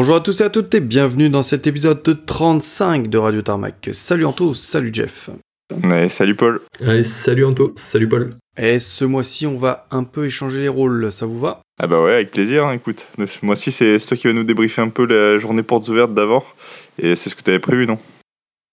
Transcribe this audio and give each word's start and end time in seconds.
Bonjour 0.00 0.14
à 0.14 0.20
tous 0.20 0.40
et 0.42 0.44
à 0.44 0.48
toutes 0.48 0.72
et 0.76 0.80
bienvenue 0.80 1.28
dans 1.28 1.42
cet 1.42 1.66
épisode 1.66 2.04
de 2.04 2.12
35 2.12 3.08
de 3.08 3.18
Radio 3.18 3.42
Tarmac. 3.42 3.88
Salut 3.90 4.26
Anto, 4.26 4.54
salut 4.54 4.90
Jeff. 4.92 5.28
Ouais, 5.90 6.08
salut 6.08 6.36
Paul. 6.36 6.60
Allez, 6.86 7.02
salut 7.02 7.44
Anto, 7.44 7.72
salut 7.74 8.08
Paul. 8.08 8.30
Et 8.56 8.78
ce 8.78 9.04
mois-ci, 9.04 9.44
on 9.48 9.56
va 9.56 9.88
un 9.90 10.04
peu 10.04 10.26
échanger 10.26 10.60
les 10.60 10.68
rôles, 10.68 11.10
ça 11.10 11.26
vous 11.26 11.40
va? 11.40 11.62
Ah 11.80 11.88
bah 11.88 12.00
ouais, 12.00 12.12
avec 12.12 12.30
plaisir, 12.30 12.66
hein, 12.66 12.74
écoute. 12.74 13.10
Ce 13.18 13.44
mois-ci, 13.44 13.72
c'est 13.72 13.98
toi 14.06 14.16
qui 14.16 14.28
vas 14.28 14.32
nous 14.32 14.44
débriefer 14.44 14.82
un 14.82 14.88
peu 14.88 15.04
la 15.04 15.36
journée 15.36 15.64
portes 15.64 15.88
ouvertes 15.88 16.14
d'avant. 16.14 16.44
Et 17.00 17.16
c'est 17.16 17.28
ce 17.28 17.34
que 17.34 17.42
tu 17.42 17.50
avais 17.50 17.58
prévu, 17.58 17.88
non? 17.88 17.98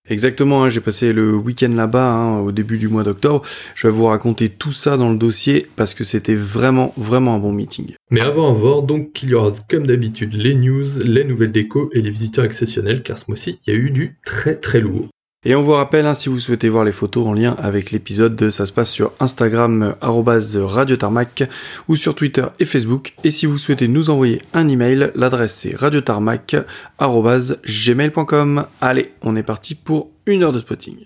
Exactement, 0.07 0.63
hein, 0.63 0.69
j'ai 0.69 0.81
passé 0.81 1.13
le 1.13 1.35
week-end 1.35 1.71
là-bas 1.73 2.11
hein, 2.11 2.39
au 2.39 2.51
début 2.51 2.77
du 2.77 2.87
mois 2.87 3.03
d'octobre. 3.03 3.41
Je 3.73 3.87
vais 3.87 3.93
vous 3.93 4.05
raconter 4.05 4.49
tout 4.49 4.71
ça 4.71 4.97
dans 4.97 5.11
le 5.11 5.17
dossier 5.17 5.67
parce 5.75 5.93
que 5.93 6.03
c'était 6.03 6.35
vraiment, 6.35 6.93
vraiment 6.95 7.35
un 7.35 7.39
bon 7.39 7.51
meeting. 7.51 7.95
Mais 8.11 8.21
avant 8.21 8.51
à 8.51 8.53
voir, 8.53 8.83
donc, 8.83 9.23
il 9.23 9.29
y 9.29 9.33
aura 9.33 9.51
comme 9.69 9.87
d'habitude 9.87 10.33
les 10.33 10.53
news, 10.53 10.85
les 11.03 11.23
nouvelles 11.23 11.51
déco 11.51 11.89
et 11.93 12.01
les 12.01 12.11
visiteurs 12.11 12.45
exceptionnels 12.45 13.01
car 13.01 13.17
ce 13.17 13.25
mois-ci, 13.27 13.59
il 13.65 13.73
y 13.73 13.75
a 13.75 13.79
eu 13.79 13.89
du 13.89 14.17
très 14.25 14.55
très 14.55 14.79
lourd. 14.79 15.09
Et 15.47 15.53
on 15.53 15.61
vous 15.61 15.73
rappelle, 15.73 16.07
hein, 16.07 16.15
si 16.15 16.27
vous 16.27 16.39
souhaitez 16.39 16.69
voir 16.69 16.83
les 16.85 16.91
photos 16.91 17.27
en 17.27 17.33
lien 17.33 17.55
avec 17.61 17.91
l'épisode, 17.91 18.49
ça 18.49 18.65
se 18.65 18.73
passe 18.73 18.89
sur 18.89 19.11
Instagram, 19.19 19.93
Radio 20.01 20.95
Tarmac, 20.95 21.43
ou 21.87 21.95
sur 21.95 22.15
Twitter 22.15 22.45
et 22.59 22.65
Facebook. 22.65 23.13
Et 23.23 23.29
si 23.29 23.45
vous 23.45 23.59
souhaitez 23.59 23.87
nous 23.87 24.09
envoyer 24.09 24.41
un 24.55 24.67
email, 24.67 25.11
l'adresse 25.13 25.53
c'est 25.53 25.75
radiotarmac, 25.75 26.55
gmail.com. 26.99 28.65
Allez, 28.81 29.13
on 29.21 29.35
est 29.35 29.43
parti 29.43 29.75
pour 29.75 30.09
une 30.25 30.41
heure 30.41 30.51
de 30.51 30.59
spotting. 30.59 31.05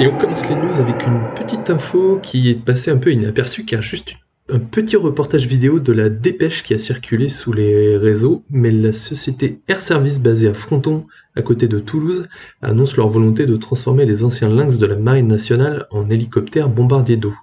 Et 0.00 0.06
on 0.08 0.18
commence 0.18 0.48
les 0.48 0.56
news 0.56 0.80
avec 0.80 1.06
une 1.06 1.20
petite 1.36 1.70
info 1.70 2.18
qui 2.20 2.50
est 2.50 2.56
passée 2.56 2.90
un 2.90 2.96
peu 2.96 3.12
inaperçue 3.12 3.64
car 3.64 3.82
juste 3.82 4.16
un 4.48 4.58
petit 4.58 4.96
reportage 4.96 5.46
vidéo 5.46 5.78
de 5.78 5.92
la 5.92 6.08
dépêche 6.08 6.64
qui 6.64 6.74
a 6.74 6.78
circulé 6.78 7.28
sous 7.28 7.52
les 7.52 7.96
réseaux, 7.96 8.44
mais 8.50 8.72
la 8.72 8.92
société 8.92 9.60
Air 9.68 9.78
Service 9.78 10.18
basée 10.18 10.48
à 10.48 10.54
Fronton, 10.54 11.06
à 11.36 11.42
côté 11.42 11.68
de 11.68 11.78
Toulouse, 11.78 12.28
annonce 12.60 12.96
leur 12.96 13.08
volonté 13.08 13.46
de 13.46 13.56
transformer 13.56 14.04
les 14.04 14.24
anciens 14.24 14.48
Lynx 14.48 14.78
de 14.78 14.86
la 14.86 14.96
Marine 14.96 15.28
nationale 15.28 15.86
en 15.90 16.10
hélicoptères 16.10 16.68
bombardiers 16.68 17.16
d'eau. 17.16 17.34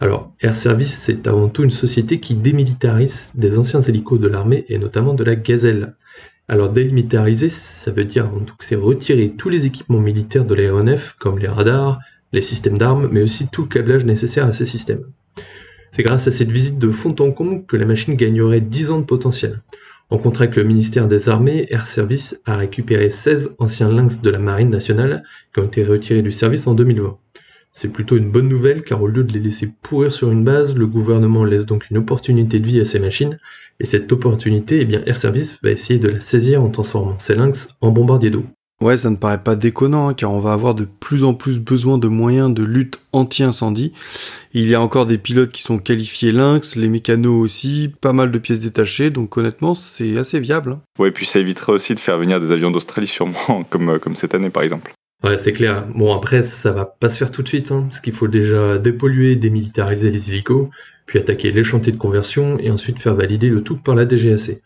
Alors, 0.00 0.34
Air 0.40 0.54
Service, 0.54 0.92
c'est 0.92 1.26
avant 1.26 1.48
tout 1.48 1.64
une 1.64 1.70
société 1.70 2.20
qui 2.20 2.34
démilitarise 2.34 3.32
des 3.34 3.58
anciens 3.58 3.80
hélicos 3.80 4.20
de 4.20 4.28
l'armée 4.28 4.66
et 4.68 4.76
notamment 4.76 5.14
de 5.14 5.24
la 5.24 5.36
Gazelle. 5.36 5.96
Alors, 6.46 6.68
démilitariser, 6.68 7.48
ça 7.48 7.90
veut 7.90 8.04
dire 8.04 8.26
avant 8.26 8.40
tout 8.40 8.54
que 8.54 8.66
c'est 8.66 8.76
retirer 8.76 9.30
tous 9.30 9.48
les 9.48 9.64
équipements 9.64 10.00
militaires 10.00 10.44
de 10.44 10.54
l'aéronef, 10.54 11.16
comme 11.18 11.38
les 11.38 11.48
radars, 11.48 12.00
les 12.32 12.42
systèmes 12.42 12.76
d'armes, 12.76 13.08
mais 13.10 13.22
aussi 13.22 13.48
tout 13.48 13.62
le 13.62 13.68
câblage 13.68 14.04
nécessaire 14.04 14.44
à 14.44 14.52
ces 14.52 14.66
systèmes. 14.66 15.04
C'est 15.94 16.02
grâce 16.02 16.26
à 16.26 16.32
cette 16.32 16.50
visite 16.50 16.80
de 16.80 16.90
fond 16.90 17.14
en 17.20 17.30
comble 17.30 17.66
que 17.66 17.76
la 17.76 17.86
machine 17.86 18.16
gagnerait 18.16 18.60
10 18.60 18.90
ans 18.90 18.98
de 18.98 19.04
potentiel. 19.04 19.62
En 20.10 20.18
contrat 20.18 20.42
avec 20.42 20.56
le 20.56 20.64
ministère 20.64 21.06
des 21.06 21.28
Armées, 21.28 21.68
Air 21.70 21.86
Service 21.86 22.42
a 22.46 22.56
récupéré 22.56 23.10
16 23.10 23.54
anciens 23.60 23.92
lynx 23.92 24.20
de 24.20 24.28
la 24.28 24.40
Marine 24.40 24.70
nationale 24.70 25.22
qui 25.52 25.60
ont 25.60 25.66
été 25.66 25.84
retirés 25.84 26.22
du 26.22 26.32
service 26.32 26.66
en 26.66 26.74
2020. 26.74 27.16
C'est 27.70 27.92
plutôt 27.92 28.16
une 28.16 28.32
bonne 28.32 28.48
nouvelle 28.48 28.82
car 28.82 29.00
au 29.02 29.06
lieu 29.06 29.22
de 29.22 29.32
les 29.32 29.38
laisser 29.38 29.70
pourrir 29.82 30.12
sur 30.12 30.32
une 30.32 30.42
base, 30.42 30.76
le 30.76 30.88
gouvernement 30.88 31.44
laisse 31.44 31.64
donc 31.64 31.88
une 31.88 31.98
opportunité 31.98 32.58
de 32.58 32.66
vie 32.66 32.80
à 32.80 32.84
ces 32.84 32.98
machines 32.98 33.38
et 33.78 33.86
cette 33.86 34.10
opportunité, 34.10 34.84
eh 34.90 35.08
Air 35.08 35.16
Service 35.16 35.60
va 35.62 35.70
essayer 35.70 36.00
de 36.00 36.08
la 36.08 36.20
saisir 36.20 36.60
en 36.60 36.70
transformant 36.70 37.20
ces 37.20 37.36
lynx 37.36 37.68
en 37.80 37.92
bombardiers 37.92 38.30
d'eau. 38.30 38.44
Ouais, 38.84 38.98
ça 38.98 39.08
ne 39.08 39.16
paraît 39.16 39.42
pas 39.42 39.56
déconnant, 39.56 40.10
hein, 40.10 40.14
car 40.14 40.30
on 40.30 40.40
va 40.40 40.52
avoir 40.52 40.74
de 40.74 40.84
plus 40.84 41.24
en 41.24 41.32
plus 41.32 41.58
besoin 41.58 41.96
de 41.96 42.06
moyens 42.06 42.52
de 42.52 42.62
lutte 42.62 43.00
anti-incendie. 43.12 43.94
Il 44.52 44.68
y 44.68 44.74
a 44.74 44.80
encore 44.82 45.06
des 45.06 45.16
pilotes 45.16 45.52
qui 45.52 45.62
sont 45.62 45.78
qualifiés 45.78 46.32
lynx, 46.32 46.76
les 46.76 46.90
mécanos 46.90 47.42
aussi, 47.42 47.90
pas 48.02 48.12
mal 48.12 48.30
de 48.30 48.38
pièces 48.38 48.60
détachées, 48.60 49.08
donc 49.08 49.38
honnêtement, 49.38 49.72
c'est 49.72 50.18
assez 50.18 50.38
viable. 50.38 50.72
Hein. 50.72 50.80
Ouais, 50.98 51.10
puis 51.10 51.24
ça 51.24 51.38
éviterait 51.38 51.72
aussi 51.72 51.94
de 51.94 51.98
faire 51.98 52.18
venir 52.18 52.40
des 52.40 52.52
avions 52.52 52.70
d'Australie 52.70 53.06
sûrement, 53.06 53.64
comme, 53.70 53.88
euh, 53.88 53.98
comme 53.98 54.16
cette 54.16 54.34
année 54.34 54.50
par 54.50 54.62
exemple. 54.62 54.92
Ouais, 55.24 55.38
c'est 55.38 55.54
clair. 55.54 55.86
Bon, 55.94 56.14
après, 56.14 56.42
ça 56.42 56.70
va 56.72 56.84
pas 56.84 57.08
se 57.08 57.16
faire 57.16 57.30
tout 57.30 57.42
de 57.42 57.48
suite, 57.48 57.72
hein, 57.72 57.86
parce 57.88 58.02
qu'il 58.02 58.12
faut 58.12 58.28
déjà 58.28 58.76
dépolluer, 58.76 59.36
démilitariser 59.36 60.10
les 60.10 60.28
hélicos, 60.28 60.68
puis 61.06 61.18
attaquer 61.18 61.50
les 61.52 61.64
chantiers 61.64 61.92
de 61.92 61.96
conversion, 61.96 62.58
et 62.58 62.70
ensuite 62.70 62.98
faire 62.98 63.14
valider 63.14 63.48
le 63.48 63.62
tout 63.62 63.78
par 63.78 63.94
la 63.94 64.04
DGAC. 64.04 64.60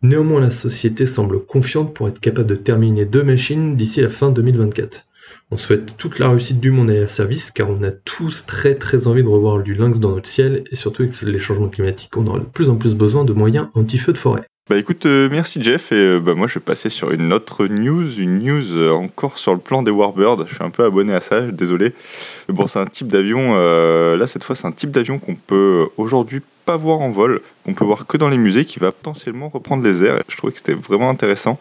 Néanmoins, 0.00 0.40
la 0.40 0.52
société 0.52 1.06
semble 1.06 1.44
confiante 1.44 1.92
pour 1.92 2.06
être 2.06 2.20
capable 2.20 2.46
de 2.46 2.54
terminer 2.54 3.04
deux 3.04 3.24
machines 3.24 3.76
d'ici 3.76 4.00
la 4.00 4.08
fin 4.08 4.30
2024. 4.30 5.06
On 5.50 5.56
souhaite 5.56 5.96
toute 5.96 6.20
la 6.20 6.28
réussite 6.28 6.60
du 6.60 6.70
monde 6.70 6.90
à 6.90 6.94
Air 6.94 7.10
Service 7.10 7.50
car 7.50 7.68
on 7.68 7.82
a 7.82 7.90
tous 7.90 8.46
très 8.46 8.76
très 8.76 9.08
envie 9.08 9.24
de 9.24 9.28
revoir 9.28 9.60
du 9.60 9.74
lynx 9.74 9.98
dans 9.98 10.12
notre 10.12 10.28
ciel 10.28 10.62
et 10.70 10.76
surtout 10.76 11.02
avec 11.02 11.20
les 11.22 11.38
changements 11.40 11.68
climatiques, 11.68 12.16
on 12.16 12.28
aura 12.28 12.38
de 12.38 12.44
plus 12.44 12.70
en 12.70 12.76
plus 12.76 12.94
besoin 12.94 13.24
de 13.24 13.32
moyens 13.32 13.68
anti-feu 13.74 14.12
de 14.12 14.18
forêt. 14.18 14.42
Bah 14.68 14.76
écoute, 14.76 15.06
euh, 15.06 15.30
merci 15.30 15.62
Jeff, 15.62 15.92
et 15.92 15.94
euh, 15.94 16.20
bah 16.20 16.34
moi 16.34 16.46
je 16.46 16.54
vais 16.54 16.60
passer 16.60 16.90
sur 16.90 17.10
une 17.10 17.32
autre 17.32 17.66
news, 17.68 18.20
une 18.20 18.40
news 18.40 18.76
euh, 18.76 18.90
encore 18.90 19.38
sur 19.38 19.54
le 19.54 19.60
plan 19.60 19.82
des 19.82 19.90
Warbirds, 19.90 20.46
je 20.46 20.56
suis 20.56 20.62
un 20.62 20.68
peu 20.68 20.84
abonné 20.84 21.14
à 21.14 21.22
ça, 21.22 21.40
désolé. 21.40 21.94
Mais 22.48 22.54
bon, 22.54 22.66
c'est 22.66 22.78
un 22.78 22.84
type 22.84 23.06
d'avion, 23.08 23.54
là 23.54 24.26
cette 24.26 24.44
fois 24.44 24.54
c'est 24.56 24.66
un 24.66 24.72
type 24.72 24.90
d'avion 24.90 25.18
qu'on 25.18 25.36
peut 25.36 25.86
aujourd'hui 25.96 26.42
pas 26.66 26.76
voir 26.76 27.00
en 27.00 27.08
vol, 27.08 27.40
qu'on 27.64 27.72
peut 27.72 27.86
voir 27.86 28.06
que 28.06 28.18
dans 28.18 28.28
les 28.28 28.36
musées, 28.36 28.66
qui 28.66 28.78
va 28.78 28.92
potentiellement 28.92 29.48
reprendre 29.48 29.82
les 29.82 30.04
airs, 30.04 30.22
je 30.28 30.36
trouvais 30.36 30.52
que 30.52 30.58
c'était 30.58 30.74
vraiment 30.74 31.08
intéressant. 31.08 31.58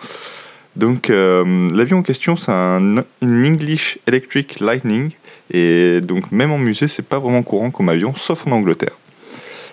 Donc 0.75 1.07
l'avion 1.07 1.99
en 1.99 2.03
question 2.03 2.35
c'est 2.35 2.51
un 2.51 3.05
English 3.23 3.99
Electric 4.07 4.59
Lightning, 4.59 5.11
et 5.49 6.01
donc 6.01 6.33
même 6.33 6.51
en 6.51 6.57
musée 6.57 6.89
c'est 6.89 7.07
pas 7.07 7.19
vraiment 7.19 7.43
courant 7.43 7.71
comme 7.71 7.87
avion, 7.87 8.13
sauf 8.15 8.45
en 8.47 8.51
Angleterre. 8.51 8.97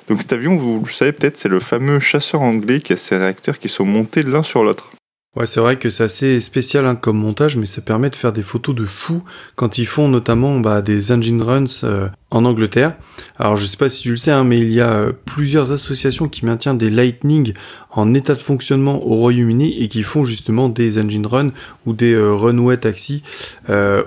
Donc 0.08 0.20
cet 0.20 0.32
avion, 0.32 0.56
vous 0.56 0.82
le 0.84 0.90
savez 0.90 1.12
peut-être, 1.12 1.38
c'est 1.38 1.48
le 1.48 1.60
fameux 1.60 1.98
chasseur 1.98 2.42
anglais 2.42 2.80
qui 2.80 2.92
a 2.92 2.96
ses 2.96 3.16
réacteurs 3.16 3.58
qui 3.58 3.68
sont 3.68 3.86
montés 3.86 4.22
l'un 4.22 4.42
sur 4.42 4.62
l'autre. 4.62 4.90
Ouais, 5.36 5.46
c'est 5.46 5.58
vrai 5.58 5.76
que 5.80 5.90
c'est 5.90 6.04
assez 6.04 6.38
spécial 6.38 6.86
hein, 6.86 6.94
comme 6.94 7.18
montage, 7.18 7.56
mais 7.56 7.66
ça 7.66 7.80
permet 7.80 8.08
de 8.08 8.14
faire 8.14 8.32
des 8.32 8.44
photos 8.44 8.72
de 8.72 8.84
fous 8.84 9.24
quand 9.56 9.78
ils 9.78 9.86
font 9.86 10.06
notamment 10.06 10.60
bah, 10.60 10.80
des 10.80 11.10
engine 11.10 11.42
runs 11.42 11.64
euh, 11.82 12.08
en 12.30 12.44
Angleterre. 12.44 12.94
Alors 13.36 13.56
je 13.56 13.66
sais 13.66 13.76
pas 13.76 13.88
si 13.88 14.02
tu 14.02 14.10
le 14.10 14.16
sais, 14.16 14.30
hein, 14.30 14.44
mais 14.44 14.60
il 14.60 14.70
y 14.70 14.80
a 14.80 14.92
euh, 14.92 15.12
plusieurs 15.24 15.72
associations 15.72 16.28
qui 16.28 16.44
maintiennent 16.44 16.78
des 16.78 16.88
Lightning 16.88 17.52
en 17.90 18.14
état 18.14 18.36
de 18.36 18.42
fonctionnement 18.42 19.04
au 19.04 19.16
Royaume-Uni 19.16 19.82
et 19.82 19.88
qui 19.88 20.04
font 20.04 20.24
justement 20.24 20.68
des 20.68 21.00
engine 21.00 21.26
runs 21.26 21.50
ou 21.84 21.94
des 21.94 22.12
euh, 22.12 22.32
runway 22.32 22.76
taxis 22.76 23.24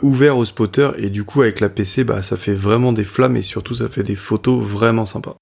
ouverts 0.01 0.37
aux 0.37 0.45
spotters. 0.45 0.93
Et 0.97 1.09
du 1.09 1.25
coup 1.25 1.41
avec 1.41 1.59
la 1.59 1.67
PC, 1.67 2.05
bah 2.05 2.21
ça 2.21 2.37
fait 2.37 2.53
vraiment 2.53 2.93
des 2.93 3.03
flammes 3.03 3.35
et 3.35 3.41
surtout 3.41 3.73
ça 3.73 3.89
fait 3.89 4.03
des 4.03 4.15
photos 4.15 4.63
vraiment 4.63 5.05
sympas. 5.05 5.35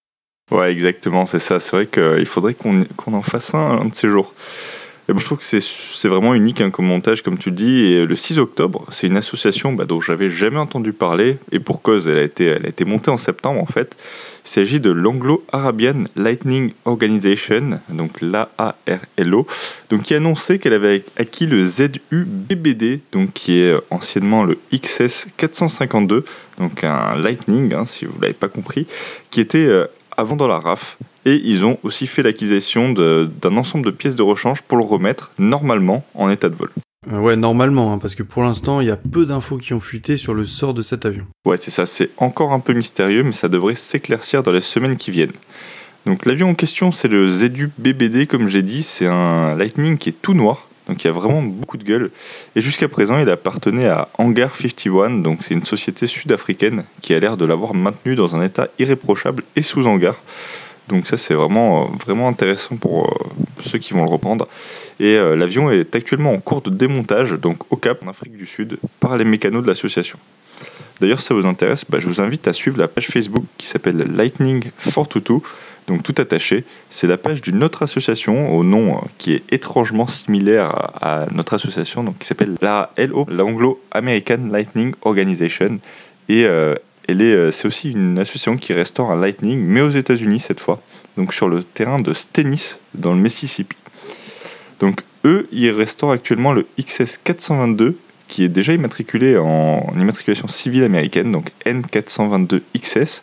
Ouais, 0.51 0.71
exactement, 0.71 1.25
c'est 1.25 1.39
ça. 1.39 1.59
C'est 1.59 1.75
vrai 1.75 1.87
qu'il 1.87 2.25
faudrait 2.27 2.53
qu'on 2.53 3.13
en 3.13 3.21
fasse 3.23 3.55
un, 3.55 3.81
un 3.81 3.85
de 3.85 3.95
ces 3.95 4.09
jours. 4.09 4.33
Et 5.07 5.13
je 5.15 5.23
trouve 5.23 5.37
que 5.37 5.43
c'est 5.43 6.07
vraiment 6.07 6.33
unique 6.33 6.61
hein, 6.61 6.71
comme 6.71 6.85
montage, 6.85 7.21
comme 7.21 7.37
tu 7.37 7.49
le 7.49 7.55
dis. 7.55 7.85
Et 7.85 8.05
le 8.05 8.15
6 8.15 8.39
octobre, 8.39 8.85
c'est 8.91 9.05
une 9.05 9.17
association 9.17 9.73
bah, 9.73 9.85
dont 9.85 10.01
j'avais 10.01 10.29
jamais 10.29 10.57
entendu 10.57 10.93
parler, 10.93 11.37
et 11.51 11.59
pour 11.59 11.83
cause, 11.83 12.07
elle 12.07 12.17
a 12.17 12.23
été, 12.23 12.45
elle 12.45 12.65
a 12.65 12.69
été 12.69 12.85
montée 12.85 13.11
en 13.11 13.17
septembre 13.17 13.61
en 13.61 13.67
fait. 13.67 13.95
Il 14.45 14.49
s'agit 14.49 14.79
de 14.79 14.89
l'Anglo-Arabian 14.91 16.05
Lightning 16.15 16.73
Organization, 16.85 17.79
donc 17.89 18.21
l'AARLO, 18.21 19.45
donc 19.89 20.03
qui 20.03 20.13
a 20.15 20.17
annoncé 20.17 20.57
qu'elle 20.57 20.73
avait 20.73 21.03
acquis 21.17 21.45
le 21.45 21.63
ZU-BBD, 21.65 23.01
donc 23.11 23.33
qui 23.33 23.59
est 23.59 23.75
anciennement 23.91 24.43
le 24.43 24.57
XS 24.73 25.27
452, 25.37 26.25
donc 26.59 26.83
un 26.83 27.15
Lightning, 27.15 27.73
hein, 27.73 27.85
si 27.85 28.05
vous 28.05 28.19
l'avez 28.21 28.33
pas 28.33 28.49
compris, 28.49 28.87
qui 29.29 29.39
était 29.41 29.65
euh, 29.65 29.85
avant 30.17 30.35
dans 30.35 30.47
la 30.47 30.59
RAF. 30.59 30.97
Et 31.25 31.41
ils 31.43 31.65
ont 31.65 31.77
aussi 31.83 32.07
fait 32.07 32.23
l'acquisition 32.23 32.91
d'un 32.91 33.57
ensemble 33.57 33.85
de 33.85 33.91
pièces 33.91 34.15
de 34.15 34.21
rechange 34.21 34.61
pour 34.61 34.77
le 34.77 34.83
remettre 34.83 35.31
normalement 35.39 36.05
en 36.13 36.29
état 36.29 36.49
de 36.49 36.55
vol. 36.55 36.69
Euh, 37.11 37.19
ouais, 37.19 37.35
normalement, 37.35 37.93
hein, 37.93 37.99
parce 37.99 38.15
que 38.15 38.23
pour 38.23 38.43
l'instant, 38.43 38.81
il 38.81 38.87
y 38.87 38.91
a 38.91 38.97
peu 38.97 39.25
d'infos 39.25 39.57
qui 39.57 39.73
ont 39.73 39.79
fuité 39.79 40.17
sur 40.17 40.33
le 40.33 40.45
sort 40.45 40.73
de 40.73 40.81
cet 40.81 41.05
avion. 41.05 41.25
Ouais, 41.45 41.57
c'est 41.57 41.71
ça, 41.71 41.85
c'est 41.85 42.09
encore 42.17 42.51
un 42.51 42.59
peu 42.59 42.73
mystérieux, 42.73 43.23
mais 43.23 43.33
ça 43.33 43.47
devrait 43.47 43.75
s'éclaircir 43.75 44.43
dans 44.43 44.51
les 44.51 44.61
semaines 44.61 44.97
qui 44.97 45.11
viennent. 45.11 45.33
Donc 46.05 46.25
l'avion 46.25 46.49
en 46.49 46.55
question, 46.55 46.91
c'est 46.91 47.07
le 47.07 47.29
ZU 47.29 47.71
BBD, 47.77 48.27
comme 48.27 48.47
j'ai 48.47 48.61
dit, 48.61 48.83
c'est 48.83 49.07
un 49.07 49.55
Lightning 49.55 49.97
qui 49.97 50.09
est 50.09 50.21
tout 50.21 50.33
noir, 50.33 50.67
donc 50.87 51.03
il 51.03 51.07
y 51.07 51.09
a 51.09 51.13
vraiment 51.13 51.41
beaucoup 51.41 51.77
de 51.77 51.83
gueule. 51.83 52.11
Et 52.55 52.61
jusqu'à 52.61 52.87
présent, 52.87 53.19
il 53.19 53.29
appartenait 53.29 53.87
à 53.87 54.09
Hangar 54.17 54.55
51, 54.55 55.21
donc 55.21 55.39
c'est 55.41 55.53
une 55.53 55.65
société 55.65 56.07
sud-africaine 56.07 56.83
qui 57.01 57.13
a 57.13 57.19
l'air 57.19 57.37
de 57.37 57.45
l'avoir 57.45 57.73
maintenu 57.73 58.15
dans 58.15 58.35
un 58.35 58.43
état 58.43 58.67
irréprochable 58.79 59.43
et 59.55 59.61
sous 59.61 59.85
hangar. 59.87 60.21
Donc 60.87 61.07
ça 61.07 61.17
c'est 61.17 61.33
vraiment, 61.33 61.89
vraiment 62.05 62.27
intéressant 62.27 62.75
pour 62.75 63.07
euh, 63.07 63.61
ceux 63.61 63.79
qui 63.79 63.93
vont 63.93 64.03
le 64.03 64.09
reprendre. 64.09 64.47
Et 64.99 65.17
euh, 65.17 65.35
l'avion 65.35 65.71
est 65.71 65.95
actuellement 65.95 66.31
en 66.31 66.39
cours 66.39 66.61
de 66.61 66.69
démontage, 66.69 67.31
donc 67.31 67.71
au 67.71 67.77
Cap, 67.77 68.03
en 68.05 68.09
Afrique 68.09 68.37
du 68.37 68.45
Sud, 68.45 68.77
par 68.99 69.17
les 69.17 69.25
mécanos 69.25 69.63
de 69.63 69.67
l'association. 69.67 70.19
D'ailleurs, 71.01 71.19
si 71.19 71.27
ça 71.27 71.33
vous 71.33 71.45
intéresse, 71.45 71.83
bah, 71.89 71.99
je 71.99 72.07
vous 72.07 72.21
invite 72.21 72.47
à 72.47 72.53
suivre 72.53 72.77
la 72.77 72.87
page 72.87 73.07
Facebook 73.07 73.43
qui 73.57 73.67
s'appelle 73.67 73.97
Lightning 74.15 74.69
422 74.83 75.41
donc 75.87 76.03
tout 76.03 76.15
attaché. 76.17 76.63
C'est 76.89 77.07
la 77.07 77.17
page 77.17 77.41
d'une 77.41 77.63
autre 77.63 77.83
association 77.83 78.55
au 78.55 78.63
nom 78.63 78.95
euh, 78.95 78.99
qui 79.17 79.33
est 79.33 79.43
étrangement 79.51 80.07
similaire 80.07 80.69
à, 81.01 81.27
notre 81.31 81.53
association, 81.53 82.03
donc 82.03 82.19
qui 82.19 82.27
s'appelle 82.27 82.55
la 82.61 82.91
LO, 82.97 83.25
l'Anglo 83.29 83.81
American 83.91 84.49
Lightning 84.51 84.93
Organization. 85.03 85.79
Et 86.29 86.45
euh, 86.45 86.75
euh, 87.09 87.51
c'est 87.51 87.67
aussi 87.67 87.91
une 87.91 88.17
association 88.17 88.57
qui 88.57 88.73
restaure 88.73 89.11
un 89.11 89.19
Lightning, 89.19 89.59
mais 89.59 89.81
aux 89.81 89.89
États-Unis 89.89 90.39
cette 90.39 90.59
fois, 90.59 90.81
donc 91.17 91.33
sur 91.33 91.47
le 91.47 91.63
terrain 91.63 91.99
de 91.99 92.13
Stennis, 92.13 92.77
dans 92.95 93.13
le 93.13 93.19
Mississippi. 93.19 93.77
Donc 94.79 95.01
eux, 95.23 95.47
ils 95.51 95.69
restaurent 95.69 96.11
actuellement 96.11 96.51
le 96.51 96.65
XS 96.79 97.19
422, 97.23 97.97
qui 98.27 98.43
est 98.43 98.49
déjà 98.49 98.73
immatriculé 98.73 99.37
en 99.37 99.93
immatriculation 99.95 100.47
civile 100.47 100.83
américaine, 100.83 101.31
donc 101.31 101.51
N422 101.65 102.61
XS, 102.75 103.21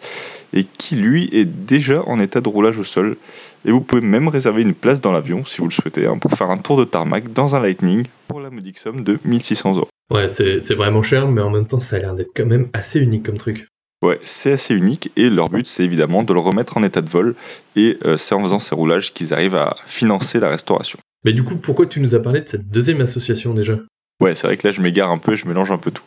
et 0.52 0.64
qui 0.64 0.96
lui 0.96 1.28
est 1.32 1.44
déjà 1.44 2.02
en 2.06 2.20
état 2.20 2.40
de 2.40 2.48
roulage 2.48 2.78
au 2.78 2.84
sol. 2.84 3.16
Et 3.64 3.70
vous 3.70 3.80
pouvez 3.80 4.02
même 4.02 4.28
réserver 4.28 4.62
une 4.62 4.74
place 4.74 5.00
dans 5.00 5.12
l'avion, 5.12 5.44
si 5.44 5.58
vous 5.58 5.68
le 5.68 5.72
souhaitez, 5.72 6.06
hein, 6.06 6.18
pour 6.18 6.32
faire 6.32 6.50
un 6.50 6.58
tour 6.58 6.76
de 6.76 6.84
tarmac 6.84 7.32
dans 7.32 7.54
un 7.54 7.60
Lightning 7.60 8.06
pour 8.28 8.40
la 8.40 8.50
modique 8.50 8.78
somme 8.78 9.04
de 9.04 9.18
1600 9.24 9.76
euros. 9.76 9.88
Ouais, 10.10 10.28
c'est 10.28 10.74
vraiment 10.74 11.02
cher, 11.02 11.28
mais 11.28 11.40
en 11.40 11.50
même 11.50 11.66
temps, 11.66 11.80
ça 11.80 11.96
a 11.96 11.98
l'air 11.98 12.14
d'être 12.14 12.32
quand 12.34 12.46
même 12.46 12.68
assez 12.72 13.00
unique 13.00 13.24
comme 13.24 13.38
truc. 13.38 13.66
Ouais, 14.02 14.18
c'est 14.22 14.52
assez 14.52 14.74
unique 14.74 15.12
et 15.14 15.30
leur 15.30 15.48
but 15.48 15.64
c'est 15.64 15.84
évidemment 15.84 16.24
de 16.24 16.34
le 16.34 16.40
remettre 16.40 16.76
en 16.76 16.82
état 16.82 17.02
de 17.02 17.08
vol 17.08 17.36
et 17.76 17.98
euh, 18.04 18.16
c'est 18.16 18.34
en 18.34 18.42
faisant 18.42 18.58
ces 18.58 18.74
roulages 18.74 19.14
qu'ils 19.14 19.32
arrivent 19.32 19.54
à 19.54 19.76
financer 19.86 20.40
la 20.40 20.50
restauration. 20.50 20.98
Mais 21.24 21.32
du 21.32 21.44
coup, 21.44 21.56
pourquoi 21.56 21.86
tu 21.86 22.00
nous 22.00 22.16
as 22.16 22.20
parlé 22.20 22.40
de 22.40 22.48
cette 22.48 22.68
deuxième 22.68 23.00
association 23.00 23.54
déjà? 23.54 23.78
Ouais, 24.22 24.34
c'est 24.36 24.46
vrai 24.46 24.56
que 24.56 24.68
là 24.68 24.70
je 24.70 24.80
m'égare 24.80 25.10
un 25.10 25.18
peu, 25.18 25.34
je 25.34 25.48
mélange 25.48 25.72
un 25.72 25.78
peu 25.78 25.90
tout. 25.90 26.04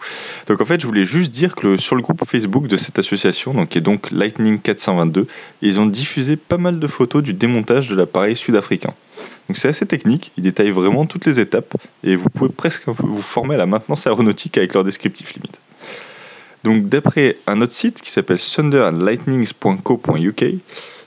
Donc 0.48 0.62
en 0.62 0.66
fait, 0.66 0.80
je 0.80 0.88
voulais 0.88 1.06
juste 1.06 1.32
dire 1.32 1.54
que 1.54 1.76
sur 1.76 1.98
le 1.98 2.02
groupe 2.02 2.24
Facebook 2.26 2.68
de 2.68 2.78
cette 2.78 2.98
association, 2.98 3.54
donc 3.54 3.68
qui 3.68 3.80
est 3.80 3.82
donc 3.82 4.10
Lightning 4.10 4.58
422, 4.58 5.28
ils 5.62 5.82
ont 5.82 5.86
diffusé 5.86 6.38
pas 6.38 6.58
mal 6.58 6.80
de 6.80 6.88
photos 6.88 7.22
du 7.22 7.34
démontage 7.34 7.90
de 7.90 7.96
l'appareil 7.96 8.38
sud-africain. 8.38 8.94
Donc 9.50 9.58
c'est 9.58 9.68
assez 9.68 9.86
technique, 9.86 10.32
ils 10.38 10.44
détaillent 10.44 10.72
vraiment 10.72 11.06
toutes 11.06 11.26
les 11.26 11.42
étapes 11.42 11.76
et 12.06 12.16
vous 12.16 12.30
pouvez 12.30 12.54
presque 12.54 12.88
vous 12.88 13.22
former 13.22 13.56
à 13.56 13.58
la 13.58 13.66
maintenance 13.66 14.08
aéronautique 14.08 14.58
avec 14.58 14.76
leur 14.76 14.86
descriptif 14.86 15.34
limite. 15.34 15.60
Donc 16.64 16.88
d'après 16.88 17.36
un 17.48 17.60
autre 17.60 17.74
site 17.74 18.02
qui 18.02 18.12
s'appelle 18.12 18.40
thunderandlightnings.co.uk, 18.40 20.46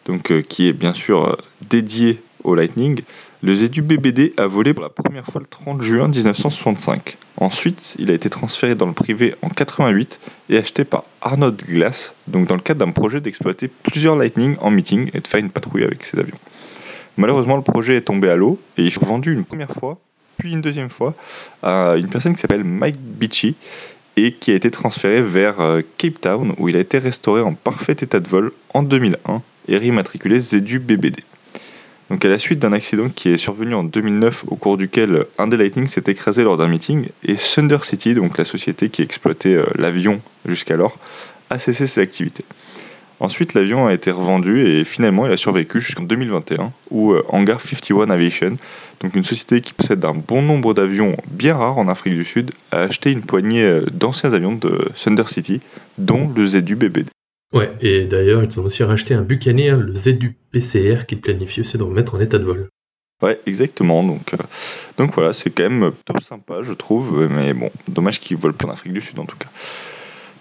donc 0.05 0.31
euh, 0.31 0.43
qui 0.43 0.69
est 0.69 0.75
bien 0.75 0.93
sûr 0.93 1.25
euh, 1.25 1.37
dédié 1.71 2.21
au 2.45 2.55
Lightning, 2.55 3.01
le 3.41 3.55
Zedu 3.55 3.83
BBD 3.83 4.33
a 4.37 4.49
volé 4.49 4.75
pour 4.75 4.83
la 4.83 4.91
première 4.91 5.25
fois 5.25 5.41
le 5.41 5.47
30 5.47 5.81
juin 5.81 6.09
1965. 6.09 7.17
Ensuite, 7.37 7.95
il 7.99 8.11
a 8.11 8.15
été 8.15 8.29
transféré 8.29 8.75
dans 8.75 8.87
le 8.87 8.93
privé 8.93 9.37
en 9.43 9.49
88 9.49 10.19
et 10.51 10.59
acheté 10.59 10.85
par 10.85 11.05
Arnold 11.21 11.63
Glass, 11.65 12.15
donc 12.27 12.49
dans 12.49 12.57
le 12.57 12.61
cadre 12.61 12.85
d'un 12.85 12.91
projet 12.91 13.21
d'exploiter 13.21 13.69
plusieurs 13.69 14.17
Lightning 14.17 14.57
en 14.61 14.71
meeting 14.71 15.11
et 15.15 15.21
de 15.21 15.27
faire 15.29 15.39
une 15.39 15.51
patrouille 15.51 15.85
avec 15.85 16.05
ses 16.05 16.19
avions. 16.19 16.37
Malheureusement, 17.17 17.55
le 17.55 17.63
projet 17.63 17.97
est 17.97 18.03
tombé 18.03 18.29
à 18.29 18.35
l'eau 18.35 18.61
et 18.77 18.83
ils 18.83 18.91
sont 18.91 19.07
vendus 19.07 19.33
une 19.33 19.45
première 19.45 19.71
fois, 19.71 19.99
puis 20.37 20.53
une 20.53 20.61
deuxième 20.61 20.91
fois 20.91 21.15
à 21.63 21.95
une 21.97 22.09
personne 22.09 22.35
qui 22.35 22.41
s'appelle 22.41 22.65
Mike 22.65 22.99
Beachy 22.99 23.55
et 24.17 24.33
qui 24.33 24.51
a 24.51 24.55
été 24.55 24.73
transféré 24.73 25.23
vers 25.23 25.61
euh, 25.61 25.81
Cape 25.97 26.21
Town 26.21 26.55
où 26.59 26.69
il 26.69 26.75
a 26.75 26.81
été 26.81 26.99
restauré 26.99 27.41
en 27.41 27.55
parfait 27.55 27.93
état 27.93 28.19
de 28.19 28.27
vol 28.27 28.51
en 28.75 28.83
2001 28.83 29.43
et 29.69 29.79
réimmatriculé 29.79 30.41
Zedu 30.41 30.81
BBD. 30.81 31.23
Donc 32.11 32.25
à 32.25 32.29
la 32.29 32.39
suite 32.39 32.59
d'un 32.59 32.73
accident 32.73 33.11
qui 33.11 33.29
est 33.29 33.37
survenu 33.37 33.75
en 33.75 33.85
2009 33.85 34.45
au 34.49 34.57
cours 34.57 34.79
duquel 34.79 35.27
un 35.37 35.47
des 35.47 35.59
Lightning 35.59 35.87
s'est 35.87 36.05
écrasé 36.07 36.43
lors 36.43 36.57
d'un 36.57 36.69
meeting 36.69 37.09
et 37.23 37.35
Thunder 37.35 37.79
City, 37.83 38.15
donc 38.15 38.39
la 38.39 38.47
société 38.47 38.89
qui 38.89 39.03
exploitait 39.03 39.55
euh, 39.55 39.67
l'avion 39.77 40.21
jusqu'alors, 40.47 40.97
a 41.51 41.59
cessé 41.59 41.87
ses 41.87 42.01
activités. 42.01 42.45
Ensuite, 43.21 43.55
l'avion 43.55 43.87
a 43.87 43.93
été 43.93 44.11
revendu 44.11 44.65
et 44.65 44.85
finalement 44.85 45.27
il 45.27 45.33
a 45.33 45.37
survécu 45.37 45.81
jusqu'en 45.81 46.05
2021 46.05 46.73
où 46.91 47.13
euh, 47.13 47.25
Hangar 47.29 47.61
51 47.61 48.09
Aviation, 48.11 48.57
donc 49.01 49.15
une 49.15 49.25
société 49.25 49.61
qui 49.61 49.75
possède 49.75 50.05
un 50.05 50.15
bon 50.15 50.41
nombre 50.41 50.73
d'avions 50.73 51.17
bien 51.31 51.57
rares 51.57 51.79
en 51.79 51.89
Afrique 51.89 52.15
du 52.15 52.25
Sud, 52.25 52.53
a 52.71 52.83
acheté 52.83 53.11
une 53.11 53.23
poignée 53.23 53.65
euh, 53.65 53.85
d'anciens 53.93 54.33
avions 54.33 54.55
de 54.55 54.89
Thunder 54.95 55.27
City, 55.27 55.61
dont 55.99 56.33
le 56.35 56.47
Zedu 56.47 56.75
BBD. 56.75 57.11
Ouais, 57.53 57.73
et 57.81 58.05
d'ailleurs, 58.05 58.45
ils 58.45 58.61
ont 58.61 58.65
aussi 58.65 58.83
racheté 58.83 59.15
un 59.15 59.23
Buccaneer, 59.23 59.77
le 59.77 59.95
ZU 59.95 60.37
PCR, 60.53 61.07
qu'ils 61.07 61.21
planifient 61.21 61.63
aussi 61.63 61.79
de 61.79 61.83
remettre 61.83 62.15
en 62.15 62.21
état 62.21 62.39
de 62.39 62.45
vol. 62.45 62.69
Ouais, 63.23 63.41
exactement. 63.47 64.05
Donc, 64.05 64.35
euh, 64.35 64.37
donc 64.97 65.15
voilà, 65.15 65.33
c'est 65.33 65.51
quand 65.51 65.69
même 65.69 65.93
top 66.05 66.23
sympa, 66.23 66.63
je 66.63 66.73
trouve. 66.73 67.27
Mais 67.29 67.53
bon, 67.55 67.71
dommage 67.89 68.21
qu'ils 68.21 68.37
volent 68.37 68.55
pas 68.55 68.69
en 68.69 68.71
Afrique 68.71 68.93
du 68.93 69.01
Sud 69.01 69.19
en 69.19 69.25
tout 69.25 69.37
cas. 69.37 69.49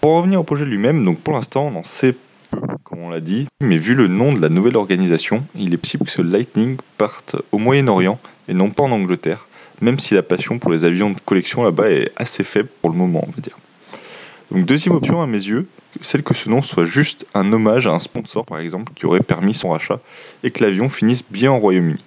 Pour 0.01 0.12
en 0.12 0.18
revenir 0.18 0.39
au 0.39 0.44
projet 0.44 0.65
lui-même, 0.65 1.04
donc 1.04 1.19
pour 1.19 1.33
l'instant, 1.33 1.71
on 1.74 1.80
en 1.80 1.83
sait 1.83 2.13
peu, 2.51 2.59
comme 2.83 3.00
on 3.00 3.10
l'a 3.10 3.21
dit. 3.21 3.48
Mais 3.62 3.77
vu 3.77 3.95
le 3.95 4.07
nom 4.07 4.33
de 4.33 4.42
la 4.42 4.50
nouvelle 4.50 4.75
organisation, 4.75 5.44
il 5.56 5.74
est 5.74 5.77
possible 5.77 6.06
que 6.06 6.12
ce 6.12 6.21
Lightning 6.21 6.77
parte 6.98 7.36
au 7.51 7.57
Moyen-Orient 7.57 8.19
et 8.48 8.53
non 8.53 8.69
pas 8.69 8.83
en 8.83 8.92
Angleterre. 8.92 9.48
Même 9.81 10.00
si 10.00 10.13
la 10.13 10.24
passion 10.24 10.60
pour 10.60 10.71
les 10.71 10.83
avions 10.83 11.12
de 11.12 11.19
collection 11.19 11.63
là-bas 11.63 11.89
est 11.89 12.12
assez 12.15 12.44
faible 12.44 12.69
pour 12.81 12.92
le 12.92 12.98
moment, 12.98 13.24
on 13.27 13.31
va 13.31 13.42
dire. 13.42 13.57
Donc 14.52 14.66
deuxième 14.66 14.96
option 14.96 15.22
à 15.22 15.28
mes 15.28 15.38
yeux, 15.38 15.68
celle 16.02 16.24
que 16.24 16.34
ce 16.34 16.50
nom 16.50 16.62
soit 16.62 16.86
juste 16.86 17.26
un 17.34 17.52
hommage 17.52 17.88
à 17.88 17.92
un 17.92 18.00
sponsor 18.00 18.46
par 18.46 18.60
exemple 18.60 18.94
qui 18.96 19.06
aurait 19.06 19.22
permis 19.22 19.54
son 19.54 19.70
rachat 19.70 20.00
et 20.44 20.52
que 20.52 20.64
l'avion 20.64 20.90
finisse 20.90 21.24
bien 21.30 21.52
au 21.52 21.58
Royaume-Uni. 21.58 22.02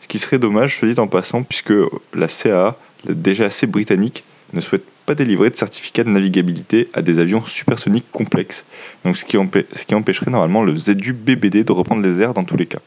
Ce 0.00 0.08
qui 0.08 0.18
serait 0.18 0.38
dommage, 0.38 0.78
je 0.80 0.86
dit 0.86 1.00
en 1.00 1.06
passant, 1.06 1.42
puisque 1.42 1.72
la 2.12 2.28
CAA, 2.28 2.76
déjà 3.08 3.46
assez 3.46 3.66
britannique, 3.66 4.22
ne 4.52 4.60
souhaite 4.60 4.84
pas 5.06 5.14
délivrer 5.14 5.48
de 5.48 5.56
certificat 5.56 6.04
de 6.04 6.10
navigabilité 6.10 6.88
à 6.92 7.00
des 7.00 7.18
avions 7.18 7.44
supersoniques 7.46 8.10
complexes, 8.12 8.66
donc 9.04 9.16
ce 9.16 9.24
qui, 9.24 9.94
empêcherait 9.94 10.30
normalement 10.30 10.62
le 10.62 10.76
ZU 10.76 11.14
BBD 11.14 11.64
de 11.64 11.72
reprendre 11.72 12.02
les 12.02 12.20
airs 12.20 12.34
dans 12.34 12.44
tous 12.44 12.56
les 12.58 12.66
cas. 12.66 12.80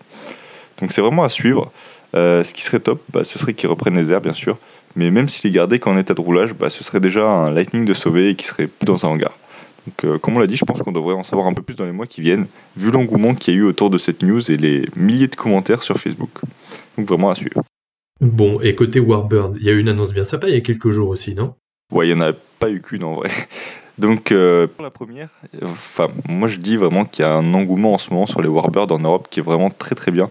Donc 0.79 0.93
c'est 0.93 1.01
vraiment 1.01 1.23
à 1.23 1.29
suivre. 1.29 1.71
Euh, 2.15 2.43
ce 2.43 2.53
qui 2.53 2.61
serait 2.61 2.79
top, 2.79 3.01
bah, 3.11 3.23
ce 3.23 3.37
serait 3.37 3.53
qu'ils 3.53 3.69
reprennent 3.69 3.97
les 3.97 4.11
airs 4.11 4.21
bien 4.21 4.33
sûr, 4.33 4.57
mais 4.97 5.11
même 5.11 5.29
s'il 5.29 5.49
est 5.49 5.53
gardé 5.53 5.79
qu'en 5.79 5.97
état 5.97 6.13
de 6.13 6.21
roulage, 6.21 6.53
bah, 6.53 6.69
ce 6.69 6.83
serait 6.83 6.99
déjà 6.99 7.29
un 7.29 7.51
Lightning 7.51 7.85
de 7.85 7.93
sauvé 7.93 8.29
et 8.29 8.35
qui 8.35 8.45
serait 8.47 8.67
dans 8.81 9.05
un 9.05 9.09
hangar. 9.09 9.37
Donc, 9.85 10.03
euh, 10.03 10.17
comme 10.17 10.35
on 10.35 10.39
l'a 10.39 10.47
dit, 10.47 10.57
je 10.57 10.65
pense 10.65 10.81
qu'on 10.81 10.91
devrait 10.91 11.13
en 11.13 11.23
savoir 11.23 11.47
un 11.47 11.53
peu 11.53 11.61
plus 11.61 11.75
dans 11.75 11.85
les 11.85 11.91
mois 11.91 12.07
qui 12.07 12.19
viennent, 12.21 12.47
vu 12.75 12.91
l'engouement 12.91 13.35
qu'il 13.35 13.53
y 13.53 13.57
a 13.57 13.59
eu 13.59 13.63
autour 13.63 13.89
de 13.89 13.97
cette 13.97 14.23
news 14.23 14.51
et 14.51 14.57
les 14.57 14.89
milliers 14.95 15.27
de 15.27 15.35
commentaires 15.35 15.83
sur 15.83 15.97
Facebook. 15.97 16.31
Donc, 16.97 17.07
vraiment 17.07 17.29
à 17.29 17.35
suivre. 17.35 17.61
Bon, 18.19 18.59
et 18.61 18.73
côté 18.73 18.99
Warbird, 18.99 19.57
il 19.59 19.65
y 19.65 19.69
a 19.69 19.73
eu 19.73 19.79
une 19.79 19.89
annonce 19.89 20.13
bien 20.13 20.25
sympa 20.25 20.49
il 20.49 20.55
y 20.55 20.57
a 20.57 20.61
quelques 20.61 20.89
jours 20.89 21.09
aussi, 21.09 21.35
non? 21.35 21.53
Ouais, 21.93 22.09
il 22.09 22.15
n'y 22.15 22.21
en 22.21 22.25
a 22.25 22.33
pas 22.59 22.71
eu 22.71 22.81
qu'une 22.81 23.03
en 23.03 23.13
vrai. 23.13 23.29
Donc, 23.99 24.31
euh, 24.31 24.67
pour 24.67 24.83
la 24.83 24.91
première, 24.91 25.29
enfin, 25.63 26.09
moi 26.29 26.47
je 26.47 26.57
dis 26.57 26.77
vraiment 26.77 27.03
qu'il 27.03 27.23
y 27.23 27.27
a 27.27 27.33
un 27.33 27.53
engouement 27.55 27.93
en 27.93 27.97
ce 27.97 28.11
moment 28.11 28.27
sur 28.27 28.41
les 28.43 28.47
Warbirds 28.47 28.91
en 28.91 28.99
Europe 28.99 29.27
qui 29.31 29.39
est 29.39 29.43
vraiment 29.43 29.71
très 29.71 29.95
très 29.95 30.11
bien. 30.11 30.29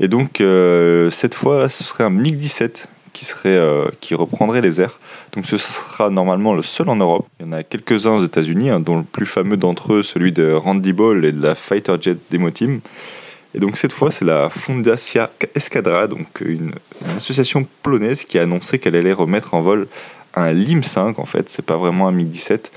Et 0.00 0.08
donc, 0.08 0.42
euh, 0.42 1.10
cette 1.10 1.34
fois, 1.34 1.60
là, 1.60 1.68
ce 1.70 1.82
serait 1.82 2.04
un 2.04 2.10
MiG-17 2.10 2.86
qui, 3.12 3.24
serait, 3.24 3.56
euh, 3.56 3.88
qui 4.00 4.14
reprendrait 4.14 4.60
les 4.60 4.80
airs. 4.80 5.00
Donc, 5.32 5.46
ce 5.46 5.56
sera 5.56 6.10
normalement 6.10 6.54
le 6.54 6.62
seul 6.62 6.88
en 6.88 6.96
Europe. 6.96 7.26
Il 7.38 7.46
y 7.46 7.48
en 7.48 7.52
a 7.52 7.62
quelques-uns 7.62 8.12
aux 8.12 8.24
États-Unis, 8.24 8.70
hein, 8.70 8.80
dont 8.80 8.98
le 8.98 9.04
plus 9.04 9.26
fameux 9.26 9.56
d'entre 9.56 9.94
eux, 9.94 10.02
celui 10.02 10.32
de 10.32 10.52
Randy 10.52 10.92
Ball 10.92 11.24
et 11.24 11.32
de 11.32 11.42
la 11.42 11.54
Fighter 11.54 11.96
Jet 12.00 12.18
Demo 12.30 12.50
Team. 12.50 12.80
Et 13.54 13.58
donc, 13.58 13.76
cette 13.76 13.92
fois, 13.92 14.10
c'est 14.10 14.24
la 14.24 14.48
Fundacja 14.48 15.30
Escadra, 15.54 16.06
donc 16.06 16.40
une, 16.40 16.72
association 17.16 17.66
polonaise 17.82 18.24
qui 18.24 18.38
a 18.38 18.42
annoncé 18.42 18.78
qu'elle 18.78 18.94
allait 18.94 19.12
remettre 19.12 19.54
en 19.54 19.62
vol 19.62 19.88
un 20.34 20.52
LIM 20.52 20.82
5 20.82 21.18
en 21.18 21.26
fait, 21.26 21.48
c'est 21.48 21.64
pas 21.64 21.76
vraiment 21.76 22.06
un 22.06 22.12
MiG-17, 22.12 22.70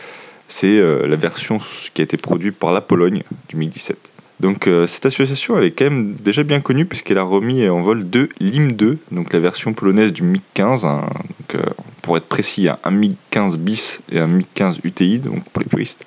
c'est 0.47 0.65
euh, 0.67 1.07
la 1.07 1.15
version 1.15 1.59
qui 1.93 2.01
a 2.01 2.03
été 2.03 2.17
produite 2.17 2.57
par 2.57 2.71
la 2.71 2.81
Pologne 2.81 3.23
du 3.47 3.57
MiG-17. 3.57 3.95
Donc 4.39 4.67
euh, 4.67 4.87
cette 4.87 5.05
association 5.05 5.59
est 5.61 5.71
quand 5.71 5.85
même 5.85 6.15
déjà 6.15 6.43
bien 6.43 6.59
connue 6.59 6.85
puisqu'elle 6.85 7.17
a 7.17 7.23
remis 7.23 7.67
en 7.69 7.81
vol 7.81 8.03
deux 8.03 8.29
LIM 8.39 8.71
2, 8.71 8.97
donc 9.11 9.31
la 9.31 9.39
version 9.39 9.73
polonaise 9.73 10.11
du 10.11 10.23
MiG-15, 10.23 10.85
hein, 10.85 11.09
euh, 11.55 11.61
pour 12.01 12.17
être 12.17 12.25
précis 12.25 12.61
il 12.61 12.65
y 12.65 12.69
a 12.69 12.79
un 12.83 12.91
MiG-15 12.91 13.57
bis 13.57 14.01
et 14.11 14.19
un 14.19 14.27
MiG-15 14.27 14.79
UTI, 14.83 15.19
donc 15.19 15.43
pour 15.49 15.61
les 15.61 15.69
puristes, 15.69 16.05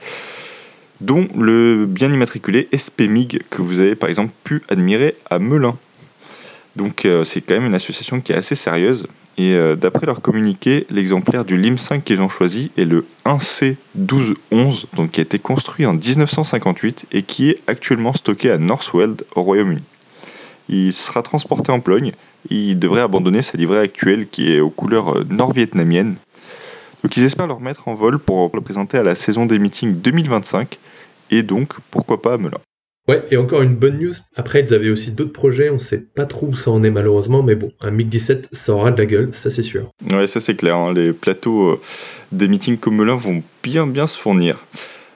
dont 1.00 1.28
le 1.36 1.86
bien 1.86 2.12
immatriculé 2.12 2.68
SP-MiG 2.72 3.42
que 3.48 3.62
vous 3.62 3.80
avez 3.80 3.94
par 3.94 4.08
exemple 4.08 4.32
pu 4.44 4.62
admirer 4.68 5.16
à 5.30 5.38
Melun. 5.38 5.76
Donc 6.74 7.04
euh, 7.04 7.24
c'est 7.24 7.40
quand 7.40 7.54
même 7.54 7.66
une 7.66 7.74
association 7.74 8.20
qui 8.20 8.32
est 8.32 8.36
assez 8.36 8.54
sérieuse. 8.54 9.06
Et 9.38 9.54
euh, 9.54 9.76
d'après 9.76 10.06
leur 10.06 10.22
communiqué, 10.22 10.86
l'exemplaire 10.90 11.44
du 11.44 11.58
LIM 11.58 11.76
5 11.76 12.02
qu'ils 12.04 12.22
ont 12.22 12.28
choisi 12.28 12.70
est 12.78 12.86
le 12.86 13.06
1C1211, 13.26 14.86
donc 14.94 15.10
qui 15.10 15.20
a 15.20 15.22
été 15.22 15.38
construit 15.38 15.84
en 15.84 15.92
1958 15.92 17.06
et 17.12 17.22
qui 17.22 17.50
est 17.50 17.60
actuellement 17.66 18.14
stocké 18.14 18.50
à 18.50 18.56
Northweld 18.56 19.24
au 19.34 19.42
Royaume-Uni. 19.42 19.82
Il 20.68 20.92
sera 20.92 21.22
transporté 21.22 21.70
en 21.70 21.80
Pologne. 21.80 22.12
Il 22.48 22.78
devrait 22.78 23.02
abandonner 23.02 23.42
sa 23.42 23.58
livrée 23.58 23.80
actuelle 23.80 24.26
qui 24.28 24.52
est 24.52 24.60
aux 24.60 24.70
couleurs 24.70 25.18
euh, 25.18 25.26
nord-vietnamiennes. 25.28 26.16
Donc 27.02 27.16
ils 27.16 27.24
espèrent 27.24 27.46
le 27.46 27.52
remettre 27.52 27.88
en 27.88 27.94
vol 27.94 28.18
pour 28.18 28.50
le 28.54 28.60
présenter 28.62 28.96
à 28.96 29.02
la 29.02 29.14
saison 29.14 29.44
des 29.44 29.58
meetings 29.58 30.00
2025 30.00 30.78
et 31.30 31.42
donc 31.42 31.74
pourquoi 31.90 32.22
pas 32.22 32.34
à 32.34 32.38
Melun. 32.38 32.58
Ouais, 33.08 33.22
et 33.30 33.36
encore 33.36 33.62
une 33.62 33.74
bonne 33.76 33.98
news. 33.98 34.12
Après, 34.34 34.60
ils 34.60 34.74
avaient 34.74 34.90
aussi 34.90 35.12
d'autres 35.12 35.32
projets, 35.32 35.70
on 35.70 35.78
sait 35.78 36.00
pas 36.00 36.26
trop 36.26 36.48
où 36.48 36.54
ça 36.56 36.72
en 36.72 36.82
est 36.82 36.90
malheureusement, 36.90 37.42
mais 37.42 37.54
bon, 37.54 37.70
un 37.80 37.92
MiG-17, 37.92 38.46
ça 38.52 38.72
aura 38.72 38.90
de 38.90 38.98
la 38.98 39.06
gueule, 39.06 39.28
ça 39.32 39.50
c'est 39.52 39.62
sûr. 39.62 39.92
Ouais, 40.10 40.26
ça 40.26 40.40
c'est 40.40 40.56
clair. 40.56 40.74
hein. 40.76 40.92
Les 40.92 41.12
plateaux 41.12 41.68
euh, 41.70 41.80
des 42.32 42.48
meetings 42.48 42.78
comme 42.78 42.96
Melun 42.96 43.16
vont 43.16 43.42
bien 43.62 43.86
bien 43.86 44.06
se 44.08 44.18
fournir. 44.18 44.64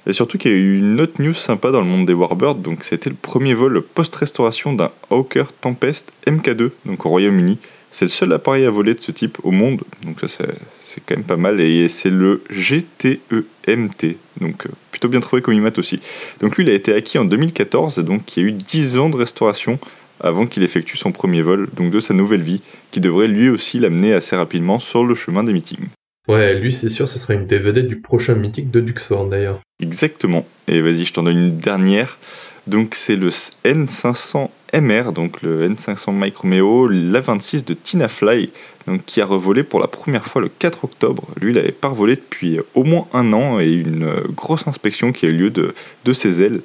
Et 0.07 0.13
surtout 0.13 0.39
qu'il 0.39 0.53
y 0.53 0.55
a 0.55 0.57
eu 0.57 0.79
une 0.79 1.01
autre 1.01 1.21
news 1.21 1.35
sympa 1.35 1.71
dans 1.73 1.81
le 1.81 1.87
monde 1.87 2.07
des 2.07 2.15
Warbirds, 2.15 2.55
donc 2.57 2.85
c'était 2.85 3.11
le 3.11 3.17
premier 3.21 3.55
vol 3.55 3.83
post-restauration 3.83 4.73
d'un 4.73 4.91
Hawker 5.11 5.53
Tempest 5.61 6.11
MK2, 6.27 6.71
donc 6.87 7.05
au 7.05 7.11
Royaume-Uni, 7.11 7.59
C'est 7.91 8.05
le 8.05 8.11
seul 8.11 8.33
appareil 8.33 8.65
à 8.65 8.71
voler 8.71 8.95
de 8.95 9.01
ce 9.01 9.11
type 9.11 9.39
au 9.43 9.51
monde, 9.51 9.83
donc 10.05 10.21
ça 10.21 10.45
c'est 10.79 11.03
quand 11.05 11.17
même 11.17 11.25
pas 11.25 11.37
mal. 11.37 11.61
Et 11.61 11.89
c'est 11.89 12.11
le 12.11 12.43
GTEMT, 12.51 14.17
donc 14.41 14.67
euh, 14.67 14.71
plutôt 14.91 15.09
bien 15.09 15.21
trouvé 15.21 15.43
comme 15.43 15.55
IMAT 15.55 15.79
aussi. 15.79 16.01
Donc 16.41 16.57
lui 16.57 16.65
il 16.65 16.71
a 16.71 16.75
été 16.75 16.95
acquis 16.95 17.19
en 17.19 17.25
2014, 17.25 17.99
donc 17.99 18.37
il 18.37 18.43
y 18.43 18.47
a 18.47 18.49
eu 18.49 18.53
10 18.53 18.97
ans 18.99 19.11
de 19.11 19.17
restauration 19.17 19.79
avant 20.21 20.47
qu'il 20.47 20.63
effectue 20.63 20.97
son 20.97 21.13
premier 21.13 21.43
vol, 21.43 21.69
donc 21.75 21.91
de 21.91 22.01
sa 22.01 22.15
nouvelle 22.15 22.43
vie, 22.43 22.61
qui 22.91 23.01
devrait 23.01 23.29
lui 23.29 23.49
aussi 23.49 23.79
l'amener 23.79 24.13
assez 24.13 24.37
rapidement 24.37 24.79
sur 24.79 25.05
le 25.05 25.15
chemin 25.15 25.43
des 25.43 25.53
meetings. 25.53 25.89
Ouais, 26.29 26.55
lui 26.55 26.71
c'est 26.71 26.91
sûr, 26.91 27.09
ce 27.09 27.19
sera 27.19 27.35
une 27.35 27.47
DVD 27.47 27.83
du 27.83 28.01
prochain 28.01 28.35
mythique 28.35 28.71
de 28.71 28.81
Duxford 28.81 29.27
d'ailleurs. 29.27 29.59
Exactement. 29.83 30.47
Et 30.69 30.81
vas-y, 30.81 31.05
je 31.05 31.13
t'en 31.13 31.23
donne 31.23 31.39
une 31.39 31.57
dernière. 31.57 32.19
Donc 32.67 32.95
c'est 32.95 33.17
le 33.17 33.31
N500MR, 33.65 35.13
donc 35.13 35.43
le 35.43 35.69
N500 35.69 36.13
Mike 36.13 36.37
Romeo, 36.37 36.89
l'A26 36.89 37.65
de 37.65 37.75
Tina 37.75 38.09
Fly, 38.09 38.51
donc 38.87 39.05
qui 39.07 39.21
a 39.21 39.27
revolé 39.27 39.63
pour 39.63 39.81
la 39.81 39.87
première 39.87 40.27
fois 40.27 40.43
le 40.43 40.49
4 40.49 40.85
octobre. 40.85 41.27
Lui, 41.41 41.53
il 41.53 41.57
n'avait 41.57 41.73
pas 41.73 41.89
revolé 41.89 42.17
depuis 42.17 42.59
au 42.75 42.85
moins 42.85 43.07
un 43.13 43.33
an 43.33 43.61
et 43.61 43.71
une 43.71 44.13
grosse 44.35 44.67
inspection 44.67 45.13
qui 45.13 45.27
a 45.27 45.29
eu 45.31 45.37
lieu 45.37 45.51
de, 45.51 45.75
de 46.05 46.13
ses 46.13 46.43
ailes. 46.43 46.61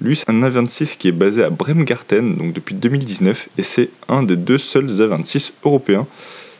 Lui, 0.00 0.16
c'est 0.16 0.28
un 0.28 0.42
A26 0.42 0.96
qui 0.98 1.08
est 1.08 1.12
basé 1.12 1.42
à 1.42 1.50
Bremgarten, 1.50 2.36
donc 2.36 2.52
depuis 2.52 2.74
2019, 2.74 3.48
et 3.56 3.62
c'est 3.62 3.88
un 4.08 4.22
des 4.22 4.36
deux 4.36 4.58
seuls 4.58 4.88
A26 4.88 5.52
européens. 5.64 6.06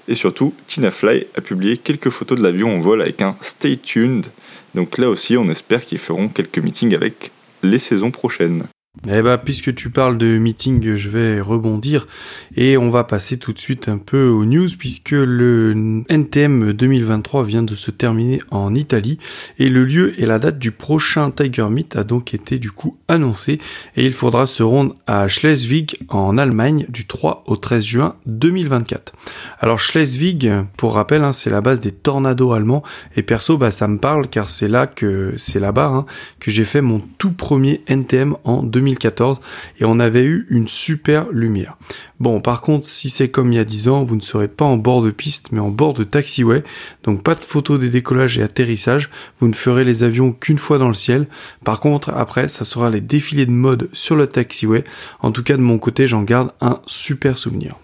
Et 0.08 0.14
surtout, 0.14 0.54
Tina 0.68 0.90
Fly 0.90 1.26
a 1.34 1.40
publié 1.40 1.76
quelques 1.76 2.10
photos 2.10 2.38
de 2.38 2.42
l'avion 2.42 2.74
en 2.74 2.80
vol 2.80 3.02
avec 3.02 3.20
un 3.22 3.36
Stay 3.40 3.76
Tuned. 3.76 4.26
Donc 4.74 4.98
là 4.98 5.10
aussi, 5.10 5.36
on 5.36 5.50
espère 5.50 5.84
qu'ils 5.84 5.98
feront 5.98 6.28
quelques 6.28 6.58
meetings 6.58 6.94
avec 6.94 7.32
les 7.62 7.78
saisons 7.78 8.10
prochaines. 8.10 8.64
Eh 9.08 9.22
bah, 9.22 9.38
puisque 9.38 9.74
tu 9.74 9.90
parles 9.90 10.18
de 10.18 10.38
meeting, 10.38 10.96
je 10.96 11.08
vais 11.10 11.40
rebondir 11.40 12.08
et 12.56 12.76
on 12.76 12.90
va 12.90 13.04
passer 13.04 13.36
tout 13.36 13.52
de 13.52 13.58
suite 13.58 13.88
un 13.88 13.98
peu 13.98 14.26
aux 14.26 14.44
news 14.44 14.68
puisque 14.76 15.10
le 15.10 16.02
NTM 16.08 16.72
2023 16.72 17.44
vient 17.44 17.62
de 17.62 17.74
se 17.74 17.90
terminer 17.90 18.40
en 18.50 18.74
Italie 18.74 19.18
et 19.58 19.68
le 19.68 19.84
lieu 19.84 20.20
et 20.20 20.26
la 20.26 20.38
date 20.38 20.58
du 20.58 20.72
prochain 20.72 21.30
Tiger 21.30 21.68
Meet 21.68 21.94
a 21.94 22.04
donc 22.04 22.34
été 22.34 22.58
du 22.58 22.72
coup 22.72 22.96
annoncé 23.06 23.58
et 23.96 24.06
il 24.06 24.12
faudra 24.12 24.46
se 24.46 24.62
rendre 24.62 24.96
à 25.06 25.28
Schleswig 25.28 25.98
en 26.08 26.36
Allemagne 26.36 26.86
du 26.88 27.06
3 27.06 27.44
au 27.46 27.56
13 27.56 27.84
juin 27.84 28.16
2024. 28.26 29.12
Alors 29.60 29.78
Schleswig, 29.78 30.50
pour 30.76 30.94
rappel, 30.94 31.22
hein, 31.22 31.32
c'est 31.32 31.50
la 31.50 31.60
base 31.60 31.78
des 31.80 31.92
tornados 31.92 32.54
allemands 32.54 32.82
et 33.14 33.22
perso, 33.22 33.56
bah 33.56 33.70
ça 33.70 33.86
me 33.86 33.98
parle 33.98 34.26
car 34.28 34.48
c'est 34.48 34.68
là 34.68 34.88
que 34.88 35.34
c'est 35.36 35.60
là-bas 35.60 35.86
hein, 35.86 36.06
que 36.40 36.50
j'ai 36.50 36.64
fait 36.64 36.80
mon 36.80 37.00
tout 37.18 37.32
premier 37.32 37.82
NTM 37.86 38.36
en 38.44 38.62
2024. 38.62 38.85
2014 38.86 39.40
et 39.80 39.84
on 39.84 39.98
avait 39.98 40.24
eu 40.24 40.46
une 40.50 40.68
super 40.68 41.26
lumière. 41.30 41.76
Bon, 42.20 42.40
par 42.40 42.60
contre, 42.60 42.86
si 42.86 43.10
c'est 43.10 43.28
comme 43.28 43.52
il 43.52 43.56
y 43.56 43.58
a 43.58 43.64
10 43.64 43.88
ans, 43.88 44.04
vous 44.04 44.16
ne 44.16 44.20
serez 44.20 44.48
pas 44.48 44.64
en 44.64 44.76
bord 44.76 45.02
de 45.02 45.10
piste 45.10 45.52
mais 45.52 45.60
en 45.60 45.68
bord 45.68 45.94
de 45.94 46.04
taxiway, 46.04 46.62
donc 47.02 47.22
pas 47.22 47.34
de 47.34 47.44
photos 47.44 47.78
des 47.78 47.90
décollages 47.90 48.38
et 48.38 48.42
atterrissages, 48.42 49.10
vous 49.40 49.48
ne 49.48 49.54
ferez 49.54 49.84
les 49.84 50.04
avions 50.04 50.32
qu'une 50.32 50.58
fois 50.58 50.78
dans 50.78 50.88
le 50.88 50.94
ciel. 50.94 51.26
Par 51.64 51.80
contre, 51.80 52.10
après, 52.10 52.48
ça 52.48 52.64
sera 52.64 52.90
les 52.90 53.00
défilés 53.00 53.46
de 53.46 53.50
mode 53.50 53.88
sur 53.92 54.16
le 54.16 54.26
taxiway. 54.26 54.84
En 55.20 55.32
tout 55.32 55.42
cas, 55.42 55.56
de 55.56 55.62
mon 55.62 55.78
côté, 55.78 56.08
j'en 56.08 56.22
garde 56.22 56.52
un 56.60 56.80
super 56.86 57.38
souvenir. 57.38 57.76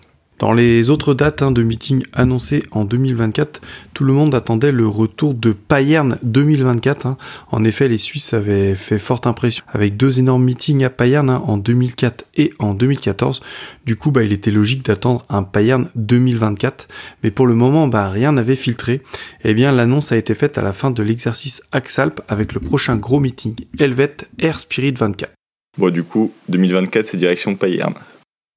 Dans 0.42 0.52
les 0.52 0.90
autres 0.90 1.14
dates 1.14 1.40
hein, 1.40 1.52
de 1.52 1.62
meeting 1.62 2.02
annoncées 2.12 2.64
en 2.72 2.84
2024, 2.84 3.60
tout 3.94 4.02
le 4.02 4.12
monde 4.12 4.34
attendait 4.34 4.72
le 4.72 4.88
retour 4.88 5.34
de 5.34 5.52
Payerne 5.52 6.18
2024. 6.24 7.06
Hein. 7.06 7.16
En 7.52 7.62
effet, 7.62 7.86
les 7.86 7.96
Suisses 7.96 8.34
avaient 8.34 8.74
fait 8.74 8.98
forte 8.98 9.28
impression 9.28 9.64
avec 9.68 9.96
deux 9.96 10.18
énormes 10.18 10.42
meetings 10.42 10.82
à 10.82 10.90
Payerne 10.90 11.30
hein, 11.30 11.44
en 11.46 11.58
2004 11.58 12.24
et 12.36 12.52
en 12.58 12.74
2014. 12.74 13.40
Du 13.86 13.94
coup, 13.94 14.10
bah, 14.10 14.24
il 14.24 14.32
était 14.32 14.50
logique 14.50 14.84
d'attendre 14.84 15.24
un 15.28 15.44
Payerne 15.44 15.88
2024. 15.94 16.88
Mais 17.22 17.30
pour 17.30 17.46
le 17.46 17.54
moment, 17.54 17.86
bah, 17.86 18.08
rien 18.08 18.32
n'avait 18.32 18.56
filtré. 18.56 19.00
Eh 19.44 19.54
bien, 19.54 19.70
l'annonce 19.70 20.10
a 20.10 20.16
été 20.16 20.34
faite 20.34 20.58
à 20.58 20.62
la 20.62 20.72
fin 20.72 20.90
de 20.90 21.04
l'exercice 21.04 21.62
Axalp 21.70 22.20
avec 22.26 22.52
le 22.52 22.58
prochain 22.58 22.96
gros 22.96 23.20
meeting 23.20 23.54
Helvet 23.78 24.16
Air 24.40 24.58
Spirit 24.58 24.94
24. 24.98 25.30
Bon, 25.78 25.90
du 25.90 26.02
coup, 26.02 26.32
2024, 26.48 27.06
c'est 27.06 27.16
direction 27.16 27.54
Payerne. 27.54 27.94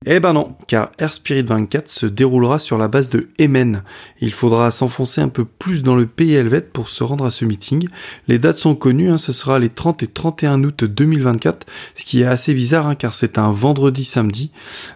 Eh 0.07 0.19
ben 0.19 0.33
non, 0.33 0.55
car 0.67 0.91
Air 0.99 1.13
Spirit 1.13 1.41
24 1.41 1.89
se 1.89 2.05
déroulera 2.05 2.59
sur 2.59 2.77
la 2.77 2.87
base 2.87 3.09
de 3.09 3.27
Emen. 3.39 3.81
Il 4.21 4.33
faudra 4.33 4.69
s'enfoncer 4.69 5.19
un 5.19 5.29
peu 5.29 5.45
plus 5.45 5.81
dans 5.81 5.95
le 5.95 6.05
pays 6.05 6.35
helvète 6.35 6.71
pour 6.71 6.89
se 6.89 7.03
rendre 7.03 7.25
à 7.25 7.31
ce 7.31 7.43
meeting. 7.43 7.87
Les 8.27 8.37
dates 8.37 8.59
sont 8.59 8.75
connues, 8.75 9.09
hein, 9.09 9.17
ce 9.17 9.33
sera 9.33 9.57
les 9.57 9.69
30 9.69 10.03
et 10.03 10.07
31 10.07 10.63
août 10.63 10.83
2024, 10.83 11.65
ce 11.95 12.05
qui 12.05 12.21
est 12.21 12.25
assez 12.25 12.53
bizarre 12.53 12.85
hein, 12.85 12.93
car 12.93 13.15
c'est 13.15 13.39
un 13.39 13.51
vendredi 13.51 14.03
samedi. 14.03 14.51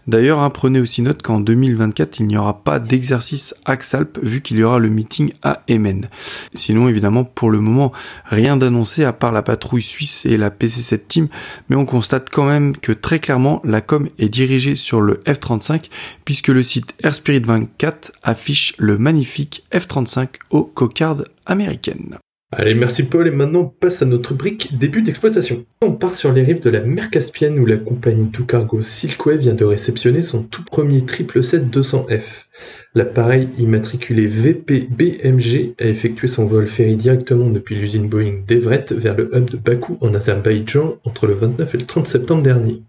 D'ailleurs, 0.05 0.41
hein, 0.41 0.51
prenez 0.51 0.79
aussi 0.79 1.01
note 1.01 1.23
qu'en 1.23 1.39
2024, 1.39 2.19
il 2.19 2.27
n'y 2.27 2.37
aura 2.37 2.61
pas 2.61 2.77
d'exercice 2.77 3.55
Axalp 3.65 4.19
vu 4.21 4.41
qu'il 4.41 4.59
y 4.59 4.63
aura 4.63 4.77
le 4.77 4.89
meeting 4.89 5.33
à 5.41 5.63
Emen. 5.67 6.07
Sinon, 6.53 6.87
évidemment, 6.87 7.23
pour 7.23 7.49
le 7.49 7.59
moment, 7.59 7.91
rien 8.25 8.57
d'annoncé 8.57 9.05
à 9.05 9.13
part 9.13 9.31
la 9.31 9.41
patrouille 9.41 9.81
suisse 9.81 10.27
et 10.27 10.37
la 10.37 10.51
PC7 10.51 10.99
Team, 11.07 11.27
mais 11.67 11.75
on 11.75 11.85
constate 11.85 12.29
quand 12.29 12.45
même 12.45 12.77
que 12.77 12.91
très 12.91 13.17
clairement, 13.17 13.59
la 13.63 13.81
com 13.81 14.07
est 14.19 14.29
dirigée 14.29 14.75
sur 14.75 14.98
le 15.01 15.21
F-35 15.27 15.89
puisque 16.25 16.49
le 16.49 16.63
site 16.63 16.93
Airspirit 17.03 17.41
24 17.41 18.11
affiche 18.23 18.73
le 18.77 18.97
magnifique 18.97 19.63
F-35 19.73 20.27
aux 20.49 20.63
cocardes 20.63 21.27
américaines. 21.45 22.17
Allez, 22.51 22.73
merci 22.73 23.03
Paul, 23.03 23.27
et 23.27 23.31
maintenant 23.31 23.65
passe 23.65 24.01
à 24.01 24.05
notre 24.05 24.33
brique 24.33 24.75
début 24.75 25.03
d'exploitation. 25.03 25.65
On 25.83 25.91
part 25.91 26.15
sur 26.15 26.33
les 26.33 26.41
rives 26.41 26.63
de 26.63 26.71
la 26.71 26.81
mer 26.81 27.11
Caspienne 27.11 27.59
où 27.59 27.65
la 27.67 27.77
compagnie 27.77 28.31
Tout 28.31 28.47
Cargo 28.47 28.81
Silkway 28.81 29.37
vient 29.37 29.53
de 29.53 29.65
réceptionner 29.65 30.23
son 30.23 30.41
tout 30.41 30.63
premier 30.63 31.01
777-200F. 31.01 32.47
L'appareil 32.95 33.49
immatriculé 33.59 34.25
VP-BMG 34.25 35.75
a 35.79 35.85
effectué 35.85 36.27
son 36.27 36.47
vol 36.47 36.65
ferry 36.65 36.95
directement 36.95 37.51
depuis 37.51 37.75
l'usine 37.75 38.09
Boeing 38.09 38.41
d'Everett 38.47 38.93
vers 38.93 39.15
le 39.15 39.29
hub 39.37 39.51
de 39.51 39.57
Bakou 39.57 39.99
en 40.01 40.15
Azerbaïdjan 40.15 40.97
entre 41.03 41.27
le 41.27 41.35
29 41.35 41.75
et 41.75 41.77
le 41.77 41.85
30 41.85 42.07
septembre 42.07 42.41
dernier 42.41 42.81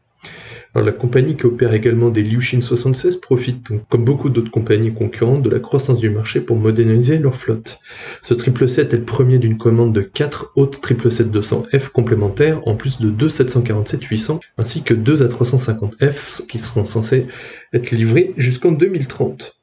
la 0.74 0.92
compagnie 0.92 1.36
qui 1.36 1.46
opère 1.46 1.74
également 1.74 2.10
des 2.10 2.22
Liushin 2.22 2.60
76 2.60 3.16
profite, 3.16 3.66
comme 3.88 4.04
beaucoup 4.04 4.30
d'autres 4.30 4.50
compagnies 4.50 4.94
concurrentes, 4.94 5.42
de 5.42 5.50
la 5.50 5.58
croissance 5.58 5.98
du 5.98 6.10
marché 6.10 6.40
pour 6.40 6.56
moderniser 6.56 7.18
leur 7.18 7.34
flotte. 7.34 7.80
Ce 8.22 8.34
777 8.34 8.94
est 8.94 8.98
le 8.98 9.04
premier 9.04 9.38
d'une 9.38 9.58
commande 9.58 9.92
de 9.92 10.02
4 10.02 10.52
autres 10.54 10.80
777-200F 10.80 11.88
complémentaires, 11.88 12.66
en 12.68 12.76
plus 12.76 13.00
de 13.00 13.10
deux 13.10 13.28
747-800, 13.28 14.40
ainsi 14.58 14.82
que 14.82 14.94
deux 14.94 15.26
A350F 15.26 16.46
qui 16.46 16.58
seront 16.58 16.86
censés 16.86 17.26
être 17.72 17.90
livrés 17.90 18.32
jusqu'en 18.36 18.70
2030. 18.70 19.60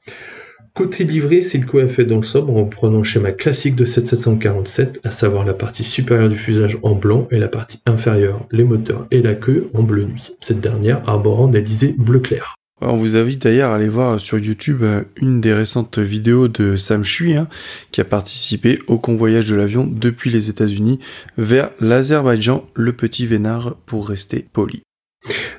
Côté 0.77 1.05
livré, 1.05 1.41
Silco 1.41 1.79
a 1.79 1.87
fait 1.87 2.05
dans 2.05 2.17
le 2.17 2.21
sobre 2.21 2.55
en 2.55 2.65
prenant 2.65 2.99
le 2.99 3.03
schéma 3.03 3.31
classique 3.31 3.75
de 3.75 3.83
7747, 3.83 4.99
à 5.03 5.09
savoir 5.09 5.43
la 5.43 5.55
partie 5.55 5.83
supérieure 5.83 6.29
du 6.29 6.35
fuselage 6.35 6.77
en 6.83 6.93
blanc 6.93 7.27
et 7.31 7.39
la 7.39 7.47
partie 7.47 7.79
inférieure, 7.87 8.45
les 8.51 8.63
moteurs 8.63 9.07
et 9.09 9.23
la 9.23 9.33
queue 9.33 9.71
en 9.73 9.81
bleu 9.81 10.03
nuit, 10.03 10.35
cette 10.39 10.61
dernière 10.61 11.01
arborant 11.09 11.47
des 11.47 11.61
lisées 11.61 11.95
bleu 11.97 12.19
clair. 12.19 12.53
On 12.79 12.95
vous 12.95 13.17
invite 13.17 13.41
d'ailleurs 13.41 13.71
à 13.71 13.77
aller 13.77 13.89
voir 13.89 14.19
sur 14.19 14.37
YouTube 14.37 14.83
euh, 14.83 15.01
une 15.15 15.41
des 15.41 15.51
récentes 15.51 15.97
vidéos 15.97 16.47
de 16.47 16.77
Sam 16.77 17.03
Chui, 17.03 17.35
hein, 17.35 17.47
qui 17.91 17.99
a 17.99 18.05
participé 18.05 18.77
au 18.85 18.99
convoyage 18.99 19.49
de 19.49 19.55
l'avion 19.55 19.87
depuis 19.91 20.29
les 20.29 20.51
États-Unis 20.51 20.99
vers 21.39 21.71
l'Azerbaïdjan, 21.79 22.67
le 22.75 22.93
petit 22.93 23.25
vénard 23.25 23.77
pour 23.87 24.07
rester 24.07 24.45
poli. 24.53 24.83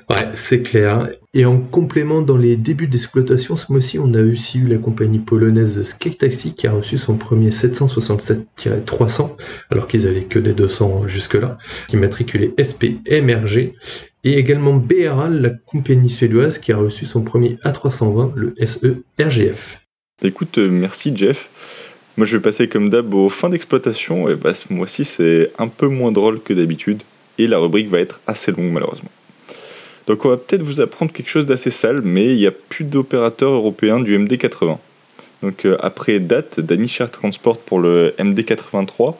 Ouais, 0.09 0.27
c'est 0.33 0.63
clair. 0.63 1.09
Et 1.33 1.45
en 1.45 1.59
complément, 1.59 2.21
dans 2.21 2.37
les 2.37 2.57
débuts 2.57 2.87
d'exploitation, 2.87 3.55
ce 3.55 3.71
mois-ci, 3.71 3.99
on 3.99 4.13
a 4.13 4.21
aussi 4.21 4.59
eu 4.59 4.67
la 4.67 4.77
compagnie 4.77 5.19
polonaise 5.19 5.81
Skate 5.83 6.27
qui 6.55 6.67
a 6.67 6.71
reçu 6.71 6.97
son 6.97 7.15
premier 7.17 7.51
767-300, 7.51 9.37
alors 9.69 9.87
qu'ils 9.87 10.07
avaient 10.07 10.23
que 10.23 10.39
des 10.39 10.53
200 10.53 11.07
jusque-là, 11.07 11.57
qui 11.87 11.97
matriculait 11.97 12.53
SP 12.57 12.97
MRG. 13.09 13.73
Et 14.23 14.33
également 14.37 14.73
BRA, 14.73 15.29
la 15.29 15.51
compagnie 15.51 16.09
suédoise, 16.09 16.59
qui 16.59 16.71
a 16.71 16.77
reçu 16.77 17.05
son 17.05 17.21
premier 17.21 17.57
A320, 17.63 18.33
le 18.35 18.53
SE 18.65 19.03
RGF. 19.19 19.81
Écoute, 20.23 20.57
euh, 20.57 20.69
merci 20.69 21.15
Jeff. 21.15 21.49
Moi, 22.17 22.25
je 22.25 22.35
vais 22.35 22.41
passer 22.41 22.67
comme 22.67 22.89
d'hab 22.89 23.13
aux 23.13 23.29
fins 23.29 23.47
d'exploitation. 23.47 24.27
Et 24.27 24.35
bah, 24.35 24.53
ce 24.53 24.73
mois-ci, 24.73 25.05
c'est 25.05 25.51
un 25.57 25.69
peu 25.69 25.87
moins 25.87 26.11
drôle 26.11 26.41
que 26.41 26.53
d'habitude. 26.53 27.03
Et 27.37 27.47
la 27.47 27.59
rubrique 27.59 27.87
va 27.87 27.99
être 27.99 28.19
assez 28.27 28.51
longue, 28.51 28.71
malheureusement. 28.73 29.09
Donc 30.09 30.25
on 30.25 30.29
va 30.29 30.37
peut-être 30.37 30.63
vous 30.63 30.81
apprendre 30.81 31.13
quelque 31.13 31.29
chose 31.29 31.45
d'assez 31.45 31.69
sale, 31.69 32.01
mais 32.03 32.25
il 32.25 32.37
n'y 32.37 32.47
a 32.47 32.51
plus 32.51 32.83
d'opérateurs 32.83 33.53
européens 33.53 33.99
du 33.99 34.17
MD80. 34.17 34.77
Donc 35.43 35.65
euh, 35.65 35.77
après 35.81 36.19
date, 36.19 36.59
Danish 36.59 36.99
Transport 37.11 37.59
pour 37.59 37.79
le 37.79 38.15
MD83, 38.17 39.13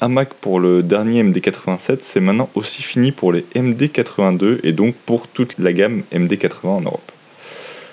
Amac 0.00 0.32
pour 0.32 0.58
le 0.58 0.82
dernier 0.82 1.22
MD87, 1.22 1.98
c'est 2.00 2.20
maintenant 2.20 2.48
aussi 2.54 2.82
fini 2.82 3.12
pour 3.12 3.34
les 3.34 3.44
MD82 3.54 4.60
et 4.62 4.72
donc 4.72 4.94
pour 4.94 5.28
toute 5.28 5.58
la 5.58 5.74
gamme 5.74 6.04
MD80 6.10 6.66
en 6.66 6.80
Europe. 6.80 7.12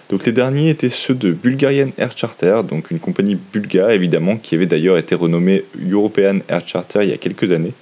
Donc 0.10 0.26
les 0.26 0.32
derniers 0.32 0.70
étaient 0.70 0.88
ceux 0.88 1.16
de 1.16 1.34
Bulgarian 1.34 1.90
Air 1.98 2.18
Charter, 2.18 2.62
donc 2.64 2.92
une 2.92 3.00
compagnie 3.00 3.36
bulgare 3.36 3.92
évidemment 3.92 4.38
qui 4.38 4.56
avait 4.56 4.68
d'ailleurs 4.68 4.98
été 4.98 5.16
renommée 5.16 5.66
European 5.92 6.40
Air 6.48 6.66
Charter 6.66 7.00
il 7.04 7.10
y 7.10 7.14
a 7.14 7.18
quelques 7.18 7.52
années. 7.52 7.74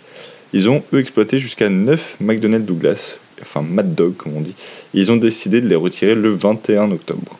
Ils 0.53 0.69
ont 0.69 0.81
eux 0.91 0.99
exploité 0.99 1.37
jusqu'à 1.37 1.69
9 1.69 2.15
McDonnell 2.19 2.65
Douglas, 2.65 3.19
enfin 3.45 3.61
Mad 3.61 3.95
Dog 3.95 4.15
comme 4.17 4.35
on 4.35 4.41
dit, 4.41 4.55
ils 4.93 5.11
ont 5.11 5.17
décidé 5.17 5.61
de 5.61 5.67
les 5.67 5.75
retirer 5.75 6.15
le 6.15 6.29
21 6.29 6.91
octobre. 6.91 7.39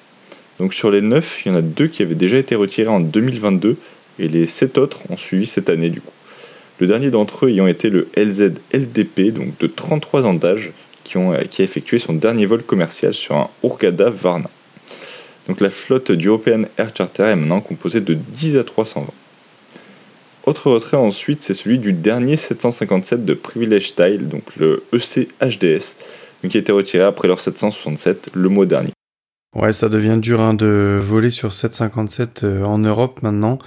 Donc 0.60 0.74
sur 0.74 0.92
les 0.92 1.02
9, 1.02 1.42
il 1.46 1.50
y 1.50 1.52
en 1.52 1.58
a 1.58 1.62
deux 1.62 1.88
qui 1.88 2.02
avaient 2.02 2.16
déjà 2.16 2.38
été 2.38 2.56
retirés 2.56 2.90
en 2.90 3.00
2022 3.00 3.78
et 4.20 4.28
les 4.28 4.46
7 4.46 4.78
autres 4.78 5.00
ont 5.10 5.18
suivi 5.18 5.46
cette 5.46 5.70
année 5.70 5.90
du 5.90 6.02
coup. 6.02 6.12
Le 6.80 6.88
dernier 6.88 7.10
d'entre 7.10 7.46
eux 7.46 7.50
ayant 7.50 7.68
été 7.68 7.90
le 7.90 8.10
LZ 8.18 8.54
LDP, 8.74 9.34
donc 9.34 9.58
de 9.60 9.68
33 9.68 10.24
ans 10.26 10.34
d'âge, 10.34 10.72
qui, 11.06 11.18
a 11.18 11.42
effectué 11.60 12.00
son 12.00 12.14
dernier 12.14 12.46
vol 12.46 12.64
commercial 12.64 13.14
sur 13.14 13.36
un 13.36 13.50
Hurghada 13.64 14.10
Varna. 14.10 14.50
Donc 15.48 15.62
la 15.62 15.70
flotte 15.70 16.12
du 16.12 16.30
Air 16.30 16.90
Charter 16.96 17.24
est 17.24 17.36
maintenant 17.36 17.62
composée 17.62 18.02
de 18.02 18.14
10 18.14 18.58
à 18.58 18.64
320. 18.64 19.08
Autre 20.46 20.70
retrait 20.70 20.98
ensuite, 20.98 21.42
c'est 21.42 21.56
celui 21.56 21.80
du 21.80 21.92
dernier 21.92 22.38
757 22.38 23.26
de 23.26 23.34
Privilege 23.34 23.90
Style, 23.90 24.28
donc 24.28 24.44
le 24.58 24.84
EC 24.94 25.28
HDS, 25.42 25.96
qui 26.48 26.58
a 26.58 26.60
été 26.60 26.72
retiré 26.72 27.04
après 27.04 27.28
leur 27.28 27.42
767 27.42 28.30
le 28.34 28.50
mois 28.50 28.68
dernier. 28.68 28.92
Ouais, 29.56 29.74
ça 29.74 29.90
devient 29.90 30.18
dur 30.20 30.42
hein, 30.42 30.54
de 30.54 31.00
voler 31.02 31.32
sur 31.32 31.54
757 31.54 32.44
euh, 32.44 32.64
en 32.66 32.78
Europe 32.78 33.22
maintenant. 33.24 33.58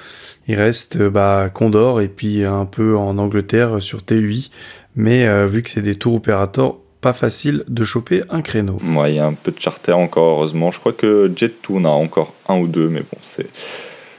Il 0.46 0.54
reste 0.54 0.96
euh, 0.96 1.08
bah, 1.08 1.48
Condor 1.52 2.02
et 2.02 2.08
puis 2.08 2.44
un 2.44 2.66
peu 2.66 2.94
en 2.96 3.16
Angleterre 3.16 3.82
sur 3.82 4.04
TUI. 4.04 4.50
Mais 4.94 5.26
euh, 5.26 5.46
vu 5.46 5.62
que 5.62 5.70
c'est 5.70 5.80
des 5.80 5.96
tours 5.96 6.16
opérateurs, 6.16 6.76
pas 7.00 7.14
facile 7.14 7.64
de 7.68 7.84
choper 7.84 8.22
un 8.28 8.42
créneau. 8.42 8.78
Ouais, 8.84 9.12
il 9.12 9.16
y 9.16 9.18
a 9.18 9.26
un 9.26 9.32
peu 9.32 9.50
de 9.50 9.58
charter 9.58 9.92
encore, 9.92 10.38
heureusement. 10.38 10.70
Je 10.72 10.78
crois 10.78 10.92
que 10.92 11.32
Jet 11.34 11.62
Tour 11.62 11.80
a 11.86 11.88
encore 11.88 12.34
un 12.48 12.60
ou 12.60 12.66
deux, 12.66 12.88
mais 12.88 13.00
bon, 13.00 13.18
c'est. 13.22 13.46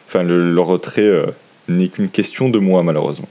Enfin, 0.08 0.24
le, 0.24 0.60
retrait 0.60 1.08
n'est 1.70 1.90
qu'une 1.90 2.10
question 2.10 2.50
de 2.50 2.60
mois, 2.60 2.84
malheureusement. 2.84 3.30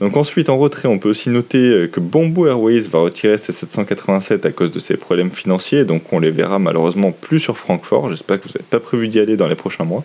Donc 0.00 0.16
ensuite, 0.16 0.48
en 0.48 0.56
retrait, 0.56 0.88
on 0.88 0.98
peut 0.98 1.10
aussi 1.10 1.28
noter 1.28 1.58
euh, 1.58 1.86
que 1.86 2.00
Bamboo 2.00 2.46
Airways 2.46 2.88
va 2.88 3.00
retirer 3.00 3.36
ses 3.36 3.52
787 3.52 4.46
à 4.46 4.50
cause 4.50 4.72
de 4.72 4.80
ses 4.80 4.96
problèmes 4.96 5.30
financiers, 5.30 5.84
donc 5.84 6.10
on 6.12 6.18
les 6.18 6.30
verra 6.30 6.58
malheureusement 6.58 7.12
plus 7.12 7.38
sur 7.38 7.58
Francfort. 7.58 8.08
J'espère 8.08 8.40
que 8.40 8.48
vous 8.48 8.54
n'avez 8.54 8.64
pas 8.70 8.80
prévu 8.80 9.08
d'y 9.08 9.20
aller 9.20 9.36
dans 9.36 9.46
les 9.46 9.56
prochains 9.56 9.84
mois. 9.84 10.04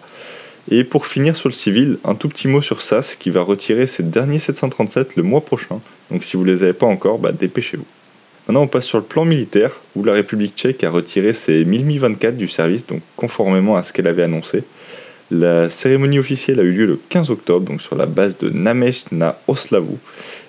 Et 0.70 0.84
pour 0.84 1.06
finir 1.06 1.38
sur 1.38 1.48
le 1.48 1.54
civil, 1.54 2.00
un 2.04 2.16
tout 2.16 2.28
petit 2.28 2.48
mot 2.48 2.62
sur 2.62 2.82
SAS 2.82 3.16
qui 3.16 3.30
va 3.30 3.42
retirer 3.42 3.88
ses 3.88 4.04
derniers 4.04 4.40
737 4.40 5.16
le 5.16 5.24
mois 5.24 5.42
prochain. 5.42 5.80
Donc 6.12 6.24
si 6.24 6.36
vous 6.36 6.44
ne 6.44 6.52
les 6.52 6.64
avez 6.64 6.74
pas 6.74 6.88
encore, 6.88 7.20
bah, 7.20 7.32
dépêchez-vous. 7.32 7.86
Maintenant, 8.48 8.64
on 8.64 8.68
passe 8.68 8.86
sur 8.86 9.00
le 9.00 9.04
plan 9.04 9.26
militaire, 9.26 9.80
où 9.96 10.04
la 10.04 10.14
République 10.14 10.56
tchèque 10.56 10.84
a 10.84 10.90
retiré 10.90 11.34
ses 11.34 11.66
1000 11.66 11.86
Mi-24 11.86 12.36
du 12.36 12.48
service, 12.48 12.86
donc 12.86 13.02
conformément 13.16 13.76
à 13.76 13.84
ce 13.84 13.92
qu'elle 13.92 14.08
avait 14.08 14.24
annoncé. 14.24 14.64
La 15.32 15.70
cérémonie 15.70 16.20
officielle 16.20 16.60
a 16.60 16.64
eu 16.64 16.72
lieu 16.72 16.86
le 16.86 17.00
15 17.10 17.32
octobre, 17.32 17.82
sur 17.82 17.96
la 17.96 18.06
base 18.06 18.38
de 18.38 18.50
Namesh 18.50 19.06
na 19.12 19.40
Oslavu, 19.48 19.96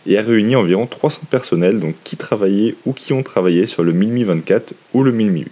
et 0.06 0.18
a 0.18 0.22
réuni 0.22 0.54
environ 0.54 0.86
300 0.86 1.22
personnels 1.30 1.80
donc, 1.80 1.94
qui 2.04 2.16
travaillaient 2.18 2.74
ou 2.84 2.92
qui 2.92 3.14
ont 3.14 3.22
travaillé 3.22 3.64
sur 3.64 3.84
le 3.84 3.92
1000 3.92 4.26
24 4.26 4.74
ou 4.92 5.02
le 5.02 5.12
1000 5.12 5.32
8 5.32 5.44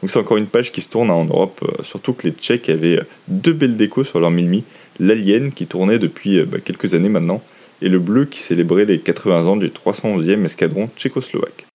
Donc 0.00 0.10
c'est 0.10 0.18
encore 0.18 0.38
une 0.38 0.46
page 0.46 0.72
qui 0.72 0.80
se 0.80 0.88
tourne 0.88 1.10
en 1.10 1.26
Europe, 1.26 1.60
euh, 1.62 1.82
surtout 1.82 2.14
que 2.14 2.26
les 2.26 2.32
Tchèques 2.32 2.70
avaient 2.70 3.00
deux 3.28 3.52
belles 3.52 3.76
décos 3.76 4.04
sur 4.04 4.18
leur 4.18 4.30
1000 4.30 4.62
l'Alien 4.98 5.52
qui 5.52 5.66
tournait 5.66 5.98
depuis 5.98 6.38
euh, 6.38 6.46
bah, 6.46 6.58
quelques 6.64 6.94
années 6.94 7.10
maintenant, 7.10 7.42
et 7.82 7.90
le 7.90 7.98
bleu 7.98 8.24
qui 8.24 8.40
célébrait 8.40 8.86
les 8.86 8.98
80 8.98 9.46
ans 9.46 9.56
du 9.56 9.68
311e 9.68 10.46
escadron 10.46 10.88
tchécoslovaque. 10.96 11.66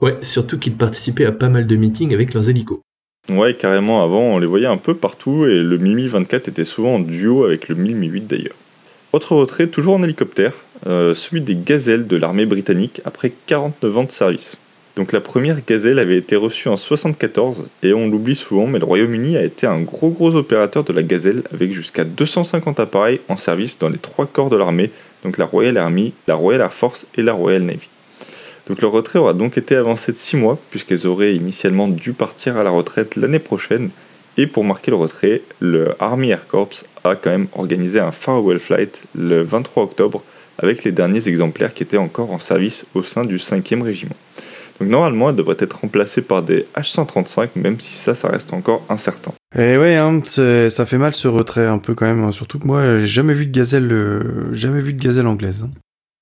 Ouais, 0.00 0.16
surtout 0.22 0.58
qu'ils 0.58 0.74
participaient 0.74 1.24
à 1.24 1.32
pas 1.32 1.48
mal 1.48 1.68
de 1.68 1.76
meetings 1.76 2.12
avec 2.12 2.34
leurs 2.34 2.50
hélicos. 2.50 2.80
Ouais, 3.28 3.54
carrément, 3.54 4.04
avant 4.04 4.20
on 4.20 4.38
les 4.38 4.46
voyait 4.46 4.66
un 4.66 4.76
peu 4.76 4.94
partout 4.94 5.46
et 5.46 5.56
le 5.56 5.78
Mimi 5.78 6.06
24 6.06 6.46
était 6.46 6.64
souvent 6.64 6.94
en 6.94 6.98
duo 7.00 7.44
avec 7.44 7.68
le 7.68 7.74
Mimi 7.74 8.06
8 8.06 8.28
d'ailleurs. 8.28 8.54
Autre 9.12 9.34
retrait, 9.34 9.66
toujours 9.66 9.94
en 9.94 10.02
hélicoptère, 10.04 10.52
euh, 10.86 11.12
celui 11.12 11.40
des 11.40 11.56
gazelles 11.56 12.06
de 12.06 12.16
l'armée 12.16 12.46
britannique 12.46 13.00
après 13.04 13.32
49 13.46 13.98
ans 13.98 14.04
de 14.04 14.12
service. 14.12 14.56
Donc 14.94 15.12
la 15.12 15.20
première 15.20 15.58
gazelle 15.66 15.98
avait 15.98 16.16
été 16.16 16.36
reçue 16.36 16.68
en 16.68 16.76
74 16.76 17.64
et 17.82 17.92
on 17.94 18.08
l'oublie 18.08 18.36
souvent, 18.36 18.68
mais 18.68 18.78
le 18.78 18.84
Royaume-Uni 18.84 19.36
a 19.36 19.42
été 19.42 19.66
un 19.66 19.80
gros 19.80 20.10
gros 20.10 20.34
opérateur 20.36 20.84
de 20.84 20.92
la 20.92 21.02
gazelle 21.02 21.42
avec 21.52 21.72
jusqu'à 21.72 22.04
250 22.04 22.78
appareils 22.78 23.20
en 23.28 23.36
service 23.36 23.76
dans 23.78 23.88
les 23.88 23.98
trois 23.98 24.26
corps 24.26 24.50
de 24.50 24.56
l'armée, 24.56 24.90
donc 25.24 25.36
la 25.36 25.46
Royal 25.46 25.76
Army, 25.78 26.14
la 26.28 26.36
Royal 26.36 26.60
Air 26.60 26.72
Force 26.72 27.06
et 27.16 27.22
la 27.22 27.32
Royal 27.32 27.62
Navy. 27.62 27.88
Donc 28.68 28.82
leur 28.82 28.92
retrait 28.92 29.18
aura 29.18 29.32
donc 29.32 29.58
été 29.58 29.76
avancé 29.76 30.12
de 30.12 30.16
6 30.16 30.36
mois, 30.36 30.58
puisqu'elles 30.70 31.06
auraient 31.06 31.34
initialement 31.34 31.88
dû 31.88 32.12
partir 32.12 32.56
à 32.56 32.64
la 32.64 32.70
retraite 32.70 33.16
l'année 33.16 33.38
prochaine. 33.38 33.90
Et 34.38 34.46
pour 34.46 34.64
marquer 34.64 34.90
le 34.90 34.96
retrait, 34.96 35.42
le 35.60 35.94
Army 35.98 36.30
Air 36.30 36.46
Corps 36.46 36.68
a 37.04 37.14
quand 37.14 37.30
même 37.30 37.46
organisé 37.54 38.00
un 38.00 38.12
farewell 38.12 38.58
flight 38.58 39.02
le 39.14 39.42
23 39.42 39.84
octobre 39.84 40.22
avec 40.58 40.84
les 40.84 40.92
derniers 40.92 41.28
exemplaires 41.28 41.72
qui 41.72 41.82
étaient 41.82 41.96
encore 41.96 42.32
en 42.32 42.38
service 42.38 42.84
au 42.94 43.02
sein 43.02 43.24
du 43.24 43.36
5e 43.36 43.82
régiment. 43.82 44.16
Donc 44.80 44.90
normalement, 44.90 45.30
elle 45.30 45.36
devrait 45.36 45.56
être 45.58 45.80
remplacée 45.80 46.20
par 46.20 46.42
des 46.42 46.66
H135, 46.76 47.50
même 47.56 47.80
si 47.80 47.94
ça, 47.94 48.14
ça 48.14 48.28
reste 48.28 48.52
encore 48.52 48.84
incertain. 48.88 49.32
Et 49.56 49.72
eh 49.72 49.78
ouais, 49.78 49.96
hein, 49.96 50.20
ça 50.26 50.86
fait 50.86 50.98
mal 50.98 51.14
ce 51.14 51.28
retrait 51.28 51.66
un 51.66 51.78
peu 51.78 51.94
quand 51.94 52.06
même, 52.06 52.24
hein. 52.24 52.32
surtout 52.32 52.58
que 52.58 52.66
moi, 52.66 52.98
j'ai 52.98 53.06
jamais 53.06 53.32
vu 53.32 53.46
de 53.46 53.56
gazelle, 53.56 53.90
euh, 53.90 54.52
jamais 54.52 54.80
vu 54.80 54.92
de 54.92 55.02
gazelle 55.02 55.26
anglaise. 55.26 55.64
Hein. 55.64 55.70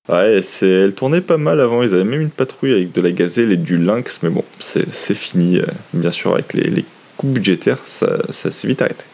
Ouais, 0.07 0.41
elle 0.61 0.93
tournait 0.93 1.21
pas 1.21 1.37
mal 1.37 1.59
avant. 1.59 1.81
Ils 1.81 1.93
avaient 1.93 2.03
même 2.03 2.21
une 2.21 2.29
patrouille 2.29 2.73
avec 2.73 2.91
de 2.91 3.01
la 3.01 3.11
gazelle 3.11 3.51
et 3.51 3.57
du 3.57 3.77
lynx, 3.77 4.19
mais 4.21 4.29
bon, 4.29 4.43
c'est, 4.59 5.15
fini. 5.15 5.57
Euh, 5.57 5.65
bien 5.93 6.11
sûr, 6.11 6.33
avec 6.33 6.53
les, 6.53 6.85
coûts 7.17 7.27
budgétaires, 7.27 7.79
ça, 7.85 8.19
ça 8.29 8.51
s'est 8.51 8.67
vite 8.67 8.81
arrêté. 8.81 9.05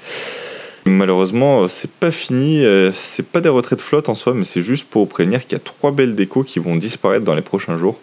Malheureusement, 0.85 1.67
c'est 1.67 1.91
pas 1.91 2.11
fini. 2.11 2.65
Euh, 2.65 2.91
c'est 2.99 3.25
pas 3.25 3.39
des 3.39 3.49
retraits 3.49 3.79
de 3.79 3.83
flotte 3.83 4.09
en 4.09 4.15
soi, 4.15 4.33
mais 4.33 4.45
c'est 4.45 4.61
juste 4.61 4.85
pour 4.85 5.07
prévenir 5.07 5.41
qu'il 5.41 5.53
y 5.53 5.55
a 5.55 5.63
trois 5.63 5.91
belles 5.91 6.15
décos 6.15 6.43
qui 6.43 6.59
vont 6.59 6.75
disparaître 6.75 7.23
dans 7.23 7.35
les 7.35 7.41
prochains 7.41 7.77
jours. 7.77 7.99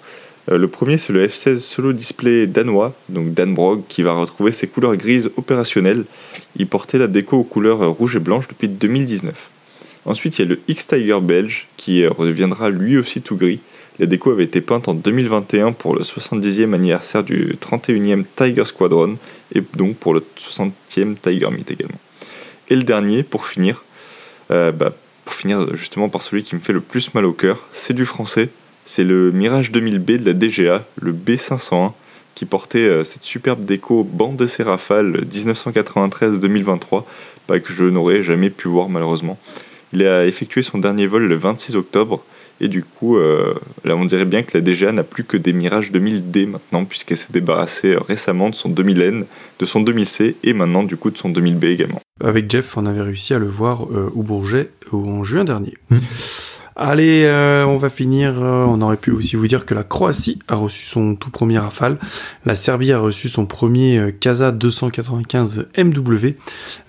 Euh, 0.51 0.57
le 0.57 0.69
premier, 0.69 0.97
c'est 0.97 1.13
le 1.13 1.27
F-16 1.27 1.59
Solo 1.59 1.93
Display 1.93 2.47
danois, 2.47 2.95
donc 3.09 3.35
Danbrog, 3.35 3.83
qui 3.89 4.03
va 4.03 4.13
retrouver 4.13 4.53
ses 4.53 4.69
couleurs 4.69 4.97
grises 4.97 5.31
opérationnelles. 5.37 6.05
Il 6.57 6.67
portait 6.67 6.99
la 6.99 7.09
déco 7.09 7.39
aux 7.39 7.45
couleurs 7.45 7.87
rouge 7.91 8.17
et 8.17 8.21
blanche 8.21 8.49
depuis 8.49 8.69
2019. 8.69 9.35
Ensuite, 10.09 10.39
il 10.39 10.43
y 10.43 10.45
a 10.47 10.49
le 10.49 10.61
X-Tiger 10.69 11.19
belge 11.21 11.69
qui 11.77 12.07
reviendra 12.07 12.71
lui 12.71 12.97
aussi 12.97 13.21
tout 13.21 13.37
gris. 13.37 13.61
La 13.99 14.07
déco 14.07 14.31
avait 14.31 14.45
été 14.45 14.63
peinte 14.63 14.89
en 14.89 14.95
2021 14.95 15.73
pour 15.73 15.95
le 15.95 16.01
70e 16.01 16.73
anniversaire 16.73 17.23
du 17.23 17.57
31e 17.61 18.25
Tiger 18.35 18.65
Squadron 18.65 19.19
et 19.55 19.63
donc 19.75 19.97
pour 19.97 20.15
le 20.15 20.25
60e 20.39 21.17
Tiger 21.21 21.51
Meet 21.51 21.71
également. 21.71 21.99
Et 22.71 22.77
le 22.77 22.85
dernier, 22.85 23.23
pour 23.23 23.47
finir, 23.47 23.85
euh, 24.51 24.73
bah, 24.73 24.95
pour 25.27 25.35
finir 25.35 25.77
justement 25.77 26.09
par 26.09 26.23
celui 26.23 26.43
qui 26.43 26.55
me 26.55 26.61
fait 26.61 26.73
le 26.73 26.81
plus 26.81 27.13
mal 27.13 27.27
au 27.27 27.35
cœur, 27.35 27.67
c'est 27.73 27.93
du 27.93 28.07
français. 28.07 28.49
C'est 28.87 29.05
le 29.05 29.31
Mirage 29.31 29.73
2000B 29.73 30.23
de 30.23 30.25
la 30.25 30.33
DGA, 30.33 30.87
le 31.03 31.13
B501, 31.13 31.93
qui 32.35 32.47
portait 32.47 32.89
euh, 32.89 33.05
cette 33.05 33.25
superbe 33.25 33.63
déco 33.63 34.05
bande 34.05 34.37
de 34.37 34.63
Rafale 34.63 35.27
1993-2023, 35.31 37.05
bah, 37.47 37.61
que 37.61 37.75
je 37.75 37.85
n'aurais 37.85 38.23
jamais 38.23 38.49
pu 38.49 38.69
voir 38.69 38.89
malheureusement. 38.89 39.39
Il 39.93 40.05
a 40.05 40.27
effectué 40.27 40.63
son 40.63 40.79
dernier 40.79 41.07
vol 41.07 41.27
le 41.27 41.35
26 41.35 41.77
octobre. 41.77 42.23
Et 42.61 42.69
du 42.69 42.83
coup, 42.83 43.17
euh, 43.17 43.55
là, 43.85 43.95
on 43.97 44.05
dirait 44.05 44.25
bien 44.25 44.43
que 44.43 44.59
la 44.59 44.61
DGA 44.61 44.91
n'a 44.91 45.05
plus 45.05 45.23
que 45.23 45.37
des 45.37 45.53
Mirage 45.53 45.93
2000D 45.93 46.49
maintenant, 46.49 46.85
puisqu'elle 46.85 47.17
s'est 47.17 47.33
débarrassée 47.33 47.95
euh, 47.95 48.01
récemment 48.01 48.51
de 48.51 48.55
son 48.55 48.69
2000N, 48.71 49.25
de 49.59 49.65
son 49.65 49.83
2000C 49.85 50.35
et 50.43 50.53
maintenant 50.53 50.83
du 50.83 50.97
coup 50.97 51.11
de 51.11 51.19
son 51.19 51.31
2000B 51.31 51.67
également. 51.67 52.01
Avec 52.21 52.51
Jeff, 52.51 52.77
on 52.77 52.87
avait 52.87 53.03
réussi 53.03 53.33
à 53.33 53.39
le 53.39 53.47
voir 53.47 53.85
euh, 53.85 54.11
au 54.15 54.23
Bourget 54.23 54.71
en 54.93 55.23
juin 55.23 55.45
dernier. 55.45 55.75
Hmm. 55.89 55.99
Allez, 56.81 57.25
euh, 57.25 57.67
on 57.67 57.77
va 57.77 57.91
finir. 57.91 58.41
Euh, 58.41 58.65
on 58.65 58.81
aurait 58.83 58.97
pu 58.97 59.11
aussi 59.11 59.35
vous 59.35 59.49
dire 59.49 59.67
que 59.67 59.75
la 59.75 59.83
Croatie 59.83 60.39
a 60.47 60.55
reçu 60.55 60.85
son 60.85 61.17
tout 61.17 61.29
premier 61.29 61.59
Rafale. 61.59 61.99
La 62.47 62.55
Serbie 62.55 62.93
a 62.93 63.01
reçu 63.01 63.29
son 63.29 63.47
premier 63.47 63.99
euh, 63.99 64.13
Casa 64.13 64.53
295 64.53 65.67
MW. 65.77 66.35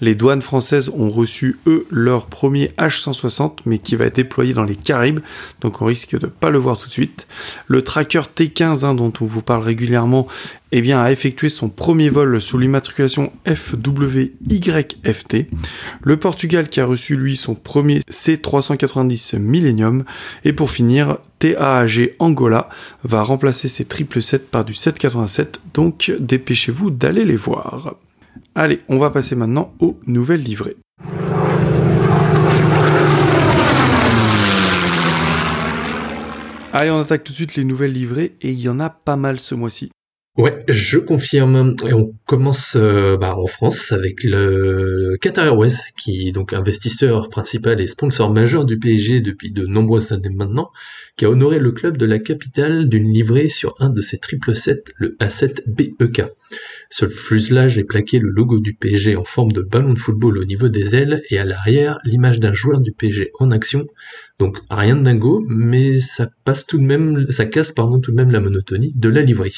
Les 0.02 0.14
douanes 0.14 0.44
françaises 0.44 0.92
ont 0.96 1.10
reçu, 1.10 1.58
eux, 1.66 1.88
leur 1.90 2.28
premier 2.28 2.68
H160, 2.78 3.62
mais 3.66 3.80
qui 3.80 3.96
va 3.96 4.06
être 4.06 4.18
déployé 4.18 4.54
dans 4.54 4.64
les 4.64 4.76
Caraïbes. 4.76 5.22
Donc 5.62 5.82
on 5.82 5.86
risque 5.86 6.20
de 6.20 6.28
pas 6.28 6.52
le 6.52 6.60
voir 6.60 6.78
tout 6.78 6.86
de 6.86 6.94
suite. 6.94 7.26
Le 7.66 7.82
tracker 7.82 8.22
T15, 8.36 8.86
hein, 8.86 8.94
dont 8.94 9.12
on 9.20 9.26
vous 9.26 9.42
parle 9.42 9.64
régulièrement, 9.64 10.28
eh 10.72 10.82
bien, 10.82 11.02
a 11.02 11.12
effectué 11.12 11.50
son 11.50 11.70
premier 11.70 12.10
vol 12.10 12.42
sous 12.42 12.58
l'immatriculation 12.58 13.32
FWYFT. 13.48 15.48
Le 16.04 16.18
Portugal 16.18 16.70
qui 16.70 16.80
a 16.80 16.86
reçu 16.86 17.16
lui 17.16 17.36
son 17.36 17.56
premier 17.56 18.00
C390 18.12 19.40
Millennium. 19.40 20.04
Et 20.46 20.54
pour 20.54 20.70
finir, 20.70 21.18
TAAG 21.40 22.16
Angola 22.20 22.70
va 23.04 23.24
remplacer 23.24 23.68
ses 23.68 23.84
777 23.84 24.52
par 24.52 24.66
du 24.66 24.74
787. 24.74 25.60
Donc 25.74 26.12
dépêchez-vous 26.20 26.92
d'aller 26.92 27.26
les 27.26 27.36
voir. 27.36 27.96
Allez, 28.56 28.80
on 28.90 28.98
va 28.98 29.10
passer 29.10 29.36
maintenant 29.36 29.74
aux 29.80 30.00
nouvelles 30.06 30.44
livrées. 30.44 30.78
Allez, 36.72 36.92
on 36.92 37.00
attaque 37.00 37.24
tout 37.24 37.32
de 37.32 37.36
suite 37.36 37.56
les 37.56 37.64
nouvelles 37.64 37.94
livrées 37.94 38.36
et 38.42 38.52
il 38.52 38.60
y 38.60 38.70
en 38.70 38.80
a 38.80 38.92
pas 38.92 39.16
mal 39.16 39.40
ce 39.40 39.56
mois-ci. 39.56 39.90
Ouais, 40.40 40.58
je 40.70 41.00
confirme. 41.00 41.76
Et 41.86 41.94
on 41.94 42.14
commence 42.26 42.78
euh, 42.78 43.18
bah, 43.18 43.36
en 43.36 43.48
France 43.48 43.92
avec 43.92 44.24
le 44.24 45.18
Qatar 45.20 45.48
Airways, 45.48 45.74
qui 45.98 46.30
est 46.30 46.32
donc 46.32 46.54
investisseur 46.54 47.28
principal 47.28 47.82
et 47.82 47.88
sponsor 47.88 48.32
majeur 48.32 48.64
du 48.64 48.80
PSG 48.80 49.20
depuis 49.20 49.52
de 49.52 49.66
nombreuses 49.66 50.14
années 50.14 50.34
maintenant, 50.34 50.72
qui 51.18 51.26
a 51.26 51.30
honoré 51.30 51.60
le 51.60 51.74
club 51.74 51.98
de 51.98 52.06
la 52.06 52.20
capitale 52.20 52.88
d'une 52.88 53.12
livrée 53.12 53.50
sur 53.50 53.76
un 53.80 53.90
de 53.90 54.02
ses 54.02 54.18
triple 54.18 54.56
7, 54.56 54.94
le 54.96 55.18
A7 55.20 55.64
BEK. 55.68 56.22
Sur 56.90 57.08
le 57.08 57.12
fuselage 57.12 57.78
est 57.78 57.84
plaqué 57.84 58.20
le 58.20 58.30
logo 58.30 58.62
du 58.62 58.74
PSG 58.76 59.18
en 59.18 59.26
forme 59.26 59.52
de 59.52 59.62
ballon 59.62 59.94
de 59.94 60.00
football 60.00 60.38
au 60.38 60.46
niveau 60.46 60.70
des 60.70 60.96
ailes 60.96 61.22
et 61.30 61.38
à 61.38 61.44
l'arrière 61.44 62.00
l'image 62.06 62.40
d'un 62.40 62.54
joueur 62.54 62.80
du 62.80 62.94
PSG 62.94 63.32
en 63.40 63.52
action. 63.52 63.86
Donc 64.40 64.60
rien 64.70 64.96
de 64.96 65.04
dingo, 65.04 65.44
mais 65.50 66.00
ça 66.00 66.30
passe 66.46 66.66
tout 66.66 66.78
de 66.78 66.86
même, 66.86 67.30
ça 67.30 67.46
casse 67.46 67.74
pardon 67.74 68.00
tout 68.00 68.12
de 68.12 68.16
même 68.16 68.32
la 68.32 68.40
monotonie 68.40 68.94
de 68.96 69.10
la 69.10 69.22
livrée. 69.22 69.52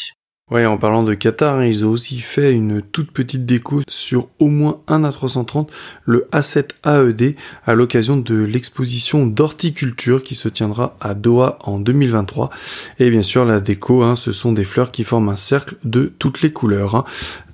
Ouais, 0.52 0.66
en 0.66 0.78
parlant 0.78 1.04
de 1.04 1.14
Qatar, 1.14 1.60
hein, 1.60 1.66
ils 1.66 1.86
ont 1.86 1.92
aussi 1.92 2.20
fait 2.20 2.52
une 2.52 2.82
toute 2.82 3.12
petite 3.12 3.46
déco 3.46 3.84
sur 3.88 4.28
au 4.38 4.48
moins 4.48 4.82
un 4.90 5.04
A330, 5.04 5.70
le 6.04 6.28
A7 6.34 6.72
AED, 6.86 7.38
à 7.66 7.74
l'occasion 7.74 8.18
de 8.18 8.36
l'exposition 8.36 9.26
d'horticulture 9.26 10.22
qui 10.22 10.36
se 10.36 10.50
tiendra 10.50 10.98
à 11.00 11.14
Doha 11.14 11.58
en 11.62 11.80
2023. 11.80 12.50
Et 13.00 13.10
bien 13.10 13.22
sûr, 13.22 13.46
la 13.46 13.62
déco, 13.62 14.04
hein, 14.04 14.18
ce 14.18 14.34
sont 14.34 14.52
des 14.52 14.66
fleurs 14.66 14.92
qui 14.92 15.06
forment 15.06 15.30
un 15.30 15.38
cercle 15.38 15.78
de 15.86 16.12
toutes 16.20 16.42
les 16.42 16.52
couleurs. 16.52 16.96
Hein. 16.96 17.06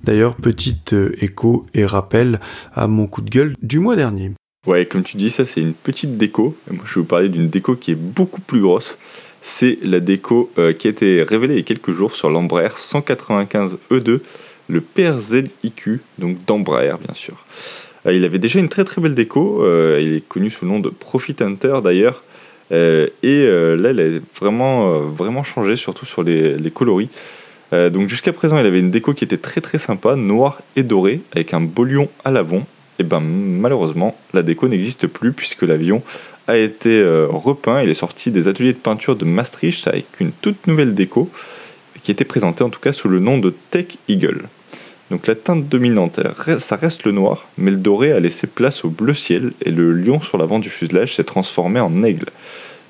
D'ailleurs, 0.04 0.36
petite 0.36 0.94
euh, 0.94 1.16
écho 1.24 1.68
et 1.76 1.86
rappel 1.86 2.40
à 2.74 2.88
mon 2.88 3.06
coup 3.06 3.22
de 3.22 3.30
gueule 3.30 3.54
du 3.62 3.78
mois 3.78 3.96
dernier. 3.96 4.32
Ouais, 4.66 4.88
comme 4.88 5.04
tu 5.04 5.18
dis, 5.18 5.30
ça 5.30 5.46
c'est 5.46 5.62
une 5.62 5.76
petite 5.76 6.18
déco. 6.18 6.58
Moi, 6.72 6.84
je 6.88 6.96
vais 6.96 7.02
vous 7.02 7.08
parler 7.08 7.30
d'une 7.30 7.48
déco 7.48 7.76
qui 7.76 7.92
est 7.92 7.96
beaucoup 7.96 8.42
plus 8.42 8.60
grosse 8.60 8.98
c'est 9.42 9.78
la 9.84 10.00
déco 10.00 10.52
euh, 10.58 10.74
qui 10.74 10.88
a 10.88 10.90
été 10.90 11.24
révélée 11.24 11.56
il 11.56 11.58
y 11.58 11.62
a 11.62 11.64
quelques 11.64 11.92
jours 11.92 12.16
sur 12.16 12.30
l'Embraer 12.30 12.72
195 12.76 13.78
E2, 13.92 14.20
le 14.70 14.82
PRZIQ, 14.82 16.02
donc 16.18 16.44
d'Embraer 16.46 16.96
bien 17.04 17.14
sûr. 17.14 17.46
Euh, 18.06 18.14
il 18.14 18.26
avait 18.26 18.40
déjà 18.40 18.60
une 18.60 18.70
très 18.70 18.84
très 18.84 19.02
belle 19.02 19.16
déco, 19.16 19.64
euh, 19.64 20.00
il 20.02 20.16
est 20.16 20.28
connu 20.28 20.50
sous 20.50 20.66
le 20.66 20.72
nom 20.72 20.80
de 20.80 20.90
Profit 20.90 21.36
Hunter 21.40 21.80
d'ailleurs, 21.84 22.24
et 22.72 22.76
là 23.24 23.92
il 23.92 24.00
a 24.00 24.20
vraiment, 24.38 25.00
vraiment 25.00 25.44
changé, 25.46 25.78
surtout 25.78 26.06
sur 26.06 26.22
les, 26.22 26.72
coloris. 26.74 27.10
donc 27.72 28.10
jusqu'à 28.10 28.34
présent 28.34 28.58
il 28.60 28.66
avait 28.66 28.82
une 28.82 28.92
déco 28.92 29.14
qui 29.14 29.24
était 29.24 29.38
très 29.38 29.62
très 29.62 29.78
sympa, 29.78 30.18
noire 30.18 30.62
et 30.76 30.84
dorée, 30.84 31.22
avec 31.34 31.54
un 31.54 31.62
beau 31.62 31.88
à 32.26 32.32
l'avant. 32.32 32.68
Et 33.00 33.04
ben 33.04 33.22
malheureusement 33.22 34.20
la 34.34 34.42
déco 34.42 34.68
n'existe 34.68 35.08
plus 35.08 35.32
puisque 35.32 35.62
l'avion 35.62 36.02
a 36.48 36.58
été 36.58 37.00
euh, 37.02 37.28
repeint. 37.30 37.82
Il 37.82 37.90
est 37.90 37.94
sorti 37.94 38.32
des 38.32 38.48
ateliers 38.48 38.74
de 38.74 38.78
peinture 38.78 39.16
de 39.16 39.26
Maastricht 39.26 39.88
avec 39.88 40.06
une 40.20 40.32
toute 40.32 40.68
nouvelle 40.68 40.96
déco 40.96 41.30
qui 42.04 42.12
était 42.12 42.26
présentée 42.26 42.64
en 42.64 42.70
tout 42.70 42.80
cas 42.80 42.94
sous 42.94 43.10
le 43.10 43.20
nom 43.20 43.38
de 43.38 43.54
Tech 43.72 43.98
Eagle. 44.08 44.44
Donc 45.10 45.28
la 45.28 45.36
teinte 45.36 45.70
dominante, 45.70 46.20
ça 46.58 46.76
reste 46.76 47.06
le 47.06 47.12
noir, 47.12 47.48
mais 47.58 47.72
le 47.72 47.78
doré 47.78 48.12
a 48.12 48.20
laissé 48.20 48.46
place 48.46 48.84
au 48.84 48.90
bleu 48.90 49.14
ciel 49.14 49.54
et 49.64 49.72
le 49.72 49.94
lion 49.94 50.22
sur 50.22 50.38
l'avant 50.38 50.60
du 50.60 50.70
fuselage 50.70 51.16
s'est 51.16 51.24
transformé 51.24 51.80
en 51.80 52.04
aigle. 52.04 52.28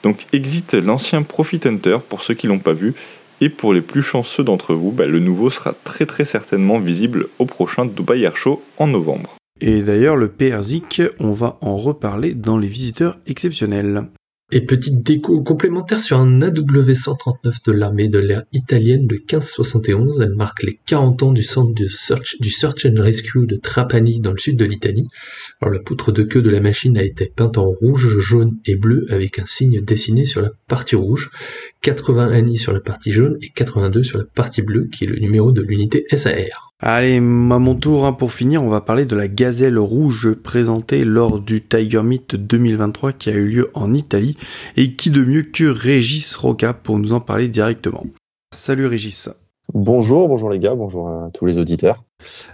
Donc 0.04 0.26
exit 0.34 0.74
l'ancien 0.74 1.22
Profit 1.22 1.62
Hunter 1.65 1.98
pour 2.08 2.24
ceux 2.24 2.34
qui 2.34 2.48
l'ont 2.48 2.60
pas 2.60 2.74
vu, 2.74 2.96
et 3.39 3.50
pour 3.50 3.74
les 3.74 3.82
plus 3.82 4.02
chanceux 4.02 4.43
d'entre 4.43 4.74
vous, 4.74 4.91
bah, 4.91 5.06
le 5.06 5.20
nouveau 5.20 5.52
sera 5.52 5.76
très 5.84 6.08
très 6.08 6.26
certainement 6.26 6.80
visible 6.80 7.28
au 7.38 7.46
prochain 7.46 7.86
Dubai 7.86 8.22
Air 8.22 8.36
Show 8.36 8.63
en 8.78 8.88
novembre. 8.88 9.37
Et 9.62 9.82
d'ailleurs, 9.82 10.15
le 10.15 10.30
PRZIC, 10.30 11.02
on 11.20 11.34
va 11.34 11.58
en 11.62 11.78
reparler 11.78 12.34
dans 12.34 12.58
les 12.58 12.67
visiteurs 12.67 13.20
exceptionnels. 13.26 14.08
Et 14.50 14.62
petite 14.62 15.04
déco 15.04 15.43
complémentaire 15.43 16.00
sur 16.00 16.17
un 16.17 16.39
AW139 16.39 17.65
de 17.65 17.72
l'armée 17.74 18.08
de 18.08 18.20
l'air 18.20 18.43
italienne 18.54 19.06
de 19.06 19.15
1571, 19.15 20.22
elle 20.22 20.36
marque 20.36 20.63
les 20.63 20.80
40 20.86 21.24
ans 21.24 21.34
du 21.34 21.43
centre 21.43 21.74
du 21.74 21.89
Search 21.89 22.86
and 22.86 23.02
Rescue 23.02 23.46
de 23.46 23.58
Trapani 23.58 24.22
dans 24.22 24.32
le 24.32 24.38
sud 24.38 24.56
de 24.56 24.63
l'Italie. 24.63 25.10
Alors 25.60 25.74
la 25.74 25.82
poutre 25.82 26.13
de 26.13 26.24
queue 26.24 26.41
de 26.41 26.50
la 26.50 26.62
machine 26.62 26.98
a 26.98 27.04
été 27.04 27.26
peinte 27.36 27.58
en 27.58 27.70
rouge, 27.70 28.20
jaune 28.20 28.58
et 28.65 28.78
bleu 28.78 29.06
avec 29.10 29.38
un 29.38 29.46
signe 29.46 29.82
dessiné 29.82 30.26
sur 30.26 30.41
la 30.41 30.52
partie 30.70 30.96
rouge, 30.96 31.30
80 31.82 32.30
années 32.30 32.58
sur 32.58 32.72
la 32.72 32.80
partie 32.80 33.12
jaune 33.12 33.38
et 33.41 33.50
82 33.50 34.04
sur 34.04 34.17
la 34.17 34.24
partie 34.24 34.62
bleue 34.62 34.88
qui 34.88 35.04
est 35.04 35.08
le 35.08 35.20
numéro 35.20 35.52
de 35.52 35.62
l'unité 35.62 36.06
SAR. 36.15 36.66
Allez, 36.80 37.18
à 37.18 37.22
mon 37.22 37.74
tour, 37.74 38.06
hein, 38.06 38.13
pour 38.13 38.32
finir, 38.32 38.62
on 38.62 38.70
va 38.70 38.82
parler 38.82 39.06
de 39.06 39.16
la 39.16 39.28
gazelle 39.28 39.80
rouge 39.80 40.34
présentée 40.36 41.06
lors 41.06 41.40
du 41.40 41.60
Tiger 41.63 42.04
Meet 42.04 42.36
2023 42.36 43.13
qui 43.13 43.32
a 43.32 43.34
eu 43.34 43.48
lieu 43.48 43.72
en 43.74 43.96
Italie 43.96 44.38
et 44.76 44.94
qui 44.94 45.10
de 45.10 45.24
mieux 45.24 45.42
que 45.42 45.63
Régis 45.63 46.36
Roca 46.36 46.74
pour 46.74 47.00
nous 47.00 47.13
en 47.13 47.20
parler 47.20 47.48
directement. 47.48 48.06
Salut 48.54 48.86
Régis. 48.86 49.28
Bonjour, 49.74 50.28
bonjour 50.28 50.52
les 50.52 50.60
gars, 50.60 50.76
bonjour 50.76 51.10
à 51.10 51.32
tous 51.34 51.48
les 51.48 51.58
auditeurs. 51.58 52.04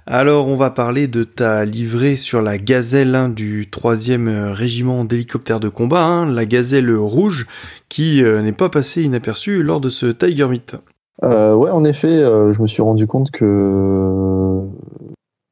Alors 0.06 0.48
on 0.48 0.56
va 0.56 0.72
parler 0.72 1.10
de 1.10 1.26
ta 1.26 1.66
livrée 1.66 2.16
sur 2.16 2.42
la 2.42 2.58
gazelle 2.58 3.16
hein, 3.16 3.28
du 3.28 3.66
3e 3.66 4.28
euh, 4.30 4.54
régiment 4.54 5.04
d'hélicoptères 5.04 5.60
de 5.60 5.70
combat, 5.70 6.02
hein, 6.02 6.32
la 6.32 6.46
gazelle 6.46 6.96
rouge, 6.96 7.46
qui 7.90 8.24
euh, 8.24 8.42
n'est 8.42 8.54
pas 8.54 8.70
passée 8.70 9.04
inaperçue 9.04 9.64
lors 9.64 9.82
de 9.82 9.90
ce 9.90 10.06
Tiger 10.06 10.48
Meet. 10.48 10.78
Euh, 11.21 11.54
ouais, 11.54 11.69
en 11.69 11.84
effet, 11.86 12.08
euh, 12.08 12.54
je 12.54 12.62
me 12.62 12.67
suis 12.67 12.82
rendu 12.82 13.06
compte 13.06 13.30
que 13.30 14.62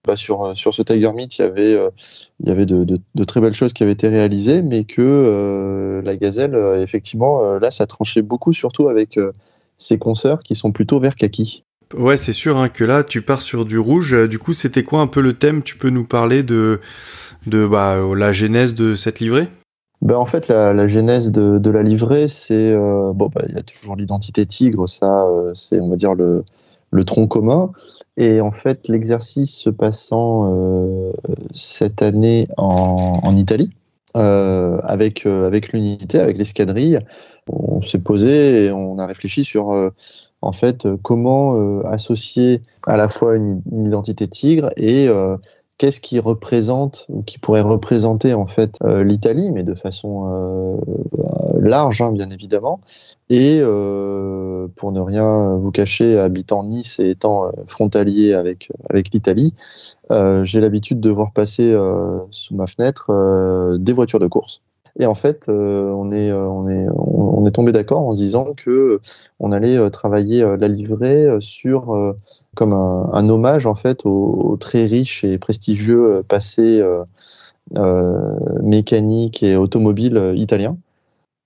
bah, 0.08 0.16
sur, 0.16 0.58
sur 0.58 0.74
ce 0.74 0.82
Tiger 0.82 1.14
Meet, 1.14 1.38
il 1.38 1.42
y 1.42 1.46
avait, 1.46 1.76
euh, 1.76 1.90
de, 2.40 3.24
très 3.24 3.42
belles 3.42 3.54
choses 3.54 3.74
qui 3.74 3.84
avaient 3.84 3.92
été 3.92 4.08
réalisées, 4.08 4.64
mais 4.64 4.86
que 4.86 6.02
la 6.04 6.16
gazelle, 6.16 6.56
effectivement, 6.80 7.60
là, 7.60 7.70
ça 7.70 7.86
tranchait 7.86 8.24
beaucoup, 8.24 8.54
surtout 8.54 8.90
avec 8.90 9.20
ses 9.78 9.98
consoeurs 10.00 10.42
qui 10.42 10.56
sont 10.56 10.72
plutôt 10.72 11.00
vert 11.00 11.16
kaki. 11.16 11.64
Ouais, 11.94 12.18
c'est 12.18 12.34
sûr 12.34 12.58
hein, 12.58 12.70
que 12.70 12.84
là, 12.84 13.04
tu 13.04 13.22
pars 13.22 13.42
sur 13.42 13.66
du 13.66 13.78
rouge. 13.78 14.18
Du 14.28 14.40
coup, 14.40 14.54
c'était 14.54 14.84
quoi 14.84 15.02
un 15.02 15.08
peu 15.08 15.22
le 15.22 15.34
thème? 15.34 15.62
Tu 15.62 15.78
peux 15.78 15.90
nous 15.90 16.06
parler 16.06 16.42
de, 16.42 16.80
de 17.48 17.68
bah, 17.68 17.98
la 18.16 18.32
genèse 18.32 18.74
de 18.74 18.96
cette 18.96 19.20
livrée? 19.20 19.48
Ben 20.02 20.16
en 20.16 20.26
fait, 20.26 20.48
la, 20.48 20.88
genèse 20.88 21.32
de, 21.32 21.70
la 21.70 21.84
livrée, 21.84 22.28
c'est 22.28 22.72
euh, 22.74 23.12
bon, 23.14 23.30
bah, 23.34 23.44
il 23.48 23.54
y 23.54 23.58
a 23.58 23.62
toujours 23.62 23.96
l'identité 23.96 24.46
tigre, 24.48 24.90
ça, 24.90 25.26
euh, 25.26 25.54
c'est 25.54 25.80
on 25.80 25.90
va 25.90 25.96
dire 25.96 26.16
le, 26.16 26.44
le 26.90 27.06
tronc 27.06 27.28
commun. 27.28 27.72
Et 28.18 28.42
en 28.42 28.52
fait, 28.52 28.88
l'exercice 28.88 29.56
se 29.56 29.70
passant 29.70 30.52
euh, 30.52 31.12
cette 31.54 32.02
année 32.02 32.48
en, 32.58 33.20
en 33.24 33.36
Italie, 33.36 33.70
avec 34.14 35.26
avec 35.26 35.72
l'unité, 35.72 36.20
avec 36.20 36.38
l'escadrille, 36.38 37.00
on 37.48 37.82
s'est 37.82 38.00
posé 38.00 38.66
et 38.66 38.72
on 38.72 38.98
a 38.98 39.06
réfléchi 39.06 39.46
sur 39.46 39.70
en 40.42 40.52
fait 40.52 40.86
comment 41.02 41.82
associer 41.84 42.62
à 42.86 42.98
la 42.98 43.08
fois 43.08 43.38
une 43.38 43.62
identité 43.86 44.28
tigre 44.28 44.70
et 44.76 45.08
qu'est-ce 45.82 46.00
qui 46.00 46.20
représente 46.20 47.08
ou 47.10 47.24
qui 47.24 47.40
pourrait 47.40 47.62
représenter 47.62 48.36
en 48.36 48.46
fait 48.46 48.78
euh, 48.84 49.04
l'Italie, 49.04 49.52
mais 49.52 49.64
de 49.64 49.74
façon 49.74 50.30
euh, 50.32 50.78
large, 51.60 52.04
hein, 52.04 52.12
bien 52.12 52.30
évidemment. 52.30 52.82
Et 53.32 53.62
euh, 53.64 54.68
pour 54.76 54.92
ne 54.92 55.00
rien 55.00 55.56
vous 55.56 55.72
cacher, 55.72 56.20
habitant 56.20 56.66
Nice 56.66 57.00
et 57.00 57.10
étant 57.10 57.52
frontalier 57.66 58.34
avec 58.34 58.70
l'Italie, 59.12 59.56
j'ai 60.44 60.60
l'habitude 60.60 61.00
de 61.00 61.10
voir 61.10 61.32
passer 61.32 61.76
sous 62.30 62.54
ma 62.54 62.68
fenêtre 62.68 63.78
des 63.80 63.94
voitures 63.94 64.20
de 64.20 64.28
course. 64.28 64.62
Et 65.00 65.08
en 65.08 65.16
fait, 65.16 65.46
on 65.48 66.12
est 66.12 67.52
tombé 67.52 67.72
d'accord 67.72 68.02
en 68.02 68.12
se 68.12 68.18
disant 68.18 68.54
que 68.56 69.00
on 69.40 69.52
allait 69.52 69.90
travailler 69.90 70.46
la 70.60 70.68
livrée 70.68 71.38
sur 71.40 72.14
comme 72.56 72.74
un, 72.74 73.30
hommage 73.30 73.66
en 73.66 73.76
fait 73.76 74.06
au, 74.06 74.58
très 74.60 74.86
riche 74.86 75.24
et 75.24 75.38
prestigieux 75.38 76.16
euh, 76.16 76.24
passé 76.24 76.80
euh, 76.82 77.04
euh, 77.78 78.38
mécanique 78.62 79.44
et 79.44 79.56
automobile 79.56 80.34
italien. 80.36 80.78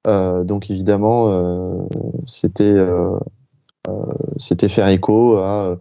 donc 0.05 0.69
évidemment, 0.71 1.87
c'était 2.25 2.75
c'était 4.37 4.69
faire 4.69 4.87
écho 4.87 5.37
à 5.37 5.77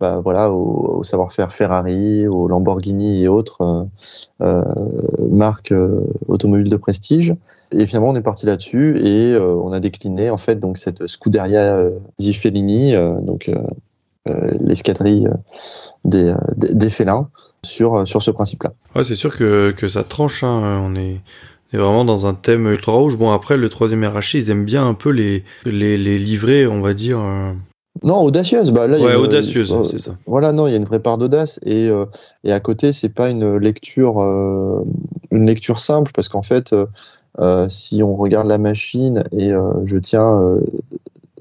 bah, 0.00 0.20
voilà, 0.22 0.52
au, 0.52 1.02
savoir-faire 1.02 1.50
Ferrari, 1.52 2.28
au 2.28 2.46
Lamborghini 2.46 3.24
et 3.24 3.28
autres 3.28 3.88
marques 4.38 5.74
automobiles 6.28 6.70
de 6.70 6.76
prestige. 6.76 7.34
Et 7.72 7.86
finalement, 7.86 8.10
on 8.10 8.14
est 8.14 8.22
parti 8.22 8.46
là-dessus 8.46 8.98
et 9.04 9.36
on 9.36 9.72
a 9.72 9.80
décliné 9.80 10.30
en 10.30 10.38
fait 10.38 10.56
donc 10.56 10.78
cette 10.78 11.08
Scuderia 11.08 11.80
Zifellini, 12.20 12.92
donc 13.22 13.50
l'escadrille 14.60 15.26
euh, 15.26 15.36
des, 16.04 16.28
euh, 16.28 16.36
des, 16.56 16.90
félins 16.90 17.28
sur, 17.64 18.06
sur 18.06 18.22
ce 18.22 18.30
principe-là. 18.30 18.72
Ouais, 18.94 19.04
c'est 19.04 19.14
sûr 19.14 19.36
que, 19.36 19.72
que 19.76 19.88
ça 19.88 20.04
tranche. 20.04 20.42
Hein. 20.44 20.82
On 20.84 20.94
est 20.94 21.20
vraiment 21.72 22.04
dans 22.04 22.26
un 22.26 22.34
thème 22.34 22.66
ultra 22.66 22.92
rouge. 22.92 23.16
Bon, 23.16 23.30
après, 23.30 23.56
le 23.56 23.68
troisième 23.68 24.04
RH, 24.04 24.34
ils 24.34 24.50
aiment 24.50 24.64
bien 24.64 24.86
un 24.86 24.94
peu 24.94 25.10
les, 25.10 25.44
les, 25.64 25.98
les 25.98 26.18
livrer, 26.18 26.66
on 26.66 26.80
va 26.80 26.94
dire. 26.94 27.20
Non, 28.02 28.20
audacieuse. 28.20 28.70
Bah, 28.70 28.86
là, 28.86 28.98
ouais, 28.98 29.14
audacieuse, 29.16 29.74
c'est 29.84 29.98
ça. 29.98 30.16
Voilà, 30.26 30.52
non, 30.52 30.66
il 30.66 30.70
y 30.70 30.74
a 30.74 30.78
une 30.78 30.84
vraie 30.84 31.00
part 31.00 31.18
d'audace. 31.18 31.58
Et, 31.64 31.90
et 32.44 32.52
à 32.52 32.60
côté, 32.60 32.92
c'est 32.92 33.08
pas 33.08 33.30
une 33.30 33.56
lecture, 33.56 34.20
une 35.30 35.46
lecture 35.46 35.78
simple, 35.78 36.12
parce 36.14 36.28
qu'en 36.28 36.42
fait, 36.42 36.74
si 37.68 38.02
on 38.02 38.16
regarde 38.16 38.46
la 38.46 38.58
machine, 38.58 39.24
et 39.32 39.50
je 39.84 39.96
tiens 39.98 40.58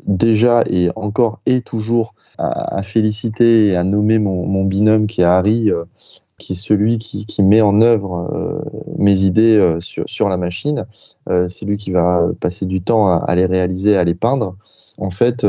déjà 0.07 0.63
et 0.69 0.89
encore 0.95 1.39
et 1.45 1.61
toujours 1.61 2.13
à, 2.37 2.81
féliciter 2.83 3.67
et 3.67 3.75
à 3.75 3.83
nommer 3.83 4.19
mon, 4.19 4.63
binôme 4.63 5.07
qui 5.07 5.21
est 5.21 5.25
Harry, 5.25 5.69
qui 6.37 6.53
est 6.53 6.55
celui 6.55 6.97
qui, 6.97 7.41
met 7.41 7.61
en 7.61 7.81
œuvre 7.81 8.63
mes 8.97 9.23
idées 9.23 9.77
sur, 9.79 10.03
sur 10.07 10.29
la 10.29 10.37
machine. 10.37 10.85
c'est 11.47 11.65
lui 11.65 11.77
qui 11.77 11.91
va 11.91 12.27
passer 12.39 12.65
du 12.65 12.81
temps 12.81 13.07
à, 13.07 13.15
à, 13.15 13.35
les 13.35 13.45
réaliser, 13.45 13.97
à 13.97 14.03
les 14.03 14.15
peindre. 14.15 14.55
En 14.99 15.09
fait, 15.09 15.45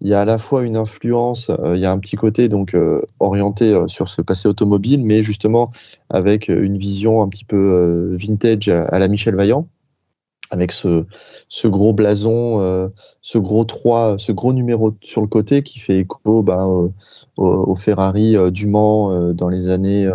il 0.00 0.08
y 0.08 0.14
a 0.14 0.20
à 0.20 0.24
la 0.24 0.38
fois 0.38 0.62
une 0.62 0.76
influence, 0.76 1.50
il 1.74 1.80
y 1.80 1.86
a 1.86 1.92
un 1.92 1.98
petit 1.98 2.16
côté 2.16 2.48
donc 2.48 2.76
orienté 3.18 3.76
sur 3.88 4.08
ce 4.08 4.22
passé 4.22 4.48
automobile, 4.48 5.02
mais 5.04 5.22
justement 5.22 5.72
avec 6.10 6.48
une 6.48 6.78
vision 6.78 7.22
un 7.22 7.28
petit 7.28 7.44
peu 7.44 8.14
vintage 8.16 8.68
à 8.68 8.98
la 8.98 9.08
Michel 9.08 9.34
Vaillant 9.34 9.66
avec 10.50 10.72
ce, 10.72 11.06
ce 11.48 11.68
gros 11.68 11.92
blason, 11.92 12.60
euh, 12.60 12.88
ce 13.22 13.38
gros 13.38 13.64
3, 13.64 14.16
ce 14.18 14.32
gros 14.32 14.52
numéro 14.52 14.92
sur 15.00 15.20
le 15.20 15.28
côté 15.28 15.62
qui 15.62 15.78
fait 15.78 15.98
écho 15.98 16.42
ben, 16.42 16.64
au, 16.64 16.92
au, 17.36 17.76
Ferrari 17.76 18.36
euh, 18.36 18.50
du 18.50 18.66
Mans 18.66 19.12
euh, 19.12 19.32
dans 19.32 19.48
les 19.48 19.68
années 19.68 20.10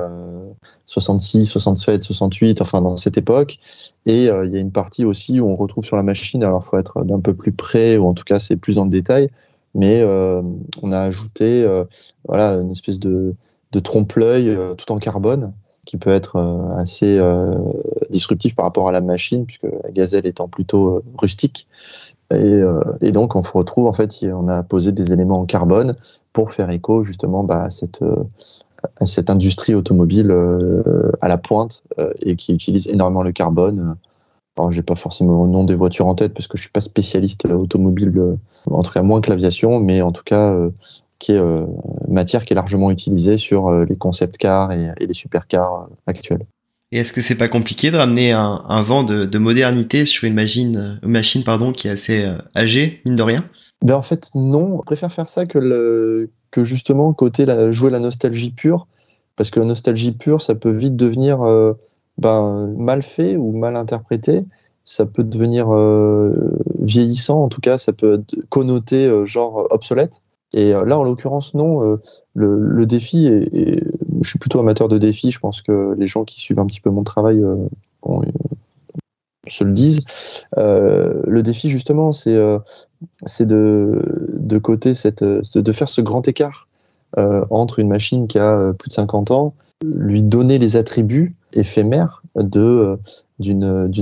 66, 0.85 1.45
67, 1.45 2.03
68, 2.03 2.61
enfin 2.61 2.81
dans 2.81 2.97
cette 2.97 3.17
époque. 3.17 3.59
Et 4.05 4.25
il 4.25 4.51
y 4.53 4.57
a 4.57 4.59
une 4.59 4.71
partie 4.71 5.05
aussi 5.05 5.39
où 5.39 5.49
on 5.49 5.55
retrouve 5.55 5.85
sur 5.85 5.95
la 5.95 6.03
machine, 6.03 6.43
alors 6.43 6.63
faut 6.63 6.77
être 6.77 7.03
d'un 7.03 7.19
peu 7.19 7.33
plus 7.33 7.51
près, 7.51 7.97
ou 7.97 8.07
en 8.07 8.13
tout 8.13 8.23
cas 8.23 8.39
c'est 8.39 8.55
plus 8.55 8.75
dans 8.75 8.83
le 8.83 8.91
détail, 8.91 9.29
mais 9.73 10.03
on 10.03 10.91
a 10.91 10.99
ajouté 10.99 11.67
voilà, 12.27 12.51
une 12.59 12.71
espèce 12.71 12.99
de, 12.99 13.33
de 13.71 13.79
trompe-l'œil 13.79 14.55
tout 14.77 14.91
en 14.91 14.97
carbone 14.97 15.53
qui 15.85 15.97
peut 15.97 16.09
être 16.09 16.35
euh, 16.35 16.75
assez 16.75 17.17
euh, 17.17 17.55
disruptif 18.09 18.55
par 18.55 18.65
rapport 18.65 18.89
à 18.89 18.91
la 18.91 19.01
machine, 19.01 19.45
puisque 19.45 19.67
la 19.83 19.91
gazelle 19.91 20.25
étant 20.25 20.47
plutôt 20.47 20.97
euh, 20.97 21.03
rustique. 21.17 21.67
Et, 22.31 23.11
donc 23.11 23.35
on 23.35 23.43
se 23.43 23.51
retrouve 23.51 23.85
en 23.85 23.93
fait, 23.93 24.23
on 24.23 24.47
a 24.47 24.63
posé 24.63 24.91
des 24.91 25.13
éléments 25.13 25.41
en 25.41 25.45
carbone 25.45 25.95
pour 26.33 26.51
faire 26.51 26.71
écho 26.71 27.03
justement 27.03 27.43
bah, 27.43 27.67
à 28.99 29.05
cette 29.05 29.29
industrie 29.29 29.75
automobile 29.75 30.35
à 31.21 31.27
la 31.27 31.37
pointe 31.37 31.83
et 32.21 32.35
qui 32.35 32.51
utilise 32.51 32.87
énormément 32.87 33.21
le 33.21 33.31
carbone. 33.31 33.95
Alors 34.57 34.71
j'ai 34.71 34.81
pas 34.81 34.95
forcément 34.95 35.43
le 35.43 35.49
nom 35.49 35.65
des 35.65 35.75
voitures 35.75 36.07
en 36.07 36.15
tête 36.15 36.33
parce 36.33 36.47
que 36.47 36.57
je 36.57 36.63
suis 36.63 36.71
pas 36.71 36.81
spécialiste 36.81 37.45
automobile, 37.45 38.11
en 38.65 38.81
tout 38.81 38.91
cas 38.91 39.03
moins 39.03 39.21
que 39.21 39.29
l'aviation, 39.29 39.79
mais 39.79 40.01
en 40.01 40.11
tout 40.11 40.23
cas 40.23 40.57
qui 41.25 41.31
est 41.31 41.39
euh, 41.39 41.65
matière 42.07 42.45
qui 42.45 42.53
est 42.53 42.55
largement 42.55 42.91
utilisée 42.91 43.39
sur 43.39 43.67
euh, 43.67 43.83
les 43.89 43.95
concept 43.95 44.37
cars 44.37 44.71
et, 44.71 44.93
les 44.99 45.13
supercars 45.15 45.87
euh, 45.89 45.95
actuels. 46.05 46.45
Et 46.91 46.99
est-ce 46.99 47.11
que 47.11 47.19
c'est 47.19 47.35
pas 47.35 47.47
compliqué 47.47 47.89
de 47.89 47.97
ramener 47.97 48.31
un, 48.31 48.81
vent 48.83 49.03
de, 49.03 49.37
modernité 49.39 50.05
sur 50.05 50.25
une 50.25 50.35
machine, 50.35 50.99
machine 51.01 51.43
pardon, 51.43 51.71
qui 51.71 51.87
est 51.87 51.91
assez 51.91 52.31
âgée, 52.55 53.01
mine 53.05 53.15
de 53.15 53.23
rien? 53.23 53.43
Ben 53.83 53.95
En 53.95 54.03
fait, 54.03 54.29
non. 54.35 54.77
Je 54.77 54.85
préfère 54.85 55.11
faire 55.11 55.27
ça 55.27 55.47
que, 55.47 55.57
le, 55.57 56.29
que 56.51 56.63
justement 56.63 57.11
côté 57.11 57.45
la, 57.45 57.71
jouer 57.71 57.89
la 57.89 57.99
nostalgie 57.99 58.51
pure, 58.51 58.87
parce 59.35 59.49
que 59.49 59.59
la 59.59 59.65
nostalgie 59.65 60.11
pure, 60.11 60.43
ça 60.43 60.53
peut 60.53 60.71
vite 60.71 60.95
devenir 60.95 61.39
ben, 62.19 62.73
mal 62.77 63.01
fait 63.01 63.35
ou 63.35 63.51
mal 63.51 63.75
interprété. 63.77 64.45
Ça 64.85 65.07
peut 65.07 65.23
devenir 65.23 65.67
vieillissant, 66.79 67.43
en 67.43 67.49
tout 67.49 67.61
cas, 67.61 67.79
ça 67.79 67.93
peut 67.93 68.13
être 68.13 68.35
connoté 68.49 69.09
genre 69.25 69.67
obsolète. 69.71 70.21
Et 70.55 70.73
euh, 70.73 70.85
là, 70.85 70.97
en 70.97 71.03
l'occurrence, 71.03 71.53
non. 71.53 71.83
Euh, 71.83 72.01
le, 72.33 72.85
défi, 72.85 73.27
et 73.27 73.83
je 74.21 74.29
suis 74.29 74.39
plutôt 74.39 74.59
amateur 74.59 74.87
de 74.87 74.97
défis, 74.97 75.31
je 75.31 75.39
pense 75.39 75.61
que 75.61 75.95
les 75.97 76.07
gens 76.07 76.23
qui 76.23 76.39
suivent 76.39 76.59
un 76.59 76.65
petit 76.65 76.81
peu 76.81 76.89
mon 76.89 77.03
travail 77.03 77.43
euh, 77.43 77.55
se 79.47 79.63
le 79.63 79.71
disent. 79.71 80.01
le 80.55 81.41
défi, 81.41 81.69
justement, 81.69 82.11
c'est 82.13 82.35
de, 83.45 84.57
côté 84.61 84.95
cette, 84.95 85.23
de 85.23 85.71
faire 85.71 85.89
ce 85.89 86.01
grand 86.01 86.27
écart 86.27 86.67
entre 87.17 87.79
une 87.79 87.87
machine 87.87 88.27
qui 88.27 88.39
a 88.39 88.73
plus 88.73 88.89
de 88.89 88.93
50 88.93 89.31
ans, 89.31 89.53
lui 89.83 90.23
donner 90.23 90.57
les 90.57 90.75
attributs 90.75 91.35
éphémères 91.53 92.21
d'une 92.43 92.99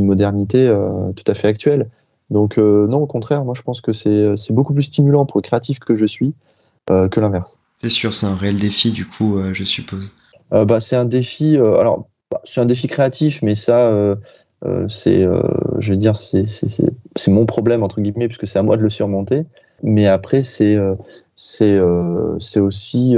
modernité 0.01 0.75
tout 1.15 1.31
à 1.31 1.33
fait 1.33 1.47
actuelle. 1.47 1.89
Donc 2.33 2.57
euh, 2.57 2.87
non, 2.87 2.97
au 2.97 3.05
contraire, 3.05 3.45
moi 3.45 3.53
je 3.55 3.61
pense 3.61 3.79
que 3.79 3.91
euh, 4.07 4.35
c'est 4.35 4.53
beaucoup 4.53 4.73
plus 4.73 4.83
stimulant 4.83 5.25
pour 5.25 5.37
le 5.37 5.43
créatif 5.43 5.77
que 5.77 5.95
je 5.95 6.07
suis 6.07 6.33
euh, 6.89 7.07
que 7.07 7.19
l'inverse. 7.19 7.59
C'est 7.77 7.89
sûr, 7.89 8.13
c'est 8.13 8.25
un 8.25 8.35
réel 8.35 8.57
défi 8.57 8.91
du 8.91 9.05
coup, 9.05 9.39
je 9.53 9.63
suppose. 9.63 10.13
bah, 10.51 10.79
c'est 10.79 10.95
un 10.95 11.05
défi, 11.05 11.57
alors 11.57 12.07
bah, 12.31 12.41
c'est 12.43 12.59
un 12.59 12.65
défi 12.65 12.87
créatif, 12.87 13.41
mais 13.41 13.55
ça, 13.55 14.15
c'est, 14.87 15.27
je 15.79 15.89
veux 15.91 15.97
dire, 15.97 16.15
c'est 16.15 17.27
mon 17.27 17.45
problème 17.45 17.83
entre 17.83 17.99
guillemets, 17.99 18.27
puisque 18.27 18.47
c'est 18.47 18.57
à 18.57 18.63
moi 18.63 18.77
de 18.77 18.81
le 18.81 18.89
surmonter. 18.89 19.45
Mais 19.83 20.07
après, 20.07 20.43
c'est 20.43 20.77
c'est 21.35 21.79
aussi 22.59 23.17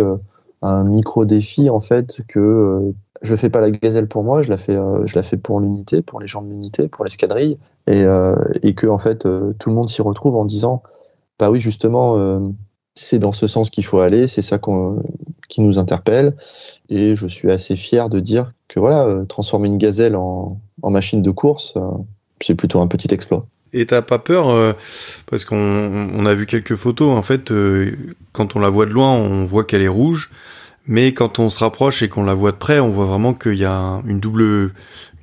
un 0.68 0.84
micro 0.84 1.26
défi 1.26 1.70
en 1.70 1.82
fait 1.82 2.22
que 2.28 2.94
je 3.22 3.36
fais 3.36 3.50
pas 3.50 3.60
la 3.60 3.72
gazelle 3.72 4.08
pour 4.08 4.24
moi, 4.24 4.42
je 4.42 4.50
la 4.50 4.58
fais, 4.58 4.76
euh, 4.76 5.06
je 5.06 5.16
la 5.16 5.24
fais 5.24 5.38
pour 5.38 5.60
l'unité, 5.60 6.02
pour 6.02 6.20
les 6.20 6.28
gens 6.28 6.42
de 6.42 6.50
l'unité, 6.50 6.88
pour 6.88 7.04
l'escadrille, 7.04 7.58
et, 7.88 8.04
euh, 8.04 8.36
et 8.64 8.74
que 8.74 8.88
en 8.88 9.00
fait 9.00 9.26
euh, 9.26 9.54
tout 9.60 9.70
le 9.70 9.76
monde 9.76 9.90
s'y 9.90 10.02
retrouve 10.02 10.36
en 10.36 10.46
disant, 10.46 10.84
bah 11.40 11.50
oui 11.50 11.60
justement, 11.60 12.18
c'est 12.94 13.20
dans 13.20 13.34
ce 13.34 13.48
sens 13.48 13.70
qu'il 13.70 13.84
faut 13.84 14.00
aller, 14.00 14.28
c'est 14.28 14.42
ça 14.42 14.58
qui 15.50 15.62
nous 15.62 15.80
interpelle, 15.80 16.38
et 16.88 17.18
je 17.18 17.28
suis 17.28 17.52
assez 17.52 17.76
fier 17.76 18.10
de 18.10 18.22
dire 18.22 18.54
que 18.70 18.80
voilà, 18.80 19.26
transformer 19.28 19.68
une 19.68 19.78
gazelle 19.78 20.16
en, 20.16 20.62
en 20.82 20.90
machine 20.92 21.22
de 21.22 21.32
course, 21.32 21.74
c'est 22.42 22.56
plutôt 22.56 22.80
un 22.80 22.88
petit 22.88 23.14
exploit. 23.14 23.46
Et 23.74 23.86
t'as 23.86 24.02
pas 24.02 24.20
peur 24.20 24.76
parce 25.26 25.44
qu'on 25.44 25.58
on 25.58 26.26
a 26.26 26.34
vu 26.34 26.46
quelques 26.46 26.76
photos 26.76 27.10
en 27.10 27.22
fait 27.22 27.52
quand 28.32 28.56
on 28.56 28.60
la 28.60 28.70
voit 28.70 28.86
de 28.86 28.92
loin 28.92 29.12
on 29.12 29.44
voit 29.44 29.66
qu'elle 29.66 29.82
est 29.82 29.90
rouge 29.90 30.32
mais 30.88 31.14
quand 31.14 31.40
on 31.40 31.50
se 31.50 31.60
rapproche 31.60 32.04
et 32.04 32.10
qu'on 32.10 32.24
la 32.24 32.34
voit 32.34 32.52
de 32.52 32.58
près, 32.58 32.80
on 32.80 32.90
voit 32.90 33.06
vraiment 33.06 33.34
qu'il 33.34 33.56
y 33.56 33.66
a 33.66 34.02
une 34.06 34.20
double, 34.20 34.74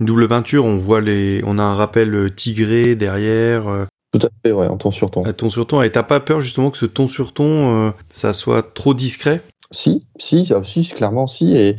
une 0.00 0.06
double 0.06 0.28
peinture. 0.28 0.64
On 0.64 0.76
voit 0.76 1.00
les, 1.00 1.42
on 1.46 1.58
a 1.58 1.62
un 1.62 1.74
rappel 1.74 2.32
tigré 2.34 2.94
derrière. 2.94 3.68
Euh. 3.68 3.84
Tout 4.12 4.26
à 4.26 4.30
fait, 4.44 4.52
ouais, 4.52 4.66
en 4.66 4.76
ton 4.76 4.90
sur 4.90 5.10
ton. 5.10 5.24
Un 5.24 5.32
ton 5.32 5.50
sur 5.50 5.66
ton. 5.66 5.82
Et 5.82 5.90
t'as 5.90 6.02
pas 6.02 6.20
peur 6.20 6.40
justement 6.40 6.70
que 6.70 6.78
ce 6.78 6.86
ton 6.86 7.08
sur 7.08 7.32
ton, 7.32 7.88
euh, 7.88 7.90
ça 8.08 8.32
soit 8.32 8.74
trop 8.74 8.94
discret? 8.94 9.40
Si, 9.70 10.04
si, 10.18 10.52
ah, 10.54 10.62
si, 10.64 10.86
clairement 10.88 11.26
si. 11.26 11.56
Et, 11.56 11.76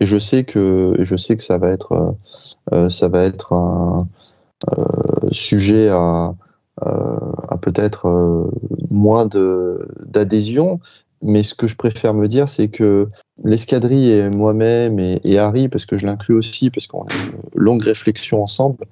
et 0.00 0.06
je 0.06 0.18
sais 0.18 0.44
que, 0.44 0.96
je 1.00 1.16
sais 1.16 1.36
que 1.36 1.42
ça 1.42 1.58
va 1.58 1.70
être, 1.70 2.16
euh, 2.72 2.88
ça 2.88 3.08
va 3.08 3.24
être 3.24 3.52
un 3.52 4.08
sujet 5.30 5.88
à, 5.90 6.32
à 6.80 7.58
peut-être 7.60 8.50
moins 8.90 9.26
de 9.26 9.86
d'adhésion, 10.06 10.80
mais 11.22 11.42
ce 11.42 11.54
que 11.54 11.66
je 11.66 11.76
préfère 11.76 12.14
me 12.14 12.28
dire, 12.28 12.48
c'est 12.48 12.68
que 12.68 13.08
l'escadrille 13.42 14.10
et 14.10 14.30
moi-même 14.30 14.98
et, 14.98 15.38
Harry, 15.38 15.68
parce 15.68 15.86
que 15.86 15.96
je 15.96 16.06
l'inclus 16.06 16.34
aussi, 16.34 16.70
parce 16.70 16.86
qu'on 16.86 17.02
a 17.02 17.12
une 17.14 17.32
longue 17.54 17.82
réflexion 17.82 18.42
ensemble 18.42 18.84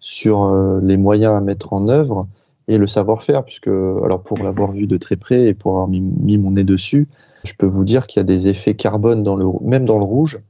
sur 0.00 0.44
euh, 0.44 0.80
les 0.82 0.96
moyens 0.96 1.34
à 1.34 1.40
mettre 1.40 1.72
en 1.72 1.88
œuvre 1.88 2.26
et 2.68 2.78
le 2.78 2.86
savoir-faire, 2.86 3.44
puisque 3.44 3.68
alors 3.68 4.22
pour 4.22 4.38
l'avoir 4.38 4.72
vu 4.72 4.86
de 4.86 4.96
très 4.96 5.16
près 5.16 5.46
et 5.46 5.54
pour 5.54 5.72
avoir 5.72 5.88
mis, 5.88 6.38
mon 6.38 6.52
nez 6.52 6.64
dessus, 6.64 7.08
je 7.44 7.52
peux 7.54 7.66
vous 7.66 7.84
dire 7.84 8.06
qu'il 8.06 8.20
y 8.20 8.22
a 8.22 8.24
des 8.24 8.48
effets 8.48 8.74
carbone 8.74 9.22
dans 9.22 9.36
le, 9.36 9.44
même 9.62 9.84
dans 9.84 9.98
le 9.98 10.04
rouge 10.04 10.40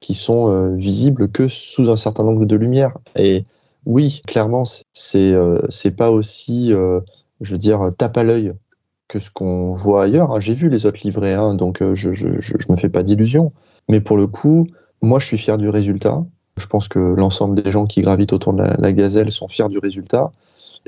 qui 0.00 0.14
sont 0.14 0.48
euh, 0.48 0.74
visibles 0.74 1.28
que 1.28 1.48
sous 1.48 1.90
un 1.90 1.96
certain 1.96 2.24
angle 2.24 2.46
de 2.46 2.56
lumière. 2.56 2.96
Et 3.16 3.44
oui, 3.86 4.22
clairement, 4.26 4.64
c'est 4.92 5.32
euh, 5.32 5.58
c'est 5.68 5.96
pas 5.96 6.10
aussi, 6.10 6.70
je 6.70 7.52
veux 7.52 7.58
dire, 7.58 7.88
tape 7.96 8.16
à 8.16 8.22
l'œil 8.22 8.54
que 9.08 9.18
ce 9.18 9.30
qu'on 9.30 9.72
voit 9.72 10.04
ailleurs. 10.04 10.40
J'ai 10.40 10.54
vu 10.54 10.68
les 10.68 10.86
autres 10.86 11.00
livrets, 11.02 11.34
hein, 11.34 11.54
donc 11.54 11.82
euh, 11.82 11.94
je, 11.94 12.12
je, 12.12 12.28
me 12.68 12.76
fais 12.76 12.90
pas 12.90 13.02
d'illusions. 13.02 13.52
Mais 13.88 14.00
pour 14.00 14.16
le 14.18 14.26
coup, 14.26 14.68
moi, 15.00 15.18
je 15.18 15.26
suis 15.26 15.38
fier 15.38 15.56
du 15.56 15.70
résultat. 15.70 16.24
Je 16.58 16.66
pense 16.66 16.88
que 16.88 16.98
l'ensemble 16.98 17.60
des 17.60 17.70
gens 17.70 17.86
qui 17.86 18.02
gravitent 18.02 18.34
autour 18.34 18.52
de 18.52 18.62
la, 18.62 18.92
gazelle 18.92 19.32
sont 19.32 19.48
fiers 19.48 19.68
du 19.68 19.78
résultat. 19.78 20.30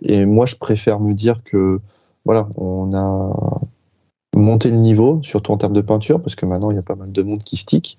Et 0.02 0.26
moi, 0.26 0.44
je 0.46 0.56
préfère 0.56 1.00
me 1.00 1.14
dire 1.14 1.42
que, 1.44 1.80
voilà, 2.24 2.48
on 2.56 2.92
a 2.94 3.60
monté 4.36 4.70
le 4.70 4.76
niveau, 4.76 5.20
surtout 5.22 5.52
en 5.52 5.56
termes 5.56 5.72
de 5.72 5.80
peinture, 5.80 6.20
parce 6.20 6.34
que 6.34 6.44
maintenant, 6.44 6.70
il 6.70 6.74
y 6.74 6.78
a 6.78 6.82
pas 6.82 6.96
mal 6.96 7.12
de 7.12 7.22
monde 7.22 7.42
qui 7.42 7.56
stick, 7.56 7.98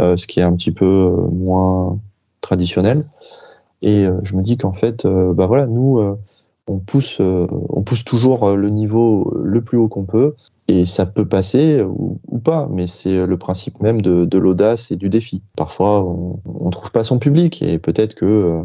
euh, 0.00 0.16
ce 0.16 0.26
qui 0.26 0.40
est 0.40 0.42
un 0.42 0.54
petit 0.54 0.72
peu 0.72 0.84
euh, 0.84 1.28
moins 1.30 1.98
traditionnel. 2.40 3.04
Et 3.82 4.06
je 4.22 4.34
me 4.34 4.42
dis 4.42 4.56
qu'en 4.56 4.72
fait, 4.72 5.06
bah 5.06 5.46
voilà, 5.46 5.66
nous, 5.66 6.00
on 6.66 6.78
pousse, 6.78 7.18
euh, 7.20 7.46
on 7.50 7.82
pousse 7.82 8.04
toujours 8.04 8.44
euh, 8.44 8.56
le 8.56 8.68
niveau 8.70 9.32
le 9.42 9.60
plus 9.62 9.78
haut 9.78 9.88
qu'on 9.88 10.04
peut. 10.04 10.34
Et 10.68 10.84
ça 10.84 11.06
peut 11.06 11.26
passer 11.26 11.80
ou, 11.82 12.18
pas, 12.42 12.68
mais 12.72 12.88
c'est 12.88 13.24
le 13.24 13.36
principe 13.36 13.80
même 13.80 14.02
de, 14.02 14.38
l'audace 14.38 14.90
et 14.90 14.96
du 14.96 15.08
défi. 15.08 15.40
Parfois, 15.56 16.04
on 16.04 16.40
ne 16.44 16.70
trouve 16.70 16.90
pas 16.90 17.04
son 17.04 17.20
public 17.20 17.62
et 17.62 17.78
peut-être 17.78 18.14
que 18.14 18.24
euh, 18.24 18.62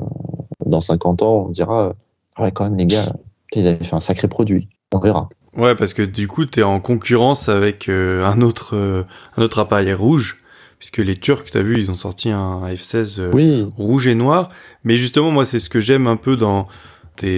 dans 0.65 0.81
50 0.81 1.21
ans, 1.21 1.45
on 1.47 1.51
dira 1.51 1.93
Ouais, 2.39 2.51
quand 2.51 2.63
même, 2.63 2.75
les 2.75 2.87
gars, 2.87 3.13
ils 3.53 3.67
avaient 3.67 3.83
fait 3.83 3.95
un 3.95 3.99
sacré 3.99 4.27
produit. 4.27 4.67
On 4.93 4.99
verra. 4.99 5.29
Ouais, 5.55 5.75
parce 5.75 5.93
que 5.93 6.01
du 6.01 6.27
coup, 6.27 6.45
tu 6.45 6.61
es 6.61 6.63
en 6.63 6.79
concurrence 6.79 7.49
avec 7.49 7.87
un, 7.87 8.41
autre, 8.41 9.05
un 9.37 9.41
autre 9.41 9.59
appareil 9.59 9.93
rouge 9.93 10.37
puisque 10.79 10.97
les 10.97 11.15
Turcs, 11.15 11.43
tu 11.51 11.57
as 11.59 11.61
vu, 11.61 11.77
ils 11.77 11.91
ont 11.91 11.95
sorti 11.95 12.31
un 12.31 12.61
F16 12.65 13.69
rouge 13.77 14.07
et 14.07 14.15
noir. 14.15 14.49
Mais 14.83 14.97
justement, 14.97 15.29
moi, 15.29 15.45
c'est 15.45 15.59
ce 15.59 15.69
que 15.69 15.79
j'aime 15.79 16.07
un 16.07 16.15
peu 16.15 16.35
dans 16.35 16.67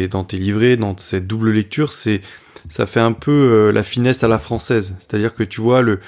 dans 0.10 0.24
tes 0.24 0.38
livrets, 0.38 0.78
dans 0.78 0.98
cette 0.98 1.28
double 1.28 1.52
lecture, 1.52 1.92
c'est 1.92 2.22
ça 2.70 2.86
fait 2.86 3.00
un 3.02 3.12
peu 3.12 3.72
la 3.72 3.84
finesse 3.84 4.24
à 4.24 4.28
la 4.28 4.40
française. 4.40 4.96
C'est-à-dire 5.00 5.34
que 5.34 5.44
tu 5.44 5.62
vois 5.62 5.82
le 5.82 6.00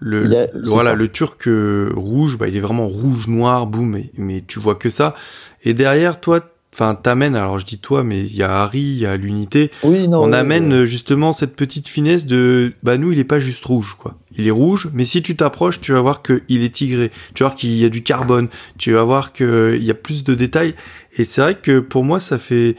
le, 0.00 0.46
voilà 0.64 0.94
le 0.94 1.08
turc 1.08 1.46
rouge, 1.46 2.38
bah 2.38 2.48
il 2.48 2.56
est 2.56 2.60
vraiment 2.60 2.88
rouge 2.88 3.28
noir, 3.28 3.66
boum, 3.66 3.90
mais, 3.90 4.10
mais 4.16 4.42
tu 4.46 4.58
vois 4.58 4.74
que 4.74 4.88
ça. 4.88 5.14
Et 5.62 5.74
derrière 5.74 6.20
toi, 6.20 6.40
enfin 6.72 6.94
t'amènes 6.94 7.34
alors 7.34 7.58
je 7.58 7.66
dis 7.66 7.78
toi 7.78 8.04
mais 8.04 8.20
il 8.20 8.36
y 8.36 8.42
a 8.42 8.62
Harry 8.62 8.80
il 8.80 8.98
y 8.98 9.06
a 9.06 9.16
l'unité. 9.16 9.70
Oui, 9.82 10.08
non, 10.08 10.22
on 10.22 10.32
amène 10.32 10.84
justement 10.84 11.32
cette 11.32 11.56
petite 11.56 11.88
finesse 11.88 12.26
de 12.26 12.72
bah 12.82 12.96
nous 12.96 13.12
il 13.12 13.18
est 13.18 13.24
pas 13.24 13.40
juste 13.40 13.64
rouge 13.64 13.96
quoi. 13.98 14.16
Il 14.36 14.46
est 14.46 14.52
rouge 14.52 14.88
mais 14.94 15.04
si 15.04 15.22
tu 15.22 15.36
t'approches 15.36 15.80
tu 15.80 15.92
vas 15.92 16.00
voir 16.00 16.22
que 16.22 16.42
il 16.48 16.62
est 16.62 16.74
tigré. 16.74 17.10
Tu 17.34 17.42
vas 17.42 17.50
voir 17.50 17.58
qu'il 17.58 17.76
y 17.76 17.84
a 17.84 17.88
du 17.88 18.02
carbone. 18.02 18.48
Tu 18.78 18.92
vas 18.92 19.02
voir 19.02 19.32
que 19.32 19.76
il 19.78 19.84
y 19.84 19.90
a 19.90 19.94
plus 19.94 20.22
de 20.22 20.34
détails. 20.34 20.74
Et 21.18 21.24
c'est 21.24 21.40
vrai 21.40 21.56
que 21.56 21.80
pour 21.80 22.04
moi 22.04 22.20
ça 22.20 22.38
fait 22.38 22.76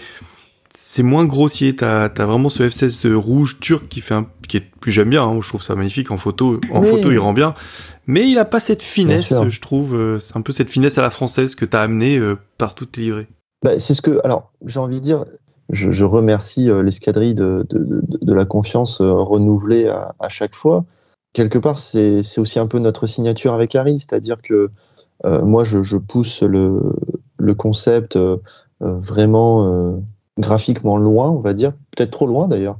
c'est 0.75 1.03
moins 1.03 1.25
grossier. 1.25 1.75
T'as 1.75 2.05
as 2.05 2.25
vraiment 2.25 2.49
ce 2.49 2.63
F16 2.63 3.07
de 3.07 3.13
rouge 3.13 3.59
turc 3.59 3.87
qui 3.87 4.01
fait 4.01 4.13
un 4.13 4.27
qui 4.47 4.57
est 4.57 4.65
plus 4.81 4.91
j'aime 4.91 5.09
bien 5.09 5.23
hein, 5.23 5.39
je 5.41 5.47
trouve 5.47 5.63
ça 5.63 5.75
magnifique. 5.75 6.11
En 6.11 6.17
photo 6.17 6.59
en 6.71 6.81
photo 6.81 7.11
il 7.11 7.19
rend 7.19 7.33
bien. 7.33 7.53
Mais 8.07 8.29
il 8.29 8.37
a 8.39 8.45
pas 8.45 8.59
cette 8.59 8.81
finesse 8.81 9.33
je 9.49 9.61
trouve 9.61 9.95
euh, 9.95 10.19
c'est 10.19 10.35
un 10.35 10.41
peu 10.41 10.51
cette 10.51 10.69
finesse 10.69 10.97
à 10.97 11.01
la 11.01 11.11
française 11.11 11.55
que 11.55 11.65
t'as 11.65 11.81
amené 11.81 12.17
euh, 12.17 12.37
par 12.57 12.75
toutes 12.75 12.93
tes 12.93 13.01
livrées. 13.01 13.27
Bah, 13.63 13.77
c'est 13.77 13.93
ce 13.93 14.01
que, 14.01 14.19
alors, 14.23 14.51
j'ai 14.65 14.79
envie 14.79 14.95
de 14.95 15.03
dire, 15.05 15.25
je, 15.69 15.91
je 15.91 16.05
remercie 16.05 16.69
euh, 16.69 16.81
l'escadrille 16.81 17.35
de, 17.35 17.65
de, 17.69 17.77
de, 17.77 18.01
de, 18.19 18.33
la 18.33 18.45
confiance 18.45 19.01
euh, 19.01 19.11
renouvelée 19.13 19.87
à, 19.87 20.15
à, 20.19 20.29
chaque 20.29 20.55
fois. 20.55 20.85
Quelque 21.33 21.59
part, 21.59 21.77
c'est 21.77 22.23
aussi 22.39 22.59
un 22.59 22.67
peu 22.67 22.79
notre 22.79 23.05
signature 23.05 23.53
avec 23.53 23.75
Harry, 23.75 23.99
c'est-à-dire 23.99 24.41
que 24.41 24.69
moi, 25.23 25.63
je, 25.63 25.83
je, 25.83 25.97
pousse 25.97 26.41
le, 26.41 26.81
le 27.37 27.53
concept 27.53 28.17
vraiment 28.79 30.01
graphiquement 30.41 30.97
loin, 30.97 31.29
on 31.29 31.39
va 31.39 31.53
dire, 31.53 31.71
peut-être 31.95 32.11
trop 32.11 32.27
loin 32.27 32.49
d'ailleurs. 32.49 32.79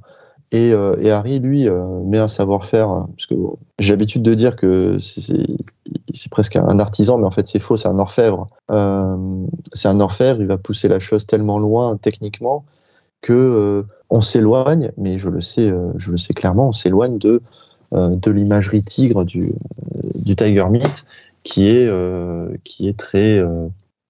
Et, 0.54 0.74
euh, 0.74 0.96
Harry, 1.14 1.40
lui, 1.40 1.70
euh, 1.70 2.02
met 2.04 2.18
un 2.18 2.28
savoir-faire, 2.28 3.06
parce 3.16 3.26
que 3.26 3.36
j'ai 3.80 3.94
l'habitude 3.94 4.22
de 4.22 4.34
dire 4.34 4.58
que 4.58 5.00
c'est 5.00 6.30
presque 6.30 6.58
un 6.58 6.78
artisan, 6.80 7.18
mais 7.18 7.26
en 7.26 7.32
fait 7.32 7.48
c'est 7.48 7.60
faux, 7.60 7.78
c'est 7.78 7.88
un 7.88 8.00
orfèvre. 8.00 8.50
Euh, 8.70 9.16
c'est 9.72 9.88
un 9.88 10.02
orfèvre, 10.02 10.42
il 10.42 10.48
va 10.48 10.58
pousser 10.58 10.90
la 10.90 11.00
chose 11.00 11.26
tellement 11.26 11.58
loin 11.58 11.96
techniquement 11.96 12.66
que 13.22 13.86
on 14.10 14.22
s'éloigne, 14.22 14.92
mais 14.98 15.20
je 15.20 15.30
le 15.30 15.40
sais, 15.40 15.72
je 15.96 16.12
le 16.12 16.18
sais 16.18 16.34
clairement, 16.34 16.70
on 16.70 16.74
s'éloigne 16.74 17.18
de 17.18 17.42
de 17.94 18.32
l'imagerie 18.32 18.84
tigre 18.84 19.24
du 19.24 19.54
du 20.26 20.36
Tiger 20.36 20.66
Meat, 20.70 21.06
qui 21.44 21.68
est 21.68 21.90
qui 22.64 22.90
est 22.90 22.98
très 22.98 23.42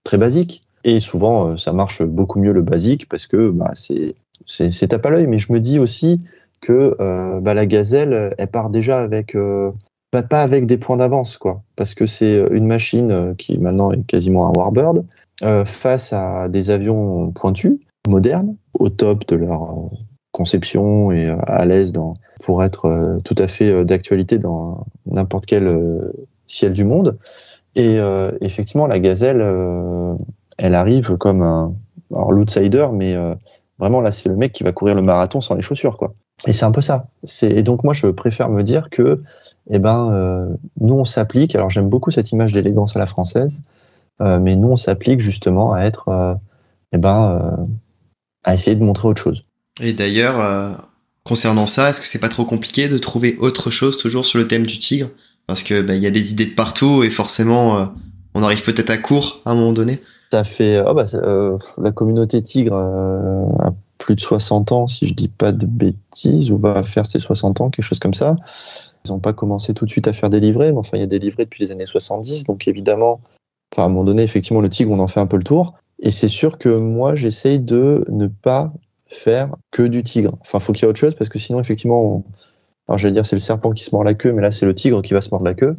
très 0.04 0.18
basique. 0.18 0.64
Et 0.84 1.00
souvent, 1.00 1.58
ça 1.58 1.74
marche 1.74 2.04
beaucoup 2.04 2.39
mieux 2.39 2.54
le 2.54 2.62
basique 2.62 3.08
parce 3.08 3.28
que 3.28 3.50
bah, 3.50 3.74
c'est 3.76 4.88
tape 4.88 5.06
à 5.06 5.10
l'œil, 5.10 5.28
mais 5.28 5.38
je 5.38 5.54
me 5.54 5.60
dis 5.60 5.80
aussi 5.80 6.22
que 6.60 6.96
euh, 7.00 7.39
bah, 7.39 7.54
la 7.54 7.65
gazelle, 7.65 8.36
elle 8.38 8.48
part 8.48 8.70
déjà 8.70 9.00
avec 9.00 9.36
euh, 9.36 9.72
pas, 10.12 10.41
avec 10.41 10.65
des 10.65 10.78
points 10.78 10.98
d'avance, 10.98 11.38
quoi, 11.38 11.63
parce 11.76 11.94
que 11.94 12.06
c'est 12.06 12.46
une 12.52 12.67
machine 12.67 13.12
euh, 13.12 13.34
qui 13.34 13.58
maintenant 13.58 13.91
est 13.91 14.06
quasiment 14.06 14.48
un 14.48 14.52
Warbird 14.52 15.06
euh, 15.44 15.65
face 15.65 16.12
à 16.13 16.50
des 16.50 16.70
avions 16.70 17.32
pointus, 17.32 17.80
modernes, 18.08 18.56
au 18.78 18.89
top 18.89 19.26
de 19.28 19.38
leur 19.38 19.63
euh, 19.63 19.96
conception 20.34 21.12
et 21.12 21.30
à 21.48 21.65
l'aise 21.65 21.91
dans 21.91 22.15
pour 22.44 22.63
être 22.63 23.20
tout 23.24 23.36
à 23.38 23.48
fait 23.48 23.86
d'actualité 23.86 24.39
dans 24.39 24.88
n'importe 25.06 25.46
quel 25.46 26.12
ciel 26.48 26.74
du 26.74 26.86
monde. 26.86 27.20
Et 27.76 27.98
effectivement, 28.39 28.88
la 28.88 28.98
gazelle, 28.98 29.46
elle 30.62 30.76
arrive 30.76 31.17
comme 31.17 31.41
un 31.41 31.74
l'outsider, 32.10 32.88
mais 32.93 33.17
Vraiment, 33.82 34.00
là, 34.00 34.12
c'est 34.12 34.30
le 34.30 34.36
mec 34.36 34.52
qui 34.52 34.63
va 34.63 34.71
courir 34.71 34.93
le 34.93 35.02
marathon 35.02 35.41
sans 35.41 35.56
les 35.56 35.63
chaussures, 35.63 35.97
quoi. 35.97 36.13
Et 36.45 36.54
c'est 36.54 36.65
un 36.65 36.71
peu 36.71 36.82
ça. 36.82 37.08
Et 37.41 37.63
donc, 37.63 37.84
moi, 37.84 37.95
je 37.95 38.06
préfère 38.06 38.50
me 38.50 38.62
dire 38.62 38.91
que, 38.91 39.24
eh 39.71 39.80
ben, 39.80 40.12
euh, 40.12 40.45
nous, 40.80 40.93
on 40.93 41.04
s'applique. 41.04 41.56
Alors, 41.56 41.71
j'aime 41.71 41.89
beaucoup 41.89 42.12
cette 42.12 42.32
image 42.32 42.54
d'élégance 42.54 42.95
à 42.95 43.00
la 43.00 43.08
française, 43.08 43.63
euh, 44.21 44.39
mais 44.39 44.56
nous, 44.56 44.69
on 44.69 44.78
s'applique 44.78 45.19
justement 45.19 45.74
à 45.74 45.82
être, 45.82 46.10
euh, 46.10 46.36
eh 46.91 47.00
ben, 47.00 47.41
euh, 47.41 47.63
à 48.43 48.54
essayer 48.54 48.76
de 48.76 48.84
montrer 48.84 49.08
autre 49.08 49.21
chose. 49.21 49.45
Et 49.82 49.93
d'ailleurs, 49.93 50.39
euh, 50.39 50.74
concernant 51.24 51.65
ça, 51.65 51.89
est-ce 51.89 52.00
que 52.00 52.06
c'est 52.06 52.19
pas 52.19 52.30
trop 52.30 52.45
compliqué 52.45 52.88
de 52.88 53.00
trouver 53.00 53.36
autre 53.39 53.71
chose 53.71 53.97
toujours 53.97 54.26
sur 54.26 54.38
le 54.38 54.47
thème 54.47 54.67
du 54.67 54.78
tigre? 54.78 55.10
Parce 55.47 55.63
que 55.63 55.82
bah, 55.82 55.95
il 55.95 56.04
y 56.04 56.08
a 56.08 56.12
des 56.12 56.32
idées 56.32 56.45
de 56.45 56.54
partout 56.54 57.02
et 57.02 57.10
forcément, 57.10 57.78
euh, 57.78 57.86
on 58.36 58.43
arrive 58.43 58.62
peut-être 58.62 58.91
à 58.91 58.97
court 58.97 59.41
à 59.45 59.52
un 59.52 59.56
moment 59.56 59.74
donné. 59.74 60.00
Ça 60.32 60.44
fait 60.46 60.82
oh 60.86 60.94
bah, 60.94 61.06
euh, 61.13 61.58
la 61.78 61.91
communauté 61.91 62.41
tigre 62.41 62.76
euh, 62.76 63.46
a 63.60 63.74
plus 63.98 64.15
de 64.15 64.22
60 64.22 64.72
ans, 64.72 64.88
si 64.88 65.08
je 65.08 65.13
dis 65.13 65.28
pas 65.28 65.52
de 65.52 65.65
bêtises, 65.65 66.52
ou 66.52 66.58
va 66.58 66.84
faire 66.84 67.06
ses 67.06 67.20
60 67.20 67.62
ans, 67.62 67.70
quelque 67.70 67.86
chose 67.86 68.00
comme 68.00 68.13
ça. 68.13 68.38
Ils 69.06 69.12
n'ont 69.12 69.20
pas 69.20 69.34
commencé 69.34 69.74
tout 69.74 69.86
de 69.86 69.91
suite 69.91 70.08
à 70.08 70.13
faire 70.13 70.30
des 70.30 70.39
livrets, 70.39 70.72
mais 70.72 70.78
enfin, 70.78 70.98
il 70.98 71.02
y 71.02 71.04
a 71.04 71.08
des 71.08 71.20
livrets 71.20 71.44
depuis 71.44 71.63
les 71.63 71.72
années 71.72 71.86
70, 71.86 72.46
donc 72.46 72.67
évidemment, 72.67 73.20
à 73.76 73.84
un 73.84 73.89
moment 73.89 74.04
donné, 74.04 74.24
effectivement, 74.24 74.62
le 74.62 74.70
tigre, 74.70 74.91
on 74.91 75.00
en 75.00 75.08
fait 75.08 75.20
un 75.20 75.28
peu 75.28 75.38
le 75.38 75.44
tour. 75.44 75.74
Et 76.00 76.12
c'est 76.12 76.28
sûr 76.28 76.58
que 76.58 76.70
moi, 76.70 77.13
j'essaye 77.15 77.60
de 77.60 78.06
ne 78.10 78.28
pas 78.28 78.74
faire 79.08 79.52
que 79.72 79.84
du 79.84 80.04
tigre. 80.04 80.38
Enfin, 80.41 80.60
faut 80.60 80.74
qu'il 80.74 80.84
y 80.84 80.86
ait 80.86 80.89
autre 80.89 81.00
chose, 81.00 81.15
parce 81.15 81.30
que 81.30 81.39
sinon, 81.39 81.60
effectivement, 81.60 82.02
on... 82.04 82.24
alors 82.88 82.98
j'allais 82.98 83.13
dire 83.13 83.26
c'est 83.26 83.36
le 83.36 83.41
serpent 83.41 83.72
qui 83.72 83.84
se 83.84 83.94
mord 83.94 84.04
la 84.04 84.13
queue, 84.13 84.32
mais 84.32 84.41
là, 84.41 84.52
c'est 84.52 84.65
le 84.65 84.74
tigre 84.74 85.02
qui 85.02 85.13
va 85.13 85.22
se 85.22 85.30
mordre 85.30 85.46
la 85.46 85.54
queue, 85.54 85.76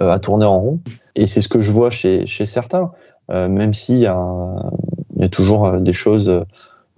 euh, 0.00 0.08
à 0.08 0.18
tourner 0.18 0.46
en 0.46 0.60
rond. 0.60 0.80
Et 1.16 1.26
c'est 1.26 1.40
ce 1.40 1.48
que 1.48 1.60
je 1.60 1.72
vois 1.72 1.90
chez, 1.90 2.26
chez 2.26 2.46
certains. 2.46 2.92
Euh, 3.30 3.48
même 3.48 3.74
s'il 3.74 3.96
y, 3.96 4.02
y 4.02 4.06
a 4.06 5.28
toujours 5.30 5.66
euh, 5.66 5.80
des 5.80 5.92
choses, 5.92 6.44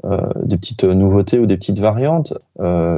euh, 0.04 0.20
des 0.44 0.56
petites 0.56 0.84
nouveautés 0.84 1.38
ou 1.38 1.46
des 1.46 1.56
petites 1.56 1.80
variantes. 1.80 2.34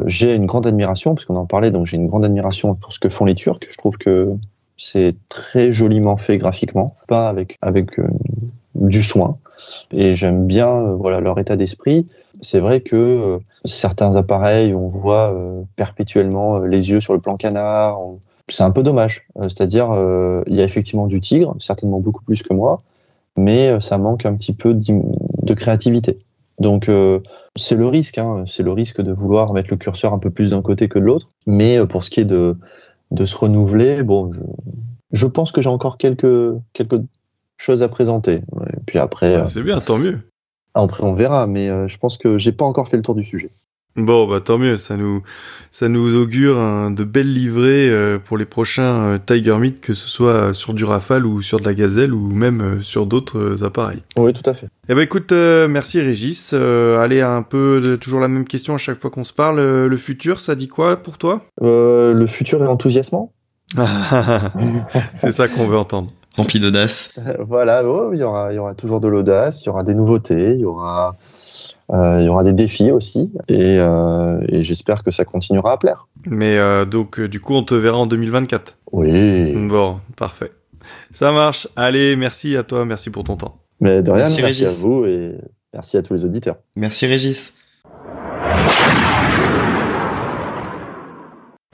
j'ai 0.07 0.35
une 0.35 0.47
grande 0.47 0.67
admiration, 0.67 1.15
puisqu'on 1.15 1.37
en 1.37 1.47
parlait, 1.47 1.71
donc 1.71 1.87
j'ai 1.87 1.97
une 1.97 2.07
grande 2.07 2.25
admiration 2.25 2.75
pour 2.75 2.93
ce 2.93 2.99
que 2.99 3.09
font 3.09 3.25
les 3.25 3.35
Turcs. 3.35 3.61
Je 3.69 3.77
trouve 3.77 3.97
que 3.97 4.31
c'est 4.77 5.15
très 5.29 5.73
joliment 5.73 6.17
fait 6.17 6.39
graphiquement, 6.39 6.97
pas 7.07 7.29
avec, 7.29 7.59
avec 7.63 8.01
du 8.75 9.03
soin. 9.03 9.39
Et 9.93 10.17
j'aime 10.17 10.47
bien 10.47 10.81
voilà 10.93 11.21
leur 11.21 11.39
état 11.39 11.57
d'esprit. 11.57 12.07
C'est 12.41 12.59
vrai 12.59 12.81
que 12.81 13.39
certains 13.65 14.17
appareils, 14.17 14.75
on 14.75 14.89
voit 14.89 15.35
perpétuellement 15.77 16.59
les 16.59 16.91
yeux 16.91 17.01
sur 17.01 17.13
le 17.13 17.21
plan 17.21 17.37
canard. 17.37 18.01
C'est 18.49 18.65
un 18.65 18.73
peu 18.73 18.83
dommage. 18.83 19.25
C'est-à-dire, 19.43 19.91
il 20.49 20.55
y 20.55 20.61
a 20.61 20.65
effectivement 20.65 21.07
du 21.07 21.21
tigre, 21.21 21.55
certainement 21.61 22.01
beaucoup 22.01 22.25
plus 22.25 22.43
que 22.43 22.53
moi, 22.53 22.83
mais 23.37 23.69
euh, 23.69 23.81
ça 23.81 23.99
manque 23.99 24.27
un 24.27 24.35
petit 24.37 24.53
peu 24.53 24.75
de 24.75 25.55
créativité. 25.55 26.19
Donc 26.59 26.89
euh, 26.89 27.21
c'est 27.57 27.75
le 27.75 27.87
risque, 27.87 28.19
hein, 28.19 28.45
c'est 28.47 28.63
le 28.63 28.73
risque 28.73 29.01
de 29.01 29.13
vouloir 29.13 29.53
mettre 29.53 29.71
le 29.71 29.77
curseur 29.77 30.13
un 30.13 30.19
peu 30.19 30.31
plus 30.31 30.51
d'un 30.51 30.63
côté 30.63 30.89
que 30.89 30.99
de 30.99 31.05
l'autre. 31.05 31.31
Mais 31.47 31.79
euh, 31.79 31.87
pour 31.87 32.05
ce 32.05 32.11
qui 32.11 32.21
est 32.21 32.25
de, 32.25 32.57
de 33.11 33.27
se 33.27 33.37
renouveler, 33.37 34.03
bon, 34.03 34.33
je, 34.33 34.41
je 35.13 35.27
pense 35.27 35.51
que 35.51 35.61
j'ai 35.61 35.69
encore 35.69 35.99
quelques, 35.99 36.55
quelques 36.73 37.01
choses 37.57 37.83
à 37.83 37.89
présenter. 37.89 38.35
Et 38.37 38.81
puis 38.87 38.99
après, 38.99 39.37
ouais, 39.37 39.47
c'est 39.47 39.63
bien, 39.63 39.81
tant 39.81 39.99
mieux. 39.99 40.21
Après 40.75 41.05
on 41.05 41.15
verra, 41.15 41.47
mais 41.47 41.69
euh, 41.69 41.89
je 41.89 41.99
pense 41.99 42.17
que 42.17 42.39
j'ai 42.39 42.53
pas 42.53 42.65
encore 42.65 42.89
fait 42.89 42.97
le 42.97 43.03
tour 43.03 43.15
du 43.15 43.25
sujet. 43.25 43.51
Bon, 43.97 44.27
bah 44.27 44.41
tant 44.41 44.57
mieux, 44.57 44.79
ça 44.79 44.97
nous 44.97 45.23
ça 45.71 45.89
nous 45.89 46.17
augure 46.17 46.59
un, 46.59 46.91
de 46.91 47.05
belles 47.05 47.33
livrées 47.33 47.91
euh, 47.91 48.19
pour 48.19 48.39
les 48.39 48.47
prochains 48.47 49.03
euh, 49.03 49.19
Tiger 49.19 49.57
Meat, 49.57 49.81
que 49.81 49.93
ce 49.93 50.09
soit 50.09 50.55
sur 50.55 50.73
du 50.73 50.85
Rafale 50.85 51.27
ou 51.27 51.43
sur 51.43 51.61
de 51.61 51.65
la 51.65 51.75
Gazelle 51.75 52.15
ou 52.15 52.33
même 52.33 52.61
euh, 52.61 52.83
sur 52.83 53.05
d'autres 53.05 53.39
euh, 53.39 53.67
appareils. 53.67 54.03
Oui, 54.17 54.33
tout 54.33 54.49
à 54.49 54.55
fait. 54.55 54.69
Eh 54.89 54.95
ben 54.95 55.03
écoute, 55.03 55.33
euh, 55.33 55.69
merci 55.69 56.01
Régis. 56.01 56.55
allez, 56.55 57.21
un 57.21 57.43
peu 57.43 57.81
de, 57.83 57.97
toujours 57.97 58.21
la 58.21 58.29
même 58.29 58.47
question 58.47 58.75
à 58.75 58.79
chaque 58.79 58.99
fois 58.99 59.11
qu'on 59.11 59.25
se 59.25 59.33
parle. 59.35 59.61
le 59.61 59.97
futur, 59.97 60.41
ça 60.41 60.55
dit 60.55 60.69
quoi 60.69 60.97
pour 60.97 61.19
toi? 61.19 61.43
Le 61.61 62.27
futur 62.27 62.65
est 62.65 62.69
enthousiasmant. 62.69 63.33
C'est 65.17 65.33
ça 65.33 65.49
qu'on 65.49 65.67
veut 65.67 65.79
entendre. 65.79 66.11
Rempli 66.37 66.61
d'audace. 66.61 67.11
voilà, 67.41 67.85
oh, 67.85 68.13
il 68.15 68.21
y 68.21 68.23
aura 68.23 68.53
il 68.53 68.57
y 68.57 68.59
aura 68.59 68.75
toujours 68.75 69.01
de 69.01 69.09
l'audace, 69.09 69.63
il 69.63 69.67
y 69.67 69.69
aura 69.69 69.83
des 69.83 69.95
nouveautés, 69.95 70.55
il 70.55 70.61
y 70.61 70.65
aura 70.65 71.15
il 71.91 72.25
y 72.25 72.29
aura 72.29 72.45
des 72.45 72.53
défis 72.53 72.91
aussi, 72.91 73.31
et, 73.49 73.79
euh, 73.79 74.41
et 74.49 74.63
j'espère 74.63 75.03
que 75.03 75.11
ça 75.11 75.25
continuera 75.25 75.73
à 75.73 75.77
plaire. 75.77 76.09
Mais 76.27 76.57
euh, 76.57 76.85
donc, 76.85 77.21
du 77.21 77.41
coup, 77.41 77.55
on 77.55 77.65
te 77.65 77.75
verra 77.75 77.99
en 77.99 78.07
2024 78.07 78.79
Oui. 78.93 79.55
Bon, 79.67 80.01
parfait. 80.17 80.51
Ça 81.11 81.33
marche. 81.33 81.69
Allez, 81.77 82.17
merci 82.17 82.57
à 82.57 82.63
toi, 82.63 82.85
merci 82.85 83.11
pour 83.11 83.25
ton 83.25 83.37
temps. 83.37 83.59
Mais 83.81 84.03
de 84.03 84.11
rien, 84.11 84.25
merci, 84.25 84.43
merci 84.43 84.65
à 84.65 84.69
vous 84.69 85.05
et 85.05 85.37
merci 85.73 85.97
à 85.97 86.03
tous 86.03 86.15
les 86.15 86.25
auditeurs. 86.25 86.57
Merci 86.77 87.07
Régis. 87.07 87.55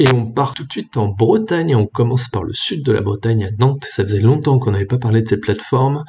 Et 0.01 0.09
on 0.13 0.27
part 0.27 0.55
tout 0.55 0.65
de 0.65 0.71
suite 0.71 0.97
en 0.97 1.09
Bretagne 1.09 1.71
et 1.71 1.75
on 1.75 1.87
commence 1.87 2.29
par 2.29 2.45
le 2.45 2.53
sud 2.53 2.85
de 2.85 2.93
la 2.93 3.01
Bretagne 3.01 3.45
à 3.45 3.51
Nantes. 3.59 3.85
Ça 3.91 4.05
faisait 4.05 4.21
longtemps 4.21 4.59
qu'on 4.59 4.71
n'avait 4.71 4.87
pas 4.87 4.99
parlé 4.99 5.23
de 5.23 5.29
cette 5.29 5.41
plateforme 5.41 6.05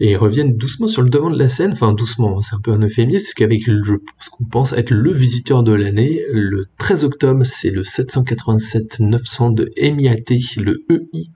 et 0.00 0.16
reviennent 0.16 0.56
doucement 0.56 0.86
sur 0.86 1.02
le 1.02 1.10
devant 1.10 1.30
de 1.30 1.38
la 1.38 1.48
scène. 1.48 1.72
Enfin, 1.72 1.92
doucement, 1.92 2.42
c'est 2.42 2.54
un 2.54 2.60
peu 2.60 2.72
un 2.72 2.82
euphémisme, 2.82 3.32
qu'avec 3.36 3.62
ce 3.62 4.30
qu'on 4.30 4.44
pense 4.44 4.72
être 4.72 4.90
le 4.90 5.12
visiteur 5.12 5.62
de 5.62 5.72
l'année, 5.72 6.22
le 6.30 6.66
13 6.78 7.04
octobre, 7.04 7.44
c'est 7.44 7.70
le 7.70 7.82
787-900 7.82 9.54
de 9.54 9.70
EMIAT, 9.76 10.16
le 10.58 10.84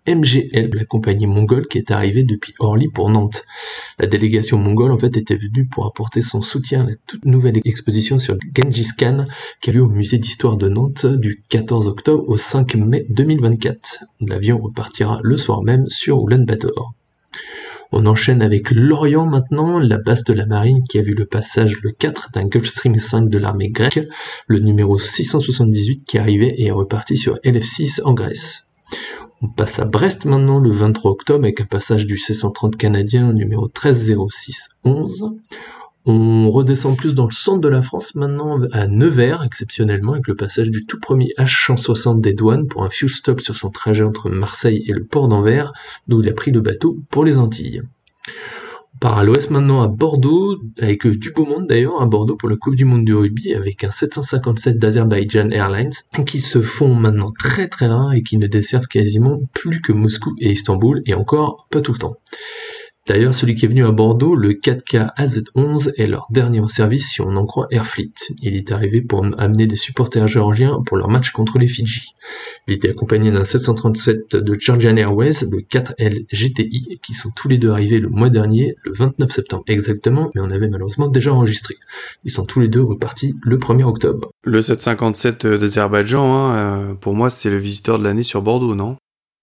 EIMGL, 0.06 0.70
la 0.74 0.84
compagnie 0.84 1.26
mongole 1.26 1.66
qui 1.68 1.78
est 1.78 1.90
arrivée 1.90 2.22
depuis 2.22 2.54
Orly 2.58 2.88
pour 2.88 3.08
Nantes. 3.08 3.44
La 3.98 4.06
délégation 4.06 4.58
mongole, 4.58 4.92
en 4.92 4.98
fait, 4.98 5.16
était 5.16 5.36
venue 5.36 5.66
pour 5.66 5.86
apporter 5.86 6.22
son 6.22 6.42
soutien 6.42 6.82
à 6.82 6.90
la 6.90 6.96
toute 7.06 7.24
nouvelle 7.24 7.61
exposition 7.64 8.18
sur 8.18 8.36
Genghis 8.54 8.90
Khan 8.96 9.26
qui 9.61 9.70
a 9.70 9.72
lieu 9.72 9.82
au 9.82 9.88
musée 9.88 10.18
d'histoire 10.18 10.56
de 10.56 10.68
Nantes 10.68 11.06
du 11.06 11.44
14 11.48 11.86
octobre 11.86 12.24
au 12.26 12.36
5 12.36 12.74
mai 12.74 13.06
2024. 13.11 14.04
L'avion 14.20 14.58
repartira 14.58 15.20
le 15.22 15.36
soir 15.36 15.62
même 15.62 15.88
sur 15.88 16.22
Ulaanbaatar. 16.26 16.92
On 17.93 18.07
enchaîne 18.07 18.41
avec 18.41 18.70
Lorient 18.70 19.26
maintenant, 19.26 19.80
la 19.80 19.99
base 19.99 20.22
de 20.22 20.32
la 20.32 20.47
marine 20.47 20.84
qui 20.88 20.99
a 20.99 21.03
vu 21.03 21.14
le 21.14 21.26
passage 21.26 21.82
le 21.82 21.91
4 21.91 22.30
d'un 22.32 22.45
Gulfstream 22.45 22.99
5 22.99 23.28
de 23.28 23.38
l'armée 23.38 23.68
grecque, 23.68 24.07
le 24.47 24.61
numéro 24.61 24.97
678 24.97 26.05
qui 26.05 26.18
arrivait 26.18 26.55
et 26.57 26.66
est 26.66 26.70
reparti 26.70 27.16
sur 27.16 27.36
LF6 27.45 28.03
en 28.05 28.14
Grèce. 28.14 28.68
On 29.43 29.49
passe 29.49 29.78
à 29.78 29.86
Brest 29.86 30.24
maintenant 30.24 30.61
le 30.61 30.70
23 30.70 31.11
octobre 31.11 31.45
avec 31.45 31.61
un 31.61 31.64
passage 31.64 32.07
du 32.07 32.18
C-130 32.18 32.76
canadien 32.76 33.32
numéro 33.32 33.68
130611. 33.68 35.32
On 36.07 36.51
redescend 36.51 36.96
plus 36.96 37.12
dans 37.12 37.26
le 37.26 37.32
centre 37.32 37.61
de 37.61 37.68
la 37.68 37.82
France 37.82 38.14
maintenant 38.14 38.59
à 38.72 38.86
Nevers, 38.86 39.42
exceptionnellement, 39.44 40.12
avec 40.12 40.28
le 40.28 40.34
passage 40.34 40.70
du 40.70 40.86
tout 40.86 40.98
premier 40.98 41.28
H160 41.38 42.22
des 42.22 42.32
douanes 42.32 42.66
pour 42.68 42.84
un 42.84 42.90
fuel 42.90 43.11
stop 43.11 43.40
sur 43.40 43.55
son 43.55 43.68
trajet 43.70 44.05
entre 44.05 44.30
Marseille 44.30 44.82
et 44.88 44.92
le 44.92 45.05
port 45.05 45.28
d'Anvers, 45.28 45.74
d'où 46.09 46.22
il 46.22 46.28
a 46.30 46.32
pris 46.32 46.53
le 46.53 46.62
bateau 46.62 46.96
pour 47.11 47.24
les 47.24 47.36
Antilles. 47.36 47.82
On 48.94 48.98
part 48.98 49.18
à 49.18 49.24
l'ouest 49.24 49.51
maintenant 49.51 49.82
à 49.82 49.88
Bordeaux, 49.88 50.59
avec 50.78 51.07
du 51.07 51.32
beau 51.32 51.44
monde 51.44 51.66
d'ailleurs 51.66 52.01
à 52.01 52.07
Bordeaux 52.07 52.36
pour 52.36 52.48
la 52.48 52.57
Coupe 52.57 52.76
du 52.76 52.86
Monde 52.86 53.05
du 53.05 53.14
rugby, 53.14 53.55
avec 53.55 53.84
un 53.84 53.90
757 53.90 54.78
d'Azerbaijan 54.78 55.51
Airlines, 55.51 55.92
qui 56.26 56.40
se 56.40 56.62
font 56.62 56.94
maintenant 56.94 57.32
très 57.38 57.68
très 57.68 57.86
rares 57.86 58.14
et 58.14 58.22
qui 58.22 58.38
ne 58.38 58.46
desservent 58.46 58.88
quasiment 58.88 59.40
plus 59.53 59.82
que 59.82 59.92
Moscou 59.92 60.34
et 60.38 60.53
Istanbul, 60.53 61.03
et 61.05 61.12
encore 61.12 61.66
pas 61.70 61.82
tout 61.82 61.92
le 61.92 61.98
temps. 61.98 62.16
D'ailleurs, 63.07 63.34
celui 63.34 63.55
qui 63.55 63.64
est 63.64 63.68
venu 63.68 63.84
à 63.84 63.90
Bordeaux, 63.90 64.34
le 64.34 64.53
4K 64.53 65.14
AZ11, 65.16 65.92
est 65.96 66.07
leur 66.07 66.26
dernier 66.30 66.61
service 66.68 67.11
si 67.11 67.20
on 67.20 67.34
en 67.36 67.46
croit 67.46 67.66
Airfleet. 67.70 68.12
Il 68.42 68.55
est 68.55 68.70
arrivé 68.72 69.01
pour 69.01 69.24
amener 69.38 69.66
des 69.66 69.76
supporters 69.76 70.28
géorgiens 70.28 70.78
pour 70.84 70.96
leur 70.96 71.09
match 71.09 71.30
contre 71.30 71.59
les 71.59 71.66
Fidji. 71.66 72.14
Il 72.68 72.74
était 72.74 72.90
accompagné 72.90 73.30
d'un 73.30 73.44
737 73.44 74.36
de 74.36 74.57
Georgian 74.59 74.96
Airways, 74.96 75.44
le 75.51 75.61
4L 75.61 76.26
GTI, 76.30 77.01
qui 77.03 77.14
sont 77.14 77.30
tous 77.34 77.48
les 77.48 77.59
deux 77.59 77.70
arrivés 77.70 77.98
le 77.98 78.09
mois 78.09 78.28
dernier, 78.28 78.76
le 78.84 78.92
29 78.92 79.30
septembre 79.30 79.64
exactement, 79.66 80.30
mais 80.34 80.42
on 80.42 80.51
avait 80.51 80.68
malheureusement 80.68 81.09
déjà 81.09 81.32
enregistré. 81.32 81.76
Ils 82.24 82.30
sont 82.30 82.44
tous 82.44 82.61
les 82.61 82.68
deux 82.68 82.82
repartis 82.82 83.34
le 83.42 83.57
1er 83.57 83.84
octobre. 83.84 84.30
Le 84.44 84.61
757 84.61 85.46
d'Azerbaïdjan, 85.46 86.34
hein, 86.34 86.55
euh, 86.55 86.94
pour 86.94 87.14
moi, 87.14 87.30
c'est 87.30 87.51
le 87.51 87.59
visiteur 87.59 87.98
de 87.98 88.05
l'année 88.05 88.22
sur 88.22 88.42
Bordeaux, 88.42 88.74
non? 88.74 88.96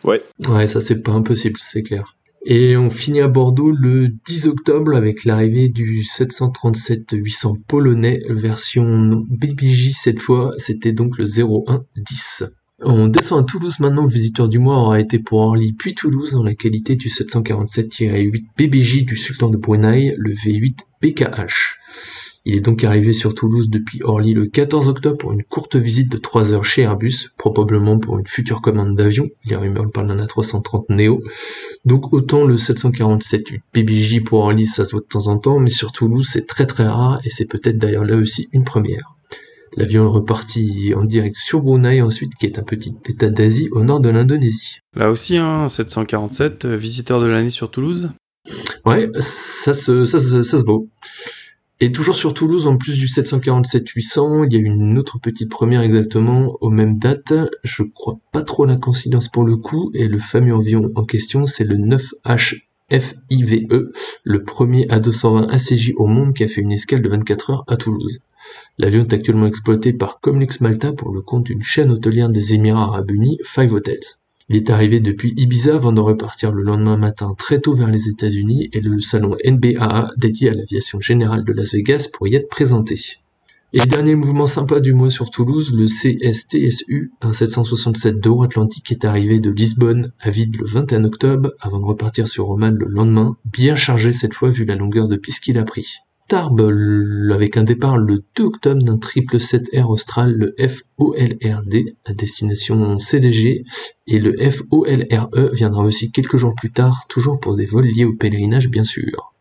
Ouais. 0.04 0.24
Ouais, 0.48 0.68
ça 0.68 0.80
c'est 0.80 1.02
pas 1.02 1.12
impossible, 1.12 1.60
c'est 1.60 1.82
clair. 1.82 2.17
Et 2.46 2.78
on 2.78 2.90
finit 2.90 3.22
à 3.22 3.28
Bordeaux 3.28 3.72
le 3.72 4.08
10 4.08 4.48
octobre 4.48 4.96
avec 4.96 5.26
l'arrivée 5.26 5.70
du 5.70 6.02
737-800 6.02 7.62
polonais, 7.68 8.22
version 8.30 9.26
BBJ 9.30 9.92
cette 9.94 10.20
fois, 10.20 10.54
c'était 10.58 10.94
donc 10.94 11.18
le 11.18 11.26
0110. 11.26 12.46
On 12.84 13.08
descend 13.08 13.42
à 13.42 13.44
Toulouse 13.44 13.80
maintenant, 13.80 14.04
le 14.04 14.14
visiteur 14.14 14.48
du 14.48 14.60
mois 14.60 14.78
aura 14.78 15.00
été 15.00 15.18
pour 15.18 15.40
Orly 15.40 15.74
puis 15.74 15.96
Toulouse 15.96 16.32
dans 16.32 16.44
la 16.44 16.54
qualité 16.54 16.96
du 16.96 17.08
747-8 17.08 18.44
BBJ 18.56 19.04
du 19.04 19.18
sultan 19.18 19.50
de 19.50 19.58
Brunei, 19.58 20.14
le 20.18 20.32
V8 20.32 20.78
BKH. 21.02 21.78
Il 22.50 22.56
est 22.56 22.62
donc 22.62 22.86
arrivé 22.86 23.12
sur 23.12 23.34
Toulouse 23.34 23.70
depuis 23.70 24.02
Orly 24.04 24.34
le 24.34 24.46
14 24.46 24.88
octobre 24.88 25.18
pour 25.18 25.34
une 25.34 25.44
courte 25.44 25.76
visite 25.76 26.10
de 26.10 26.18
3 26.18 26.54
heures 26.54 26.64
chez 26.64 26.84
Airbus, 26.84 27.28
probablement 27.38 28.00
pour 28.00 28.18
une 28.18 28.26
future 28.26 28.62
commande 28.62 28.96
d'avion. 28.96 29.28
Les 29.44 29.58
rumeurs 29.58 29.92
parlent 29.92 30.08
d'un 30.08 30.26
A330 30.26 30.86
Neo. 30.88 31.22
Donc 31.84 32.14
autant 32.14 32.46
le 32.46 32.58
747 32.58 33.48
PBJ 33.74 34.24
pour 34.24 34.40
Orly, 34.40 34.66
ça 34.66 34.86
se 34.86 34.92
voit 34.92 35.02
de 35.02 35.08
temps 35.08 35.28
en 35.28 35.40
temps, 35.40 35.60
mais 35.60 35.72
sur 35.72 35.92
Toulouse, 35.92 36.26
c'est 36.32 36.48
très 36.48 36.66
très 36.66 36.88
rare 36.88 37.20
et 37.26 37.30
c'est 37.30 37.50
peut-être 37.50 37.80
d'ailleurs 37.80 38.06
là 38.06 38.16
aussi 38.16 38.48
une 38.54 38.64
première. 38.64 39.18
L'avion 39.76 40.06
est 40.06 40.16
reparti 40.16 40.94
en 40.96 41.04
direct 41.04 41.36
sur 41.36 41.60
Brunei 41.60 42.02
ensuite, 42.02 42.34
qui 42.40 42.46
est 42.46 42.58
un 42.60 42.64
petit 42.64 42.96
état 43.10 43.30
d'Asie 43.30 43.68
au 43.74 43.84
nord 43.84 44.00
de 44.00 44.08
l'Indonésie. 44.08 44.78
Là 44.96 45.12
aussi, 45.12 45.36
hein, 45.36 45.68
747, 45.68 46.64
euh, 46.64 46.78
visiteur 46.78 47.20
de 47.20 47.26
l'année 47.26 47.52
sur 47.52 47.70
Toulouse? 47.70 48.10
Ouais, 48.86 49.10
ça 49.20 49.74
se, 49.74 50.06
ça, 50.06 50.22
se, 50.22 50.44
ça 50.44 50.58
se 50.58 50.64
vaut. 50.64 50.88
Et 51.80 51.92
toujours 51.92 52.16
sur 52.16 52.34
Toulouse, 52.34 52.66
en 52.66 52.78
plus 52.78 52.98
du 52.98 53.06
747-800, 53.06 54.48
il 54.48 54.54
y 54.54 54.56
a 54.56 54.60
une 54.60 54.98
autre 54.98 55.20
petite 55.20 55.50
première 55.50 55.82
exactement 55.82 56.58
aux 56.60 56.72
mêmes 56.72 56.98
dates. 56.98 57.34
Je 57.64 57.84
crois 57.84 58.18
pas 58.32 58.42
trop 58.42 58.66
la 58.66 58.78
coïncidence 58.78 59.30
pour 59.30 59.44
le 59.44 59.58
coup, 59.58 59.92
et 59.94 60.08
le 60.08 60.18
fameux 60.18 60.56
avion 60.56 60.92
en 60.96 61.06
question, 61.06 61.46
c'est 61.46 61.66
le 61.66 61.76
9H 61.76 62.62
FIVE, 62.90 63.92
le 64.24 64.44
premier 64.44 64.86
A220 64.88 65.50
ACJ 65.50 65.92
au 65.98 66.08
monde 66.08 66.34
qui 66.34 66.44
a 66.44 66.48
fait 66.48 66.62
une 66.62 66.72
escale 66.72 67.04
de 67.04 67.10
24 67.10 67.50
heures 67.52 67.64
à 67.68 67.76
Toulouse. 67.76 68.22
L'avion 68.80 69.04
est 69.04 69.14
actuellement 69.14 69.46
exploité 69.46 69.94
par 69.94 70.20
Comlux 70.20 70.48
Malta 70.62 70.94
pour 70.94 71.14
le 71.14 71.22
compte 71.22 71.46
d'une 71.46 71.62
chaîne 71.62 71.92
hôtelière 71.92 72.30
des 72.30 72.56
Émirats 72.56 72.86
Arabes 72.86 73.12
Unis, 73.12 73.38
Five 73.44 73.74
Hotels. 73.74 74.00
Il 74.50 74.56
est 74.56 74.70
arrivé 74.70 75.02
depuis 75.02 75.34
Ibiza 75.36 75.76
avant 75.76 75.92
de 75.92 76.00
repartir 76.00 76.54
le 76.54 76.64
lendemain 76.64 76.96
matin 76.96 77.34
très 77.38 77.60
tôt 77.60 77.74
vers 77.74 77.90
les 77.90 78.08
États-Unis 78.08 78.70
et 78.72 78.80
le 78.80 79.02
salon 79.02 79.36
NBAA 79.46 80.12
dédié 80.16 80.52
à 80.52 80.54
l'aviation 80.54 81.02
générale 81.02 81.44
de 81.44 81.52
Las 81.52 81.74
Vegas 81.74 82.08
pour 82.14 82.30
y 82.30 82.36
être 82.36 82.48
présenté. 82.48 82.98
Et 83.74 83.82
dernier 83.82 84.16
mouvement 84.16 84.48
sympa 84.48 84.80
du 84.80 84.94
mois 84.94 85.10
sur 85.10 85.30
Toulouse, 85.30 85.76
le 85.76 85.88
CSTSU, 85.88 87.12
un 87.20 87.34
767 87.34 88.22
d'Euro-Atlantique 88.22 88.90
est 88.90 89.04
arrivé 89.04 89.42
de 89.42 89.52
Lisbonne 89.52 90.14
à 90.22 90.30
vide 90.30 90.56
le 90.56 90.66
21 90.66 91.04
octobre 91.04 91.52
avant 91.60 91.82
de 91.82 91.86
repartir 91.86 92.30
sur 92.30 92.50
Oman 92.50 92.74
le 92.74 92.88
lendemain, 92.88 93.36
bien 93.44 93.76
chargé 93.76 94.14
cette 94.14 94.34
fois 94.34 94.50
vu 94.50 94.64
la 94.64 94.76
longueur 94.76 95.10
de 95.10 95.18
piste 95.18 95.44
qu'il 95.44 95.58
a 95.58 95.66
pris. 95.66 95.98
Tarbes 96.28 96.74
avec 97.32 97.56
un 97.56 97.64
départ 97.64 97.98
le 97.98 98.24
2 98.36 98.44
octobre 98.44 98.84
d'un 98.84 98.98
triple 98.98 99.40
7 99.40 99.70
Air 99.72 99.90
Austral, 99.90 100.34
le 100.34 100.56
FOLRD, 100.60 101.96
à 102.06 102.14
destination 102.14 103.00
CDG, 103.00 103.64
et 104.08 104.20
le 104.20 104.36
FOLRE 104.38 105.30
viendra 105.54 105.84
aussi 105.84 106.12
quelques 106.12 106.36
jours 106.36 106.54
plus 106.56 106.72
tard, 106.72 107.06
toujours 107.08 107.40
pour 107.40 107.56
des 107.56 107.66
vols 107.66 107.88
liés 107.88 108.04
au 108.04 108.14
pèlerinage 108.14 108.68
bien 108.68 108.84
sûr. 108.84 109.34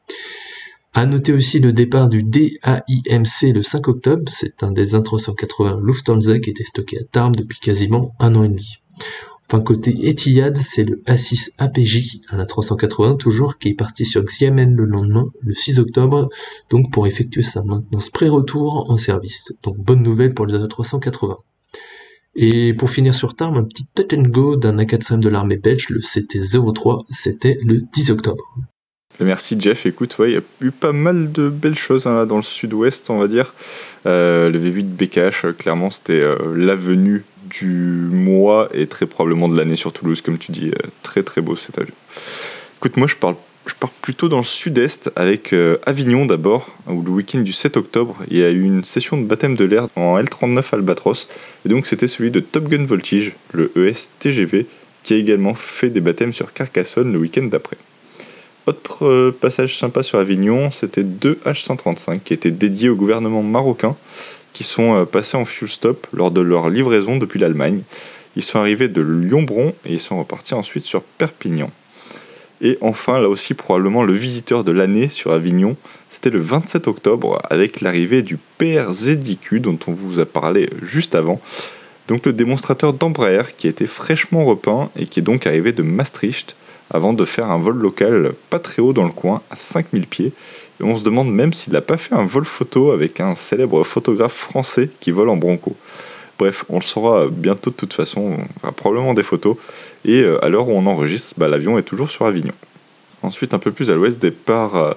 À 0.95 1.07
noter 1.07 1.33
aussi 1.33 1.59
le 1.59 1.73
départ 1.73 2.09
du 2.09 2.23
DAIMC 2.23 3.53
le 3.53 3.63
5 3.63 3.89
octobre, 3.89 4.31
c'est 4.33 4.63
un 4.63 4.71
des 4.71 5.03
380 5.03 5.81
Lufthansa 5.83 6.39
qui 6.39 6.51
était 6.51 6.65
stocké 6.65 6.99
à 6.99 7.05
Tarbes 7.11 7.37
depuis 7.37 7.59
quasiment 7.59 8.15
un 8.21 8.37
an 8.37 8.45
et 8.45 8.49
demi. 8.49 8.79
Enfin, 9.49 9.63
côté 9.63 10.09
Etihad, 10.09 10.57
c'est 10.57 10.83
le 10.83 10.97
A6 11.07 11.51
APJ, 11.59 12.21
un 12.31 12.43
A380 12.43 13.17
toujours, 13.17 13.59
qui 13.59 13.69
est 13.69 13.75
parti 13.75 14.05
sur 14.05 14.25
Xiamen 14.25 14.75
le 14.75 14.85
lendemain, 14.85 15.27
le 15.41 15.55
6 15.55 15.79
octobre, 15.79 16.29
donc 16.69 16.91
pour 16.91 17.07
effectuer 17.07 17.45
sa 17.45 17.63
maintenance 17.63 18.11
pré-retour 18.11 18.91
en 18.91 18.97
service. 18.97 19.53
Donc 19.63 19.77
bonne 19.79 20.03
nouvelle 20.03 20.35
pour 20.35 20.47
les 20.47 20.55
A380. 20.55 21.37
Et 22.35 22.75
pour 22.75 22.91
finir 22.91 23.15
sur 23.15 23.37
Tarbes, 23.37 23.57
un 23.57 23.65
petit 23.65 23.87
touch 23.95 24.19
and 24.19 24.29
go 24.29 24.57
d'un 24.57 24.77
A400 24.79 25.21
de 25.21 25.29
l'armée 25.29 25.57
belge, 25.57 25.89
le 25.91 26.01
CT-03, 26.01 27.05
c'était 27.11 27.59
le 27.63 27.81
10 27.81 28.11
octobre. 28.11 28.45
Merci 29.21 29.59
Jeff, 29.59 29.87
écoute, 29.87 30.17
il 30.19 30.33
y 30.33 30.37
a 30.37 30.43
eu 30.61 30.71
pas 30.71 30.93
mal 30.93 31.33
de 31.33 31.49
belles 31.49 31.79
choses 31.79 32.07
hein, 32.07 32.27
dans 32.27 32.37
le 32.37 32.43
sud-ouest, 32.43 33.09
on 33.09 33.19
va 33.19 33.29
dire. 33.29 33.55
Euh, 34.05 34.51
le 34.51 34.59
V8 34.59 34.85
BKH, 34.85 35.57
clairement, 35.57 35.91
c'était 35.91 36.21
euh, 36.21 36.55
l'avenue 36.55 37.25
du 37.49 38.09
mois 38.11 38.69
et 38.73 38.87
très 38.87 39.07
probablement 39.07 39.49
de 39.49 39.57
l'année 39.57 39.77
sur 39.77 39.93
Toulouse, 39.93 40.21
comme 40.21 40.39
tu 40.39 40.53
dis. 40.53 40.69
Euh, 40.69 40.89
très 41.03 41.23
très 41.23 41.41
beau 41.41 41.57
cet 41.57 41.79
avion. 41.79 41.95
Écoute, 42.79 42.97
moi 42.97 43.07
je 43.07 43.17
parle, 43.17 43.37
je 43.67 43.75
pars 43.75 43.91
plutôt 43.91 44.29
dans 44.29 44.39
le 44.39 44.45
sud-est 44.45 45.11
avec 45.17 45.53
euh, 45.53 45.79
Avignon 45.87 46.27
d'abord, 46.27 46.75
où 46.87 47.03
le 47.03 47.11
week-end 47.11 47.41
du 47.41 47.53
7 47.53 47.77
octobre, 47.77 48.17
il 48.31 48.39
y 48.39 48.45
a 48.45 48.51
eu 48.51 48.63
une 48.63 48.85
session 48.85 49.17
de 49.17 49.25
baptême 49.25 49.57
de 49.57 49.65
l'air 49.65 49.89
en 49.97 50.19
L39 50.19 50.63
Albatros. 50.73 51.29
Et 51.65 51.69
donc 51.69 51.87
c'était 51.87 52.09
celui 52.09 52.31
de 52.31 52.41
Top 52.41 52.69
Gun 52.69 52.85
Voltige, 52.85 53.33
le 53.53 53.73
ES 53.77 54.09
TGV, 54.19 54.67
qui 55.03 55.15
a 55.15 55.17
également 55.17 55.55
fait 55.55 55.91
des 55.91 56.01
baptêmes 56.01 56.33
sur 56.33 56.53
Carcassonne 56.53 57.13
le 57.13 57.19
week-end 57.19 57.45
d'après. 57.45 57.77
Autre 58.67 59.07
euh, 59.07 59.37
passage 59.39 59.79
sympa 59.79 60.03
sur 60.03 60.19
Avignon, 60.19 60.73
c'était 60.73 61.05
deux 61.05 61.39
H135 61.47 62.21
qui 62.25 62.35
étaient 62.35 62.51
dédiés 62.51 62.89
au 62.89 62.97
gouvernement 62.97 63.43
marocain 63.43 63.97
qui 64.57 64.65
sont 64.65 64.97
euh, 64.97 65.05
passés 65.05 65.37
en 65.37 65.45
fuel 65.45 65.69
stop 65.69 66.07
lors 66.15 66.31
de 66.31 66.41
leur 66.41 66.71
livraison 66.71 67.19
depuis 67.19 67.39
l'Allemagne. 67.39 67.83
Ils 68.37 68.43
sont 68.43 68.59
arrivés 68.59 68.89
de 68.89 69.03
Lyon-Bron 69.03 69.75
et 69.85 69.93
ils 69.93 70.01
sont 70.01 70.19
repartis 70.19 70.55
ensuite 70.55 70.85
sur 70.85 71.03
Perpignan. 71.03 71.71
Et 72.63 72.79
enfin, 72.81 73.21
là 73.21 73.29
aussi 73.29 73.53
probablement 73.53 74.03
le 74.03 74.15
visiteur 74.15 74.65
de 74.65 74.73
l'année 74.73 75.09
sur 75.09 75.35
Avignon, 75.35 75.77
c'était 76.09 76.31
le 76.31 76.41
27 76.41 76.89
octobre 76.89 77.43
avec 77.51 77.83
l'arrivée 77.83 78.23
du 78.23 78.39
PRZDQ 78.57 79.61
dont 79.61 79.79
on 79.89 79.93
vous 79.93 80.21
a 80.21 80.25
parlé 80.25 80.71
juste 80.81 81.15
avant. 81.15 81.39
Donc 82.09 82.25
le 82.25 82.33
démonstrateur 82.33 82.95
d'Embraer 82.95 83.55
qui 83.59 83.67
a 83.67 83.71
été 83.71 83.87
fraîchement 83.87 84.47
repeint 84.47 84.89
et 84.97 85.07
qui 85.07 85.21
est 85.21 85.23
donc 85.23 85.47
arrivé 85.47 85.73
de 85.73 85.83
Maastricht 85.83 86.57
avant 86.89 87.13
de 87.13 87.27
faire 87.27 87.51
un 87.51 87.59
vol 87.59 87.77
local 87.77 88.33
pas 88.49 88.59
très 88.59 88.81
haut 88.81 88.95
dans 88.95 89.05
le 89.05 89.13
coin, 89.13 89.43
à 89.51 89.57
5000 89.57 90.07
pieds. 90.07 90.33
On 90.81 90.97
se 90.97 91.03
demande 91.03 91.33
même 91.33 91.53
s'il 91.53 91.73
n'a 91.73 91.81
pas 91.81 91.97
fait 91.97 92.15
un 92.15 92.27
vol 92.27 92.45
photo 92.45 92.91
avec 92.91 93.21
un 93.21 93.35
célèbre 93.35 93.83
photographe 93.85 94.35
français 94.35 94.91
qui 95.01 95.11
vole 95.11 95.31
en 95.31 95.37
bronco. 95.37 95.75
Bref, 96.39 96.65
on 96.69 96.77
le 96.77 96.83
saura 96.83 97.29
bientôt 97.29 97.71
de 97.71 97.77
toute 97.77 97.95
façon, 97.95 98.21
on 98.21 98.61
fera 98.61 98.73
probablement 98.73 99.15
des 99.15 99.23
photos. 99.23 99.57
Et 100.05 100.21
euh, 100.21 100.45
à 100.45 100.49
l'heure 100.49 100.69
où 100.69 100.73
on 100.73 100.87
enregistre, 100.87 101.33
bah, 101.39 101.49
l'avion 101.49 101.79
est 101.79 101.83
toujours 101.83 102.11
sur 102.11 102.27
Avignon. 102.27 102.53
Ensuite, 103.23 103.55
un 103.55 103.59
peu 103.59 103.73
plus 103.73 103.91
à 103.91 103.95
l'ouest, 103.95 104.19
départ 104.19 104.77
euh, 104.77 104.93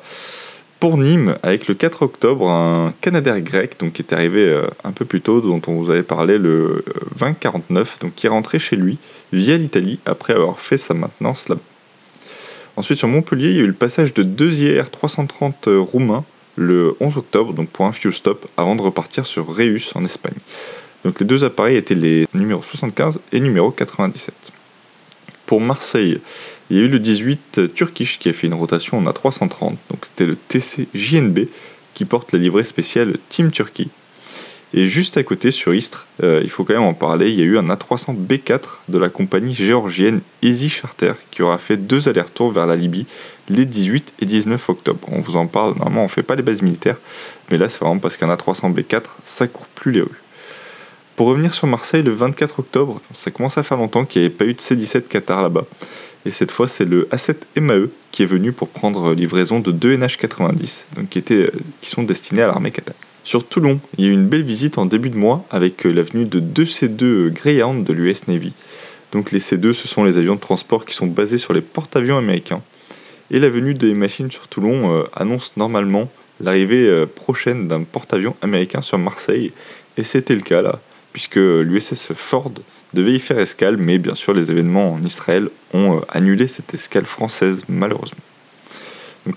pour 0.81 0.97
Nîmes 0.97 1.37
avec 1.41 1.67
le 1.69 1.75
4 1.75 2.01
octobre, 2.01 2.49
un 2.49 2.93
Canadair 2.99 3.39
grec 3.39 3.77
donc, 3.79 3.93
qui 3.93 4.01
est 4.01 4.13
arrivé 4.13 4.45
euh, 4.45 4.67
un 4.83 4.91
peu 4.91 5.05
plus 5.05 5.21
tôt, 5.21 5.39
dont 5.39 5.61
on 5.67 5.75
vous 5.75 5.89
avait 5.89 6.03
parlé 6.03 6.37
le 6.37 6.83
2049, 7.19 7.99
donc 7.99 8.15
qui 8.15 8.27
est 8.27 8.29
rentré 8.29 8.59
chez 8.59 8.75
lui 8.75 8.97
via 9.31 9.55
l'Italie 9.55 9.99
après 10.05 10.33
avoir 10.33 10.59
fait 10.59 10.77
sa 10.77 10.93
maintenance 10.93 11.47
là 11.47 11.55
Ensuite, 12.79 12.99
sur 12.99 13.09
Montpellier, 13.09 13.49
il 13.49 13.55
y 13.57 13.59
a 13.59 13.63
eu 13.63 13.67
le 13.67 13.73
passage 13.73 14.13
de 14.13 14.23
deux 14.23 14.61
IR 14.61 14.89
330 14.89 15.67
roumains 15.67 16.23
le 16.55 16.95
11 17.01 17.17
octobre, 17.17 17.51
donc 17.51 17.67
pour 17.67 17.85
un 17.85 17.91
fuel 17.91 18.13
stop, 18.13 18.47
avant 18.55 18.77
de 18.77 18.81
repartir 18.81 19.25
sur 19.25 19.53
Reus 19.53 19.91
en 19.95 20.05
Espagne. 20.05 20.37
Donc 21.03 21.19
les 21.19 21.25
deux 21.25 21.43
appareils 21.43 21.75
étaient 21.75 21.93
les 21.93 22.25
numéros 22.33 22.63
75 22.63 23.19
et 23.33 23.41
numéro 23.41 23.71
97. 23.71 24.33
Pour 25.45 25.59
Marseille, 25.59 26.21
il 26.69 26.77
y 26.77 26.79
a 26.79 26.83
eu 26.83 26.87
le 26.87 26.99
18 26.99 27.73
Turkish 27.75 28.17
qui 28.17 28.29
a 28.29 28.33
fait 28.33 28.47
une 28.47 28.53
rotation 28.53 28.97
en 28.97 29.03
A330, 29.03 29.75
donc 29.89 30.03
c'était 30.03 30.25
le 30.25 30.37
TC 30.37 30.87
JNB 30.93 31.49
qui 31.93 32.05
porte 32.05 32.31
la 32.31 32.39
livrée 32.39 32.63
spéciale 32.63 33.17
Team 33.27 33.51
Turkey. 33.51 33.89
Et 34.73 34.87
juste 34.87 35.17
à 35.17 35.23
côté, 35.23 35.49
sur 35.51 35.73
Istres, 35.73 36.05
euh, 36.21 36.41
il 36.43 36.49
faut 36.49 36.63
quand 36.63 36.75
même 36.75 36.83
en 36.83 36.93
parler, 36.93 37.31
il 37.31 37.39
y 37.39 37.41
a 37.41 37.45
eu 37.45 37.57
un 37.57 37.67
A300 37.67 38.15
B4 38.15 38.81
de 38.87 38.97
la 38.99 39.09
compagnie 39.09 39.55
géorgienne 39.55 40.21
Easy 40.43 40.69
Charter 40.69 41.13
qui 41.31 41.41
aura 41.41 41.57
fait 41.57 41.77
deux 41.77 42.07
allers-retours 42.07 42.51
vers 42.51 42.67
la 42.67 42.75
Libye 42.75 43.07
les 43.49 43.65
18 43.65 44.13
et 44.19 44.25
19 44.25 44.69
octobre. 44.69 45.07
On 45.11 45.21
vous 45.21 45.37
en 45.37 45.47
parle, 45.47 45.75
normalement 45.75 46.01
on 46.01 46.05
ne 46.05 46.09
fait 46.09 46.23
pas 46.23 46.35
les 46.35 46.43
bases 46.43 46.61
militaires, 46.61 46.97
mais 47.49 47.57
là 47.57 47.67
c'est 47.67 47.79
vraiment 47.79 47.97
parce 47.97 48.15
qu'un 48.15 48.33
A300 48.33 48.73
B4, 48.75 49.03
ça 49.23 49.47
court 49.47 49.65
plus 49.73 49.91
les 49.91 50.01
rues. 50.01 50.21
Pour 51.15 51.27
revenir 51.27 51.53
sur 51.53 51.67
Marseille, 51.67 52.03
le 52.03 52.11
24 52.11 52.59
octobre, 52.59 53.01
ça 53.13 53.31
commence 53.31 53.57
à 53.57 53.63
faire 53.63 53.77
longtemps 53.77 54.05
qu'il 54.05 54.21
n'y 54.21 54.27
avait 54.27 54.35
pas 54.35 54.45
eu 54.45 54.53
de 54.53 54.61
C-17 54.61 55.07
Qatar 55.07 55.41
là-bas. 55.41 55.65
Et 56.25 56.31
cette 56.31 56.51
fois, 56.51 56.67
c'est 56.67 56.85
le 56.85 57.09
A7 57.11 57.35
MAE 57.59 57.87
qui 58.11 58.23
est 58.23 58.25
venu 58.25 58.51
pour 58.51 58.69
prendre 58.69 59.13
livraison 59.13 59.59
de 59.59 59.71
deux 59.71 59.97
NH90, 59.97 60.83
donc 60.95 61.09
qui, 61.09 61.19
étaient, 61.19 61.51
qui 61.81 61.89
sont 61.89 62.03
destinés 62.03 62.43
à 62.43 62.47
l'armée 62.47 62.71
Qatar. 62.71 62.95
Sur 63.23 63.45
Toulon, 63.47 63.79
il 63.97 64.05
y 64.05 64.07
a 64.07 64.11
eu 64.11 64.13
une 64.13 64.27
belle 64.27 64.43
visite 64.43 64.77
en 64.77 64.85
début 64.85 65.09
de 65.09 65.17
mois 65.17 65.45
avec 65.51 65.85
euh, 65.85 65.91
la 65.91 66.03
venue 66.03 66.25
de 66.25 66.39
deux 66.39 66.63
C2 66.63 67.29
Greyhound 67.29 67.85
de 67.85 67.93
l'US 67.93 68.27
Navy. 68.27 68.53
Donc 69.11 69.31
les 69.31 69.39
C2, 69.39 69.73
ce 69.73 69.87
sont 69.87 70.03
les 70.03 70.17
avions 70.17 70.35
de 70.35 70.39
transport 70.39 70.85
qui 70.85 70.95
sont 70.95 71.07
basés 71.07 71.37
sur 71.37 71.53
les 71.53 71.61
porte-avions 71.61 72.17
américains. 72.17 72.61
Et 73.31 73.39
la 73.39 73.49
venue 73.49 73.73
des 73.73 73.93
machines 73.93 74.31
sur 74.31 74.47
Toulon 74.47 74.93
euh, 74.93 75.03
annonce 75.15 75.53
normalement 75.57 76.09
l'arrivée 76.41 76.87
euh, 76.87 77.05
prochaine 77.05 77.67
d'un 77.67 77.83
porte-avions 77.83 78.35
américain 78.41 78.81
sur 78.81 78.97
Marseille. 78.97 79.51
Et 79.97 80.03
c'était 80.03 80.35
le 80.35 80.41
cas 80.41 80.61
là 80.61 80.79
puisque 81.11 81.37
l'USS 81.37 82.13
Ford 82.13 82.53
devait 82.93 83.13
y 83.13 83.19
faire 83.19 83.39
escale, 83.39 83.77
mais 83.77 83.97
bien 83.97 84.15
sûr 84.15 84.33
les 84.33 84.51
événements 84.51 84.93
en 84.93 85.03
Israël 85.03 85.49
ont 85.73 85.97
euh, 85.97 86.01
annulé 86.09 86.47
cette 86.47 86.73
escale 86.73 87.05
française 87.05 87.63
malheureusement. 87.67 88.21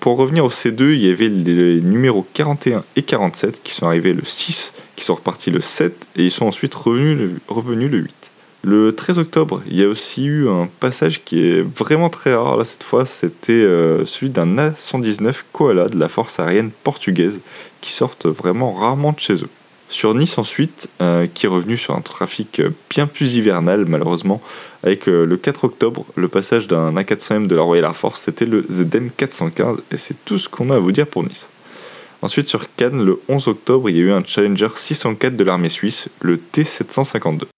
Pour 0.00 0.16
revenir 0.16 0.44
au 0.44 0.50
C2, 0.50 0.94
il 0.94 1.06
y 1.06 1.10
avait 1.10 1.28
les 1.28 1.80
numéros 1.80 2.26
41 2.34 2.84
et 2.96 3.02
47 3.02 3.62
qui 3.62 3.72
sont 3.72 3.86
arrivés 3.86 4.12
le 4.12 4.24
6, 4.24 4.72
qui 4.96 5.04
sont 5.04 5.14
repartis 5.14 5.50
le 5.50 5.60
7 5.60 6.06
et 6.16 6.24
ils 6.24 6.30
sont 6.30 6.46
ensuite 6.46 6.74
revenus 6.74 7.18
le, 7.18 7.40
revenus 7.48 7.90
le 7.90 7.98
8. 7.98 8.30
Le 8.64 8.94
13 8.94 9.18
octobre, 9.18 9.60
il 9.66 9.76
y 9.76 9.82
a 9.82 9.88
aussi 9.88 10.24
eu 10.24 10.48
un 10.48 10.68
passage 10.78 11.24
qui 11.24 11.44
est 11.44 11.62
vraiment 11.62 12.10
très 12.10 12.32
rare. 12.32 12.56
Là, 12.56 12.64
cette 12.64 12.84
fois, 12.84 13.06
c'était 13.06 13.52
euh, 13.52 14.06
celui 14.06 14.30
d'un 14.30 14.56
A-119 14.56 15.34
Koala 15.52 15.88
de 15.88 15.98
la 15.98 16.08
force 16.08 16.38
aérienne 16.38 16.70
portugaise 16.84 17.40
qui 17.80 17.92
sortent 17.92 18.26
vraiment 18.26 18.72
rarement 18.72 19.10
de 19.10 19.18
chez 19.18 19.34
eux. 19.34 19.48
Sur 19.92 20.14
Nice 20.14 20.38
ensuite, 20.38 20.88
euh, 21.02 21.26
qui 21.26 21.44
est 21.44 21.48
revenu 21.50 21.76
sur 21.76 21.94
un 21.94 22.00
trafic 22.00 22.62
bien 22.88 23.06
plus 23.06 23.34
hivernal 23.34 23.84
malheureusement, 23.86 24.40
avec 24.82 25.06
euh, 25.06 25.26
le 25.26 25.36
4 25.36 25.64
octobre, 25.64 26.06
le 26.16 26.28
passage 26.28 26.66
d'un 26.66 26.94
A400M 26.94 27.46
de 27.46 27.54
la 27.54 27.60
Royal 27.60 27.84
Air 27.84 27.94
Force, 27.94 28.22
c'était 28.22 28.46
le 28.46 28.64
ZM 28.72 29.10
415, 29.14 29.82
et 29.90 29.98
c'est 29.98 30.16
tout 30.24 30.38
ce 30.38 30.48
qu'on 30.48 30.70
a 30.70 30.76
à 30.76 30.78
vous 30.78 30.92
dire 30.92 31.06
pour 31.06 31.24
Nice. 31.24 31.46
Ensuite 32.22 32.46
sur 32.46 32.74
Cannes, 32.74 33.04
le 33.04 33.20
11 33.28 33.48
octobre, 33.48 33.90
il 33.90 33.96
y 33.96 33.98
a 33.98 34.04
eu 34.04 34.12
un 34.12 34.24
Challenger 34.24 34.68
604 34.74 35.36
de 35.36 35.44
l'armée 35.44 35.68
suisse, 35.68 36.08
le 36.22 36.38
T752. 36.38 37.51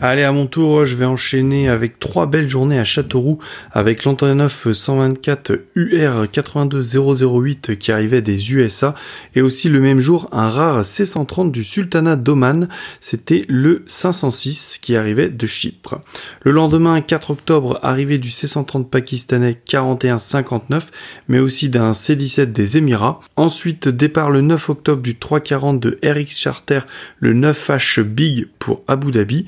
Allez, 0.00 0.22
à 0.22 0.30
mon 0.30 0.46
tour, 0.46 0.84
je 0.84 0.94
vais 0.94 1.06
enchaîner 1.06 1.68
avec 1.68 1.98
trois 1.98 2.26
belles 2.26 2.48
journées 2.48 2.78
à 2.78 2.84
Châteauroux 2.84 3.40
avec 3.72 4.04
l'Antonov 4.04 4.72
124 4.72 5.58
UR 5.74 6.28
82008 6.32 7.76
qui 7.76 7.90
arrivait 7.90 8.22
des 8.22 8.52
USA 8.52 8.94
et 9.34 9.42
aussi 9.42 9.68
le 9.68 9.80
même 9.80 9.98
jour 9.98 10.28
un 10.30 10.50
rare 10.50 10.82
C130 10.82 11.50
du 11.50 11.64
Sultanat 11.64 12.14
d'Oman, 12.14 12.68
c'était 13.00 13.44
le 13.48 13.82
506 13.88 14.78
qui 14.80 14.94
arrivait 14.94 15.30
de 15.30 15.46
Chypre. 15.48 16.00
Le 16.44 16.52
lendemain, 16.52 17.00
4 17.00 17.32
octobre, 17.32 17.80
arrivée 17.82 18.18
du 18.18 18.28
C130 18.28 18.84
pakistanais 18.84 19.60
4159 19.64 20.92
mais 21.26 21.40
aussi 21.40 21.70
d'un 21.70 21.90
C17 21.90 22.52
des 22.52 22.78
Émirats. 22.78 23.18
Ensuite, 23.34 23.88
départ 23.88 24.30
le 24.30 24.42
9 24.42 24.70
octobre 24.70 25.02
du 25.02 25.16
340 25.16 25.80
de 25.80 25.98
RX 26.04 26.36
Charter, 26.36 26.80
le 27.18 27.34
9H 27.34 28.02
Big 28.02 28.46
pour 28.60 28.84
Abu 28.86 29.10
Dhabi 29.10 29.46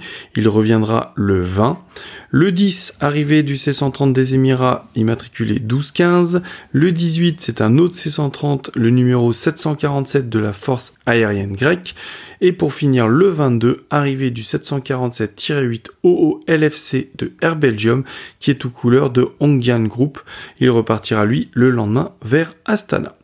reviendra 0.49 1.13
le 1.17 1.41
20. 1.41 1.79
Le 2.31 2.53
10, 2.53 2.95
arrivé 3.01 3.43
du 3.43 3.57
C-130 3.57 4.13
des 4.13 4.35
Émirats, 4.35 4.87
immatriculé 4.95 5.55
1215. 5.55 6.43
Le 6.73 6.93
18, 6.93 7.41
c'est 7.41 7.61
un 7.61 7.77
autre 7.79 7.97
C-130, 7.97 8.71
le 8.75 8.91
numéro 8.91 9.33
747 9.33 10.29
de 10.29 10.39
la 10.39 10.53
force 10.53 10.95
aérienne 11.07 11.55
grecque. 11.55 11.95
Et 12.41 12.53
pour 12.53 12.73
finir, 12.73 13.09
le 13.09 13.29
22, 13.29 13.85
arrivé 13.91 14.31
du 14.31 14.43
747-8 14.43 15.87
OO 16.05 16.43
LFC 16.49 17.11
de 17.19 17.33
Air 17.43 17.57
Belgium, 17.57 18.05
qui 18.39 18.51
est 18.51 18.55
tout 18.55 18.71
couleur 18.71 19.11
de 19.11 19.29
Hongyan 19.41 19.83
Group. 19.83 20.21
Il 20.61 20.71
repartira 20.71 21.25
lui 21.25 21.51
le 21.53 21.71
lendemain 21.71 22.13
vers 22.23 22.55
Astana. 22.65 23.17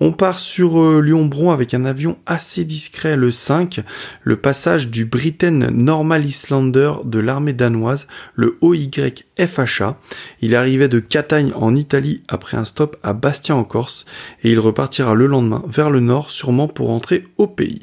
On 0.00 0.12
part 0.12 0.38
sur 0.38 0.80
euh, 0.80 1.00
Lyon-Bron 1.00 1.52
avec 1.52 1.72
un 1.72 1.84
avion 1.84 2.16
assez 2.26 2.64
discret, 2.64 3.16
le 3.16 3.30
5, 3.30 3.80
le 4.22 4.36
passage 4.36 4.88
du 4.88 5.04
Britain 5.04 5.70
Normal 5.70 6.24
Islander 6.24 6.94
de 7.04 7.18
l'armée 7.20 7.52
danoise, 7.52 8.08
le 8.34 8.58
OYFHA. 8.60 9.98
Il 10.40 10.56
arrivait 10.56 10.88
de 10.88 10.98
Catagne 10.98 11.52
en 11.54 11.76
Italie 11.76 12.22
après 12.28 12.56
un 12.56 12.64
stop 12.64 12.96
à 13.02 13.12
Bastia 13.12 13.54
en 13.54 13.64
Corse 13.64 14.04
et 14.42 14.50
il 14.50 14.58
repartira 14.58 15.14
le 15.14 15.26
lendemain 15.26 15.62
vers 15.68 15.90
le 15.90 16.00
nord, 16.00 16.30
sûrement 16.30 16.66
pour 16.66 16.88
rentrer 16.88 17.26
au 17.38 17.46
pays. 17.46 17.82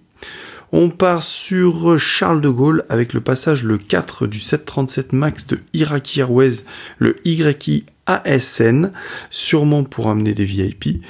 On 0.74 0.90
part 0.90 1.24
sur 1.24 2.00
Charles 2.00 2.40
de 2.40 2.48
Gaulle 2.48 2.86
avec 2.88 3.14
le 3.14 3.20
passage 3.20 3.64
le 3.64 3.78
4 3.78 4.26
du 4.28 4.40
737 4.40 5.12
MAX 5.12 5.48
de 5.48 5.60
Iraqi 5.74 6.22
Airways, 6.22 6.64
le 6.98 7.18
YI 7.26 7.84
ASN, 8.06 8.92
sûrement 9.30 9.84
pour 9.84 10.10
amener 10.10 10.34
des 10.34 10.46
VIP. 10.46 11.04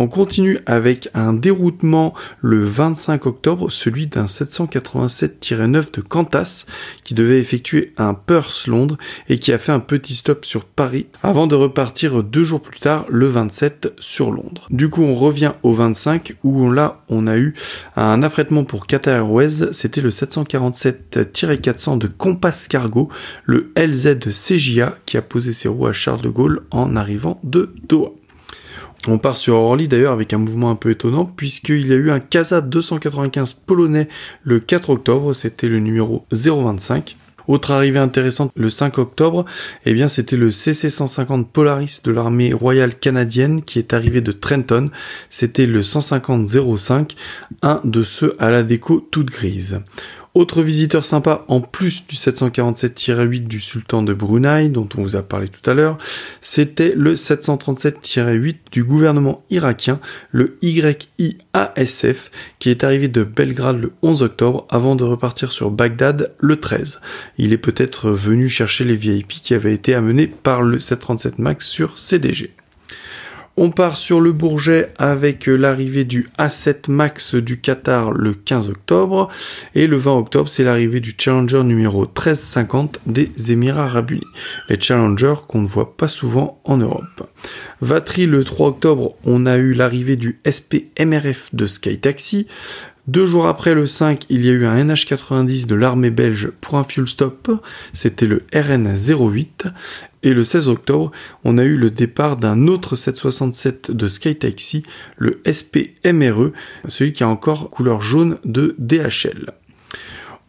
On 0.00 0.06
continue 0.06 0.60
avec 0.64 1.08
un 1.12 1.32
déroutement 1.32 2.14
le 2.40 2.62
25 2.62 3.26
octobre, 3.26 3.68
celui 3.68 4.06
d'un 4.06 4.26
787-9 4.26 5.92
de 5.92 6.00
Qantas 6.00 6.66
qui 7.02 7.14
devait 7.14 7.40
effectuer 7.40 7.92
un 7.98 8.14
Perth-Londres 8.14 8.96
et 9.28 9.40
qui 9.40 9.52
a 9.52 9.58
fait 9.58 9.72
un 9.72 9.80
petit 9.80 10.14
stop 10.14 10.44
sur 10.44 10.66
Paris 10.66 11.06
avant 11.24 11.48
de 11.48 11.56
repartir 11.56 12.22
deux 12.22 12.44
jours 12.44 12.62
plus 12.62 12.78
tard, 12.78 13.06
le 13.08 13.26
27 13.26 13.94
sur 13.98 14.30
Londres. 14.30 14.68
Du 14.70 14.88
coup, 14.88 15.02
on 15.02 15.16
revient 15.16 15.54
au 15.64 15.74
25 15.74 16.36
où 16.44 16.70
là, 16.70 17.02
on 17.08 17.26
a 17.26 17.36
eu 17.36 17.54
un 17.96 18.22
affrètement 18.22 18.62
pour 18.62 18.86
Qatar 18.86 19.16
Airways, 19.16 19.72
c'était 19.72 20.00
le 20.00 20.10
747-400 20.10 21.98
de 21.98 22.06
Compass 22.06 22.68
Cargo, 22.68 23.08
le 23.44 23.72
LZ 23.76 24.18
CJA 24.30 24.96
qui 25.06 25.16
a 25.16 25.22
posé 25.22 25.52
ses 25.52 25.66
roues 25.66 25.88
à 25.88 25.92
Charles 25.92 26.22
de 26.22 26.28
Gaulle 26.28 26.62
en 26.70 26.94
arrivant 26.94 27.40
de 27.42 27.74
Doha. 27.88 28.10
On 29.06 29.18
part 29.18 29.36
sur 29.36 29.54
Orly 29.54 29.86
d'ailleurs 29.86 30.12
avec 30.12 30.32
un 30.32 30.38
mouvement 30.38 30.70
un 30.70 30.74
peu 30.74 30.90
étonnant 30.90 31.24
puisqu'il 31.24 31.86
y 31.86 31.92
a 31.92 31.96
eu 31.96 32.10
un 32.10 32.20
Casa 32.20 32.60
295 32.60 33.54
polonais 33.54 34.08
le 34.42 34.58
4 34.58 34.90
octobre, 34.90 35.34
c'était 35.34 35.68
le 35.68 35.78
numéro 35.78 36.26
025. 36.32 37.16
Autre 37.48 37.70
arrivée 37.70 37.98
intéressante 37.98 38.52
le 38.56 38.68
5 38.68 38.98
octobre, 38.98 39.46
eh 39.86 39.94
bien 39.94 40.08
c'était 40.08 40.36
le 40.36 40.50
CC-150 40.50 41.46
Polaris 41.46 42.00
de 42.04 42.10
l'armée 42.10 42.52
royale 42.52 42.94
canadienne 42.94 43.62
qui 43.62 43.78
est 43.78 43.94
arrivé 43.94 44.20
de 44.20 44.32
Trenton. 44.32 44.90
C'était 45.30 45.64
le 45.64 45.80
150-05, 45.80 47.12
un 47.62 47.80
de 47.84 48.02
ceux 48.02 48.36
à 48.38 48.50
la 48.50 48.62
déco 48.62 49.00
toute 49.10 49.30
grise. 49.30 49.80
Autre 50.34 50.62
visiteur 50.62 51.04
sympa, 51.04 51.44
en 51.48 51.60
plus 51.60 52.06
du 52.06 52.14
747-8 52.14 53.48
du 53.48 53.60
sultan 53.60 54.02
de 54.02 54.12
Brunei, 54.12 54.68
dont 54.68 54.88
on 54.96 55.02
vous 55.02 55.16
a 55.16 55.22
parlé 55.22 55.48
tout 55.48 55.68
à 55.68 55.74
l'heure, 55.74 55.98
c'était 56.40 56.92
le 56.94 57.14
737-8 57.14 58.56
du 58.70 58.84
gouvernement 58.84 59.44
irakien, 59.50 59.98
le 60.30 60.58
YIASF, 60.62 62.30
qui 62.58 62.70
est 62.70 62.84
arrivé 62.84 63.08
de 63.08 63.24
Belgrade 63.24 63.80
le 63.80 63.92
11 64.02 64.22
octobre 64.22 64.66
avant 64.70 64.96
de 64.96 65.04
repartir 65.04 65.50
sur 65.50 65.70
Bagdad 65.70 66.32
le 66.38 66.56
13. 66.56 67.00
Il 67.38 67.52
est 67.52 67.58
peut-être 67.58 68.10
venu 68.10 68.48
chercher 68.48 68.84
les 68.84 68.96
VIP 68.96 69.28
qui 69.28 69.54
avaient 69.54 69.74
été 69.74 69.94
amenés 69.94 70.26
par 70.26 70.62
le 70.62 70.78
737 70.78 71.38
MAX 71.38 71.66
sur 71.66 71.98
CDG. 71.98 72.52
On 73.60 73.72
part 73.72 73.96
sur 73.96 74.20
le 74.20 74.30
Bourget 74.30 74.92
avec 74.98 75.46
l'arrivée 75.46 76.04
du 76.04 76.28
A7 76.38 76.88
Max 76.88 77.34
du 77.34 77.58
Qatar 77.60 78.12
le 78.12 78.32
15 78.32 78.68
octobre 78.68 79.28
et 79.74 79.88
le 79.88 79.96
20 79.96 80.16
octobre 80.16 80.48
c'est 80.48 80.62
l'arrivée 80.62 81.00
du 81.00 81.16
Challenger 81.18 81.64
numéro 81.64 82.02
1350 82.02 83.00
des 83.06 83.32
Émirats 83.50 83.86
Arabes 83.86 84.12
Unis. 84.12 84.22
Les 84.68 84.80
Challengers 84.80 85.40
qu'on 85.48 85.62
ne 85.62 85.66
voit 85.66 85.96
pas 85.96 86.06
souvent 86.06 86.60
en 86.62 86.76
Europe. 86.76 87.28
Vatry 87.80 88.26
le 88.26 88.44
3 88.44 88.68
octobre 88.68 89.16
on 89.24 89.44
a 89.44 89.56
eu 89.56 89.72
l'arrivée 89.72 90.14
du 90.14 90.40
SP 90.46 90.94
MRF 90.96 91.52
de 91.52 91.66
Sky 91.66 91.98
Taxi. 91.98 92.46
Deux 93.08 93.24
jours 93.24 93.46
après 93.46 93.72
le 93.72 93.86
5, 93.86 94.26
il 94.28 94.44
y 94.44 94.50
a 94.50 94.52
eu 94.52 94.66
un 94.66 94.84
NH90 94.84 95.66
de 95.66 95.74
l'armée 95.74 96.10
belge 96.10 96.50
pour 96.60 96.76
un 96.76 96.84
fuel 96.84 97.08
stop, 97.08 97.50
c'était 97.94 98.26
le 98.26 98.42
RN08. 98.52 99.72
Et 100.22 100.34
le 100.34 100.44
16 100.44 100.68
octobre, 100.68 101.12
on 101.44 101.58
a 101.58 101.64
eu 101.64 101.76
le 101.76 101.90
départ 101.90 102.36
d'un 102.36 102.66
autre 102.66 102.96
767 102.96 103.90
de 103.90 104.08
SkyTaxi, 104.08 104.82
le 105.16 105.40
SPMRE, 105.46 106.52
celui 106.88 107.12
qui 107.12 107.22
a 107.22 107.28
encore 107.28 107.70
couleur 107.70 108.02
jaune 108.02 108.38
de 108.44 108.74
DHL. 108.78 109.52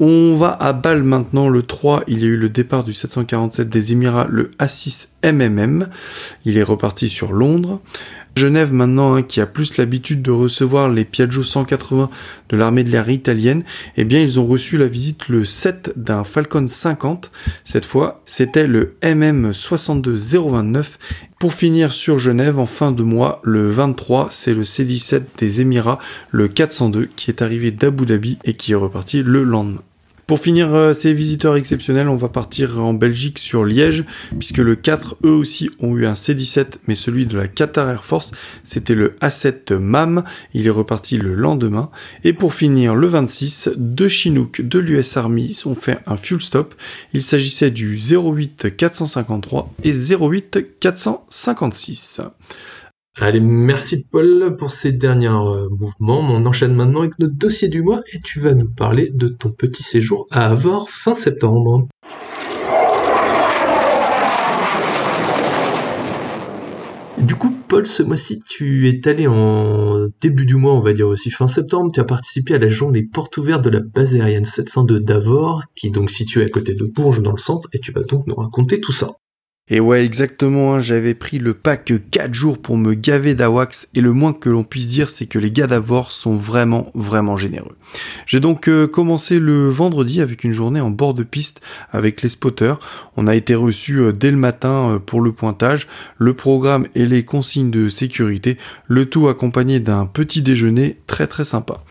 On 0.02 0.36
va 0.36 0.52
à 0.52 0.72
Bâle 0.72 1.04
maintenant, 1.04 1.50
le 1.50 1.62
3, 1.62 2.06
il 2.08 2.22
y 2.22 2.24
a 2.24 2.28
eu 2.28 2.38
le 2.38 2.48
départ 2.48 2.86
du 2.86 2.94
747 2.94 3.68
des 3.68 3.92
Émirats, 3.92 4.28
le 4.30 4.52
A6 4.58 5.10
MMM, 5.26 5.90
il 6.46 6.58
est 6.58 6.64
reparti 6.64 7.10
sur 7.10 7.34
Londres. 7.34 7.82
Genève 8.40 8.72
maintenant, 8.72 9.16
hein, 9.16 9.22
qui 9.22 9.42
a 9.42 9.46
plus 9.46 9.76
l'habitude 9.76 10.22
de 10.22 10.32
recevoir 10.32 10.88
les 10.90 11.04
Piaggio 11.04 11.44
180 11.44 12.10
de 12.48 12.56
l'armée 12.56 12.86
de 12.86 12.90
l'air 12.90 13.10
italienne, 13.10 13.64
eh 13.98 14.06
bien 14.06 14.22
ils 14.22 14.40
ont 14.40 14.48
reçu 14.48 14.78
la 14.78 14.88
visite 14.88 15.28
le 15.28 15.44
7 15.44 15.92
d'un 15.98 16.24
Falcon 16.24 16.66
50. 16.66 17.32
Cette 17.66 17.86
fois, 17.86 18.22
c'était 18.26 18.66
le 18.66 18.96
MM 19.04 19.54
62029. 19.54 20.98
Pour 21.38 21.54
finir 21.54 21.92
sur 21.92 22.18
Genève, 22.18 22.60
en 22.60 22.66
fin 22.66 22.94
de 22.94 23.04
mois, 23.04 23.42
le 23.44 23.70
23, 23.70 24.30
c'est 24.32 24.54
le 24.54 24.64
C-17 24.64 25.24
des 25.38 25.60
Émirats, 25.60 26.00
le 26.32 26.48
402, 26.48 27.10
qui 27.18 27.32
est 27.32 27.42
arrivé 27.42 27.72
d'Abu 27.72 28.06
Dhabi 28.06 28.40
et 28.46 28.54
qui 28.54 28.72
est 28.72 28.76
reparti 28.76 29.22
le 29.22 29.44
lendemain. 29.44 29.82
Pour 30.30 30.40
finir 30.40 30.76
euh, 30.76 30.94
ces 30.94 31.12
visiteurs 31.12 31.56
exceptionnels, 31.56 32.08
on 32.08 32.16
va 32.16 32.30
partir 32.30 32.80
en 32.86 32.94
Belgique 32.94 33.40
sur 33.40 33.66
Liège, 33.66 34.06
puisque 34.38 34.60
le 34.60 34.76
4, 34.76 35.18
eux 35.26 35.32
aussi, 35.32 35.72
ont 35.80 35.98
eu 35.98 36.06
un 36.06 36.14
C-17, 36.14 36.74
mais 36.86 36.94
celui 36.94 37.26
de 37.26 37.36
la 37.36 37.48
Qatar 37.48 37.90
Air 37.90 38.06
Force, 38.06 38.30
c'était 38.64 38.94
le 38.94 39.16
A7 39.24 39.74
MAM, 39.80 40.24
il 40.54 40.68
est 40.68 40.70
reparti 40.70 41.18
le 41.18 41.34
lendemain. 41.34 41.90
Et 42.24 42.34
pour 42.34 42.54
finir, 42.54 42.94
le 42.94 43.08
26, 43.08 43.72
deux 43.76 44.08
Chinook 44.08 44.62
de 44.62 44.78
l'US 44.78 45.18
Army 45.18 45.60
ont 45.66 45.74
fait 45.74 45.98
un 46.06 46.16
fuel 46.16 46.42
stop. 46.42 46.76
Il 47.14 47.24
s'agissait 47.24 47.72
du 47.72 47.98
08 47.98 48.78
453 48.78 49.74
et 49.84 49.92
08 49.92 50.80
456. 50.80 52.22
Allez, 53.22 53.42
merci 53.42 54.06
Paul 54.10 54.56
pour 54.58 54.72
ces 54.72 54.94
derniers 54.94 55.28
euh, 55.28 55.68
mouvements. 55.78 56.22
On 56.22 56.46
enchaîne 56.46 56.74
maintenant 56.74 57.02
avec 57.02 57.20
notre 57.20 57.34
dossier 57.34 57.68
du 57.68 57.84
mois 57.84 58.00
et 58.14 58.20
tu 58.22 58.40
vas 58.40 58.54
nous 58.54 58.70
parler 58.70 59.10
de 59.14 59.28
ton 59.28 59.52
petit 59.52 59.84
séjour 59.84 60.26
à 60.32 60.46
Avor 60.46 60.90
fin 60.90 61.14
septembre. 61.14 61.90
Du 67.18 67.36
coup, 67.36 67.54
Paul, 67.68 67.86
ce 67.86 68.04
mois-ci, 68.04 68.40
tu 68.40 68.88
es 68.88 69.06
allé 69.06 69.28
en 69.28 70.08
début 70.22 70.46
du 70.46 70.56
mois, 70.56 70.74
on 70.74 70.80
va 70.80 70.94
dire 70.94 71.10
aussi 71.10 71.30
fin 71.30 71.48
septembre, 71.48 71.92
tu 71.94 72.00
as 72.00 72.06
participé 72.06 72.54
à 72.54 72.58
la 72.58 72.70
journée 72.70 73.04
porte 73.04 73.36
ouverte 73.36 73.66
de 73.66 73.70
la 73.70 73.82
base 73.82 74.16
aérienne 74.16 74.46
702 74.46 75.02
d'Avor, 75.02 75.64
qui 75.76 75.88
est 75.88 75.92
donc 75.92 76.10
située 76.10 76.46
à 76.46 76.50
côté 76.50 76.74
de 76.74 76.86
Bourges 76.86 77.22
dans 77.22 77.34
le 77.34 77.38
centre, 77.38 77.68
et 77.74 77.80
tu 77.80 77.92
vas 77.92 78.04
donc 78.04 78.28
nous 78.28 78.36
raconter 78.36 78.80
tout 78.80 78.94
ça. 78.94 79.10
Et 79.72 79.80
ouais, 79.80 80.04
exactement, 80.04 80.74
hein, 80.74 80.80
j'avais 80.80 81.14
pris 81.14 81.38
le 81.38 81.54
pack 81.54 81.94
4 82.10 82.34
jours 82.34 82.58
pour 82.58 82.76
me 82.76 82.96
gaver 82.96 83.36
d'Awax 83.36 83.90
et 83.94 84.02
le 84.02 84.14
moins 84.14 84.34
que 84.34 84.50
l'on 84.50 84.64
puisse 84.64 84.88
dire 84.88 85.10
c'est 85.10 85.28
que 85.28 85.38
les 85.38 85.52
gars 85.52 85.68
d'Avor 85.68 86.12
sont 86.12 86.36
vraiment 86.36 86.92
vraiment 86.96 87.38
généreux. 87.38 87.76
J'ai 88.26 88.40
donc 88.40 88.68
euh, 88.68 88.88
commencé 88.88 89.38
le 89.38 89.70
vendredi 89.70 90.22
avec 90.22 90.44
une 90.44 90.52
journée 90.52 90.82
en 90.82 90.90
bord 90.90 91.14
de 91.14 91.24
piste 91.24 91.62
avec 91.92 92.24
les 92.24 92.30
spotters. 92.30 92.80
On 93.16 93.28
a 93.28 93.36
été 93.36 93.54
reçus 93.54 94.00
euh, 94.00 94.12
dès 94.12 94.32
le 94.32 94.38
matin 94.38 94.96
euh, 94.96 95.00
pour 95.00 95.22
le 95.22 95.32
pointage, 95.34 95.88
le 96.18 96.34
programme 96.34 96.88
et 96.96 97.06
les 97.06 97.24
consignes 97.24 97.72
de 97.72 97.90
sécurité, 97.90 98.58
le 98.88 99.06
tout 99.06 99.28
accompagné 99.28 99.80
d'un 99.80 100.08
petit 100.08 100.42
déjeuner 100.42 100.98
très 101.06 101.28
très 101.28 101.44
sympa. 101.44 101.84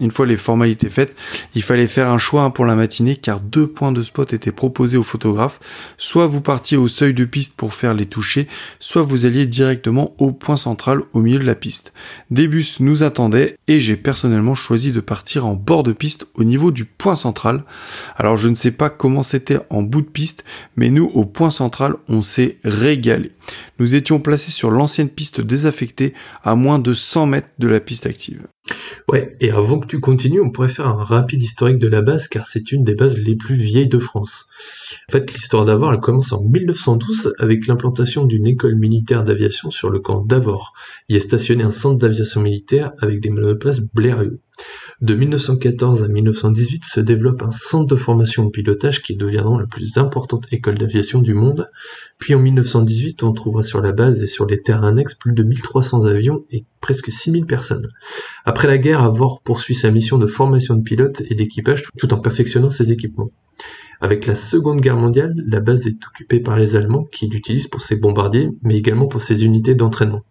Une 0.00 0.10
fois 0.10 0.26
les 0.26 0.36
formalités 0.36 0.90
faites, 0.90 1.14
il 1.54 1.62
fallait 1.62 1.86
faire 1.86 2.08
un 2.08 2.18
choix 2.18 2.52
pour 2.52 2.64
la 2.64 2.74
matinée 2.74 3.16
car 3.16 3.38
deux 3.40 3.68
points 3.68 3.92
de 3.92 4.02
spot 4.02 4.32
étaient 4.32 4.50
proposés 4.50 4.96
aux 4.96 5.04
photographes. 5.04 5.60
Soit 5.98 6.26
vous 6.26 6.40
partiez 6.40 6.76
au 6.76 6.88
seuil 6.88 7.14
de 7.14 7.24
piste 7.24 7.54
pour 7.54 7.74
faire 7.74 7.94
les 7.94 8.06
toucher, 8.06 8.48
soit 8.80 9.02
vous 9.02 9.24
alliez 9.24 9.46
directement 9.46 10.14
au 10.18 10.32
point 10.32 10.56
central 10.56 11.02
au 11.12 11.20
milieu 11.20 11.38
de 11.38 11.44
la 11.44 11.54
piste. 11.54 11.92
Des 12.30 12.48
bus 12.48 12.80
nous 12.80 13.04
attendaient 13.04 13.56
et 13.68 13.80
j'ai 13.80 13.96
personnellement 13.96 14.56
choisi 14.56 14.90
de 14.90 15.00
partir 15.00 15.46
en 15.46 15.54
bord 15.54 15.84
de 15.84 15.92
piste 15.92 16.26
au 16.34 16.42
niveau 16.42 16.72
du 16.72 16.84
point 16.84 17.14
central. 17.14 17.62
Alors 18.16 18.36
je 18.36 18.48
ne 18.48 18.56
sais 18.56 18.72
pas 18.72 18.90
comment 18.90 19.22
c'était 19.22 19.60
en 19.70 19.82
bout 19.82 20.02
de 20.02 20.06
piste, 20.06 20.44
mais 20.76 20.90
nous 20.90 21.10
au 21.14 21.24
point 21.24 21.50
central 21.50 21.94
on 22.08 22.22
s'est 22.22 22.58
régalé. 22.64 23.30
Nous 23.78 23.94
étions 23.94 24.18
placés 24.18 24.50
sur 24.50 24.70
l'ancienne 24.70 25.08
piste 25.08 25.40
désaffectée 25.40 26.14
à 26.42 26.56
moins 26.56 26.78
de 26.78 26.92
100 26.92 27.26
mètres 27.26 27.50
de 27.58 27.68
la 27.68 27.80
piste 27.80 28.06
active. 28.06 28.46
Ouais, 29.08 29.36
et 29.40 29.50
avant 29.50 29.78
que 29.78 29.86
tu 29.86 30.00
continues, 30.00 30.40
on 30.40 30.50
pourrait 30.50 30.68
faire 30.68 30.86
un 30.86 31.02
rapide 31.02 31.42
historique 31.42 31.78
de 31.78 31.88
la 31.88 32.00
base 32.00 32.28
car 32.28 32.46
c'est 32.46 32.72
une 32.72 32.84
des 32.84 32.94
bases 32.94 33.18
les 33.18 33.36
plus 33.36 33.54
vieilles 33.54 33.88
de 33.88 33.98
France. 33.98 34.46
En 35.08 35.12
fait, 35.12 35.32
l'histoire 35.32 35.66
d'Avor, 35.66 35.92
elle 35.92 36.00
commence 36.00 36.32
en 36.32 36.42
1912 36.42 37.34
avec 37.38 37.66
l'implantation 37.66 38.24
d'une 38.24 38.46
école 38.46 38.76
militaire 38.76 39.24
d'aviation 39.24 39.70
sur 39.70 39.90
le 39.90 40.00
camp 40.00 40.24
d'Avor. 40.24 40.72
Il 41.08 41.14
y 41.14 41.18
est 41.18 41.20
stationné 41.20 41.62
un 41.64 41.70
centre 41.70 41.98
d'aviation 41.98 42.40
militaire 42.40 42.92
avec 43.00 43.20
des 43.20 43.30
monoplaces 43.30 43.80
Blériot. 43.80 44.38
De 45.00 45.14
1914 45.14 46.04
à 46.04 46.08
1918 46.08 46.84
se 46.84 47.00
développe 47.00 47.42
un 47.42 47.50
centre 47.50 47.86
de 47.86 47.96
formation 47.96 48.44
au 48.44 48.50
pilotage 48.50 49.02
qui 49.02 49.16
deviendra 49.16 49.60
la 49.60 49.66
plus 49.66 49.98
importante 49.98 50.46
école 50.52 50.78
d'aviation 50.78 51.20
du 51.20 51.34
monde. 51.34 51.68
Puis 52.18 52.34
en 52.34 52.38
1918, 52.38 53.22
on 53.24 53.32
trouvera 53.32 53.64
sur 53.64 53.80
la 53.80 53.90
base 53.90 54.22
et 54.22 54.26
sur 54.26 54.46
les 54.46 54.62
terrains 54.62 54.88
annexes 54.88 55.14
plus 55.14 55.32
de 55.32 55.42
1300 55.42 56.04
avions 56.04 56.44
et 56.50 56.64
presque 56.80 57.10
6000 57.10 57.44
personnes. 57.46 57.88
Après 58.44 58.68
la 58.68 58.78
guerre, 58.78 59.02
Avor 59.02 59.42
poursuit 59.42 59.74
sa 59.74 59.90
mission 59.90 60.16
de 60.16 60.28
formation 60.28 60.76
de 60.76 60.82
pilotes 60.82 61.22
et 61.28 61.34
d'équipage 61.34 61.82
tout 61.98 62.14
en 62.14 62.20
perfectionnant 62.20 62.70
ses 62.70 62.92
équipements. 62.92 63.30
Avec 64.00 64.26
la 64.26 64.34
Seconde 64.34 64.80
Guerre 64.80 64.96
mondiale, 64.96 65.34
la 65.46 65.60
base 65.60 65.86
est 65.86 66.06
occupée 66.06 66.40
par 66.40 66.56
les 66.56 66.76
Allemands 66.76 67.04
qui 67.04 67.26
l'utilisent 67.26 67.68
pour 67.68 67.82
ses 67.82 67.96
bombardiers, 67.96 68.48
mais 68.62 68.76
également 68.76 69.08
pour 69.08 69.22
ses 69.22 69.44
unités 69.44 69.74
d'entraînement. 69.74 70.22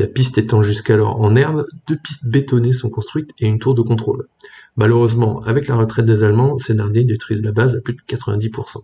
La 0.00 0.06
piste 0.06 0.38
étant 0.38 0.62
jusqu'alors 0.62 1.20
en 1.20 1.36
herbe, 1.36 1.66
deux 1.86 1.98
pistes 1.98 2.26
bétonnées 2.26 2.72
sont 2.72 2.88
construites 2.88 3.32
et 3.38 3.46
une 3.46 3.58
tour 3.58 3.74
de 3.74 3.82
contrôle. 3.82 4.28
Malheureusement, 4.76 5.42
avec 5.42 5.68
la 5.68 5.76
retraite 5.76 6.06
des 6.06 6.22
Allemands, 6.22 6.56
ces 6.56 6.72
derniers 6.72 7.04
détruisent 7.04 7.42
la 7.42 7.52
base 7.52 7.76
à 7.76 7.82
plus 7.82 7.92
de 7.92 8.00
90%. 8.00 8.78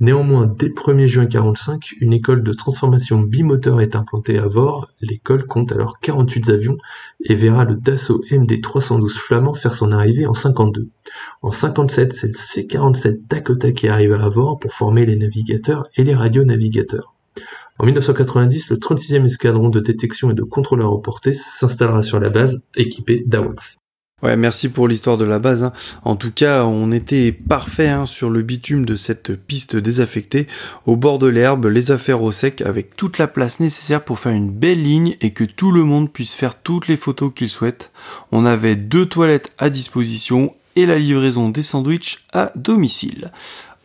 Néanmoins, 0.00 0.46
dès 0.46 0.66
le 0.66 0.74
1er 0.74 1.06
juin 1.06 1.22
1945, 1.22 1.94
une 2.02 2.12
école 2.12 2.42
de 2.42 2.52
transformation 2.52 3.20
bimoteur 3.20 3.80
est 3.80 3.96
implantée 3.96 4.38
à 4.38 4.46
Vore. 4.46 4.92
L'école 5.00 5.46
compte 5.46 5.72
alors 5.72 5.98
48 5.98 6.50
avions 6.50 6.76
et 7.24 7.34
verra 7.34 7.64
le 7.64 7.76
Dassault 7.76 8.20
MD-312 8.30 9.16
flamand 9.16 9.54
faire 9.54 9.72
son 9.72 9.92
arrivée 9.92 10.26
en 10.26 10.34
52. 10.34 10.90
En 11.40 11.52
57, 11.52 12.12
c'est 12.12 12.26
le 12.26 12.32
C-47 12.34 13.26
Dakota 13.30 13.72
qui 13.72 13.88
arrive 13.88 14.12
à 14.12 14.28
Vore 14.28 14.58
pour 14.58 14.74
former 14.74 15.06
les 15.06 15.16
navigateurs 15.16 15.88
et 15.96 16.04
les 16.04 16.14
radionavigateurs. 16.14 17.14
En 17.78 17.84
1990, 17.84 18.70
le 18.70 18.76
36e 18.76 19.24
escadron 19.24 19.68
de 19.68 19.80
détection 19.80 20.30
et 20.30 20.34
de 20.34 20.42
contrôle 20.42 20.80
aéroporté 20.80 21.32
s'installera 21.32 22.02
sur 22.02 22.18
la 22.18 22.28
base, 22.28 22.62
équipé 22.76 23.22
d'AWACS. 23.26 23.78
Ouais, 24.20 24.36
merci 24.36 24.68
pour 24.68 24.88
l'histoire 24.88 25.16
de 25.16 25.24
la 25.24 25.38
base. 25.38 25.62
Hein. 25.62 25.72
En 26.02 26.16
tout 26.16 26.32
cas, 26.32 26.64
on 26.64 26.90
était 26.90 27.30
parfait 27.30 27.88
hein, 27.88 28.04
sur 28.04 28.30
le 28.30 28.42
bitume 28.42 28.84
de 28.84 28.96
cette 28.96 29.36
piste 29.36 29.76
désaffectée, 29.76 30.48
au 30.86 30.96
bord 30.96 31.20
de 31.20 31.28
l'herbe, 31.28 31.66
les 31.66 31.92
affaires 31.92 32.20
au 32.22 32.32
sec, 32.32 32.60
avec 32.62 32.96
toute 32.96 33.18
la 33.18 33.28
place 33.28 33.60
nécessaire 33.60 34.04
pour 34.04 34.18
faire 34.18 34.32
une 34.32 34.50
belle 34.50 34.82
ligne 34.82 35.16
et 35.20 35.30
que 35.30 35.44
tout 35.44 35.70
le 35.70 35.84
monde 35.84 36.12
puisse 36.12 36.34
faire 36.34 36.60
toutes 36.60 36.88
les 36.88 36.96
photos 36.96 37.30
qu'il 37.32 37.48
souhaite. 37.48 37.92
On 38.32 38.44
avait 38.44 38.74
deux 38.74 39.06
toilettes 39.06 39.52
à 39.56 39.70
disposition 39.70 40.52
et 40.74 40.86
la 40.86 40.98
livraison 40.98 41.48
des 41.48 41.62
sandwichs 41.62 42.24
à 42.32 42.50
domicile. 42.56 43.30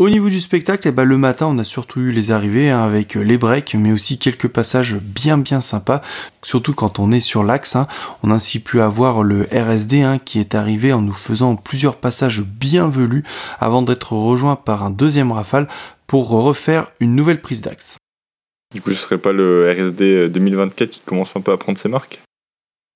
Au 0.03 0.09
niveau 0.09 0.27
du 0.27 0.41
spectacle, 0.41 0.89
eh 0.89 0.91
ben, 0.91 1.05
le 1.05 1.17
matin, 1.17 1.47
on 1.47 1.57
a 1.59 1.63
surtout 1.63 2.01
eu 2.01 2.11
les 2.11 2.31
arrivées 2.31 2.69
hein, 2.69 2.83
avec 2.83 3.15
les 3.15 3.37
breaks, 3.37 3.73
mais 3.79 3.93
aussi 3.93 4.19
quelques 4.19 4.49
passages 4.49 4.95
bien 4.95 5.37
bien 5.37 5.61
sympas, 5.61 6.01
surtout 6.43 6.73
quand 6.73 6.99
on 6.99 7.13
est 7.13 7.21
sur 7.21 7.41
l'axe. 7.41 7.77
Hein. 7.77 7.87
On 8.21 8.29
a 8.29 8.33
ainsi 8.33 8.59
pu 8.59 8.81
avoir 8.81 9.23
le 9.23 9.47
RSD 9.53 10.01
hein, 10.01 10.19
qui 10.19 10.41
est 10.41 10.55
arrivé 10.55 10.91
en 10.91 11.01
nous 11.01 11.13
faisant 11.13 11.55
plusieurs 11.55 11.95
passages 11.95 12.41
bien 12.41 12.89
velus 12.89 13.23
avant 13.61 13.81
d'être 13.81 14.11
rejoint 14.11 14.57
par 14.57 14.83
un 14.83 14.89
deuxième 14.89 15.31
rafale 15.31 15.69
pour 16.05 16.27
refaire 16.31 16.91
une 16.99 17.15
nouvelle 17.15 17.39
prise 17.39 17.61
d'axe. 17.61 17.95
Du 18.75 18.81
coup, 18.81 18.91
ce 18.91 18.97
serait 18.97 19.17
pas 19.17 19.31
le 19.31 19.71
RSD 19.71 20.27
2024 20.27 20.89
qui 20.89 20.99
commence 21.05 21.33
un 21.37 21.39
peu 21.41 21.53
à 21.53 21.57
prendre 21.57 21.77
ses 21.77 21.87
marques? 21.87 22.19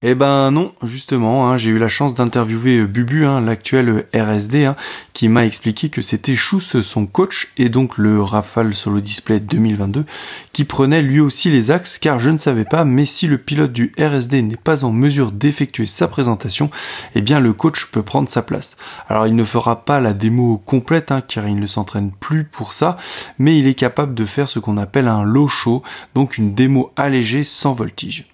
Eh 0.04 0.14
ben 0.14 0.52
non, 0.52 0.74
justement, 0.84 1.50
hein, 1.50 1.58
j'ai 1.58 1.72
eu 1.72 1.80
la 1.80 1.90
chance 1.90 2.14
d'interviewer 2.14 2.78
euh, 2.78 2.86
Bubu, 2.86 3.26
hein, 3.26 3.42
l'actuel 3.42 3.90
euh, 3.90 4.04
RSD, 4.14 4.66
hein, 4.66 4.76
qui 5.14 5.28
m'a 5.28 5.44
expliqué 5.44 5.90
que 5.90 6.04
c'était 6.04 6.36
Chousse 6.36 6.82
son 6.82 7.08
coach 7.08 7.52
et 7.58 7.70
donc 7.70 7.98
le 7.98 8.22
Rafale 8.22 8.76
Solo 8.76 9.02
Display 9.02 9.40
2022 9.40 10.06
qui 10.54 10.66
prenait 10.66 11.02
lui 11.02 11.20
aussi 11.20 11.50
les 11.50 11.72
axes 11.72 11.98
car 11.98 12.20
je 12.20 12.30
ne 12.30 12.38
savais 12.38 12.64
pas, 12.64 12.86
mais 12.86 13.06
si 13.06 13.26
le 13.26 13.40
pilote 13.40 13.74
du 13.74 13.92
RSD 13.98 14.44
n'est 14.44 14.56
pas 14.56 14.86
en 14.86 14.92
mesure 14.92 15.32
d'effectuer 15.32 15.88
sa 15.88 16.08
présentation, 16.08 16.70
eh 17.16 17.22
bien 17.22 17.40
le 17.40 17.54
coach 17.54 17.88
peut 17.88 18.04
prendre 18.04 18.30
sa 18.30 18.44
place. 18.44 18.78
Alors 19.10 19.26
il 19.26 19.36
ne 19.36 19.44
fera 19.44 19.84
pas 19.84 20.00
la 20.00 20.14
démo 20.14 20.62
complète 20.64 21.12
car 21.28 21.48
il 21.48 21.60
ne 21.60 21.66
s'entraîne 21.66 22.12
plus 22.12 22.44
pour 22.44 22.74
ça, 22.74 22.98
mais 23.40 23.58
il 23.58 23.68
est 23.68 23.74
capable 23.74 24.14
de 24.14 24.26
faire 24.26 24.48
ce 24.48 24.60
qu'on 24.60 24.78
appelle 24.78 25.08
un 25.08 25.24
low 25.24 25.48
show, 25.48 25.82
donc 26.14 26.38
une 26.38 26.54
démo 26.54 26.92
allégée 26.96 27.44
sans 27.44 27.74
voltige. 27.74 28.28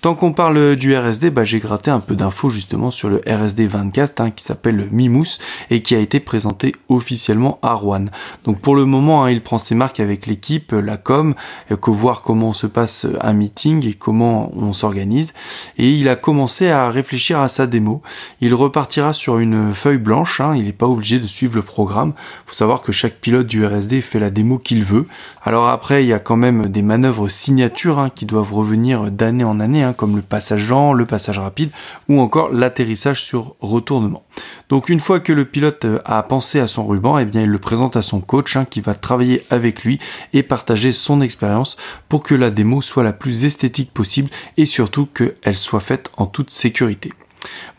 Tant 0.00 0.14
qu'on 0.14 0.32
parle 0.32 0.76
du 0.76 0.96
RSD, 0.96 1.30
bah, 1.30 1.42
j'ai 1.42 1.58
gratté 1.58 1.90
un 1.90 1.98
peu 1.98 2.14
d'infos 2.14 2.50
justement 2.50 2.92
sur 2.92 3.08
le 3.08 3.20
RSD 3.26 3.66
24 3.66 4.20
hein, 4.20 4.30
qui 4.30 4.44
s'appelle 4.44 4.86
Mimous 4.92 5.38
et 5.70 5.82
qui 5.82 5.96
a 5.96 5.98
été 5.98 6.20
présenté 6.20 6.76
officiellement 6.88 7.58
à 7.62 7.74
Rouen. 7.74 8.04
Donc 8.44 8.60
pour 8.60 8.76
le 8.76 8.84
moment, 8.84 9.24
hein, 9.24 9.32
il 9.32 9.42
prend 9.42 9.58
ses 9.58 9.74
marques 9.74 9.98
avec 9.98 10.28
l'équipe, 10.28 10.70
la 10.70 10.98
com, 10.98 11.34
que 11.68 11.90
voir 11.90 12.22
comment 12.22 12.52
se 12.52 12.68
passe 12.68 13.08
un 13.20 13.32
meeting 13.32 13.84
et 13.88 13.94
comment 13.94 14.52
on 14.54 14.72
s'organise. 14.72 15.34
Et 15.78 15.90
il 15.90 16.08
a 16.08 16.14
commencé 16.14 16.70
à 16.70 16.90
réfléchir 16.90 17.40
à 17.40 17.48
sa 17.48 17.66
démo. 17.66 18.00
Il 18.40 18.54
repartira 18.54 19.12
sur 19.12 19.38
une 19.40 19.74
feuille 19.74 19.98
blanche, 19.98 20.40
hein, 20.40 20.54
il 20.54 20.66
n'est 20.66 20.72
pas 20.72 20.86
obligé 20.86 21.18
de 21.18 21.26
suivre 21.26 21.56
le 21.56 21.62
programme. 21.62 22.12
faut 22.46 22.54
savoir 22.54 22.82
que 22.82 22.92
chaque 22.92 23.16
pilote 23.16 23.48
du 23.48 23.66
RSD 23.66 24.00
fait 24.00 24.20
la 24.20 24.30
démo 24.30 24.58
qu'il 24.58 24.84
veut. 24.84 25.08
Alors 25.42 25.66
après, 25.68 26.04
il 26.04 26.06
y 26.06 26.12
a 26.12 26.20
quand 26.20 26.36
même 26.36 26.68
des 26.68 26.82
manœuvres 26.82 27.28
signatures 27.28 28.10
qui 28.14 28.26
doivent 28.26 28.52
revenir 28.52 29.10
d'année 29.10 29.42
en 29.42 29.58
année 29.58 29.87
Comme 29.92 30.16
le 30.16 30.22
passage 30.22 30.68
lent, 30.68 30.92
le 30.92 31.06
passage 31.06 31.38
rapide 31.38 31.70
ou 32.08 32.20
encore 32.20 32.52
l'atterrissage 32.52 33.22
sur 33.22 33.56
retournement. 33.60 34.24
Donc 34.68 34.88
une 34.88 35.00
fois 35.00 35.20
que 35.20 35.32
le 35.32 35.44
pilote 35.44 35.84
euh, 35.84 36.00
a 36.04 36.22
pensé 36.22 36.60
à 36.60 36.66
son 36.66 36.86
ruban, 36.86 37.18
eh 37.18 37.24
bien 37.24 37.42
il 37.42 37.48
le 37.48 37.58
présente 37.58 37.96
à 37.96 38.02
son 38.02 38.20
coach 38.20 38.56
hein, 38.56 38.64
qui 38.64 38.80
va 38.80 38.94
travailler 38.94 39.44
avec 39.50 39.84
lui 39.84 39.98
et 40.32 40.42
partager 40.42 40.92
son 40.92 41.20
expérience 41.20 41.76
pour 42.08 42.22
que 42.22 42.34
la 42.34 42.50
démo 42.50 42.82
soit 42.82 43.02
la 43.02 43.12
plus 43.12 43.44
esthétique 43.44 43.92
possible 43.92 44.30
et 44.56 44.66
surtout 44.66 45.06
qu'elle 45.06 45.56
soit 45.56 45.80
faite 45.80 46.10
en 46.16 46.26
toute 46.26 46.50
sécurité. 46.50 47.12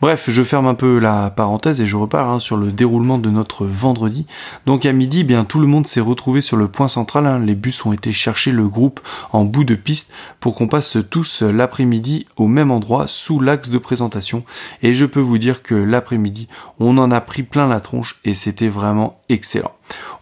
Bref, 0.00 0.30
je 0.30 0.42
ferme 0.42 0.66
un 0.66 0.74
peu 0.74 0.98
la 0.98 1.30
parenthèse 1.30 1.80
et 1.80 1.86
je 1.86 1.96
repars 1.96 2.30
hein, 2.30 2.40
sur 2.40 2.56
le 2.56 2.72
déroulement 2.72 3.18
de 3.18 3.28
notre 3.30 3.66
vendredi. 3.66 4.26
Donc 4.66 4.86
à 4.86 4.92
midi, 4.92 5.24
bien 5.24 5.44
tout 5.44 5.60
le 5.60 5.66
monde 5.66 5.86
s'est 5.86 6.00
retrouvé 6.00 6.40
sur 6.40 6.56
le 6.56 6.68
point 6.68 6.88
central. 6.88 7.26
Hein. 7.26 7.38
Les 7.38 7.54
bus 7.54 7.84
ont 7.84 7.92
été 7.92 8.12
chercher 8.12 8.52
le 8.52 8.68
groupe 8.68 9.00
en 9.32 9.44
bout 9.44 9.64
de 9.64 9.74
piste 9.74 10.12
pour 10.40 10.54
qu'on 10.54 10.68
passe 10.68 10.96
tous 11.10 11.42
l'après-midi 11.42 12.26
au 12.36 12.46
même 12.46 12.70
endroit 12.70 13.06
sous 13.08 13.40
l'axe 13.40 13.70
de 13.70 13.78
présentation. 13.78 14.44
Et 14.82 14.94
je 14.94 15.06
peux 15.06 15.20
vous 15.20 15.38
dire 15.38 15.62
que 15.62 15.74
l'après-midi, 15.74 16.48
on 16.78 16.96
en 16.98 17.10
a 17.10 17.20
pris 17.20 17.42
plein 17.42 17.68
la 17.68 17.80
tronche 17.80 18.20
et 18.24 18.34
c'était 18.34 18.68
vraiment 18.68 19.20
excellent. 19.28 19.72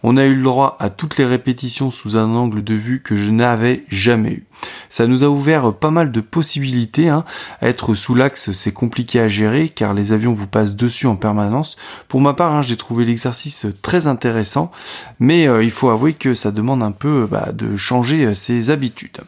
On 0.03 0.17
a 0.17 0.25
eu 0.25 0.35
le 0.35 0.43
droit 0.43 0.77
à 0.79 0.89
toutes 0.89 1.17
les 1.17 1.25
répétitions 1.25 1.91
sous 1.91 2.17
un 2.17 2.33
angle 2.35 2.63
de 2.63 2.73
vue 2.73 3.01
que 3.01 3.15
je 3.15 3.31
n'avais 3.31 3.83
jamais 3.89 4.31
eu. 4.31 4.45
Ça 4.89 5.07
nous 5.07 5.23
a 5.23 5.27
ouvert 5.27 5.73
pas 5.73 5.91
mal 5.91 6.11
de 6.11 6.21
possibilités. 6.21 7.09
Hein. 7.09 7.25
Être 7.61 7.95
sous 7.95 8.15
l'axe, 8.15 8.51
c'est 8.51 8.71
compliqué 8.71 9.19
à 9.19 9.27
gérer 9.27 9.69
car 9.69 9.93
les 9.93 10.11
avions 10.13 10.33
vous 10.33 10.47
passent 10.47 10.75
dessus 10.75 11.07
en 11.07 11.15
permanence. 11.15 11.77
Pour 12.07 12.21
ma 12.21 12.33
part, 12.33 12.53
hein, 12.53 12.61
j'ai 12.61 12.77
trouvé 12.77 13.05
l'exercice 13.05 13.67
très 13.81 14.07
intéressant, 14.07 14.71
mais 15.19 15.47
euh, 15.47 15.63
il 15.63 15.71
faut 15.71 15.89
avouer 15.89 16.13
que 16.13 16.33
ça 16.33 16.51
demande 16.51 16.83
un 16.83 16.91
peu 16.91 17.27
bah, 17.29 17.49
de 17.53 17.75
changer 17.75 18.25
euh, 18.25 18.33
ses 18.33 18.69
habitudes. 18.69 19.19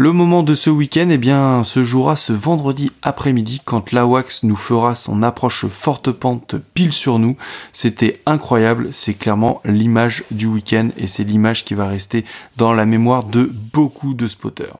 Le 0.00 0.12
moment 0.12 0.44
de 0.44 0.54
ce 0.54 0.70
week-end, 0.70 1.08
eh 1.10 1.18
bien, 1.18 1.64
se 1.64 1.82
jouera 1.82 2.14
ce 2.14 2.32
vendredi 2.32 2.92
après-midi 3.02 3.60
quand 3.64 3.90
l'AWAX 3.90 4.44
nous 4.44 4.54
fera 4.54 4.94
son 4.94 5.24
approche 5.24 5.66
forte 5.66 6.12
pente 6.12 6.54
pile 6.72 6.92
sur 6.92 7.18
nous. 7.18 7.36
C'était 7.72 8.20
incroyable, 8.24 8.90
c'est 8.92 9.14
clairement 9.14 9.60
l'image 9.64 10.22
du 10.30 10.46
week-end 10.46 10.90
et 10.98 11.08
c'est 11.08 11.24
l'image 11.24 11.64
qui 11.64 11.74
va 11.74 11.88
rester 11.88 12.24
dans 12.56 12.72
la 12.72 12.86
mémoire 12.86 13.24
de 13.24 13.50
beaucoup 13.72 14.14
de 14.14 14.28
spotters. 14.28 14.76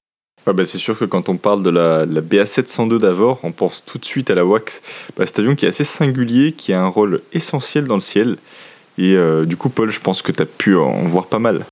Ah 0.46 0.52
bah 0.52 0.64
c'est 0.64 0.78
sûr 0.78 0.96
que 0.96 1.04
quand 1.04 1.28
on 1.28 1.36
parle 1.36 1.64
de 1.64 1.70
la, 1.70 2.06
BA702 2.06 3.00
d'Avor, 3.00 3.40
on 3.42 3.50
pense 3.50 3.84
tout 3.84 3.98
de 3.98 4.04
suite 4.04 4.30
à 4.30 4.36
la 4.36 4.44
WAX. 4.44 4.82
Cet 5.18 5.40
avion 5.40 5.56
qui 5.56 5.64
est 5.64 5.70
assez 5.70 5.82
singulier, 5.82 6.52
qui 6.52 6.72
a 6.72 6.80
un 6.80 6.86
rôle 6.86 7.22
essentiel 7.32 7.86
dans 7.86 7.96
le 7.96 8.00
ciel. 8.00 8.36
Et 8.98 9.16
euh, 9.16 9.46
du 9.46 9.56
coup, 9.56 9.68
Paul, 9.68 9.90
je 9.90 9.98
pense 9.98 10.22
que 10.22 10.30
tu 10.30 10.42
as 10.42 10.46
pu 10.46 10.76
en 10.76 11.02
voir 11.08 11.26
pas 11.26 11.40
mal. 11.40 11.66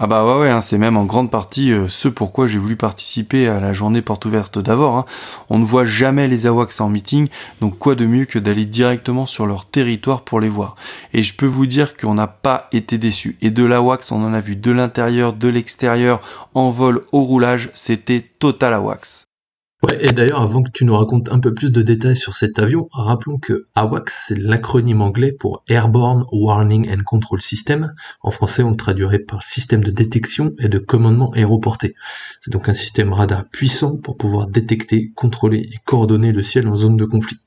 Ah 0.00 0.06
bah 0.06 0.24
ouais, 0.24 0.42
ouais 0.42 0.48
hein, 0.48 0.60
c'est 0.60 0.78
même 0.78 0.96
en 0.96 1.04
grande 1.04 1.28
partie 1.28 1.72
euh, 1.72 1.88
ce 1.88 2.06
pourquoi 2.06 2.46
j'ai 2.46 2.58
voulu 2.58 2.76
participer 2.76 3.48
à 3.48 3.58
la 3.58 3.72
journée 3.72 4.00
porte 4.00 4.26
ouverte 4.26 4.60
d'Avor. 4.60 4.96
Hein. 4.96 5.04
On 5.50 5.58
ne 5.58 5.64
voit 5.64 5.84
jamais 5.84 6.28
les 6.28 6.46
AWACS 6.46 6.80
en 6.80 6.88
meeting, 6.88 7.26
donc 7.60 7.78
quoi 7.78 7.96
de 7.96 8.06
mieux 8.06 8.24
que 8.24 8.38
d'aller 8.38 8.64
directement 8.64 9.26
sur 9.26 9.44
leur 9.44 9.66
territoire 9.66 10.22
pour 10.22 10.38
les 10.38 10.48
voir. 10.48 10.76
Et 11.14 11.22
je 11.22 11.34
peux 11.34 11.46
vous 11.46 11.66
dire 11.66 11.96
qu'on 11.96 12.14
n'a 12.14 12.28
pas 12.28 12.68
été 12.70 12.96
déçus. 12.96 13.38
Et 13.42 13.50
de 13.50 13.64
l'AWACS, 13.64 14.12
on 14.12 14.24
en 14.24 14.34
a 14.34 14.40
vu 14.40 14.54
de 14.54 14.70
l'intérieur, 14.70 15.32
de 15.32 15.48
l'extérieur, 15.48 16.20
en 16.54 16.70
vol, 16.70 17.04
au 17.10 17.24
roulage, 17.24 17.70
c'était 17.74 18.24
total 18.38 18.74
AWACS. 18.74 19.27
Ouais, 19.84 20.04
et 20.04 20.10
d'ailleurs, 20.10 20.40
avant 20.40 20.64
que 20.64 20.72
tu 20.72 20.84
nous 20.84 20.96
racontes 20.96 21.30
un 21.30 21.38
peu 21.38 21.54
plus 21.54 21.70
de 21.70 21.82
détails 21.82 22.16
sur 22.16 22.34
cet 22.34 22.58
avion, 22.58 22.88
rappelons 22.90 23.38
que 23.38 23.64
AWACS, 23.76 24.24
c'est 24.26 24.36
l'acronyme 24.36 25.02
anglais 25.02 25.30
pour 25.30 25.62
Airborne 25.68 26.24
Warning 26.32 26.90
and 26.90 27.04
Control 27.04 27.40
System. 27.40 27.94
En 28.22 28.32
français, 28.32 28.64
on 28.64 28.70
le 28.70 28.76
traduirait 28.76 29.20
par 29.20 29.44
système 29.44 29.84
de 29.84 29.92
détection 29.92 30.52
et 30.58 30.68
de 30.68 30.78
commandement 30.78 31.30
aéroporté. 31.30 31.94
C'est 32.40 32.52
donc 32.52 32.68
un 32.68 32.74
système 32.74 33.12
radar 33.12 33.44
puissant 33.48 33.96
pour 33.96 34.16
pouvoir 34.16 34.48
détecter, 34.48 35.12
contrôler 35.14 35.60
et 35.60 35.76
coordonner 35.84 36.32
le 36.32 36.42
ciel 36.42 36.66
en 36.66 36.74
zone 36.74 36.96
de 36.96 37.04
conflit. 37.04 37.38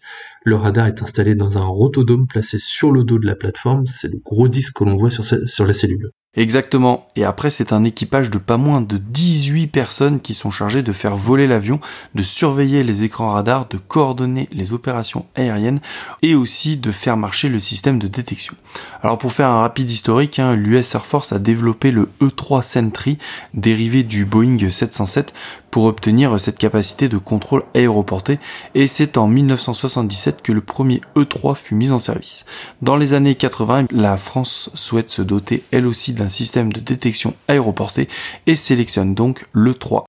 Le 0.46 0.56
radar 0.56 0.88
est 0.88 1.02
installé 1.02 1.36
dans 1.36 1.58
un 1.58 1.66
rotodome 1.66 2.28
placé 2.28 2.60
sur 2.60 2.94
le 2.94 3.04
dos 3.04 3.20
de 3.20 3.28
la 3.28 3.36
plateforme, 3.36 3.88
c'est 3.88 4.08
le 4.08 4.20
gros 4.24 4.48
disque 4.48 4.78
que 4.78 4.86
l'on 4.86 4.96
voit 4.96 5.12
sur, 5.12 5.26
sur 5.26 5.68
la 5.68 5.74
cellule. 5.74 6.12
Exactement. 6.38 7.10
Et 7.18 7.26
après, 7.26 7.50
c'est 7.50 7.74
un 7.74 7.84
équipage 7.84 8.30
de 8.30 8.38
pas 8.38 8.56
moins 8.56 8.80
de 8.80 8.96
18 8.96 9.68
personnes 9.68 10.22
qui 10.22 10.34
sont 10.34 10.50
chargées 10.50 10.82
de 10.82 10.94
faire 10.94 11.18
voler 11.18 11.46
l'avion, 11.46 11.82
de 12.16 12.24
surveiller 12.24 12.84
les 12.84 13.04
écrans 13.04 13.32
radars, 13.32 13.68
de 13.68 13.76
coordonner 13.76 14.48
les 14.54 14.72
opérations 14.72 15.26
aériennes 15.36 15.82
et 16.22 16.34
aussi 16.34 16.78
de 16.78 16.90
faire 16.94 17.18
marcher 17.18 17.50
le 17.50 17.60
système 17.60 18.00
de 18.00 18.08
détection. 18.08 18.56
Alors 19.04 19.18
pour 19.18 19.34
faire 19.34 19.50
un 19.50 19.60
rapide 19.60 19.92
historique, 19.92 20.40
hein, 20.40 20.56
l'US 20.56 20.96
Air 20.96 21.06
Force 21.06 21.34
a 21.34 21.40
développé 21.40 21.92
le 21.92 22.10
E3 22.22 22.62
Sentry 22.62 23.18
dérivé 23.54 24.04
du 24.04 24.24
Boeing 24.24 24.70
707 24.70 25.34
pour 25.72 25.86
obtenir 25.86 26.40
cette 26.40 26.58
capacité 26.58 27.10
de 27.10 27.18
contrôle 27.18 27.64
aéroporté 27.74 28.40
et 28.76 28.88
c'est 28.88 29.18
en 29.18 29.28
1977 29.28 30.42
que 30.42 30.52
le 30.52 30.62
premier 30.62 31.02
E3 31.16 31.56
fut 31.56 31.76
mis 31.76 31.92
en 31.92 32.00
service. 32.00 32.46
Dans 32.82 32.98
les 32.98 33.14
années 33.14 33.36
80, 33.36 33.86
la 33.92 34.18
France 34.18 34.70
souhaite 34.74 35.10
se 35.10 35.22
doter 35.22 35.64
elle 35.72 35.88
aussi 35.88 36.14
d'un 36.14 36.30
système 36.30 36.72
de 36.72 36.82
détection 36.82 37.34
aéroporté 37.48 38.10
et 38.46 38.56
sélectionne 38.56 39.16
donc 39.16 39.46
l'E3. 39.54 40.04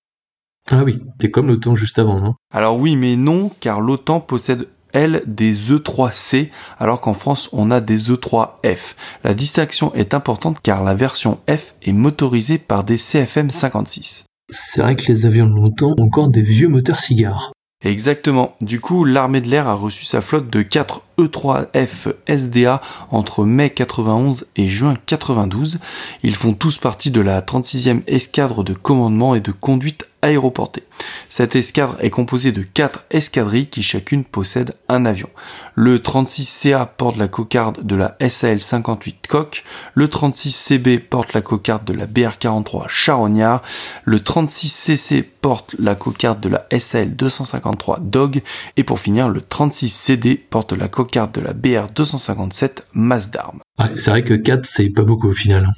Ah 0.70 0.84
oui, 0.84 1.00
t'es 1.18 1.30
comme 1.30 1.48
l'OTAN 1.48 1.74
juste 1.74 1.98
avant, 1.98 2.20
non? 2.20 2.34
Alors 2.52 2.78
oui, 2.78 2.96
mais 2.96 3.16
non, 3.16 3.50
car 3.60 3.80
l'OTAN 3.80 4.20
possède 4.20 4.68
elle 4.92 5.22
des 5.26 5.54
E3C 5.54 6.50
alors 6.78 7.00
qu'en 7.00 7.14
France 7.14 7.48
on 7.52 7.70
a 7.70 7.80
des 7.80 8.10
E3F. 8.10 8.94
La 9.24 9.34
distinction 9.34 9.92
est 9.94 10.14
importante 10.14 10.58
car 10.62 10.84
la 10.84 10.94
version 10.94 11.40
F 11.48 11.74
est 11.82 11.92
motorisée 11.92 12.58
par 12.58 12.84
des 12.84 12.98
CFM 12.98 13.50
56. 13.50 14.26
C'est 14.54 14.82
vrai 14.82 14.96
que 14.96 15.10
les 15.10 15.24
avions 15.24 15.46
de 15.46 15.54
l'OTAN 15.54 15.94
ont 15.98 16.04
encore 16.04 16.28
des 16.28 16.42
vieux 16.42 16.68
moteurs 16.68 17.00
cigares. 17.00 17.52
Exactement. 17.82 18.54
Du 18.60 18.80
coup, 18.80 19.04
l'armée 19.04 19.40
de 19.40 19.48
l'air 19.48 19.66
a 19.66 19.74
reçu 19.74 20.04
sa 20.04 20.20
flotte 20.20 20.50
de 20.50 20.60
4 20.60 21.02
E3F 21.22 22.14
SDA 22.28 22.80
entre 23.10 23.44
mai 23.44 23.70
91 23.70 24.46
et 24.56 24.68
juin 24.68 24.94
92. 25.06 25.78
Ils 26.22 26.36
font 26.36 26.54
tous 26.54 26.78
partie 26.78 27.10
de 27.10 27.20
la 27.20 27.40
36e 27.40 28.02
escadre 28.06 28.64
de 28.64 28.74
commandement 28.74 29.34
et 29.34 29.40
de 29.40 29.52
conduite 29.52 30.06
aéroportée. 30.22 30.84
Cette 31.28 31.56
escadre 31.56 31.96
est 32.00 32.10
composée 32.10 32.52
de 32.52 32.62
4 32.62 33.06
escadrilles 33.10 33.66
qui 33.66 33.82
chacune 33.82 34.24
possède 34.24 34.74
un 34.88 35.04
avion. 35.04 35.28
Le 35.74 35.98
36CA 35.98 36.86
porte 36.96 37.16
la 37.16 37.28
cocarde 37.28 37.84
de 37.84 37.96
la 37.96 38.16
SAL 38.28 38.60
58 38.60 39.26
Coq, 39.26 39.64
le 39.94 40.06
36CB 40.06 41.00
porte 41.00 41.32
la 41.32 41.42
cocarde 41.42 41.84
de 41.84 41.92
la 41.92 42.06
BR43 42.06 42.88
Charognard, 42.88 43.62
le 44.04 44.18
36CC 44.18 45.24
porte 45.40 45.74
la 45.78 45.96
cocarde 45.96 46.40
de 46.40 46.50
la 46.50 46.66
SAL 46.78 47.16
253 47.16 47.98
Dog 48.00 48.42
et 48.76 48.84
pour 48.84 49.00
finir 49.00 49.28
le 49.28 49.40
36CD 49.40 50.38
porte 50.38 50.72
la 50.72 50.86
cocarde 50.86 51.11
brocard 51.12 51.28
de 51.28 51.40
la 51.42 51.52
BR-257 51.52 52.84
masse 52.94 53.30
d'armes. 53.30 53.60
Ouais, 53.78 53.90
c'est 53.96 54.10
vrai 54.10 54.24
que 54.24 54.34
4, 54.34 54.64
c'est 54.64 54.88
pas 54.90 55.04
beaucoup 55.04 55.28
au 55.28 55.32
final. 55.32 55.68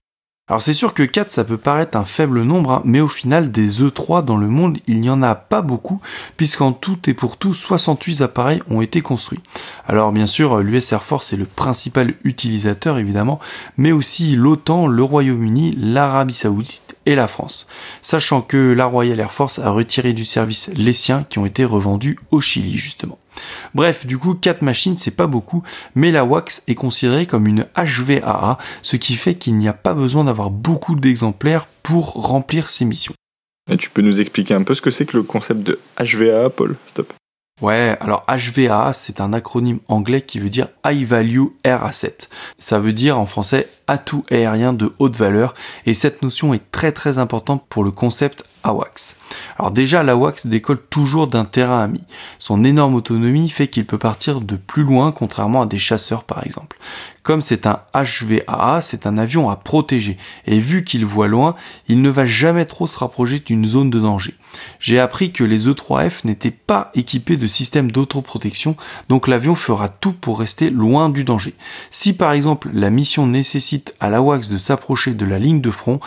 Alors 0.47 0.61
c'est 0.61 0.75
sûr 0.75 0.93
que 0.93 1.03
4 1.03 1.31
ça 1.31 1.43
peut 1.43 1.57
paraître 1.57 1.97
un 1.97 2.05
faible 2.05 2.43
nombre, 2.43 2.71
hein, 2.71 2.83
mais 2.85 3.01
au 3.01 3.09
final 3.09 3.51
des 3.51 3.81
E3 3.81 4.23
dans 4.23 4.37
le 4.37 4.47
monde 4.47 4.77
il 4.87 5.01
n'y 5.01 5.09
en 5.09 5.23
a 5.23 5.35
pas 5.35 5.63
beaucoup, 5.63 6.03
puisqu'en 6.37 6.73
tout 6.73 6.99
et 7.09 7.15
pour 7.15 7.39
tout 7.39 7.55
68 7.55 8.21
appareils 8.21 8.63
ont 8.69 8.83
été 8.83 9.01
construits. 9.01 9.41
Alors 9.89 10.13
bien 10.13 10.27
sûr 10.27 10.59
l'US 10.59 10.93
Air 10.93 11.03
Force 11.03 11.33
est 11.33 11.39
le 11.39 11.47
principal 11.47 12.13
utilisateur 12.25 12.99
évidemment, 12.99 13.41
mais 13.79 13.91
aussi 13.91 14.37
l'OTAN, 14.37 14.87
le 14.87 15.03
Royaume-Uni, 15.03 15.79
l'Arabie 15.79 16.35
Saoudite 16.35 16.95
et 17.07 17.15
la 17.15 17.27
France. 17.27 17.67
Sachant 18.03 18.43
que 18.43 18.75
la 18.75 18.85
Royal 18.85 19.19
Air 19.19 19.33
Force 19.33 19.59
a 19.59 19.71
retiré 19.71 20.13
du 20.13 20.27
service 20.27 20.71
les 20.77 20.93
siens 20.93 21.25
qui 21.31 21.39
ont 21.39 21.47
été 21.47 21.65
revendus 21.65 22.19
au 22.31 22.43
Chili 22.43 22.77
justement. 22.77 23.19
Bref, 23.75 24.07
du 24.07 24.19
coup, 24.19 24.35
4 24.35 24.63
machines, 24.63 24.97
c'est 24.97 25.11
pas 25.11 25.27
beaucoup, 25.27 25.63
mais 25.95 26.11
la 26.11 26.25
Wax 26.25 26.63
est 26.67 26.75
considérée 26.75 27.27
comme 27.27 27.47
une 27.47 27.67
HVAA, 27.77 28.59
ce 28.83 28.97
qui 28.97 29.15
fait 29.15 29.35
qu'il 29.35 29.57
n'y 29.57 29.69
a 29.69 29.73
pas 29.73 29.95
besoin 29.95 30.25
d'avoir 30.25 30.51
beaucoup 30.51 30.95
d'exemplaires 30.95 31.67
pour 31.83 32.13
remplir 32.13 32.71
ses 32.71 32.85
missions. 32.85 33.15
Et 33.71 33.77
tu 33.77 33.91
peux 33.91 34.03
nous 34.03 34.21
expliquer 34.21 34.55
un 34.55 34.63
peu 34.63 34.75
ce 34.75 34.83
que 34.83 34.91
c'est 34.91 35.07
que 35.07 35.17
le 35.17 35.23
concept 35.23 35.63
de 35.63 35.81
HVAA, 35.99 36.51
Paul? 36.51 36.77
Stop. 36.87 37.13
Ouais, 37.63 37.97
alors 38.01 38.27
HVAA, 38.27 38.93
c'est 38.93 39.21
un 39.21 39.33
acronyme 39.33 39.79
anglais 39.87 40.23
qui 40.23 40.41
veut 40.41 40.51
dire 40.51 40.69
High 40.85 41.07
Value 41.07 41.47
Air 41.63 41.85
Asset. 41.85 42.19
Ça 42.59 42.81
veut 42.81 42.93
dire 42.93 43.19
en 43.19 43.27
français 43.27 43.69
atout 43.87 44.25
aérien 44.29 44.73
de 44.73 44.93
haute 44.99 45.17
valeur, 45.17 45.55
et 45.87 45.95
cette 45.95 46.23
notion 46.23 46.53
est 46.53 46.71
très 46.73 46.91
très 46.91 47.19
importante 47.19 47.65
pour 47.69 47.85
le 47.85 47.93
concept 47.93 48.45
AWACS. 48.65 49.17
Alors 49.59 49.71
déjà, 49.71 50.03
l'AWACS 50.03 50.47
décolle 50.47 50.83
toujours 50.91 51.29
d'un 51.29 51.45
terrain 51.45 51.83
ami. 51.83 52.03
Son 52.39 52.65
énorme 52.65 52.95
autonomie 52.95 53.49
fait 53.49 53.69
qu'il 53.69 53.87
peut 53.87 53.99
partir 53.99 54.41
de 54.41 54.57
plus 54.57 54.83
loin, 54.83 55.13
contrairement 55.13 55.63
à 55.63 55.67
des 55.67 55.79
chasseurs 55.79 56.25
par 56.25 56.45
exemple. 56.45 56.77
Comme 57.25 57.41
c'est 57.41 57.67
un 57.67 57.81
HVAA, 57.95 58.83
c'est 58.83 59.07
un 59.07 59.17
avion 59.17 59.49
à 59.49 59.57
protéger, 59.57 60.19
et 60.47 60.59
vu 60.59 60.85
qu'il 60.85 61.07
voit 61.07 61.27
loin, 61.27 61.55
il 61.89 62.03
ne 62.03 62.11
va 62.11 62.27
jamais 62.27 62.67
trop 62.67 62.87
se 62.87 62.99
rapprocher 62.99 63.39
d'une 63.39 63.65
zone 63.65 63.89
de 63.89 63.99
danger. 63.99 64.35
J'ai 64.79 65.01
appris 65.01 65.33
que 65.33 65.43
les 65.43 65.67
E3F 65.67 66.21
n'étaient 66.25 66.51
pas 66.51 66.91
équipés 66.95 67.39
de 67.39 67.47
système 67.47 67.91
d'autoprotection, 67.91 68.77
donc 69.09 69.27
l'avion 69.27 69.55
fera 69.55 69.89
tout 69.89 70.13
pour 70.13 70.39
rester 70.39 70.69
loin 70.69 71.09
du 71.09 71.25
danger. 71.25 71.55
Si 71.91 72.13
par 72.13 72.33
exemple 72.33 72.69
la 72.75 72.91
mission 72.91 73.27
nécessite 73.27 73.95
à 74.01 74.11
l'AWACS 74.11 74.51
de 74.51 74.59
s'approcher 74.59 75.15
de 75.15 75.25
la 75.25 75.39
ligne 75.39 75.63
de 75.63 75.71
front, 75.71 76.01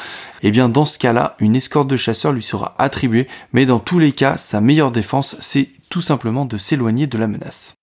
eh 0.44 0.52
bien 0.52 0.70
dans 0.70 0.86
ce 0.86 1.00
cas-là, 1.00 1.36
une 1.40 1.56
escorte 1.56 1.88
de 1.88 1.96
chasseurs 1.96 2.32
lui 2.32 2.44
sera 2.48 2.76
attribuée, 2.80 3.28
mais 3.54 3.66
dans 3.66 3.80
tous 3.80 4.00
les 4.00 4.12
cas, 4.12 4.38
sa 4.38 4.62
meilleure 4.62 4.92
défense, 4.92 5.36
c'est 5.40 5.70
tout 5.90 6.02
simplement 6.02 6.46
de 6.46 6.58
s'éloigner 6.58 7.08
de 7.08 7.18
la 7.18 7.28
menace. 7.28 7.76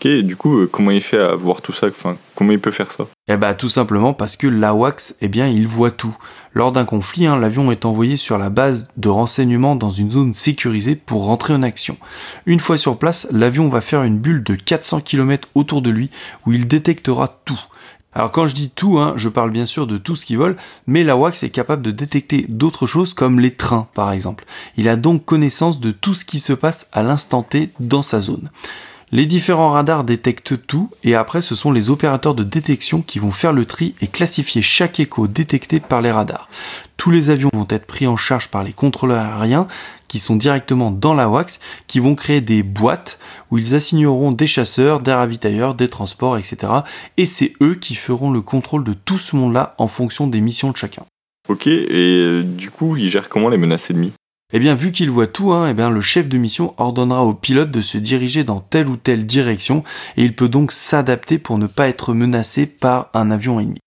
Ok, 0.00 0.08
du 0.08 0.34
coup, 0.34 0.58
euh, 0.58 0.66
comment 0.66 0.90
il 0.90 1.00
fait 1.00 1.20
à 1.20 1.36
voir 1.36 1.62
tout 1.62 1.72
ça? 1.72 1.86
Enfin, 1.86 2.16
comment 2.34 2.50
il 2.50 2.60
peut 2.60 2.72
faire 2.72 2.90
ça? 2.90 3.06
Eh 3.28 3.36
bah 3.36 3.54
tout 3.54 3.68
simplement 3.68 4.12
parce 4.12 4.36
que 4.36 4.48
l'AWACS, 4.48 5.16
eh 5.20 5.28
bien, 5.28 5.46
il 5.46 5.68
voit 5.68 5.92
tout. 5.92 6.16
Lors 6.52 6.72
d'un 6.72 6.84
conflit, 6.84 7.26
hein, 7.26 7.38
l'avion 7.38 7.70
est 7.70 7.84
envoyé 7.84 8.16
sur 8.16 8.36
la 8.36 8.50
base 8.50 8.88
de 8.96 9.08
renseignement 9.08 9.76
dans 9.76 9.92
une 9.92 10.10
zone 10.10 10.34
sécurisée 10.34 10.96
pour 10.96 11.26
rentrer 11.26 11.54
en 11.54 11.62
action. 11.62 11.96
Une 12.44 12.60
fois 12.60 12.76
sur 12.76 12.98
place, 12.98 13.28
l'avion 13.30 13.68
va 13.68 13.80
faire 13.80 14.02
une 14.02 14.18
bulle 14.18 14.42
de 14.42 14.56
400 14.56 15.00
km 15.00 15.48
autour 15.54 15.80
de 15.80 15.90
lui 15.90 16.10
où 16.44 16.52
il 16.52 16.66
détectera 16.66 17.40
tout. 17.44 17.60
Alors 18.14 18.30
quand 18.30 18.46
je 18.46 18.54
dis 18.54 18.70
tout, 18.70 18.98
hein, 18.98 19.14
je 19.16 19.28
parle 19.28 19.50
bien 19.50 19.66
sûr 19.66 19.86
de 19.86 19.98
tout 19.98 20.14
ce 20.14 20.24
qui 20.24 20.36
vole, 20.36 20.56
mais 20.86 21.02
l'AWACS 21.02 21.42
est 21.42 21.50
capable 21.50 21.82
de 21.82 21.90
détecter 21.90 22.46
d'autres 22.48 22.86
choses 22.86 23.12
comme 23.12 23.40
les 23.40 23.54
trains 23.54 23.88
par 23.94 24.12
exemple. 24.12 24.44
Il 24.76 24.88
a 24.88 24.96
donc 24.96 25.24
connaissance 25.24 25.80
de 25.80 25.90
tout 25.90 26.14
ce 26.14 26.24
qui 26.24 26.38
se 26.38 26.52
passe 26.52 26.86
à 26.92 27.02
l'instant 27.02 27.42
T 27.42 27.70
dans 27.80 28.02
sa 28.02 28.20
zone. 28.20 28.50
Les 29.12 29.26
différents 29.26 29.70
radars 29.70 30.04
détectent 30.04 30.66
tout 30.66 30.90
et 31.02 31.14
après 31.14 31.40
ce 31.40 31.54
sont 31.54 31.72
les 31.72 31.90
opérateurs 31.90 32.34
de 32.34 32.42
détection 32.42 33.02
qui 33.02 33.18
vont 33.18 33.30
faire 33.30 33.52
le 33.52 33.64
tri 33.64 33.94
et 34.00 34.06
classifier 34.06 34.62
chaque 34.62 34.98
écho 34.98 35.26
détecté 35.26 35.80
par 35.80 36.00
les 36.00 36.10
radars. 36.10 36.48
Tous 36.96 37.10
les 37.10 37.30
avions 37.30 37.50
vont 37.52 37.66
être 37.68 37.86
pris 37.86 38.06
en 38.06 38.16
charge 38.16 38.48
par 38.48 38.64
les 38.64 38.72
contrôleurs 38.72 39.20
aériens 39.20 39.68
qui 40.08 40.20
sont 40.20 40.36
directement 40.36 40.90
dans 40.90 41.12
la 41.12 41.28
WAX, 41.28 41.58
qui 41.86 41.98
vont 41.98 42.14
créer 42.14 42.40
des 42.40 42.62
boîtes 42.62 43.18
où 43.50 43.58
ils 43.58 43.74
assigneront 43.74 44.30
des 44.30 44.46
chasseurs, 44.46 45.00
des 45.00 45.12
ravitailleurs, 45.12 45.74
des 45.74 45.88
transports, 45.88 46.38
etc. 46.38 46.72
Et 47.16 47.26
c'est 47.26 47.52
eux 47.60 47.74
qui 47.74 47.94
feront 47.96 48.30
le 48.30 48.40
contrôle 48.40 48.84
de 48.84 48.94
tout 48.94 49.18
ce 49.18 49.34
monde-là 49.34 49.74
en 49.78 49.88
fonction 49.88 50.26
des 50.26 50.40
missions 50.40 50.70
de 50.70 50.76
chacun. 50.76 51.04
Ok, 51.48 51.66
et 51.66 51.90
euh, 51.90 52.42
du 52.42 52.70
coup, 52.70 52.96
ils 52.96 53.10
gèrent 53.10 53.28
comment 53.28 53.48
les 53.48 53.58
menaces 53.58 53.90
ennemies? 53.90 54.12
Eh 54.56 54.60
bien, 54.60 54.76
vu 54.76 54.92
qu'il 54.92 55.10
voit 55.10 55.26
tout, 55.26 55.50
hein, 55.50 55.66
eh 55.68 55.74
bien, 55.74 55.90
le 55.90 56.00
chef 56.00 56.28
de 56.28 56.38
mission 56.38 56.74
ordonnera 56.78 57.24
au 57.24 57.34
pilote 57.34 57.72
de 57.72 57.82
se 57.82 57.98
diriger 57.98 58.44
dans 58.44 58.60
telle 58.60 58.88
ou 58.88 58.96
telle 58.96 59.26
direction, 59.26 59.82
et 60.16 60.22
il 60.22 60.36
peut 60.36 60.48
donc 60.48 60.70
s'adapter 60.70 61.38
pour 61.38 61.58
ne 61.58 61.66
pas 61.66 61.88
être 61.88 62.14
menacé 62.14 62.66
par 62.66 63.10
un 63.14 63.32
avion 63.32 63.58
ennemi. 63.58 63.80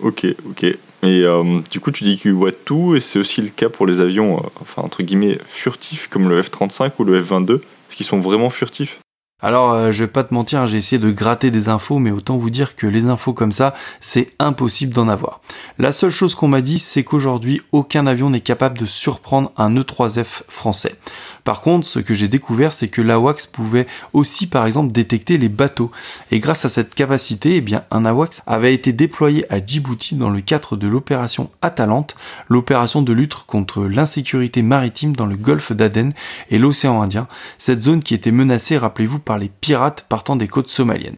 Ok, 0.00 0.26
ok. 0.48 0.62
Et 0.62 0.78
euh, 1.02 1.60
du 1.72 1.80
coup, 1.80 1.90
tu 1.90 2.04
dis 2.04 2.16
qu'il 2.16 2.34
voit 2.34 2.52
tout, 2.52 2.94
et 2.94 3.00
c'est 3.00 3.18
aussi 3.18 3.42
le 3.42 3.48
cas 3.48 3.68
pour 3.68 3.84
les 3.84 3.98
avions, 3.98 4.38
euh, 4.38 4.48
enfin, 4.60 4.82
entre 4.82 5.02
guillemets, 5.02 5.40
furtifs, 5.48 6.06
comme 6.06 6.28
le 6.28 6.40
F-35 6.40 6.92
ou 7.00 7.04
le 7.04 7.20
F-22, 7.20 7.58
parce 7.58 7.96
qu'ils 7.96 8.06
sont 8.06 8.20
vraiment 8.20 8.48
furtifs? 8.48 8.99
Alors, 9.42 9.72
euh, 9.72 9.90
je 9.90 10.04
vais 10.04 10.10
pas 10.10 10.24
te 10.24 10.34
mentir, 10.34 10.66
j'ai 10.66 10.76
essayé 10.76 10.98
de 10.98 11.10
gratter 11.10 11.50
des 11.50 11.68
infos, 11.68 11.98
mais 11.98 12.10
autant 12.10 12.36
vous 12.36 12.50
dire 12.50 12.76
que 12.76 12.86
les 12.86 13.06
infos 13.06 13.32
comme 13.32 13.52
ça, 13.52 13.74
c'est 13.98 14.30
impossible 14.38 14.92
d'en 14.92 15.08
avoir. 15.08 15.40
La 15.78 15.92
seule 15.92 16.10
chose 16.10 16.34
qu'on 16.34 16.48
m'a 16.48 16.60
dit, 16.60 16.78
c'est 16.78 17.04
qu'aujourd'hui, 17.04 17.62
aucun 17.72 18.06
avion 18.06 18.30
n'est 18.30 18.40
capable 18.40 18.78
de 18.78 18.86
surprendre 18.86 19.52
un 19.56 19.74
E3F 19.74 20.42
français. 20.48 20.96
Par 21.44 21.62
contre, 21.62 21.86
ce 21.86 21.98
que 21.98 22.14
j'ai 22.14 22.28
découvert, 22.28 22.72
c'est 22.72 22.88
que 22.88 23.00
l'AWACS 23.00 23.46
pouvait 23.46 23.86
aussi, 24.12 24.46
par 24.46 24.66
exemple, 24.66 24.92
détecter 24.92 25.38
les 25.38 25.48
bateaux. 25.48 25.90
Et 26.30 26.38
grâce 26.38 26.64
à 26.64 26.68
cette 26.68 26.94
capacité, 26.94 27.56
eh 27.56 27.60
bien, 27.60 27.84
un 27.90 28.04
AWACS 28.04 28.42
avait 28.46 28.74
été 28.74 28.92
déployé 28.92 29.50
à 29.52 29.64
Djibouti 29.64 30.16
dans 30.16 30.30
le 30.30 30.40
cadre 30.42 30.76
de 30.76 30.86
l'opération 30.86 31.50
Atalante, 31.62 32.14
l'opération 32.48 33.02
de 33.02 33.12
lutte 33.12 33.34
contre 33.46 33.84
l'insécurité 33.84 34.62
maritime 34.62 35.16
dans 35.16 35.26
le 35.26 35.36
golfe 35.36 35.72
d'Aden 35.72 36.12
et 36.50 36.58
l'océan 36.58 37.00
Indien, 37.00 37.26
cette 37.58 37.82
zone 37.82 38.02
qui 38.02 38.14
était 38.14 38.32
menacée, 38.32 38.76
rappelez-vous, 38.76 39.18
par 39.30 39.38
les 39.38 39.48
pirates 39.48 40.06
partant 40.08 40.34
des 40.34 40.48
côtes 40.48 40.70
somaliennes. 40.70 41.14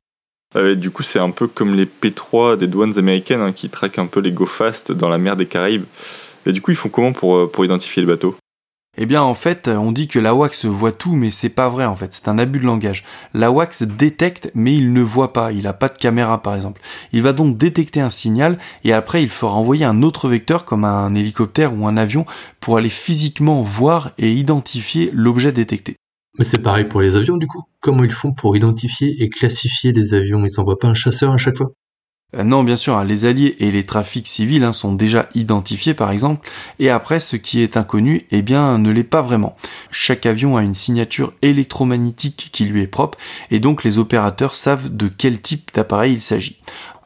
du 0.77 0.91
coup, 0.91 1.03
c'est 1.03 1.19
un 1.19 1.31
peu 1.31 1.47
comme 1.49 1.75
les 1.75 1.87
P3 1.87 2.59
des 2.59 2.67
douanes 2.67 2.99
américaines 2.99 3.41
hein, 3.41 3.53
qui 3.53 3.71
traquent 3.71 4.01
un 4.01 4.07
peu 4.07 4.21
les 4.21 4.33
go 4.33 4.45
fast 4.45 4.93
dans 4.93 5.09
la 5.09 5.17
mer 5.17 5.35
des 5.35 5.47
Caraïbes. 5.47 5.87
Et 6.45 6.53
du 6.53 6.61
coup, 6.61 6.73
ils 6.73 6.77
font 6.77 6.91
comment 6.91 7.15
pour, 7.15 7.37
euh, 7.37 7.51
pour 7.51 7.65
identifier 7.65 8.03
les 8.03 8.07
bateaux 8.07 8.37
eh 8.99 9.07
bien, 9.07 9.23
en 9.23 9.33
fait, 9.33 9.69
on 9.69 9.91
dit 9.91 10.07
que 10.07 10.19
la 10.19 10.35
wax 10.35 10.67
voit 10.67 10.93
tout, 10.93 11.17
mais 11.17 11.31
c'est 11.31 11.49
pas 11.49 11.71
vrai, 11.71 11.87
en 11.87 11.95
fait. 11.95 12.13
C'est 12.13 12.29
un 12.29 12.39
abus 12.39 12.61
de 12.61 12.67
langage. 12.67 13.05
La 13.33 13.51
wax 13.51 13.85
détecte, 13.85 14.51
mais 14.55 14.77
il 14.77 14.93
ne 14.93 15.01
voit 15.01 15.33
pas. 15.33 15.53
Il 15.53 15.67
a 15.67 15.73
pas 15.73 15.89
de 15.89 15.97
caméra, 15.97 16.43
par 16.43 16.55
exemple. 16.55 16.83
Il 17.13 17.23
va 17.23 17.33
donc 17.33 17.57
détecter 17.57 18.03
un 18.03 18.11
signal, 18.11 18.59
et 18.85 18.93
après, 18.93 19.23
il 19.23 19.31
fera 19.31 19.55
envoyer 19.55 19.87
un 19.87 20.03
autre 20.03 20.29
vecteur, 20.29 20.67
comme 20.67 20.85
un 20.85 21.15
hélicoptère 21.15 21.73
ou 21.73 21.87
un 21.87 21.97
avion, 21.97 22.27
pour 22.61 22.77
aller 22.77 22.91
physiquement 22.91 23.63
voir 23.63 24.11
et 24.19 24.31
identifier 24.31 25.09
l'objet 25.15 25.53
détecté. 25.53 25.97
Mais 26.39 26.45
c'est 26.45 26.63
pareil 26.63 26.87
pour 26.87 27.03
les 27.03 27.17
avions, 27.17 27.37
du 27.37 27.47
coup. 27.47 27.63
Comment 27.81 28.05
ils 28.05 28.13
font 28.13 28.33
pour 28.33 28.57
identifier 28.57 29.23
et 29.23 29.29
classifier 29.29 29.93
les 29.93 30.15
avions? 30.15 30.45
Ils 30.45 30.61
envoient 30.61 30.79
pas 30.79 30.89
un 30.89 30.95
chasseur 30.95 31.33
à 31.33 31.39
chaque 31.39 31.59
fois? 31.59 31.73
Euh, 32.35 32.45
non, 32.45 32.65
bien 32.65 32.77
sûr, 32.77 32.97
hein, 32.97 33.05
les 33.05 33.27
alliés 33.27 33.57
et 33.59 33.71
les 33.71 33.85
trafics 33.85 34.27
civils 34.27 34.65
hein, 34.65 34.73
sont 34.73 34.95
déjà 34.95 35.29
identifiés 35.35 35.93
par 35.93 36.11
exemple, 36.11 36.49
et 36.79 36.89
après 36.89 37.21
ce 37.21 37.37
qui 37.37 37.61
est 37.61 37.77
inconnu, 37.77 38.27
eh 38.31 38.41
bien 38.41 38.79
ne 38.79 38.91
l'est 38.91 39.05
pas 39.05 39.21
vraiment. 39.21 39.55
Chaque 39.91 40.25
avion 40.25 40.57
a 40.57 40.63
une 40.63 40.75
signature 40.75 41.35
électromagnétique 41.43 42.49
qui 42.51 42.65
lui 42.65 42.81
est 42.81 42.87
propre, 42.87 43.19
et 43.51 43.61
donc 43.61 43.85
les 43.85 43.99
opérateurs 43.99 44.55
savent 44.55 44.89
de 44.97 45.09
quel 45.09 45.43
type 45.43 45.71
d'appareil 45.75 46.15
il 46.15 46.21
s'agit. 46.23 46.63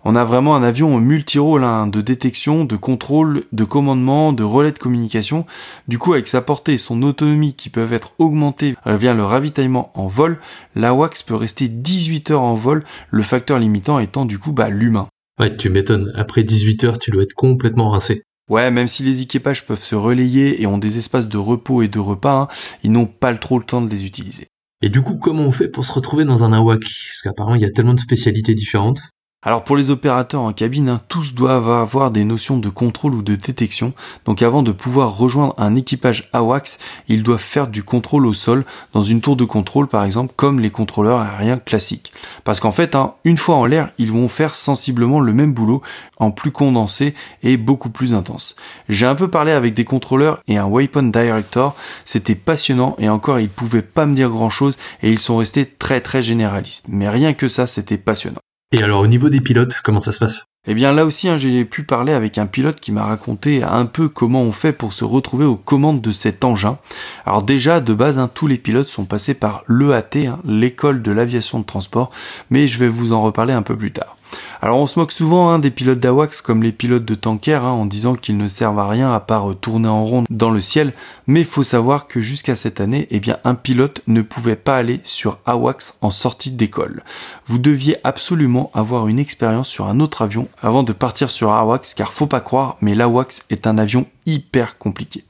On 0.09 0.15
a 0.15 0.25
vraiment 0.25 0.55
un 0.55 0.63
avion 0.63 1.01
multi-rôle 1.01 1.65
hein, 1.65 1.89
de 1.89 2.01
détection, 2.01 2.65
de 2.65 2.77
contrôle, 2.77 3.43
de 3.51 3.65
commandement, 3.65 4.33
de 4.33 4.45
relais 4.45 4.71
de 4.71 4.79
communication. 4.79 5.47
Du 5.89 5.99
coup, 5.99 6.13
avec 6.13 6.29
sa 6.29 6.43
portée 6.43 6.75
et 6.75 6.79
son 6.79 7.03
autonomie 7.03 7.55
qui 7.55 7.71
peuvent 7.71 7.93
être 7.93 8.13
augmentées 8.21 8.77
via 8.87 9.15
le 9.15 9.25
ravitaillement 9.25 9.91
en 9.99 10.07
vol, 10.07 10.39
la 10.77 10.95
WAX 10.95 11.25
peut 11.25 11.35
rester 11.35 11.67
18 11.67 12.31
heures 12.31 12.43
en 12.43 12.55
vol, 12.55 12.85
le 13.11 13.23
facteur 13.25 13.59
limitant 13.59 13.99
étant 13.99 14.27
du 14.27 14.39
coup 14.39 14.53
bah, 14.53 14.69
l'humain. 14.69 15.09
Ouais, 15.41 15.57
tu 15.57 15.71
m'étonnes. 15.71 16.13
Après 16.15 16.45
18 16.45 16.85
heures, 16.85 16.99
tu 17.01 17.11
dois 17.11 17.25
être 17.25 17.35
complètement 17.35 17.91
rincé. 17.91 18.23
Ouais, 18.49 18.71
même 18.71 18.87
si 18.87 19.03
les 19.03 19.23
équipages 19.23 19.67
peuvent 19.67 19.83
se 19.83 19.97
relayer 19.97 20.63
et 20.63 20.69
ont 20.69 20.79
des 20.79 20.99
espaces 20.99 21.27
de 21.27 21.37
repos 21.37 21.83
et 21.83 21.89
de 21.89 21.99
repas, 21.99 22.43
hein, 22.43 22.49
ils 22.85 22.93
n'ont 22.93 23.07
pas 23.07 23.35
trop 23.35 23.59
le 23.59 23.65
temps 23.65 23.83
de 23.83 23.91
les 23.91 24.05
utiliser. 24.05 24.47
Et 24.83 24.89
du 24.89 25.03
coup, 25.03 25.17
comment 25.17 25.43
on 25.43 25.51
fait 25.51 25.67
pour 25.67 25.85
se 25.85 25.93
retrouver 25.93 26.25
dans 26.25 26.45
un 26.45 26.53
AWAC 26.53 26.83
Parce 26.83 27.23
qu'apparemment, 27.25 27.57
il 27.57 27.63
y 27.63 27.65
a 27.65 27.71
tellement 27.71 27.95
de 27.95 27.99
spécialités 27.99 28.55
différentes. 28.55 29.01
Alors 29.47 29.63
pour 29.63 29.77
les 29.77 29.91
opérateurs 29.91 30.41
en 30.41 30.53
cabine, 30.53 30.89
hein, 30.89 31.01
tous 31.07 31.33
doivent 31.33 31.71
avoir 31.71 32.11
des 32.11 32.25
notions 32.25 32.59
de 32.59 32.69
contrôle 32.69 33.15
ou 33.15 33.23
de 33.23 33.37
détection. 33.37 33.93
Donc 34.25 34.43
avant 34.43 34.65
de 34.65 34.73
pouvoir 34.73 35.17
rejoindre 35.17 35.55
un 35.57 35.77
équipage 35.77 36.29
AWACS, 36.33 36.81
ils 37.07 37.23
doivent 37.23 37.39
faire 37.39 37.69
du 37.69 37.85
contrôle 37.85 38.27
au 38.27 38.35
sol 38.35 38.65
dans 38.93 39.05
une 39.05 39.21
tour 39.21 39.37
de 39.37 39.45
contrôle 39.45 39.87
par 39.87 40.03
exemple, 40.03 40.33
comme 40.35 40.59
les 40.59 40.71
contrôleurs 40.71 41.21
aériens 41.21 41.59
classiques. 41.59 42.13
Parce 42.43 42.59
qu'en 42.59 42.73
fait, 42.73 42.97
hein, 42.97 43.15
une 43.23 43.37
fois 43.37 43.55
en 43.55 43.67
l'air, 43.67 43.91
ils 43.99 44.11
vont 44.11 44.27
faire 44.27 44.57
sensiblement 44.57 45.21
le 45.21 45.33
même 45.33 45.55
boulot 45.55 45.81
en 46.17 46.33
plus 46.33 46.51
condensé 46.51 47.15
et 47.45 47.57
beaucoup 47.57 47.91
plus 47.91 48.15
intense. 48.15 48.57
J'ai 48.89 49.07
un 49.07 49.15
peu 49.15 49.29
parlé 49.29 49.53
avec 49.53 49.75
des 49.75 49.85
contrôleurs 49.85 50.41
et 50.49 50.57
un 50.57 50.67
weapon 50.67 51.05
director, 51.05 51.77
c'était 52.05 52.35
passionnant 52.35 52.97
et 52.99 53.09
encore 53.09 53.39
ils 53.39 53.49
pouvaient 53.49 53.83
pas 53.83 54.07
me 54.07 54.17
dire 54.17 54.31
grand 54.31 54.51
chose 54.51 54.77
et 55.05 55.11
ils 55.13 55.21
sont 55.21 55.37
restés 55.37 55.67
très 55.67 56.01
très 56.01 56.21
généralistes. 56.21 56.87
Mais 56.89 57.09
rien 57.09 57.33
que 57.33 57.47
ça, 57.47 57.69
c'était 57.69 57.97
passionnant. 57.97 58.41
Et 58.73 58.83
alors 58.83 59.01
au 59.01 59.07
niveau 59.07 59.29
des 59.29 59.41
pilotes, 59.41 59.81
comment 59.85 60.01
ça 60.01 60.11
se 60.11 60.19
passe? 60.19 60.47
Eh 60.67 60.75
bien 60.75 60.93
là 60.93 61.07
aussi, 61.07 61.29
hein, 61.29 61.37
j'ai 61.37 61.65
pu 61.65 61.85
parler 61.85 62.13
avec 62.13 62.37
un 62.37 62.47
pilote 62.47 62.81
qui 62.81 62.91
m'a 62.91 63.05
raconté 63.05 63.63
un 63.63 63.87
peu 63.87 64.09
comment 64.09 64.43
on 64.43 64.51
fait 64.51 64.73
pour 64.73 64.93
se 64.93 65.05
retrouver 65.05 65.45
aux 65.45 65.55
commandes 65.55 66.01
de 66.01 66.11
cet 66.11 66.43
engin. 66.43 66.79
Alors 67.25 67.45
déjà, 67.45 67.81
de 67.81 67.95
base, 67.95 68.19
hein, 68.19 68.29
tous 68.33 68.49
les 68.49 68.59
pilotes 68.59 68.89
sont 68.89 69.05
passés 69.05 69.35
par 69.35 69.63
l'EAT, 69.69 70.27
hein, 70.27 70.41
l'école 70.45 71.01
de 71.03 71.13
l'aviation 71.13 71.61
de 71.61 71.65
transport, 71.65 72.11
mais 72.51 72.67
je 72.67 72.79
vais 72.79 72.89
vous 72.89 73.13
en 73.13 73.23
reparler 73.23 73.53
un 73.53 73.63
peu 73.63 73.77
plus 73.77 73.93
tard. 73.93 74.17
Alors 74.63 74.79
on 74.79 74.87
se 74.87 74.99
moque 74.99 75.13
souvent 75.13 75.51
hein, 75.51 75.59
des 75.59 75.71
pilotes 75.71 75.99
d'AWACS 75.99 76.41
comme 76.43 76.63
les 76.63 76.73
pilotes 76.73 77.05
de 77.05 77.15
tanker 77.15 77.63
hein, 77.65 77.71
en 77.71 77.87
disant 77.87 78.15
qu'ils 78.15 78.37
ne 78.37 78.49
servent 78.49 78.79
à 78.79 78.89
rien 78.89 79.13
à 79.13 79.21
part 79.21 79.51
euh, 79.51 79.55
tourner 79.55 79.89
en 79.89 80.05
rond 80.05 80.25
dans 80.31 80.51
le 80.51 80.61
ciel, 80.61 80.93
mais 81.27 81.45
faut 81.45 81.63
savoir 81.63 82.09
que 82.09 82.21
jusqu'à 82.21 82.57
cette 82.57 82.81
année, 82.81 83.07
eh 83.11 83.21
un 83.45 83.55
pilote 83.55 84.03
ne 84.07 84.23
pouvait 84.23 84.57
pas 84.57 84.77
aller 84.77 85.01
sur 85.05 85.39
AWACS 85.47 85.99
en 86.01 86.11
sortie 86.11 86.51
d'école. 86.51 87.03
Vous 87.47 87.59
deviez 87.59 87.99
absolument 88.05 88.71
avoir 88.75 89.09
une 89.09 89.19
expérience 89.19 89.69
sur 89.69 89.87
un 89.87 90.01
autre 90.01 90.23
avion 90.23 90.49
avant 90.63 90.83
de 90.83 90.93
partir 90.93 91.31
sur 91.31 91.53
AWACS 91.53 91.95
car 91.95 92.13
faut 92.13 92.27
pas 92.27 92.41
croire, 92.41 92.77
mais 92.81 92.95
l'AWACS 92.95 93.43
est 93.51 93.67
un 93.67 93.79
avion 93.79 94.07
hyper 94.27 94.79
compliqué. 94.79 95.25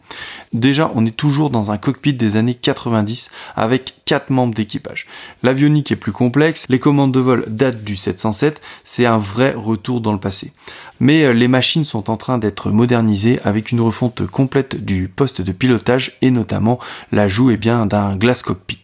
Déjà, 0.56 0.90
on 0.94 1.04
est 1.04 1.14
toujours 1.14 1.50
dans 1.50 1.70
un 1.70 1.76
cockpit 1.76 2.14
des 2.14 2.36
années 2.36 2.54
90 2.54 3.30
avec 3.56 3.94
4 4.06 4.30
membres 4.30 4.54
d'équipage. 4.54 5.06
L'avionique 5.42 5.92
est 5.92 5.96
plus 5.96 6.12
complexe, 6.12 6.64
les 6.70 6.78
commandes 6.78 7.12
de 7.12 7.20
vol 7.20 7.44
datent 7.46 7.84
du 7.84 7.94
707, 7.94 8.62
c'est 8.82 9.04
un 9.04 9.18
vrai 9.18 9.52
retour 9.54 10.00
dans 10.00 10.14
le 10.14 10.18
passé. 10.18 10.52
Mais 10.98 11.24
euh, 11.24 11.32
les 11.32 11.48
machines 11.48 11.84
sont 11.84 12.08
en 12.08 12.16
train 12.16 12.38
d'être 12.38 12.70
modernisées 12.70 13.38
avec 13.44 13.70
une 13.70 13.82
refonte 13.82 14.26
complète 14.26 14.82
du 14.82 15.08
poste 15.08 15.42
de 15.42 15.52
pilotage 15.52 16.16
et 16.22 16.30
notamment 16.30 16.78
l'ajout 17.12 17.50
eh 17.50 17.58
bien 17.58 17.84
d'un 17.84 18.16
glass 18.16 18.42
cockpit. 18.42 18.80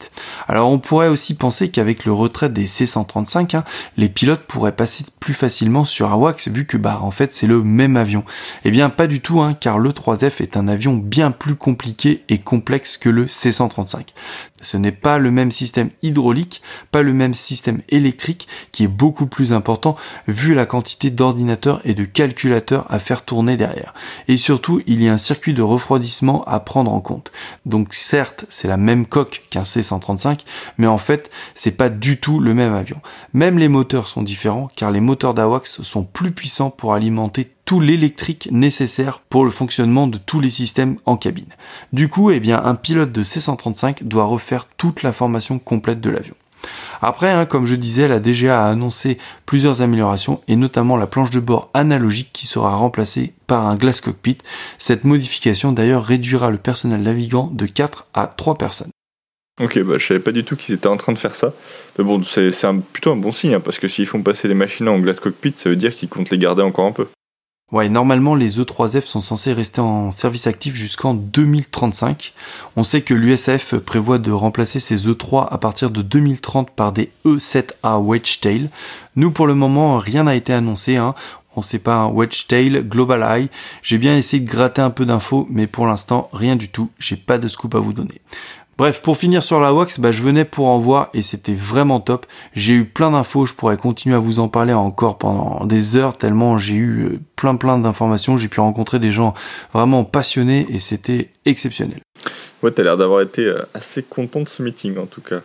Alors 0.48 0.70
on 0.70 0.78
pourrait 0.78 1.08
aussi 1.08 1.34
penser 1.34 1.70
qu'avec 1.70 2.04
le 2.04 2.12
retrait 2.12 2.50
des 2.50 2.66
C135, 2.66 3.56
hein, 3.56 3.64
les 3.96 4.08
pilotes 4.08 4.42
pourraient 4.42 4.76
passer 4.76 5.04
plus 5.20 5.34
facilement 5.34 5.84
sur 5.84 6.12
AWACS 6.12 6.48
vu 6.48 6.66
que 6.66 6.76
bah 6.76 6.98
en 7.00 7.10
fait 7.10 7.32
c'est 7.32 7.46
le 7.46 7.62
même 7.62 7.96
avion. 7.96 8.24
Eh 8.64 8.70
bien 8.70 8.90
pas 8.90 9.06
du 9.06 9.20
tout 9.20 9.40
hein, 9.40 9.56
car 9.58 9.78
le 9.78 9.90
3F 9.90 10.42
est 10.42 10.56
un 10.56 10.68
avion 10.68 10.94
bien 10.94 11.30
plus 11.30 11.54
compliqué 11.62 12.24
et 12.28 12.38
complexe 12.38 12.96
que 12.96 13.08
le 13.08 13.26
C135. 13.26 14.08
Ce 14.62 14.76
n'est 14.76 14.92
pas 14.92 15.18
le 15.18 15.30
même 15.30 15.50
système 15.50 15.90
hydraulique, 16.02 16.62
pas 16.90 17.02
le 17.02 17.12
même 17.12 17.34
système 17.34 17.82
électrique 17.88 18.48
qui 18.72 18.84
est 18.84 18.88
beaucoup 18.88 19.26
plus 19.26 19.52
important 19.52 19.96
vu 20.28 20.54
la 20.54 20.66
quantité 20.66 21.10
d'ordinateurs 21.10 21.80
et 21.84 21.94
de 21.94 22.04
calculateurs 22.04 22.86
à 22.88 22.98
faire 22.98 23.24
tourner 23.24 23.56
derrière. 23.56 23.92
Et 24.28 24.36
surtout, 24.36 24.82
il 24.86 25.02
y 25.02 25.08
a 25.08 25.12
un 25.12 25.18
circuit 25.18 25.54
de 25.54 25.62
refroidissement 25.62 26.44
à 26.44 26.60
prendre 26.60 26.92
en 26.92 27.00
compte. 27.00 27.32
Donc 27.66 27.92
certes, 27.92 28.46
c'est 28.48 28.68
la 28.68 28.76
même 28.76 29.06
coque 29.06 29.42
qu'un 29.50 29.62
C135, 29.62 30.40
mais 30.78 30.86
en 30.86 30.98
fait, 30.98 31.30
c'est 31.54 31.76
pas 31.76 31.88
du 31.88 32.18
tout 32.18 32.40
le 32.40 32.54
même 32.54 32.74
avion. 32.74 33.00
Même 33.34 33.58
les 33.58 33.68
moteurs 33.68 34.08
sont 34.08 34.22
différents 34.22 34.68
car 34.76 34.90
les 34.90 35.00
moteurs 35.00 35.34
d'AWACS 35.34 35.82
sont 35.82 36.04
plus 36.04 36.32
puissants 36.32 36.70
pour 36.70 36.94
alimenter 36.94 37.50
tout 37.64 37.80
l'électrique 37.80 38.50
nécessaire 38.50 39.20
pour 39.30 39.46
le 39.46 39.50
fonctionnement 39.50 40.06
de 40.06 40.18
tous 40.18 40.40
les 40.40 40.50
systèmes 40.50 40.98
en 41.06 41.16
cabine. 41.16 41.46
Du 41.94 42.08
coup, 42.08 42.30
eh 42.30 42.38
bien, 42.38 42.62
un 42.62 42.74
pilote 42.74 43.12
de 43.12 43.22
C-135 43.22 44.02
doit 44.02 44.24
refaire 44.24 44.51
toute 44.76 45.02
la 45.02 45.12
formation 45.12 45.58
complète 45.58 46.00
de 46.00 46.10
l'avion. 46.10 46.34
Après, 47.00 47.30
hein, 47.30 47.46
comme 47.46 47.66
je 47.66 47.74
disais, 47.74 48.06
la 48.06 48.20
DGA 48.20 48.64
a 48.64 48.70
annoncé 48.70 49.18
plusieurs 49.46 49.82
améliorations 49.82 50.40
et 50.46 50.56
notamment 50.56 50.96
la 50.96 51.08
planche 51.08 51.30
de 51.30 51.40
bord 51.40 51.70
analogique 51.74 52.30
qui 52.32 52.46
sera 52.46 52.76
remplacée 52.76 53.34
par 53.46 53.66
un 53.66 53.74
glass 53.74 54.00
cockpit. 54.00 54.38
Cette 54.78 55.04
modification 55.04 55.72
d'ailleurs 55.72 56.04
réduira 56.04 56.50
le 56.50 56.58
personnel 56.58 57.02
navigant 57.02 57.50
de 57.52 57.66
4 57.66 58.06
à 58.14 58.28
3 58.28 58.56
personnes. 58.56 58.90
Ok, 59.60 59.78
bah, 59.80 59.98
je 59.98 60.06
savais 60.06 60.20
pas 60.20 60.32
du 60.32 60.44
tout 60.44 60.56
qu'ils 60.56 60.74
étaient 60.74 60.86
en 60.86 60.96
train 60.96 61.12
de 61.12 61.18
faire 61.18 61.36
ça. 61.36 61.52
Mais 61.98 62.04
bon, 62.04 62.22
c'est 62.22 62.50
plutôt 62.92 63.12
un 63.12 63.16
bon 63.16 63.32
signe, 63.32 63.54
hein, 63.54 63.60
parce 63.60 63.78
que 63.78 63.88
s'ils 63.88 64.06
font 64.06 64.22
passer 64.22 64.48
les 64.48 64.54
machines 64.54 64.88
en 64.88 64.98
glass 64.98 65.20
cockpit, 65.20 65.52
ça 65.56 65.68
veut 65.68 65.76
dire 65.76 65.94
qu'ils 65.94 66.08
comptent 66.08 66.30
les 66.30 66.38
garder 66.38 66.62
encore 66.62 66.86
un 66.86 66.92
peu. 66.92 67.06
Ouais, 67.72 67.88
normalement 67.88 68.34
les 68.34 68.60
E3F 68.60 69.06
sont 69.06 69.22
censés 69.22 69.54
rester 69.54 69.80
en 69.80 70.10
service 70.10 70.46
actif 70.46 70.76
jusqu'en 70.76 71.14
2035. 71.14 72.34
On 72.76 72.84
sait 72.84 73.00
que 73.00 73.14
l'USAF 73.14 73.76
prévoit 73.76 74.18
de 74.18 74.30
remplacer 74.30 74.78
ces 74.78 75.08
E3 75.08 75.48
à 75.50 75.56
partir 75.56 75.90
de 75.90 76.02
2030 76.02 76.68
par 76.70 76.92
des 76.92 77.10
E7A 77.24 77.98
Wedgetail. 77.98 78.68
Nous 79.16 79.30
pour 79.30 79.46
le 79.46 79.54
moment 79.54 79.96
rien 79.96 80.24
n'a 80.24 80.34
été 80.34 80.52
annoncé. 80.52 80.96
Hein. 80.96 81.14
On 81.56 81.62
sait 81.62 81.78
pas 81.78 81.94
un 81.94 82.10
Wedgetail, 82.10 82.84
Global 82.84 83.22
Eye. 83.22 83.48
J'ai 83.82 83.96
bien 83.96 84.18
essayé 84.18 84.42
de 84.42 84.50
gratter 84.50 84.82
un 84.82 84.90
peu 84.90 85.06
d'infos, 85.06 85.46
mais 85.50 85.66
pour 85.66 85.86
l'instant 85.86 86.28
rien 86.34 86.56
du 86.56 86.68
tout. 86.68 86.90
J'ai 86.98 87.16
pas 87.16 87.38
de 87.38 87.48
scoop 87.48 87.74
à 87.74 87.78
vous 87.78 87.94
donner. 87.94 88.20
Bref, 88.78 89.02
pour 89.02 89.18
finir 89.18 89.42
sur 89.42 89.60
la 89.60 89.74
wax, 89.74 90.00
bah, 90.00 90.12
je 90.12 90.22
venais 90.22 90.46
pour 90.46 90.66
en 90.66 90.78
voir 90.78 91.10
et 91.12 91.20
c'était 91.20 91.52
vraiment 91.52 92.00
top. 92.00 92.24
J'ai 92.54 92.72
eu 92.72 92.84
plein 92.86 93.10
d'infos, 93.10 93.44
je 93.44 93.52
pourrais 93.52 93.76
continuer 93.76 94.16
à 94.16 94.18
vous 94.18 94.38
en 94.38 94.48
parler 94.48 94.72
encore 94.72 95.18
pendant 95.18 95.66
des 95.66 95.96
heures 95.96 96.16
tellement 96.16 96.56
j'ai 96.56 96.74
eu 96.74 97.04
euh, 97.04 97.20
plein 97.36 97.56
plein 97.56 97.78
d'informations. 97.78 98.38
J'ai 98.38 98.48
pu 98.48 98.60
rencontrer 98.60 98.98
des 98.98 99.12
gens 99.12 99.34
vraiment 99.74 100.04
passionnés 100.04 100.66
et 100.70 100.78
c'était 100.78 101.28
exceptionnel. 101.44 102.00
Ouais, 102.62 102.70
t'as 102.70 102.82
l'air 102.82 102.96
d'avoir 102.96 103.20
été 103.20 103.44
euh, 103.44 103.60
assez 103.74 104.02
content 104.02 104.40
de 104.40 104.48
ce 104.48 104.62
meeting 104.62 104.96
en 104.96 105.06
tout 105.06 105.20
cas. 105.20 105.42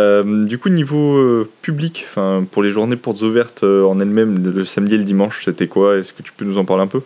Euh, 0.00 0.44
du 0.44 0.58
coup, 0.58 0.68
niveau 0.68 1.46
public, 1.62 2.04
enfin 2.08 2.44
pour 2.50 2.64
les 2.64 2.70
journées 2.70 2.96
portes 2.96 3.22
ouvertes 3.22 3.62
en 3.62 4.00
elles-mêmes, 4.00 4.52
le 4.52 4.64
samedi 4.64 4.96
et 4.96 4.98
le 4.98 5.04
dimanche, 5.04 5.44
c'était 5.44 5.68
quoi? 5.68 5.96
Est-ce 5.98 6.12
que 6.12 6.22
tu 6.22 6.32
peux 6.32 6.44
nous 6.44 6.58
en 6.58 6.64
parler 6.64 6.82
un 6.82 6.88
peu? 6.88 7.02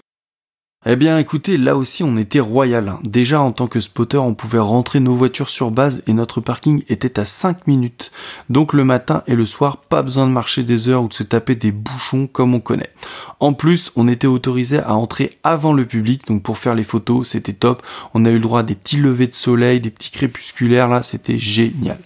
Eh 0.90 0.96
bien 0.96 1.18
écoutez, 1.18 1.58
là 1.58 1.76
aussi 1.76 2.02
on 2.02 2.16
était 2.16 2.40
royal. 2.40 2.94
Déjà 3.04 3.42
en 3.42 3.52
tant 3.52 3.66
que 3.66 3.78
spotter, 3.78 4.16
on 4.16 4.32
pouvait 4.32 4.58
rentrer 4.58 5.00
nos 5.00 5.14
voitures 5.14 5.50
sur 5.50 5.70
base 5.70 6.02
et 6.06 6.14
notre 6.14 6.40
parking 6.40 6.82
était 6.88 7.20
à 7.20 7.26
5 7.26 7.66
minutes. 7.66 8.10
Donc 8.48 8.72
le 8.72 8.84
matin 8.84 9.22
et 9.26 9.34
le 9.34 9.44
soir, 9.44 9.76
pas 9.76 10.02
besoin 10.02 10.26
de 10.26 10.32
marcher 10.32 10.62
des 10.62 10.88
heures 10.88 11.02
ou 11.02 11.08
de 11.08 11.12
se 11.12 11.24
taper 11.24 11.56
des 11.56 11.72
bouchons 11.72 12.26
comme 12.26 12.54
on 12.54 12.60
connaît. 12.60 12.90
En 13.38 13.52
plus, 13.52 13.92
on 13.96 14.08
était 14.08 14.26
autorisé 14.26 14.78
à 14.78 14.94
entrer 14.94 15.36
avant 15.44 15.74
le 15.74 15.84
public, 15.84 16.26
donc 16.26 16.42
pour 16.42 16.56
faire 16.56 16.74
les 16.74 16.84
photos, 16.84 17.28
c'était 17.28 17.52
top. 17.52 17.82
On 18.14 18.24
a 18.24 18.30
eu 18.30 18.34
le 18.34 18.40
droit 18.40 18.60
à 18.60 18.62
des 18.62 18.74
petits 18.74 18.96
levées 18.96 19.26
de 19.26 19.34
soleil, 19.34 19.80
des 19.80 19.90
petits 19.90 20.10
crépusculaires, 20.10 20.88
là 20.88 21.02
c'était 21.02 21.38
génial. 21.38 21.98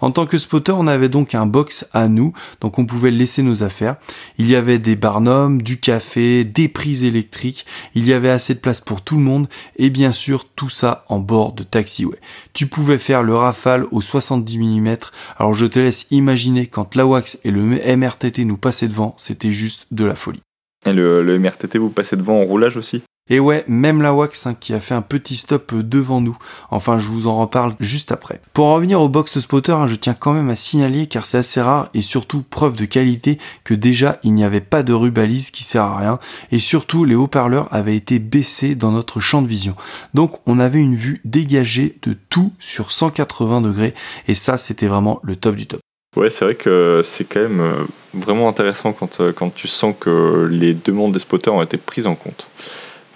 En 0.00 0.10
tant 0.10 0.26
que 0.26 0.38
spotter, 0.38 0.72
on 0.72 0.86
avait 0.86 1.08
donc 1.08 1.34
un 1.34 1.46
box 1.46 1.88
à 1.92 2.08
nous, 2.08 2.32
donc 2.60 2.78
on 2.78 2.86
pouvait 2.86 3.10
laisser 3.10 3.42
nos 3.42 3.62
affaires. 3.62 3.96
Il 4.38 4.48
y 4.48 4.56
avait 4.56 4.78
des 4.78 4.96
barnums, 4.96 5.62
du 5.62 5.78
café, 5.78 6.44
des 6.44 6.68
prises 6.68 7.04
électriques, 7.04 7.66
il 7.94 8.06
y 8.06 8.12
avait 8.12 8.30
assez 8.30 8.54
de 8.54 8.60
place 8.60 8.80
pour 8.80 9.02
tout 9.02 9.16
le 9.16 9.22
monde, 9.22 9.48
et 9.76 9.90
bien 9.90 10.12
sûr 10.12 10.46
tout 10.48 10.68
ça 10.68 11.04
en 11.08 11.18
bord 11.18 11.52
de 11.52 11.62
taxiway. 11.62 12.18
Tu 12.52 12.66
pouvais 12.66 12.98
faire 12.98 13.22
le 13.22 13.34
rafale 13.34 13.86
au 13.90 14.00
70 14.00 14.58
mm, 14.58 14.96
alors 15.38 15.54
je 15.54 15.66
te 15.66 15.78
laisse 15.78 16.06
imaginer 16.10 16.66
quand 16.66 16.94
l'AWACS 16.94 17.38
et 17.44 17.50
le 17.50 17.96
MRTT 17.96 18.44
nous 18.44 18.56
passaient 18.56 18.88
devant, 18.88 19.14
c'était 19.16 19.52
juste 19.52 19.86
de 19.90 20.04
la 20.04 20.14
folie. 20.14 20.42
Et 20.84 20.92
le, 20.92 21.22
le 21.22 21.38
MRTT 21.38 21.78
vous 21.78 21.90
passait 21.90 22.16
devant 22.16 22.40
en 22.40 22.44
roulage 22.44 22.76
aussi? 22.76 23.02
Et 23.28 23.40
ouais, 23.40 23.64
même 23.66 24.02
la 24.02 24.14
Wax 24.14 24.46
hein, 24.46 24.54
qui 24.58 24.72
a 24.72 24.80
fait 24.80 24.94
un 24.94 25.02
petit 25.02 25.36
stop 25.36 25.72
euh, 25.72 25.82
devant 25.82 26.20
nous. 26.20 26.38
Enfin, 26.70 26.98
je 26.98 27.08
vous 27.08 27.26
en 27.26 27.36
reparle 27.36 27.74
juste 27.80 28.12
après. 28.12 28.40
Pour 28.52 28.66
en 28.66 28.74
revenir 28.74 29.00
au 29.00 29.08
box 29.08 29.38
spotter, 29.40 29.72
hein, 29.72 29.86
je 29.86 29.96
tiens 29.96 30.14
quand 30.14 30.32
même 30.32 30.50
à 30.50 30.54
signaler, 30.56 31.06
car 31.06 31.26
c'est 31.26 31.38
assez 31.38 31.60
rare 31.60 31.88
et 31.92 32.00
surtout 32.00 32.42
preuve 32.42 32.76
de 32.76 32.84
qualité, 32.84 33.38
que 33.64 33.74
déjà 33.74 34.20
il 34.22 34.34
n'y 34.34 34.44
avait 34.44 34.60
pas 34.60 34.82
de 34.82 34.92
rubalise 34.92 35.50
qui 35.50 35.64
sert 35.64 35.82
à 35.82 35.98
rien, 35.98 36.18
et 36.52 36.58
surtout 36.58 37.04
les 37.04 37.14
haut-parleurs 37.14 37.68
avaient 37.72 37.96
été 37.96 38.18
baissés 38.18 38.74
dans 38.74 38.92
notre 38.92 39.18
champ 39.18 39.42
de 39.42 39.48
vision. 39.48 39.74
Donc 40.14 40.40
on 40.46 40.60
avait 40.60 40.80
une 40.80 40.94
vue 40.94 41.20
dégagée 41.24 41.98
de 42.02 42.16
tout 42.30 42.52
sur 42.58 42.92
180 42.92 43.60
degrés, 43.60 43.94
et 44.28 44.34
ça 44.34 44.56
c'était 44.56 44.86
vraiment 44.86 45.18
le 45.22 45.36
top 45.36 45.56
du 45.56 45.66
top. 45.66 45.80
Ouais, 46.16 46.30
c'est 46.30 46.46
vrai 46.46 46.54
que 46.54 47.02
c'est 47.04 47.24
quand 47.24 47.40
même 47.40 47.60
euh, 47.60 47.84
vraiment 48.14 48.48
intéressant 48.48 48.96
euh, 49.20 49.32
quand 49.32 49.54
tu 49.54 49.68
sens 49.68 49.94
que 50.00 50.48
les 50.50 50.72
demandes 50.72 51.12
des 51.12 51.18
spotters 51.18 51.52
ont 51.52 51.60
été 51.60 51.76
prises 51.76 52.06
en 52.06 52.14
compte. 52.14 52.48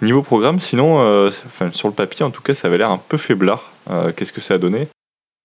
Niveau 0.01 0.23
programme, 0.23 0.59
sinon, 0.59 0.99
euh, 0.99 1.29
sur 1.71 1.87
le 1.87 1.93
papier, 1.93 2.25
en 2.25 2.31
tout 2.31 2.41
cas, 2.41 2.55
ça 2.55 2.67
avait 2.67 2.79
l'air 2.79 2.89
un 2.89 2.97
peu 2.97 3.17
faiblard. 3.17 3.71
Euh, 3.89 4.11
qu'est-ce 4.15 4.33
que 4.33 4.41
ça 4.41 4.55
a 4.55 4.57
donné? 4.57 4.87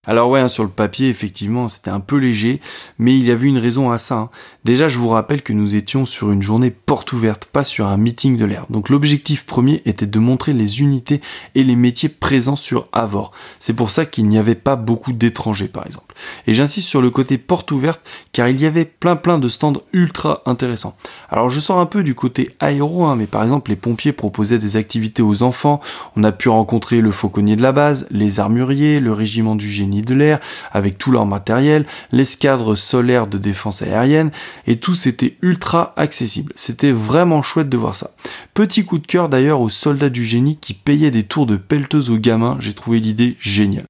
Alors 0.08 0.30
ouais, 0.30 0.38
hein, 0.38 0.48
sur 0.48 0.62
le 0.62 0.70
papier, 0.70 1.08
effectivement, 1.08 1.66
c'était 1.66 1.90
un 1.90 1.98
peu 1.98 2.16
léger, 2.16 2.60
mais 2.96 3.16
il 3.18 3.24
y 3.24 3.32
avait 3.32 3.48
une 3.48 3.58
raison 3.58 3.90
à 3.90 3.98
ça. 3.98 4.14
hein. 4.14 4.30
Déjà, 4.64 4.88
je 4.88 4.98
vous 4.98 5.08
rappelle 5.08 5.42
que 5.42 5.52
nous 5.52 5.74
étions 5.74 6.06
sur 6.06 6.30
une 6.30 6.42
journée 6.42 6.70
porte 6.70 7.12
ouverte, 7.12 7.46
pas 7.46 7.64
sur 7.64 7.88
un 7.88 7.96
meeting 7.96 8.36
de 8.36 8.44
l'air. 8.44 8.66
Donc 8.70 8.88
l'objectif 8.88 9.44
premier 9.46 9.82
était 9.84 10.06
de 10.06 10.18
montrer 10.20 10.52
les 10.52 10.80
unités 10.80 11.20
et 11.56 11.64
les 11.64 11.74
métiers 11.74 12.08
présents 12.08 12.54
sur 12.54 12.86
Avor. 12.92 13.32
C'est 13.58 13.74
pour 13.74 13.90
ça 13.90 14.06
qu'il 14.06 14.28
n'y 14.28 14.38
avait 14.38 14.54
pas 14.54 14.76
beaucoup 14.76 15.12
d'étrangers, 15.12 15.68
par 15.68 15.84
exemple. 15.84 16.05
Et 16.46 16.54
j'insiste 16.54 16.88
sur 16.88 17.02
le 17.02 17.10
côté 17.10 17.38
porte 17.38 17.70
ouverte, 17.72 18.02
car 18.32 18.48
il 18.48 18.60
y 18.60 18.66
avait 18.66 18.84
plein 18.84 19.16
plein 19.16 19.38
de 19.38 19.48
stands 19.48 19.82
ultra 19.92 20.42
intéressants. 20.46 20.96
Alors 21.30 21.50
je 21.50 21.60
sors 21.60 21.78
un 21.78 21.86
peu 21.86 22.02
du 22.02 22.14
côté 22.14 22.54
aéro, 22.60 23.04
hein, 23.04 23.16
mais 23.16 23.26
par 23.26 23.42
exemple 23.42 23.70
les 23.70 23.76
pompiers 23.76 24.12
proposaient 24.12 24.58
des 24.58 24.76
activités 24.76 25.22
aux 25.22 25.42
enfants, 25.42 25.80
on 26.16 26.24
a 26.24 26.32
pu 26.32 26.48
rencontrer 26.48 27.00
le 27.00 27.10
fauconnier 27.10 27.56
de 27.56 27.62
la 27.62 27.72
base, 27.72 28.06
les 28.10 28.40
armuriers, 28.40 29.00
le 29.00 29.12
régiment 29.12 29.56
du 29.56 29.68
génie 29.68 30.02
de 30.02 30.14
l'air, 30.14 30.40
avec 30.72 30.98
tout 30.98 31.10
leur 31.10 31.26
matériel, 31.26 31.86
l'escadre 32.12 32.74
solaire 32.74 33.26
de 33.26 33.38
défense 33.38 33.82
aérienne, 33.82 34.30
et 34.66 34.76
tout 34.76 34.94
c'était 34.94 35.36
ultra 35.42 35.92
accessible. 35.96 36.52
C'était 36.56 36.92
vraiment 36.92 37.42
chouette 37.42 37.68
de 37.68 37.76
voir 37.76 37.96
ça. 37.96 38.10
Petit 38.54 38.84
coup 38.84 38.98
de 38.98 39.06
cœur 39.06 39.28
d'ailleurs 39.28 39.60
aux 39.60 39.70
soldats 39.70 40.10
du 40.10 40.24
génie 40.24 40.56
qui 40.56 40.74
payaient 40.74 41.10
des 41.10 41.24
tours 41.24 41.46
de 41.46 41.56
pelleteuse 41.56 42.10
aux 42.10 42.18
gamins, 42.18 42.56
j'ai 42.60 42.74
trouvé 42.74 43.00
l'idée 43.00 43.36
géniale. 43.40 43.86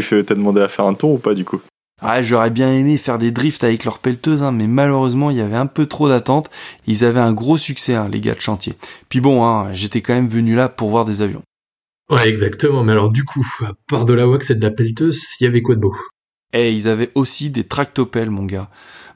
Faire- 0.00 0.24
t'as 0.24 0.34
demandé 0.34 0.60
à 0.60 0.68
faire 0.68 0.86
un 0.86 0.94
tour 0.94 1.12
ou 1.12 1.18
pas 1.18 1.34
du 1.34 1.44
coup? 1.44 1.60
Ah, 2.02 2.22
j'aurais 2.22 2.50
bien 2.50 2.72
aimé 2.72 2.98
faire 2.98 3.18
des 3.18 3.30
drifts 3.30 3.64
avec 3.64 3.84
leur 3.84 3.98
pelleteuse, 3.98 4.42
hein, 4.42 4.52
mais 4.52 4.66
malheureusement, 4.66 5.30
il 5.30 5.36
y 5.36 5.40
avait 5.40 5.56
un 5.56 5.66
peu 5.66 5.86
trop 5.86 6.08
d'attente. 6.08 6.50
Ils 6.86 7.04
avaient 7.04 7.20
un 7.20 7.32
gros 7.32 7.56
succès, 7.56 7.94
hein, 7.94 8.08
les 8.10 8.20
gars 8.20 8.34
de 8.34 8.40
chantier. 8.40 8.74
Puis 9.08 9.20
bon, 9.20 9.44
hein, 9.44 9.72
j'étais 9.72 10.02
quand 10.02 10.14
même 10.14 10.28
venu 10.28 10.54
là 10.54 10.68
pour 10.68 10.90
voir 10.90 11.04
des 11.04 11.22
avions. 11.22 11.42
Ouais, 12.10 12.28
exactement. 12.28 12.82
Mais 12.82 12.92
alors, 12.92 13.10
du 13.10 13.24
coup, 13.24 13.46
à 13.64 13.72
part 13.88 14.04
de 14.04 14.12
la 14.12 14.28
wax 14.28 14.50
et 14.50 14.54
de 14.56 14.62
la 14.62 14.70
pelleteuse, 14.70 15.22
il 15.40 15.44
y 15.44 15.46
avait 15.46 15.62
quoi 15.62 15.76
de 15.76 15.80
beau? 15.80 15.96
Et 16.52 16.72
ils 16.72 16.88
avaient 16.88 17.10
aussi 17.14 17.50
des 17.50 17.64
tractopelles, 17.64 18.30
mon 18.30 18.44
gars. 18.44 18.68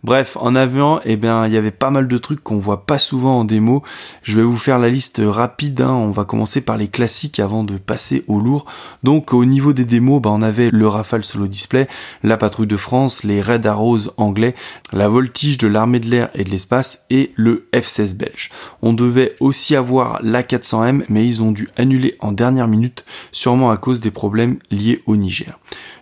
Bref, 0.05 0.37
en 0.41 0.55
avion, 0.55 1.01
eh 1.05 1.17
bien, 1.17 1.47
il 1.47 1.53
y 1.53 1.57
avait 1.57 1.73
pas 1.73 1.91
mal 1.91 2.07
de 2.07 2.19
trucs 2.19 2.43
qu'on 2.43 2.59
voit 2.59 2.87
pas 2.87 2.99
souvent 2.99 3.41
en 3.41 3.45
démo. 3.45 3.83
Je 4.23 4.37
vais 4.37 4.45
vous 4.45 4.57
faire 4.57 4.79
la 4.79 4.91
liste 4.91 5.21
rapide. 5.25 5.81
hein. 5.81 5.91
On 5.93 6.13
va 6.13 6.25
commencer 6.25 6.61
par 6.61 6.77
les 6.77 6.87
classiques 6.87 7.41
avant 7.41 7.65
de 7.65 7.79
passer 7.79 8.25
au 8.29 8.39
lourd. 8.39 8.65
Donc, 9.03 9.33
au 9.33 9.45
niveau 9.45 9.73
des 9.73 9.85
démos, 9.85 10.23
bah, 10.23 10.31
on 10.33 10.41
avait 10.41 10.71
le 10.71 10.87
Rafale 10.87 11.25
Solo 11.25 11.49
Display, 11.49 11.89
la 12.23 12.37
Patrouille 12.37 12.69
de 12.69 12.77
France, 12.77 13.25
les 13.25 13.43
Red 13.43 13.67
Arrows 13.67 14.11
anglais, 14.17 14.55
la 14.93 15.09
Voltige 15.09 15.59
de 15.59 15.67
l'armée 15.67 15.99
de 16.01 16.09
l'air 16.09 16.31
et 16.35 16.45
de 16.45 16.51
l'espace 16.51 17.05
et 17.11 17.33
le 17.35 17.69
F-16 17.75 18.17
belge. 18.17 18.51
On 18.83 18.93
devait 18.93 19.35
aussi 19.41 19.75
avoir 19.75 20.23
l'A400M, 20.23 21.03
mais 21.09 21.27
ils 21.27 21.43
ont 21.43 21.51
dû 21.51 21.69
annuler 21.77 22.15
en 22.21 22.31
dernière 22.31 22.69
minute, 22.69 23.05
sûrement 23.33 23.71
à 23.71 23.77
cause 23.77 24.01
des 24.01 24.13
problèmes 24.13 24.59
liés 24.71 25.03
au 25.07 25.17
Niger. 25.17 25.59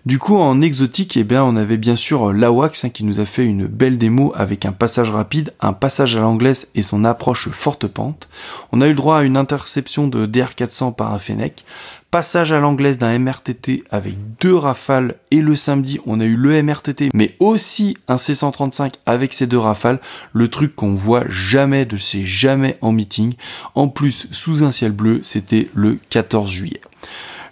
Du 0.07 0.21
coup, 0.21 0.37
en 0.37 0.61
exotique, 0.61 1.17
eh 1.17 1.25
bien, 1.25 1.43
on 1.43 1.57
avait 1.57 1.79
bien 1.79 1.97
sûr 1.97 2.33
l'AWACS 2.33 2.85
hein, 2.85 2.91
qui 2.91 3.03
nous 3.03 3.19
a 3.19 3.25
fait 3.25 3.45
une 3.45 3.67
belle 3.67 3.99
démo 3.99 4.33
avec 4.37 4.65
un 4.65 4.71
passage 4.71 5.11
rapide, 5.11 5.53
un 5.61 5.73
passage 5.73 6.15
à 6.15 6.21
l'anglaise 6.21 6.69
et 6.77 6.83
son 6.83 7.05
approche 7.05 7.49
forte 7.49 7.89
pente. 7.89 8.29
On 8.71 8.81
a 8.83 8.87
eu 8.87 8.91
le 8.91 8.95
droit 8.95 9.19
à 9.19 9.23
une 9.25 9.37
interception 9.37 10.07
de 10.07 10.25
DR400 10.25 10.95
par 10.95 11.13
un 11.13 11.19
Fennec, 11.19 11.65
passage 12.13 12.53
à 12.53 12.61
l'anglaise 12.61 12.99
d'un 12.99 13.19
MRTT 13.19 13.83
avec 13.91 14.15
deux 14.41 14.55
rafales 14.55 15.17
et 15.33 15.41
le 15.41 15.57
samedi 15.57 15.99
on 16.07 16.21
a 16.21 16.25
eu 16.25 16.37
le 16.37 16.63
MRTT 16.63 17.09
mais 17.13 17.35
aussi 17.41 17.99
un 18.07 18.15
C135 18.15 18.93
avec 19.07 19.35
ces 19.35 19.49
deux 19.49 19.59
rafales, 19.59 19.99
le 20.33 20.47
truc 20.47 20.77
qu'on 20.77 20.95
voit 20.95 21.25
jamais 21.29 21.85
de 21.85 21.97
ces 21.97 22.25
jamais 22.25 22.79
en 22.81 22.93
meeting. 22.93 23.35
En 23.75 23.89
plus, 23.89 24.29
sous 24.31 24.63
un 24.63 24.71
ciel 24.71 24.93
bleu, 24.93 25.19
c'était 25.25 25.69
le 25.75 25.99
14 26.11 26.49
juillet. 26.49 26.81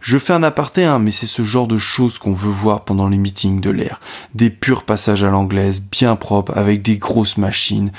Je 0.05 0.19
fais 0.19 0.35
un 0.35 0.43
aparté, 0.43 0.85
hein, 0.85 0.99
mais 0.99 1.11
c'est 1.11 1.27
ce 1.27 1.45
genre 1.45 1.67
de 1.67 1.79
choses 1.79 2.19
qu'on 2.19 2.35
veut 2.35 2.51
voir 2.51 2.85
pendant 2.85 3.09
les 3.09 3.17
meetings 3.17 3.63
de 3.63 3.71
l'air. 3.71 4.01
Des 4.35 4.51
purs 4.51 4.83
passages 4.83 5.25
à 5.25 5.31
l'anglaise, 5.31 5.81
bien 5.81 6.15
propres, 6.15 6.53
avec 6.55 6.83
des 6.83 6.99
grosses 6.99 7.39
machines. 7.39 7.91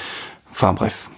Enfin 0.51 0.73
bref. 0.73 1.09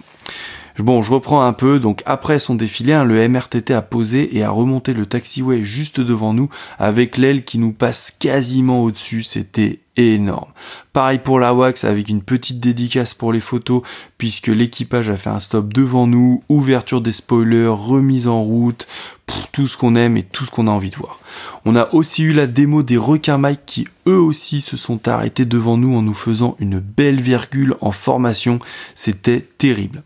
Bon, 0.78 1.02
je 1.02 1.12
reprends 1.12 1.44
un 1.44 1.52
peu. 1.52 1.78
Donc 1.78 2.02
après 2.06 2.38
son 2.38 2.54
défilé, 2.54 2.94
hein, 2.94 3.04
le 3.04 3.28
MRTT 3.28 3.74
a 3.74 3.82
posé 3.82 4.38
et 4.38 4.42
a 4.42 4.48
remonté 4.48 4.94
le 4.94 5.04
taxiway 5.04 5.62
juste 5.62 6.00
devant 6.00 6.32
nous 6.32 6.48
avec 6.78 7.18
l'aile 7.18 7.44
qui 7.44 7.58
nous 7.58 7.72
passe 7.72 8.10
quasiment 8.10 8.82
au-dessus. 8.82 9.24
C'était 9.24 9.80
énorme. 9.98 10.50
Pareil 10.92 11.18
pour 11.18 11.38
la 11.38 11.52
wax 11.52 11.84
avec 11.84 12.08
une 12.08 12.22
petite 12.22 12.60
dédicace 12.60 13.12
pour 13.12 13.32
les 13.32 13.40
photos 13.40 13.82
puisque 14.16 14.46
l'équipage 14.46 15.10
a 15.10 15.16
fait 15.16 15.30
un 15.30 15.40
stop 15.40 15.72
devant 15.72 16.06
nous, 16.06 16.42
ouverture 16.48 17.00
des 17.00 17.12
spoilers, 17.12 17.68
remise 17.68 18.28
en 18.28 18.42
route, 18.42 18.86
pff, 19.26 19.48
tout 19.52 19.66
ce 19.66 19.76
qu'on 19.76 19.96
aime 19.96 20.16
et 20.16 20.22
tout 20.22 20.44
ce 20.44 20.50
qu'on 20.50 20.68
a 20.68 20.70
envie 20.70 20.90
de 20.90 20.96
voir. 20.96 21.18
On 21.64 21.76
a 21.76 21.92
aussi 21.92 22.22
eu 22.22 22.32
la 22.32 22.46
démo 22.46 22.82
des 22.82 22.96
requins 22.96 23.38
Mike 23.38 23.66
qui 23.66 23.88
eux 24.06 24.20
aussi 24.20 24.60
se 24.60 24.76
sont 24.76 25.08
arrêtés 25.08 25.44
devant 25.44 25.76
nous 25.76 25.94
en 25.96 26.02
nous 26.02 26.14
faisant 26.14 26.56
une 26.60 26.78
belle 26.78 27.20
virgule 27.20 27.74
en 27.80 27.90
formation. 27.90 28.60
C'était 28.94 29.44
terrible. 29.58 30.02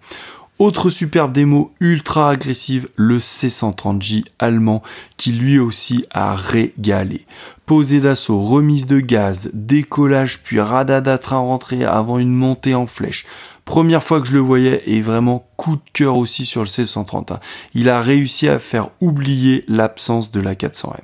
Autre 0.59 0.91
superbe 0.91 1.33
démo 1.33 1.73
ultra 1.81 2.31
agressive, 2.31 2.89
le 2.95 3.19
C130J 3.19 4.25
allemand 4.39 4.83
qui 5.17 5.33
lui 5.33 5.59
aussi 5.59 6.05
a 6.13 6.37
régalé. 6.37 7.27
Posée 7.67 8.01
d'assaut, 8.01 8.41
remise 8.41 8.87
de 8.87 9.01
gaz, 9.01 9.51
décollage 9.55 10.41
puis 10.41 10.61
radada 10.61 11.17
train 11.17 11.39
rentré 11.39 11.85
avant 11.85 12.19
une 12.19 12.35
montée 12.35 12.75
en 12.75 12.87
flèche. 12.87 13.25
Première 13.65 14.03
fois 14.03 14.21
que 14.21 14.27
je 14.27 14.35
le 14.35 14.41
voyais 14.41 14.83
et 14.87 15.01
vraiment 15.01 15.49
coup 15.57 15.77
de 15.77 15.91
cœur 15.93 16.17
aussi 16.17 16.45
sur 16.45 16.63
le 16.63 16.67
C130. 16.67 17.33
hein. 17.33 17.41
Il 17.75 17.89
a 17.89 18.01
réussi 18.01 18.49
à 18.49 18.59
faire 18.59 18.91
oublier 19.01 19.65
l'absence 19.69 20.33
de 20.33 20.41
la 20.41 20.55
400M. 20.55 20.99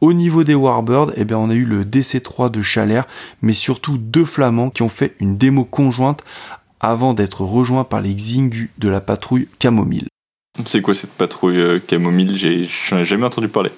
Au 0.00 0.12
niveau 0.12 0.42
des 0.42 0.54
Warbirds, 0.54 1.12
eh 1.16 1.24
bien, 1.24 1.38
on 1.38 1.50
a 1.50 1.54
eu 1.54 1.64
le 1.64 1.84
DC3 1.84 2.50
de 2.50 2.62
Chalère, 2.62 3.06
mais 3.42 3.52
surtout 3.52 3.98
deux 3.98 4.24
Flamands 4.24 4.70
qui 4.70 4.82
ont 4.82 4.88
fait 4.88 5.14
une 5.20 5.36
démo 5.36 5.64
conjointe 5.64 6.24
avant 6.80 7.14
d'être 7.14 7.42
rejoints 7.42 7.84
par 7.84 8.00
les 8.00 8.14
Xingu 8.14 8.70
de 8.78 8.88
la 8.88 9.00
patrouille 9.00 9.48
Camomile. 9.58 10.08
C'est 10.66 10.82
quoi 10.82 10.94
cette 10.94 11.12
patrouille 11.12 11.58
euh, 11.58 11.78
camomile 11.78 12.36
J'ai 12.36 12.68
ai 12.92 13.04
jamais 13.04 13.26
entendu 13.26 13.48
parler. 13.48 13.70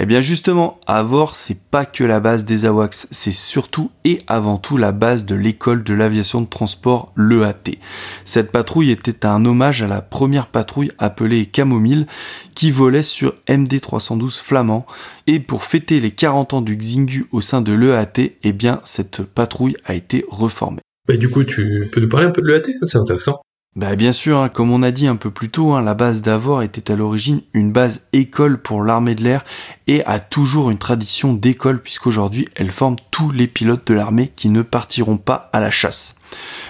Eh 0.00 0.06
bien 0.06 0.20
justement, 0.20 0.80
Avor, 0.88 1.36
c'est 1.36 1.56
pas 1.56 1.86
que 1.86 2.02
la 2.02 2.18
base 2.18 2.44
des 2.44 2.64
AWACS, 2.64 3.06
c'est 3.12 3.30
surtout 3.30 3.92
et 4.04 4.22
avant 4.26 4.58
tout 4.58 4.76
la 4.76 4.90
base 4.90 5.24
de 5.24 5.36
l'école 5.36 5.84
de 5.84 5.94
l'aviation 5.94 6.40
de 6.40 6.48
transport, 6.48 7.12
l'EAT. 7.16 7.78
Cette 8.24 8.50
patrouille 8.50 8.90
était 8.90 9.24
un 9.24 9.44
hommage 9.44 9.82
à 9.82 9.86
la 9.86 10.02
première 10.02 10.48
patrouille 10.48 10.90
appelée 10.98 11.46
Camomile, 11.46 12.08
qui 12.56 12.72
volait 12.72 13.04
sur 13.04 13.36
MD312 13.46 14.42
flamand, 14.42 14.84
et 15.28 15.38
pour 15.38 15.62
fêter 15.62 16.00
les 16.00 16.10
40 16.10 16.54
ans 16.54 16.60
du 16.60 16.76
Xingu 16.76 17.28
au 17.30 17.40
sein 17.40 17.60
de 17.60 17.72
l'EAT, 17.72 18.32
eh 18.42 18.52
bien 18.52 18.80
cette 18.82 19.22
patrouille 19.22 19.76
a 19.84 19.94
été 19.94 20.24
reformée. 20.28 20.80
Bah, 21.06 21.16
du 21.16 21.30
coup, 21.30 21.44
tu 21.44 21.88
peux 21.92 22.00
nous 22.00 22.08
parler 22.08 22.26
un 22.26 22.32
peu 22.32 22.42
de 22.42 22.48
l'EAT 22.48 22.64
C'est 22.82 22.98
intéressant. 22.98 23.42
Bah 23.76 23.96
bien 23.96 24.12
sûr, 24.12 24.38
hein, 24.38 24.48
comme 24.48 24.70
on 24.70 24.84
a 24.84 24.92
dit 24.92 25.08
un 25.08 25.16
peu 25.16 25.32
plus 25.32 25.48
tôt, 25.48 25.72
hein, 25.72 25.82
la 25.82 25.94
base 25.94 26.22
d'Avor 26.22 26.62
était 26.62 26.92
à 26.92 26.94
l'origine 26.94 27.40
une 27.54 27.72
base 27.72 28.06
école 28.12 28.62
pour 28.62 28.84
l'armée 28.84 29.16
de 29.16 29.24
l'air 29.24 29.44
et 29.88 30.04
a 30.04 30.20
toujours 30.20 30.70
une 30.70 30.78
tradition 30.78 31.34
d'école 31.34 31.82
puisqu'aujourd'hui 31.82 32.48
elle 32.54 32.70
forme 32.70 32.94
tous 33.10 33.32
les 33.32 33.48
pilotes 33.48 33.84
de 33.88 33.94
l'armée 33.94 34.30
qui 34.36 34.48
ne 34.48 34.62
partiront 34.62 35.16
pas 35.16 35.50
à 35.52 35.58
la 35.58 35.72
chasse. 35.72 36.14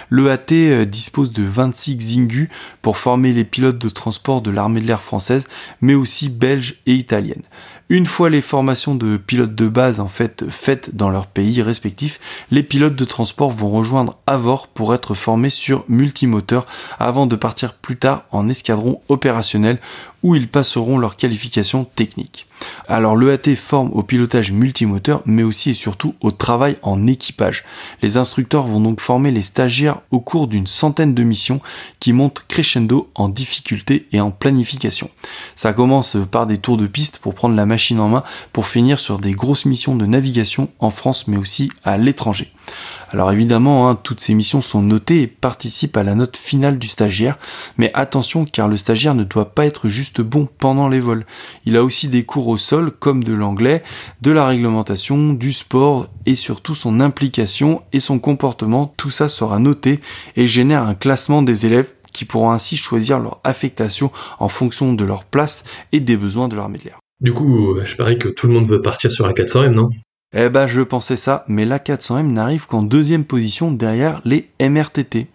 L'EAT 0.09 0.51
euh, 0.51 0.85
dispose 0.85 1.31
de 1.31 1.43
26 1.43 1.97
Xingu 1.97 2.49
pour 2.81 2.97
former 2.97 3.33
les 3.33 3.43
pilotes 3.43 3.77
de 3.77 3.89
transport 3.89 4.41
de 4.41 4.49
l'armée 4.49 4.81
de 4.81 4.87
l'air 4.87 5.01
française, 5.01 5.47
mais 5.81 5.93
aussi 5.93 6.29
belge 6.29 6.77
et 6.87 6.93
italienne. 6.93 7.43
Une 7.87 8.07
fois 8.07 8.31
les 8.31 8.41
formations 8.41 8.95
de 8.95 9.15
pilotes 9.15 9.53
de 9.53 9.67
base 9.67 9.99
en 9.99 10.07
fait 10.07 10.49
faites 10.49 10.95
dans 10.95 11.11
leurs 11.11 11.27
pays 11.27 11.61
respectifs, 11.61 12.19
les 12.49 12.63
pilotes 12.63 12.95
de 12.95 13.05
transport 13.05 13.51
vont 13.51 13.69
rejoindre 13.69 14.17
Avor 14.25 14.67
pour 14.67 14.95
être 14.95 15.13
formés 15.13 15.51
sur 15.51 15.85
multimoteur 15.87 16.65
avant 16.97 17.27
de 17.27 17.35
partir 17.35 17.75
plus 17.75 17.97
tard 17.97 18.23
en 18.31 18.49
escadron 18.49 19.01
opérationnel 19.07 19.77
où 20.23 20.35
ils 20.35 20.47
passeront 20.47 20.97
leur 20.97 21.17
qualification 21.17 21.85
technique. 21.85 22.47
Alors 22.87 23.15
l'EAT 23.15 23.55
forme 23.55 23.91
au 23.93 24.03
pilotage 24.03 24.51
multimoteur 24.51 25.21
mais 25.25 25.43
aussi 25.43 25.71
et 25.71 25.73
surtout 25.73 26.15
au 26.21 26.31
travail 26.31 26.77
en 26.81 27.07
équipage. 27.07 27.63
Les 28.01 28.17
instructeurs 28.17 28.65
vont 28.65 28.79
donc 28.79 29.01
former 29.01 29.31
les 29.31 29.41
stagiaires 29.41 29.99
au 30.11 30.19
cours 30.19 30.47
d'une 30.47 30.67
centaine 30.67 31.13
de 31.13 31.23
missions 31.23 31.59
qui 31.99 32.13
montent 32.13 32.45
crescendo 32.47 33.09
en 33.15 33.29
difficulté 33.29 34.07
et 34.11 34.21
en 34.21 34.31
planification. 34.31 35.09
Ça 35.55 35.73
commence 35.73 36.17
par 36.31 36.47
des 36.47 36.57
tours 36.57 36.77
de 36.77 36.87
piste 36.87 37.19
pour 37.19 37.33
prendre 37.33 37.55
la 37.55 37.65
machine 37.65 37.99
en 37.99 38.09
main 38.09 38.23
pour 38.53 38.67
finir 38.67 38.99
sur 38.99 39.19
des 39.19 39.33
grosses 39.33 39.65
missions 39.65 39.95
de 39.95 40.05
navigation 40.05 40.69
en 40.79 40.91
France 40.91 41.27
mais 41.27 41.37
aussi 41.37 41.69
à 41.83 41.97
l'étranger. 41.97 42.51
Alors 43.15 43.31
évidemment, 43.31 43.87
hein, 43.87 43.95
toutes 43.95 44.19
ces 44.19 44.33
missions 44.33 44.61
sont 44.61 44.81
notées 44.81 45.21
et 45.21 45.27
participent 45.27 45.95
à 45.95 46.03
la 46.03 46.15
note 46.15 46.35
finale 46.35 46.77
du 46.77 46.89
stagiaire, 46.89 47.37
mais 47.77 47.89
attention 47.93 48.43
car 48.43 48.67
le 48.67 48.75
stagiaire 48.75 49.15
ne 49.15 49.23
doit 49.23 49.55
pas 49.55 49.65
être 49.65 49.87
juste 49.87 50.19
bon 50.19 50.49
pendant 50.57 50.89
les 50.89 50.99
vols. 50.99 51.25
Il 51.65 51.77
a 51.77 51.85
aussi 51.85 52.09
des 52.09 52.25
cours 52.25 52.49
au 52.49 52.57
sol 52.57 52.91
comme 52.91 53.23
de 53.23 53.31
l'anglais, 53.31 53.83
de 54.21 54.31
la 54.31 54.45
réglementation, 54.45 55.31
du 55.31 55.53
sport 55.53 56.09
et 56.25 56.35
surtout 56.35 56.75
son 56.75 56.99
implication 56.99 57.83
et 57.93 58.01
son 58.01 58.19
comportement, 58.19 58.93
tout 58.97 59.09
ça 59.09 59.29
sera 59.29 59.59
noté 59.59 60.01
et 60.35 60.45
génère 60.45 60.83
un 60.83 60.93
classement 60.93 61.41
des 61.41 61.65
élèves 61.65 61.93
qui 62.11 62.25
pourront 62.25 62.51
ainsi 62.51 62.75
choisir 62.75 63.19
leur 63.19 63.39
affectation 63.45 64.11
en 64.39 64.49
fonction 64.49 64.91
de 64.91 65.05
leur 65.05 65.23
place 65.23 65.63
et 65.93 66.01
des 66.01 66.17
besoins 66.17 66.49
de 66.49 66.57
l'armée 66.57 66.79
de 66.79 66.83
l'air. 66.83 66.99
Du 67.21 67.31
coup, 67.31 67.77
je 67.81 67.95
parie 67.95 68.17
que 68.17 68.27
tout 68.27 68.47
le 68.47 68.53
monde 68.53 68.67
veut 68.67 68.81
partir 68.81 69.09
sur 69.09 69.25
un 69.25 69.31
400M, 69.31 69.69
non? 69.69 69.87
Eh 70.37 70.49
ben, 70.49 70.67
je 70.67 70.81
pensais 70.81 71.15
ça, 71.15 71.45
mais 71.47 71.63
la 71.63 71.79
400M 71.79 72.31
n'arrive 72.31 72.67
qu'en 72.67 72.83
deuxième 72.83 73.23
position 73.23 73.71
derrière 73.71 74.21
les 74.25 74.49
MRTT. 74.59 75.27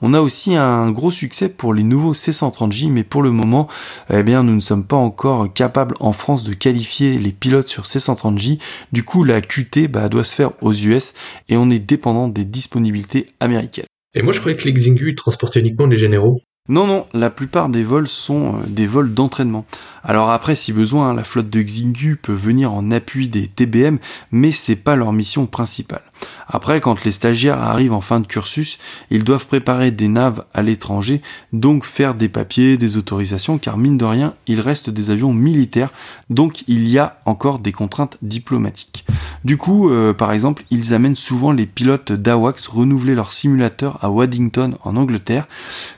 On 0.00 0.14
a 0.14 0.20
aussi 0.20 0.56
un 0.56 0.90
gros 0.90 1.10
succès 1.10 1.50
pour 1.50 1.74
les 1.74 1.82
nouveaux 1.82 2.14
C130J, 2.14 2.90
mais 2.90 3.04
pour 3.04 3.22
le 3.22 3.30
moment, 3.30 3.68
eh 4.10 4.22
bien, 4.22 4.42
nous 4.42 4.54
ne 4.54 4.60
sommes 4.60 4.86
pas 4.86 4.96
encore 4.96 5.52
capables 5.52 5.94
en 6.00 6.12
France 6.12 6.42
de 6.44 6.54
qualifier 6.54 7.18
les 7.18 7.32
pilotes 7.32 7.68
sur 7.68 7.84
C130J. 7.84 8.58
Du 8.92 9.02
coup, 9.02 9.24
la 9.24 9.42
QT 9.42 9.88
bah, 9.88 10.08
doit 10.08 10.24
se 10.24 10.34
faire 10.34 10.52
aux 10.62 10.72
US 10.72 11.12
et 11.50 11.58
on 11.58 11.68
est 11.68 11.78
dépendant 11.78 12.28
des 12.28 12.46
disponibilités 12.46 13.28
américaines. 13.40 13.84
Et 14.14 14.22
moi, 14.22 14.32
je 14.32 14.40
croyais 14.40 14.56
que 14.56 14.64
les 14.64 14.72
Xingu 14.72 15.14
uniquement 15.56 15.86
les 15.86 15.98
généraux. 15.98 16.40
Non, 16.68 16.86
non, 16.86 17.06
la 17.14 17.30
plupart 17.30 17.68
des 17.68 17.84
vols 17.84 18.08
sont 18.08 18.56
euh, 18.56 18.66
des 18.66 18.86
vols 18.86 19.14
d'entraînement. 19.14 19.64
Alors 20.02 20.30
après, 20.30 20.56
si 20.56 20.72
besoin, 20.72 21.14
la 21.14 21.22
flotte 21.22 21.50
de 21.50 21.62
Xingu 21.62 22.16
peut 22.16 22.32
venir 22.32 22.72
en 22.72 22.90
appui 22.90 23.28
des 23.28 23.46
TBM, 23.46 23.98
mais 24.32 24.50
c'est 24.50 24.76
pas 24.76 24.96
leur 24.96 25.12
mission 25.12 25.46
principale. 25.46 26.02
Après, 26.48 26.80
quand 26.80 27.04
les 27.04 27.10
stagiaires 27.10 27.60
arrivent 27.60 27.92
en 27.92 28.00
fin 28.00 28.20
de 28.20 28.26
cursus, 28.26 28.78
ils 29.10 29.24
doivent 29.24 29.46
préparer 29.46 29.90
des 29.90 30.08
naves 30.08 30.44
à 30.54 30.62
l'étranger, 30.62 31.20
donc 31.52 31.84
faire 31.84 32.14
des 32.14 32.28
papiers, 32.28 32.76
des 32.76 32.96
autorisations, 32.96 33.58
car 33.58 33.76
mine 33.76 33.98
de 33.98 34.04
rien, 34.04 34.34
il 34.46 34.60
reste 34.60 34.90
des 34.90 35.10
avions 35.10 35.32
militaires, 35.32 35.90
donc 36.30 36.62
il 36.68 36.88
y 36.88 36.98
a 36.98 37.18
encore 37.24 37.58
des 37.58 37.72
contraintes 37.72 38.18
diplomatiques. 38.22 39.04
Du 39.44 39.56
coup, 39.56 39.90
euh, 39.90 40.12
par 40.12 40.32
exemple, 40.32 40.64
ils 40.70 40.94
amènent 40.94 41.16
souvent 41.16 41.52
les 41.52 41.66
pilotes 41.66 42.12
d'AWACS 42.12 42.68
renouveler 42.68 43.14
leur 43.14 43.32
simulateur 43.32 43.98
à 44.02 44.10
Waddington 44.10 44.78
en 44.84 44.96
Angleterre. 44.96 45.48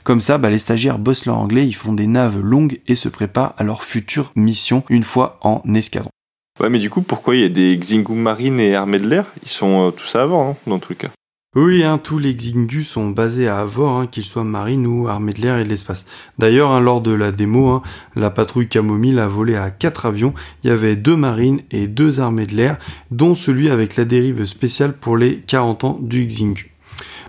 Comme 0.03 0.21
ça, 0.21 0.37
bah, 0.37 0.49
les 0.49 0.59
stagiaires 0.59 0.99
bossent 0.99 1.25
leur 1.25 1.37
anglais, 1.37 1.67
ils 1.67 1.75
font 1.75 1.93
des 1.93 2.07
naves 2.07 2.39
longues 2.39 2.79
et 2.87 2.95
se 2.95 3.09
préparent 3.09 3.53
à 3.57 3.63
leur 3.63 3.83
future 3.83 4.31
mission 4.35 4.83
une 4.89 5.03
fois 5.03 5.39
en 5.41 5.61
escadron. 5.73 6.09
Ouais, 6.59 6.69
mais 6.69 6.79
du 6.79 6.89
coup, 6.89 7.01
pourquoi 7.01 7.35
il 7.35 7.41
y 7.41 7.45
a 7.45 7.49
des 7.49 7.77
Xingu 7.77 8.13
Marine 8.13 8.59
et 8.59 8.75
Armée 8.75 8.99
de 8.99 9.07
l'air? 9.07 9.25
Ils 9.43 9.49
sont 9.49 9.87
euh, 9.87 9.91
tous 9.91 10.15
à 10.15 10.23
avant, 10.23 10.57
non 10.67 10.75
dans 10.75 10.79
tous 10.79 10.91
les 10.91 10.97
cas. 10.97 11.09
Oui, 11.55 11.83
hein, 11.83 11.97
tous 11.97 12.19
les 12.19 12.35
Xingu 12.35 12.83
sont 12.83 13.09
basés 13.09 13.47
à 13.47 13.61
Avor, 13.61 13.99
hein, 13.99 14.07
qu'ils 14.07 14.25
soient 14.25 14.43
marine 14.43 14.85
ou 14.85 15.07
armée 15.07 15.33
de 15.33 15.41
l'air 15.41 15.57
et 15.57 15.63
de 15.63 15.69
l'espace. 15.69 16.05
D'ailleurs, 16.37 16.71
hein, 16.71 16.79
lors 16.79 17.01
de 17.01 17.11
la 17.11 17.31
démo, 17.31 17.69
hein, 17.69 17.81
la 18.15 18.29
patrouille 18.29 18.67
Camomile 18.67 19.17
a 19.17 19.27
volé 19.27 19.55
à 19.55 19.71
quatre 19.71 20.05
avions. 20.05 20.35
Il 20.63 20.69
y 20.69 20.73
avait 20.73 20.95
deux 20.95 21.15
marines 21.15 21.61
et 21.71 21.87
deux 21.87 22.19
armées 22.19 22.45
de 22.45 22.55
l'air, 22.55 22.77
dont 23.09 23.33
celui 23.33 23.71
avec 23.71 23.95
la 23.95 24.05
dérive 24.05 24.45
spéciale 24.45 24.93
pour 24.93 25.17
les 25.17 25.37
40 25.37 25.83
ans 25.85 25.97
du 26.01 26.25
Xingu. 26.25 26.71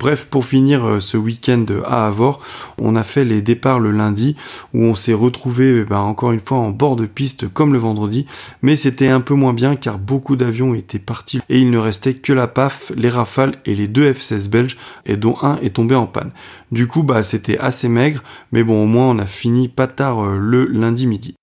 Bref, 0.01 0.29
pour 0.31 0.47
finir 0.47 0.87
euh, 0.87 0.99
ce 0.99 1.19
week-end 1.19 1.67
à 1.85 2.07
Avor, 2.07 2.41
on 2.81 2.97
a 2.97 3.03
fait 3.03 3.27
les 3.27 3.43
départs 3.43 3.81
le 3.81 3.91
lundi 3.91 4.35
où 4.73 4.83
on 4.85 4.95
s'est 4.95 5.13
retrouvé 5.13 5.85
ben, 5.85 5.99
encore 5.99 6.33
une 6.33 6.41
fois 6.41 6.57
en 6.57 6.71
bord 6.71 6.97
de 6.97 7.05
piste 7.05 7.53
comme 7.53 7.75
le 7.75 7.79
vendredi, 7.79 8.25
mais 8.63 8.77
c'était 8.77 9.09
un 9.09 9.21
peu 9.21 9.35
moins 9.35 9.53
bien 9.53 9.77
car 9.77 9.99
beaucoup 9.99 10.37
d'avions 10.37 10.75
étaient 10.75 10.99
partis 10.99 11.43
et 11.51 11.61
il 11.61 11.71
ne 11.71 11.77
restait 11.77 12.15
que 12.15 12.33
la 12.33 12.47
PAF, 12.47 12.93
les 12.97 13.11
Rafales 13.11 13.57
et 13.67 13.75
les 13.75 13.89
deux 13.89 14.11
F-16 14.11 14.49
belges 14.49 14.79
et 15.05 15.19
dont 15.19 15.37
un 15.43 15.59
est 15.59 15.77
tombé 15.77 15.95
en 15.95 16.07
panne. 16.07 16.31
Du 16.73 16.87
coup, 16.87 17.03
bah 17.03 17.23
c'était 17.23 17.59
assez 17.59 17.91
maigre, 17.91 18.23
mais 18.53 18.65
bon 18.65 18.83
au 18.83 18.87
moins 18.87 19.11
on 19.11 19.19
a 19.19 19.27
fini 19.27 19.69
pas 19.69 19.87
tard 19.87 20.25
euh, 20.25 20.39
le 20.39 20.65
lundi 20.65 21.07
midi. 21.07 21.35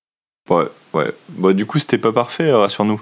Ouais, 0.49 0.65
ouais. 0.95 1.13
Bah 1.29 1.53
du 1.53 1.67
coup 1.67 1.77
c'était 1.77 1.99
pas 1.99 2.11
parfait, 2.11 2.49
euh, 2.49 2.57
rassure-nous. 2.57 2.99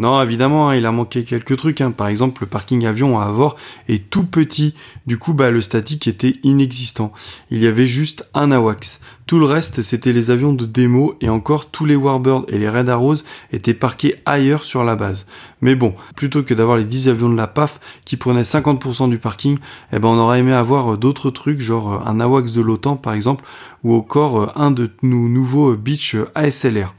Non, 0.00 0.20
évidemment, 0.20 0.70
hein, 0.70 0.74
il 0.74 0.86
a 0.86 0.90
manqué 0.90 1.22
quelques 1.22 1.56
trucs. 1.56 1.80
Hein. 1.80 1.92
Par 1.92 2.08
exemple, 2.08 2.42
le 2.42 2.48
parking 2.48 2.84
avion 2.84 3.20
à 3.20 3.26
Avor 3.26 3.54
est 3.88 4.10
tout 4.10 4.26
petit. 4.26 4.74
Du 5.06 5.18
coup, 5.18 5.34
bah, 5.34 5.52
le 5.52 5.60
statique 5.60 6.08
était 6.08 6.34
inexistant. 6.42 7.12
Il 7.52 7.62
y 7.62 7.68
avait 7.68 7.86
juste 7.86 8.28
un 8.34 8.50
AWACS. 8.50 8.98
Tout 9.26 9.38
le 9.38 9.44
reste, 9.44 9.82
c'était 9.82 10.12
les 10.12 10.32
avions 10.32 10.52
de 10.52 10.66
démo 10.66 11.14
et 11.20 11.28
encore 11.28 11.70
tous 11.70 11.84
les 11.84 11.94
Warbird 11.94 12.44
et 12.48 12.58
les 12.58 12.68
Red 12.68 12.88
Arrows 12.88 13.18
étaient 13.52 13.72
parqués 13.72 14.16
ailleurs 14.26 14.64
sur 14.64 14.82
la 14.82 14.96
base. 14.96 15.28
Mais 15.60 15.76
bon, 15.76 15.94
plutôt 16.16 16.42
que 16.42 16.54
d'avoir 16.54 16.76
les 16.76 16.84
10 16.84 17.08
avions 17.08 17.30
de 17.30 17.36
la 17.36 17.46
PAF 17.46 17.78
qui 18.04 18.16
prenaient 18.16 18.42
50% 18.42 19.08
du 19.08 19.18
parking, 19.18 19.58
eh 19.92 20.00
ben, 20.00 20.08
on 20.08 20.18
aurait 20.18 20.40
aimé 20.40 20.52
avoir 20.52 20.98
d'autres 20.98 21.30
trucs, 21.30 21.60
genre 21.60 22.02
un 22.04 22.18
AWACS 22.18 22.52
de 22.52 22.60
l'OTAN 22.60 22.96
par 22.96 23.12
exemple, 23.12 23.44
ou 23.84 23.94
encore 23.94 24.58
un 24.58 24.72
de 24.72 24.90
nos 25.02 25.28
nouveaux 25.28 25.76
Beach 25.76 26.16
ASLR. 26.34 26.92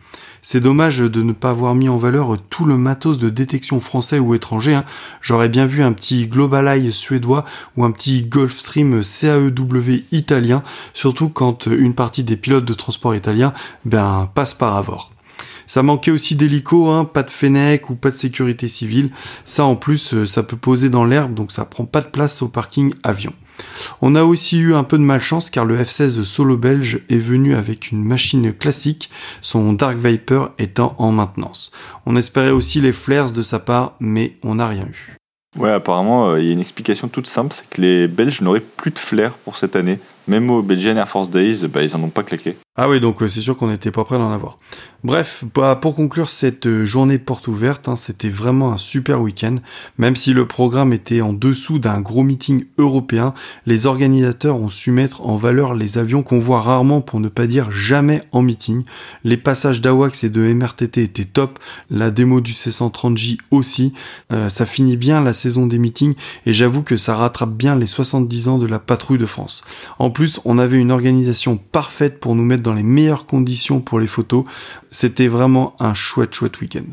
C'est 0.48 0.60
dommage 0.60 1.00
de 1.00 1.24
ne 1.24 1.34
pas 1.34 1.50
avoir 1.50 1.74
mis 1.74 1.90
en 1.90 1.98
valeur 1.98 2.38
tout 2.52 2.66
le 2.66 2.78
matos 2.78 3.18
de 3.18 3.30
détection 3.30 3.80
français 3.80 4.20
ou 4.20 4.36
étranger. 4.36 4.76
Hein. 4.76 4.86
J'aurais 5.20 5.50
bien 5.50 5.66
vu 5.66 5.82
un 5.82 5.92
petit 5.92 6.28
Global 6.28 6.68
Eye 6.68 6.94
suédois 6.94 7.46
ou 7.76 7.84
un 7.84 7.90
petit 7.90 8.22
Gulfstream 8.22 9.02
CAEW 9.02 10.04
italien, 10.12 10.62
surtout 10.94 11.30
quand 11.30 11.66
une 11.66 11.96
partie 11.96 12.24
des 12.24 12.38
pilotes 12.38 12.64
de 12.64 12.76
transport 12.76 13.16
italiens 13.16 13.54
ben, 13.86 14.30
passe 14.36 14.54
par 14.54 14.78
Avor. 14.78 15.12
Ça 15.66 15.82
manquait 15.82 16.12
aussi 16.12 16.36
d'hélico, 16.36 16.90
hein, 16.90 17.06
pas 17.06 17.24
de 17.24 17.32
Fennec 17.32 17.90
ou 17.90 17.96
pas 17.96 18.12
de 18.12 18.18
sécurité 18.18 18.68
civile. 18.68 19.10
Ça 19.46 19.66
en 19.66 19.76
plus, 19.76 20.14
euh, 20.14 20.28
ça 20.28 20.44
peut 20.44 20.58
poser 20.58 20.90
dans 20.92 21.06
l'herbe, 21.06 21.34
donc 21.34 21.52
ça 21.52 21.66
prend 21.66 21.86
pas 21.86 22.02
de 22.02 22.10
place 22.10 22.44
au 22.44 22.50
parking 22.50 22.94
avion. 23.02 23.34
On 24.02 24.16
a 24.16 24.24
aussi 24.24 24.60
eu 24.60 24.74
un 24.76 24.84
peu 24.84 24.98
de 24.98 25.04
malchance 25.04 25.50
car 25.50 25.66
le 25.66 25.78
F-16 25.78 26.24
solo 26.24 26.58
belge 26.58 27.02
est 27.10 27.18
venu 27.18 27.56
avec 27.56 27.92
une 27.92 28.04
machine 28.04 28.54
classique, 28.54 29.10
son 29.42 29.74
Dark 29.74 29.98
Viper 29.98 30.48
étant 30.60 30.96
en 30.98 31.12
maintenance. 31.12 31.72
On 32.06 32.16
espérait 32.16 32.52
aussi 32.52 32.82
les 32.82 32.94
flares 32.94 33.32
de 33.32 33.42
sa 33.42 33.60
part, 33.60 33.96
mais 34.00 34.38
on 34.44 34.56
n'a 34.56 34.68
rien 34.68 34.86
eu. 34.86 35.18
Ouais, 35.58 35.72
apparemment, 35.72 36.30
euh, 36.30 36.42
il 36.42 36.48
y 36.48 36.50
a 36.50 36.52
une 36.52 36.60
explication 36.60 37.08
toute 37.08 37.28
simple, 37.28 37.56
c'est 37.56 37.70
que 37.70 37.82
les 37.82 38.08
Belges 38.08 38.42
n'auraient 38.42 38.60
plus 38.60 38.92
de 38.92 39.00
flares 39.00 39.38
pour 39.46 39.56
cette 39.56 39.76
année. 39.76 40.00
Même 40.28 40.50
au 40.50 40.62
Belgian 40.62 40.98
Air 40.98 41.08
Force 41.08 41.30
Days, 41.30 41.68
bah, 41.68 41.84
ils 41.84 41.96
en 41.96 42.04
ont 42.04 42.10
pas 42.10 42.24
claqué. 42.24 42.56
Ah 42.78 42.90
oui, 42.90 43.00
donc 43.00 43.20
c'est 43.22 43.42
sûr 43.42 43.56
qu'on 43.56 43.68
n'était 43.68 43.92
pas 43.92 44.04
prêt 44.04 44.18
d'en 44.18 44.32
avoir. 44.32 44.58
Bref, 45.06 45.44
bah, 45.54 45.78
pour 45.80 45.96
conclure 45.96 46.32
cette 46.32 46.66
euh, 46.66 46.84
journée 46.84 47.20
porte 47.20 47.48
ouverte, 47.48 47.88
hein, 47.88 47.96
c'était 47.96 48.28
vraiment 48.28 48.72
un 48.72 48.78
super 48.78 49.22
week-end. 49.22 49.58
Même 50.00 50.16
si 50.16 50.34
le 50.34 50.48
programme 50.48 50.94
était 50.94 51.22
en 51.22 51.32
dessous 51.32 51.78
d'un 51.78 52.02
gros 52.02 52.24
meeting 52.24 52.66
européen, 52.80 53.36
les 53.68 53.86
organisateurs 53.86 54.56
ont 54.56 54.72
su 54.72 54.90
mettre 54.90 55.24
en 55.24 55.36
valeur 55.36 55.76
les 55.76 56.00
avions 56.00 56.24
qu'on 56.24 56.40
voit 56.40 56.60
rarement 56.60 57.02
pour 57.02 57.20
ne 57.20 57.30
pas 57.30 57.46
dire 57.46 57.70
jamais 57.70 58.24
en 58.32 58.42
meeting. 58.42 58.84
Les 59.24 59.38
passages 59.38 59.80
d'AWACS 59.80 60.24
et 60.24 60.30
de 60.30 60.42
MRTT 60.42 61.04
étaient 61.04 61.26
top, 61.26 61.60
la 61.92 62.10
démo 62.10 62.42
du 62.42 62.54
C130J 62.54 63.38
aussi. 63.52 63.94
Euh, 64.34 64.50
ça 64.50 64.66
finit 64.66 64.98
bien 64.98 65.24
la 65.24 65.36
saison 65.36 65.68
des 65.68 65.78
meetings 65.78 66.16
et 66.48 66.52
j'avoue 66.52 66.82
que 66.82 66.98
ça 66.98 67.16
rattrape 67.16 67.54
bien 67.54 67.76
les 67.76 67.86
70 67.86 68.48
ans 68.48 68.58
de 68.58 68.66
la 68.66 68.80
patrouille 68.80 69.20
de 69.20 69.28
France. 69.28 69.64
Plus, 70.16 70.40
on 70.46 70.58
avait 70.58 70.80
une 70.80 70.92
organisation 70.92 71.58
parfaite 71.58 72.22
pour 72.22 72.36
nous 72.36 72.46
mettre 72.46 72.64
dans 72.64 72.74
les 72.74 72.84
meilleures 72.84 73.26
conditions 73.26 73.82
pour 73.82 74.00
les 74.00 74.08
photos. 74.08 74.46
C'était 74.90 75.28
vraiment 75.28 75.76
un 75.80 75.94
chouette, 75.94 76.34
chouette 76.34 76.62
week-end. 76.62 76.86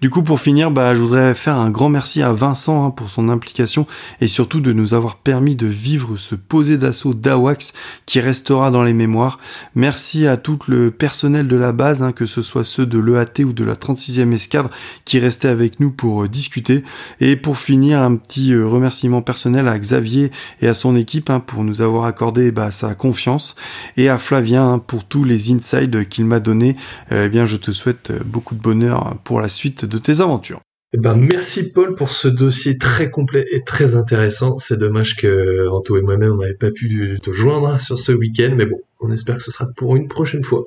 Du 0.00 0.08
coup, 0.08 0.22
pour 0.22 0.40
finir, 0.40 0.70
bah, 0.70 0.94
je 0.94 1.00
voudrais 1.00 1.34
faire 1.34 1.56
un 1.56 1.70
grand 1.70 1.88
merci 1.88 2.22
à 2.22 2.32
Vincent 2.32 2.86
hein, 2.86 2.90
pour 2.90 3.10
son 3.10 3.28
implication 3.28 3.86
et 4.20 4.28
surtout 4.28 4.60
de 4.60 4.72
nous 4.72 4.94
avoir 4.94 5.16
permis 5.16 5.56
de 5.56 5.66
vivre 5.66 6.16
ce 6.16 6.34
posé 6.34 6.78
d'assaut 6.78 7.14
d'Awax 7.14 7.72
qui 8.06 8.20
restera 8.20 8.70
dans 8.70 8.82
les 8.82 8.94
mémoires. 8.94 9.38
Merci 9.74 10.26
à 10.26 10.36
tout 10.36 10.58
le 10.68 10.90
personnel 10.90 11.48
de 11.48 11.56
la 11.56 11.72
base, 11.72 12.02
hein, 12.02 12.12
que 12.12 12.26
ce 12.26 12.42
soit 12.42 12.64
ceux 12.64 12.86
de 12.86 12.98
l'EAT 12.98 13.44
ou 13.44 13.52
de 13.52 13.64
la 13.64 13.74
36e 13.74 14.32
escadre 14.32 14.70
qui 15.04 15.18
restaient 15.18 15.48
avec 15.48 15.80
nous 15.80 15.90
pour 15.90 16.22
euh, 16.22 16.28
discuter. 16.28 16.82
Et 17.20 17.36
pour 17.36 17.58
finir, 17.58 18.00
un 18.00 18.16
petit 18.16 18.52
euh, 18.52 18.66
remerciement 18.66 19.22
personnel 19.22 19.68
à 19.68 19.78
Xavier 19.78 20.30
et 20.62 20.68
à 20.68 20.74
son 20.74 20.96
équipe 20.96 21.30
hein, 21.30 21.40
pour 21.40 21.64
nous 21.64 21.82
avoir 21.82 22.04
accordé 22.04 22.50
bah, 22.50 22.70
sa 22.70 22.94
confiance 22.94 23.56
et 23.96 24.08
à 24.08 24.18
Flavien 24.18 24.78
pour 24.78 25.04
tous 25.04 25.24
les 25.24 25.52
insides 25.52 26.08
qu'il 26.08 26.24
m'a 26.24 26.40
donné. 26.40 26.76
Eh 27.10 27.28
bien, 27.28 27.46
je 27.46 27.56
te 27.56 27.70
souhaite 27.70 28.10
euh, 28.10 28.20
beaucoup 28.24 28.54
de 28.54 28.60
bonheur 28.60 29.16
pour 29.24 29.40
la 29.40 29.48
suite 29.48 29.69
de 29.70 29.98
tes 29.98 30.20
aventures. 30.20 30.60
Eh 30.92 30.98
ben, 30.98 31.14
merci 31.14 31.70
Paul 31.72 31.94
pour 31.94 32.10
ce 32.10 32.26
dossier 32.26 32.76
très 32.76 33.10
complet 33.10 33.46
et 33.52 33.62
très 33.62 33.94
intéressant. 33.94 34.58
C'est 34.58 34.76
dommage 34.76 35.14
que 35.16 35.68
Anto 35.68 35.96
et 35.96 36.02
moi-même 36.02 36.36
n'avait 36.36 36.54
pas 36.54 36.72
pu 36.72 37.16
te 37.22 37.30
joindre 37.30 37.78
sur 37.78 37.96
ce 37.96 38.10
week-end, 38.10 38.54
mais 38.56 38.66
bon, 38.66 38.80
on 39.00 39.12
espère 39.12 39.36
que 39.36 39.42
ce 39.42 39.52
sera 39.52 39.66
pour 39.76 39.94
une 39.94 40.08
prochaine 40.08 40.42
fois. 40.42 40.64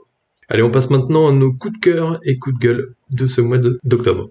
Allez, 0.47 0.63
on 0.63 0.71
passe 0.71 0.89
maintenant 0.89 1.27
à 1.27 1.34
nos 1.34 1.51
coups 1.51 1.73
de 1.73 1.80
cœur 1.80 2.19
et 2.23 2.38
coups 2.38 2.55
de 2.55 2.59
gueule 2.59 2.95
de 3.11 3.27
ce 3.27 3.41
mois 3.41 3.57
d'octobre. 3.57 4.30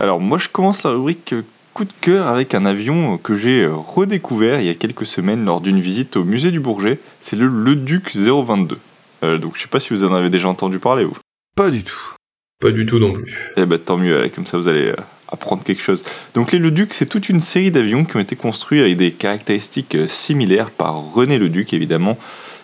Alors 0.00 0.20
moi 0.20 0.36
je 0.36 0.50
commence 0.50 0.82
la 0.82 0.90
rubrique 0.90 1.34
coup 1.74 1.84
de 1.84 1.92
cœur 2.00 2.28
avec 2.28 2.54
un 2.54 2.66
avion 2.66 3.18
que 3.18 3.34
j'ai 3.34 3.66
redécouvert 3.66 4.60
il 4.60 4.66
y 4.66 4.70
a 4.70 4.74
quelques 4.74 5.06
semaines 5.06 5.44
lors 5.44 5.60
d'une 5.60 5.80
visite 5.80 6.16
au 6.16 6.22
musée 6.22 6.52
du 6.52 6.60
Bourget. 6.60 7.00
C'est 7.20 7.34
le 7.34 7.48
Le 7.48 7.74
Duc 7.74 8.14
022. 8.14 8.78
Euh, 9.24 9.38
donc 9.38 9.56
je 9.56 9.62
sais 9.62 9.68
pas 9.68 9.80
si 9.80 9.92
vous 9.92 10.04
en 10.04 10.14
avez 10.14 10.30
déjà 10.30 10.48
entendu 10.48 10.78
parler 10.78 11.04
vous. 11.04 11.16
Pas 11.56 11.70
du 11.70 11.82
tout. 11.82 12.14
Pas 12.60 12.70
du 12.70 12.86
tout 12.86 13.00
non 13.00 13.12
plus. 13.12 13.52
Eh 13.56 13.66
ben 13.66 13.78
tant 13.78 13.96
mieux, 13.96 14.30
comme 14.32 14.46
ça 14.46 14.56
vous 14.56 14.68
allez 14.68 14.86
euh, 14.86 14.96
apprendre 15.26 15.64
quelque 15.64 15.82
chose. 15.82 16.04
Donc 16.34 16.52
les 16.52 16.60
Le 16.60 16.70
Duc, 16.70 16.94
c'est 16.94 17.06
toute 17.06 17.28
une 17.28 17.40
série 17.40 17.72
d'avions 17.72 18.04
qui 18.04 18.16
ont 18.16 18.20
été 18.20 18.36
construits 18.36 18.80
avec 18.80 18.96
des 18.96 19.10
caractéristiques 19.10 19.96
euh, 19.96 20.06
similaires 20.06 20.70
par 20.70 20.94
René 21.12 21.38
Le 21.38 21.48
Duc 21.48 21.72
évidemment. 21.74 22.16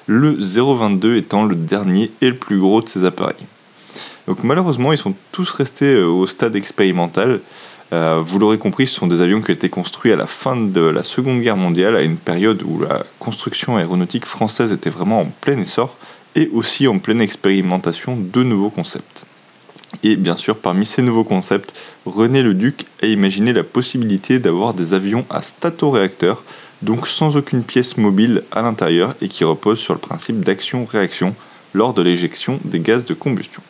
Le 0.07 0.37
022 0.39 1.17
étant 1.17 1.45
le 1.45 1.57
dernier 1.57 2.13
et 2.21 2.29
le 2.29 2.37
plus 2.37 2.59
gros 2.59 2.81
de 2.81 2.89
ces 2.89 3.05
appareils. 3.05 3.45
Donc 4.29 4.45
malheureusement, 4.45 4.93
ils 4.93 4.99
sont 4.99 5.15
tous 5.33 5.51
restés 5.51 5.97
au 5.97 6.29
stade 6.29 6.55
expérimental. 6.55 7.41
Euh, 7.93 8.23
vous 8.25 8.39
l'aurez 8.39 8.59
compris, 8.59 8.87
ce 8.87 8.95
sont 8.95 9.09
des 9.09 9.21
avions 9.21 9.43
qui 9.43 9.51
ont 9.51 9.55
été 9.55 9.69
construits 9.69 10.13
à 10.13 10.17
la 10.17 10.27
fin 10.27 10.57
de 10.57 10.81
la 10.81 11.03
Seconde 11.03 11.41
Guerre 11.41 11.57
mondiale, 11.57 11.97
à 11.97 12.03
une 12.03 12.17
période 12.17 12.63
où 12.63 12.81
la 12.81 13.05
construction 13.19 13.77
aéronautique 13.77 14.27
française 14.27 14.71
était 14.71 14.91
vraiment 14.91 15.23
en 15.23 15.33
plein 15.41 15.59
essor 15.59 15.97
et 16.37 16.49
aussi 16.53 16.87
en 16.87 16.99
pleine 16.99 17.21
expérimentation 17.21 18.17
de 18.17 18.43
nouveaux 18.45 18.71
concepts. 18.71 19.25
Et 20.05 20.15
bien 20.15 20.37
sûr, 20.37 20.57
parmi 20.57 20.87
ces 20.87 21.03
nouveaux 21.03 21.25
concepts, 21.25 21.77
René 22.07 22.43
Leduc 22.43 22.87
a 23.03 23.07
imaginé 23.07 23.53
la 23.53 23.65
possibilité 23.65 24.39
d'avoir 24.39 24.73
des 24.73 24.95
avions 24.95 25.27
à 25.29 25.43
statoréacteurs, 25.43 26.45
donc 26.83 27.09
sans 27.09 27.37
aucune 27.37 27.65
pièce 27.65 27.97
mobile 27.97 28.45
à 28.53 28.63
l'intérieur 28.63 29.17
et 29.21 29.29
qui 29.29 29.43
reposent 29.43 29.81
sur 29.81 29.95
le 29.95 30.01
principe 30.01 30.41
d'action-réaction 30.41 31.35
lors 31.75 31.93
de 31.93 32.03
l'éjection 32.03 32.61
des 32.65 32.79
gaz 32.79 33.05
de 33.05 33.15
combustion. 33.15 33.63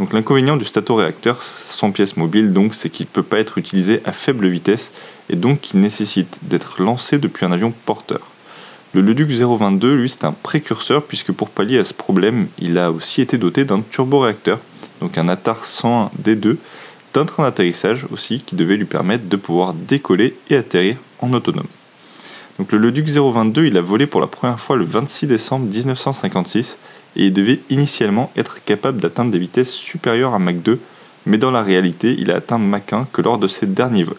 Donc 0.00 0.14
l'inconvénient 0.14 0.56
du 0.56 0.64
statoréacteur 0.64 1.42
sans 1.42 1.92
pièce 1.92 2.16
mobile, 2.16 2.54
c'est 2.72 2.88
qu'il 2.88 3.04
ne 3.04 3.10
peut 3.10 3.22
pas 3.22 3.38
être 3.38 3.58
utilisé 3.58 4.00
à 4.06 4.12
faible 4.12 4.48
vitesse 4.48 4.92
et 5.28 5.36
donc 5.36 5.60
qu'il 5.60 5.80
nécessite 5.80 6.38
d'être 6.40 6.80
lancé 6.80 7.18
depuis 7.18 7.44
un 7.44 7.52
avion 7.52 7.74
porteur. 7.84 8.20
Le 8.94 9.02
Leduc 9.02 9.28
022, 9.28 9.94
lui, 9.94 10.08
c'est 10.08 10.24
un 10.24 10.32
précurseur 10.32 11.02
puisque 11.02 11.32
pour 11.32 11.50
pallier 11.50 11.76
à 11.76 11.84
ce 11.84 11.92
problème, 11.92 12.48
il 12.58 12.78
a 12.78 12.90
aussi 12.90 13.20
été 13.20 13.36
doté 13.36 13.66
d'un 13.66 13.82
turboréacteur, 13.82 14.58
donc 15.02 15.18
un 15.18 15.28
ATAR 15.28 15.66
101 15.66 16.10
D2, 16.24 16.56
d'un 17.12 17.26
train 17.26 17.42
d'atterrissage 17.42 18.06
aussi 18.10 18.40
qui 18.40 18.56
devait 18.56 18.78
lui 18.78 18.86
permettre 18.86 19.28
de 19.28 19.36
pouvoir 19.36 19.74
décoller 19.74 20.34
et 20.48 20.56
atterrir 20.56 20.96
en 21.18 21.30
autonome. 21.34 21.68
Donc 22.58 22.72
le 22.72 22.78
Leduc 22.78 23.06
022, 23.06 23.66
il 23.66 23.76
a 23.76 23.82
volé 23.82 24.06
pour 24.06 24.22
la 24.22 24.28
première 24.28 24.60
fois 24.60 24.76
le 24.76 24.84
26 24.84 25.26
décembre 25.26 25.66
1956 25.66 26.78
et 27.16 27.26
il 27.26 27.32
devait 27.32 27.60
initialement 27.70 28.30
être 28.36 28.62
capable 28.64 29.00
d'atteindre 29.00 29.30
des 29.30 29.38
vitesses 29.38 29.72
supérieures 29.72 30.34
à 30.34 30.38
Mach 30.38 30.56
2, 30.56 30.80
mais 31.26 31.38
dans 31.38 31.50
la 31.50 31.62
réalité, 31.62 32.14
il 32.18 32.30
a 32.30 32.36
atteint 32.36 32.58
Mach 32.58 32.92
1 32.92 33.08
que 33.12 33.22
lors 33.22 33.38
de 33.38 33.48
ses 33.48 33.66
derniers 33.66 34.04
vols. 34.04 34.16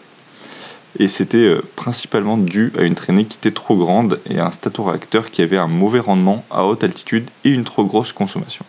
Et 0.98 1.08
c'était 1.08 1.38
euh, 1.38 1.62
principalement 1.74 2.36
dû 2.36 2.72
à 2.78 2.82
une 2.82 2.94
traînée 2.94 3.24
qui 3.24 3.38
était 3.38 3.50
trop 3.50 3.76
grande 3.76 4.20
et 4.28 4.38
à 4.38 4.46
un 4.46 4.50
statoréacteur 4.50 5.30
qui 5.30 5.40
avait 5.40 5.56
un 5.56 5.66
mauvais 5.66 6.00
rendement 6.00 6.44
à 6.50 6.66
haute 6.66 6.84
altitude 6.84 7.30
et 7.44 7.50
une 7.50 7.64
trop 7.64 7.84
grosse 7.84 8.12
consommation. 8.12 8.64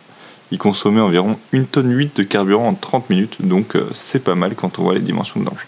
Il 0.50 0.58
consommait 0.58 1.00
environ 1.00 1.38
1 1.52 1.64
tonne 1.64 1.92
8 1.92 2.16
de 2.16 2.22
carburant 2.22 2.68
en 2.68 2.74
30 2.74 3.10
minutes, 3.10 3.36
donc 3.40 3.76
euh, 3.76 3.90
c'est 3.94 4.24
pas 4.24 4.34
mal 4.34 4.54
quand 4.54 4.78
on 4.78 4.82
voit 4.82 4.94
les 4.94 5.00
dimensions 5.00 5.40
de 5.40 5.44
danger. 5.44 5.66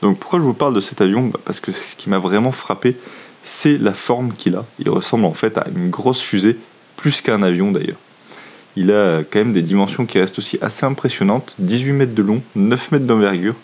Donc 0.00 0.18
pourquoi 0.18 0.38
je 0.38 0.44
vous 0.44 0.54
parle 0.54 0.74
de 0.74 0.80
cet 0.80 1.00
avion? 1.00 1.26
Bah, 1.28 1.40
Parce 1.44 1.60
que 1.60 1.72
ce 1.72 1.94
qui 1.94 2.08
m'a 2.08 2.18
vraiment 2.18 2.52
frappé, 2.52 2.96
c'est 3.42 3.76
la 3.78 3.92
forme 3.92 4.32
qu'il 4.32 4.54
a. 4.56 4.64
Il 4.78 4.88
ressemble 4.88 5.26
en 5.26 5.34
fait 5.34 5.58
à 5.58 5.66
une 5.74 5.90
grosse 5.90 6.20
fusée 6.20 6.58
plus 6.96 7.20
qu'un 7.20 7.42
avion 7.42 7.72
d'ailleurs. 7.72 7.98
Il 8.76 8.90
a 8.90 9.20
quand 9.20 9.38
même 9.38 9.52
des 9.52 9.62
dimensions 9.62 10.04
qui 10.04 10.18
restent 10.18 10.38
aussi 10.38 10.58
assez 10.60 10.84
impressionnantes, 10.84 11.54
18 11.58 11.92
mètres 11.92 12.14
de 12.14 12.22
long, 12.22 12.42
9 12.56 12.92
mètres 12.92 13.06
d'envergure, 13.06 13.54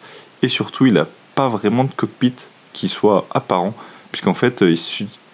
et 0.43 0.49
surtout 0.49 0.87
il 0.87 0.95
n'a 0.95 1.09
pas 1.35 1.49
vraiment 1.49 1.85
de 1.85 1.91
cockpit 1.95 2.35
qui 2.73 2.89
soit 2.89 3.27
apparent, 3.31 3.75
puisqu'en 4.13 4.35
fait 4.35 4.63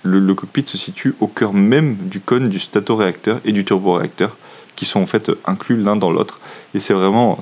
le, 0.02 0.34
cockpit 0.34 0.66
se 0.66 0.78
situe 0.78 1.14
au 1.20 1.26
cœur 1.26 1.52
même 1.52 1.96
du 1.96 2.20
cône 2.20 2.48
du 2.48 2.58
statoréacteur 2.58 3.40
et 3.44 3.52
du 3.52 3.64
turboréacteur, 3.64 4.36
qui 4.76 4.84
sont 4.84 5.00
en 5.00 5.06
fait 5.06 5.30
inclus 5.46 5.76
l'un 5.76 5.96
dans 5.96 6.10
l'autre. 6.10 6.40
Et 6.74 6.80
c'est 6.80 6.94
vraiment, 6.94 7.38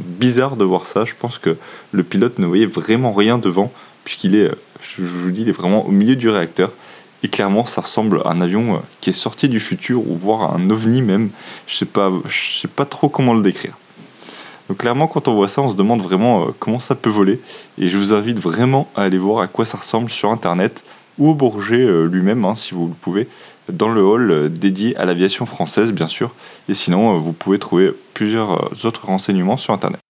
bizarre 0.00 0.56
de 0.56 0.64
voir 0.64 0.86
ça. 0.86 1.04
Je 1.04 1.14
pense 1.18 1.38
que 1.38 1.56
le 1.92 2.02
pilote 2.02 2.38
ne 2.38 2.46
voyait 2.46 2.66
vraiment 2.66 3.12
rien 3.12 3.38
devant, 3.38 3.72
puisqu'il 4.04 4.34
est, 4.34 4.50
je 4.82 5.02
vous 5.04 5.30
dis, 5.30 5.42
il 5.42 5.48
est 5.48 5.52
vraiment 5.52 5.86
au 5.86 5.90
milieu 5.90 6.16
du 6.16 6.28
réacteur. 6.28 6.72
Et 7.24 7.28
clairement, 7.28 7.64
ça 7.64 7.80
ressemble 7.80 8.20
à 8.26 8.32
un 8.32 8.42
avion 8.42 8.74
euh, 8.74 8.78
qui 9.00 9.08
est 9.08 9.14
sorti 9.14 9.48
du 9.48 9.58
futur, 9.58 10.06
ou 10.06 10.14
voire 10.14 10.54
un 10.54 10.68
ovni 10.68 11.00
même. 11.00 11.30
Je 11.66 11.74
sais 11.74 11.86
pas, 11.86 12.12
je 12.28 12.60
sais 12.60 12.68
pas 12.68 12.84
trop 12.84 13.08
comment 13.08 13.32
le 13.32 13.42
décrire. 13.42 13.72
Donc 14.68 14.78
clairement, 14.78 15.06
quand 15.06 15.26
on 15.26 15.34
voit 15.34 15.48
ça, 15.48 15.62
on 15.62 15.70
se 15.70 15.76
demande 15.76 16.02
vraiment 16.02 16.42
euh, 16.42 16.46
comment 16.58 16.80
ça 16.80 16.94
peut 16.94 17.08
voler. 17.08 17.40
Et 17.78 17.88
je 17.88 17.96
vous 17.96 18.12
invite 18.12 18.38
vraiment 18.38 18.88
à 18.94 19.04
aller 19.04 19.16
voir 19.16 19.40
à 19.40 19.46
quoi 19.46 19.64
ça 19.64 19.78
ressemble 19.78 20.10
sur 20.10 20.30
Internet 20.30 20.84
ou 21.18 21.30
au 21.30 21.34
Bourget 21.34 21.80
euh, 21.80 22.04
lui-même, 22.04 22.44
hein, 22.44 22.56
si 22.56 22.74
vous 22.74 22.88
le 22.88 22.94
pouvez, 22.94 23.26
dans 23.72 23.88
le 23.88 24.02
hall 24.02 24.52
dédié 24.52 24.94
à 24.98 25.06
l'aviation 25.06 25.46
française, 25.46 25.92
bien 25.92 26.08
sûr. 26.08 26.30
Et 26.68 26.74
sinon, 26.74 27.16
vous 27.16 27.32
pouvez 27.32 27.58
trouver 27.58 27.92
plusieurs 28.12 28.84
autres 28.84 29.06
renseignements 29.06 29.56
sur 29.56 29.72
Internet. 29.72 30.03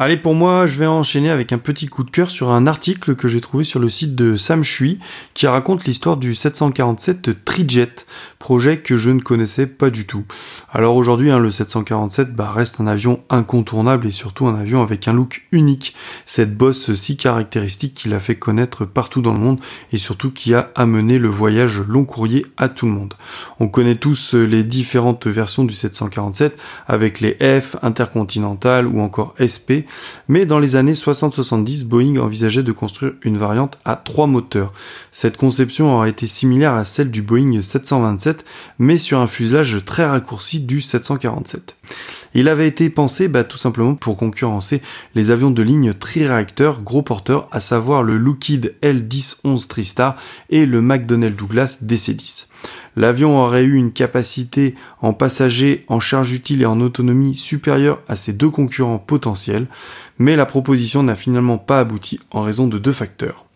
Allez, 0.00 0.16
pour 0.16 0.36
moi, 0.36 0.66
je 0.66 0.78
vais 0.78 0.86
enchaîner 0.86 1.28
avec 1.28 1.52
un 1.52 1.58
petit 1.58 1.88
coup 1.88 2.04
de 2.04 2.10
cœur 2.12 2.30
sur 2.30 2.52
un 2.52 2.68
article 2.68 3.16
que 3.16 3.26
j'ai 3.26 3.40
trouvé 3.40 3.64
sur 3.64 3.80
le 3.80 3.88
site 3.88 4.14
de 4.14 4.36
Sam 4.36 4.62
Shui 4.62 5.00
qui 5.34 5.48
raconte 5.48 5.86
l'histoire 5.86 6.16
du 6.16 6.36
747 6.36 7.44
Trijet, 7.44 8.06
projet 8.38 8.78
que 8.78 8.96
je 8.96 9.10
ne 9.10 9.20
connaissais 9.20 9.66
pas 9.66 9.90
du 9.90 10.06
tout. 10.06 10.24
Alors 10.70 10.96
aujourd'hui, 10.96 11.30
hein, 11.30 11.38
le 11.38 11.50
747 11.50 12.34
bah, 12.34 12.52
reste 12.52 12.80
un 12.80 12.86
avion 12.86 13.20
incontournable 13.30 14.06
et 14.06 14.10
surtout 14.10 14.46
un 14.46 14.54
avion 14.54 14.82
avec 14.82 15.08
un 15.08 15.12
look 15.12 15.46
unique. 15.52 15.94
Cette 16.26 16.56
bosse 16.56 16.92
si 16.94 17.16
caractéristique 17.16 17.94
qui 17.94 18.08
l'a 18.08 18.20
fait 18.20 18.36
connaître 18.36 18.84
partout 18.84 19.22
dans 19.22 19.32
le 19.32 19.40
monde 19.40 19.60
et 19.92 19.98
surtout 19.98 20.30
qui 20.30 20.54
a 20.54 20.70
amené 20.74 21.18
le 21.18 21.28
voyage 21.28 21.80
long 21.80 22.04
courrier 22.04 22.46
à 22.56 22.68
tout 22.68 22.86
le 22.86 22.92
monde. 22.92 23.14
On 23.60 23.68
connaît 23.68 23.96
tous 23.96 24.34
les 24.34 24.64
différentes 24.64 25.26
versions 25.26 25.64
du 25.64 25.74
747 25.74 26.56
avec 26.86 27.20
les 27.20 27.36
F, 27.40 27.76
Intercontinental 27.82 28.86
ou 28.86 29.00
encore 29.00 29.34
SP 29.38 29.78
mais 30.28 30.46
dans 30.46 30.58
les 30.58 30.76
années 30.76 30.92
60-70, 30.92 31.84
Boeing 31.84 32.18
envisageait 32.18 32.62
de 32.62 32.72
construire 32.72 33.12
une 33.22 33.38
variante 33.38 33.78
à 33.84 33.96
trois 33.96 34.26
moteurs. 34.26 34.72
Cette 35.12 35.36
conception 35.36 35.94
aurait 35.94 36.10
été 36.10 36.26
similaire 36.26 36.74
à 36.74 36.84
celle 36.84 37.10
du 37.10 37.22
Boeing 37.22 37.60
727, 37.60 38.27
mais 38.78 38.98
sur 38.98 39.18
un 39.18 39.26
fuselage 39.26 39.84
très 39.84 40.06
raccourci 40.06 40.60
du 40.60 40.80
747. 40.80 41.76
Il 42.34 42.48
avait 42.48 42.68
été 42.68 42.90
pensé 42.90 43.28
bah, 43.28 43.44
tout 43.44 43.56
simplement 43.56 43.94
pour 43.94 44.16
concurrencer 44.16 44.82
les 45.14 45.30
avions 45.30 45.50
de 45.50 45.62
ligne 45.62 45.94
tri-réacteurs 45.94 46.82
gros 46.82 47.02
porteurs, 47.02 47.48
à 47.52 47.60
savoir 47.60 48.02
le 48.02 48.18
Lockheed 48.18 48.74
L-10-11 48.82 49.66
TriStar 49.66 50.16
et 50.50 50.66
le 50.66 50.82
McDonnell 50.82 51.34
Douglas 51.34 51.78
DC-10. 51.82 52.48
L'avion 52.96 53.40
aurait 53.40 53.62
eu 53.62 53.74
une 53.74 53.92
capacité 53.92 54.74
en 55.00 55.12
passagers, 55.12 55.84
en 55.88 56.00
charge 56.00 56.32
utile 56.32 56.62
et 56.62 56.66
en 56.66 56.80
autonomie 56.80 57.34
supérieure 57.34 58.00
à 58.08 58.16
ses 58.16 58.32
deux 58.32 58.50
concurrents 58.50 58.98
potentiels, 58.98 59.68
mais 60.18 60.36
la 60.36 60.46
proposition 60.46 61.02
n'a 61.02 61.14
finalement 61.14 61.58
pas 61.58 61.80
abouti 61.80 62.20
en 62.30 62.42
raison 62.42 62.66
de 62.66 62.78
deux 62.78 62.92
facteurs. 62.92 63.47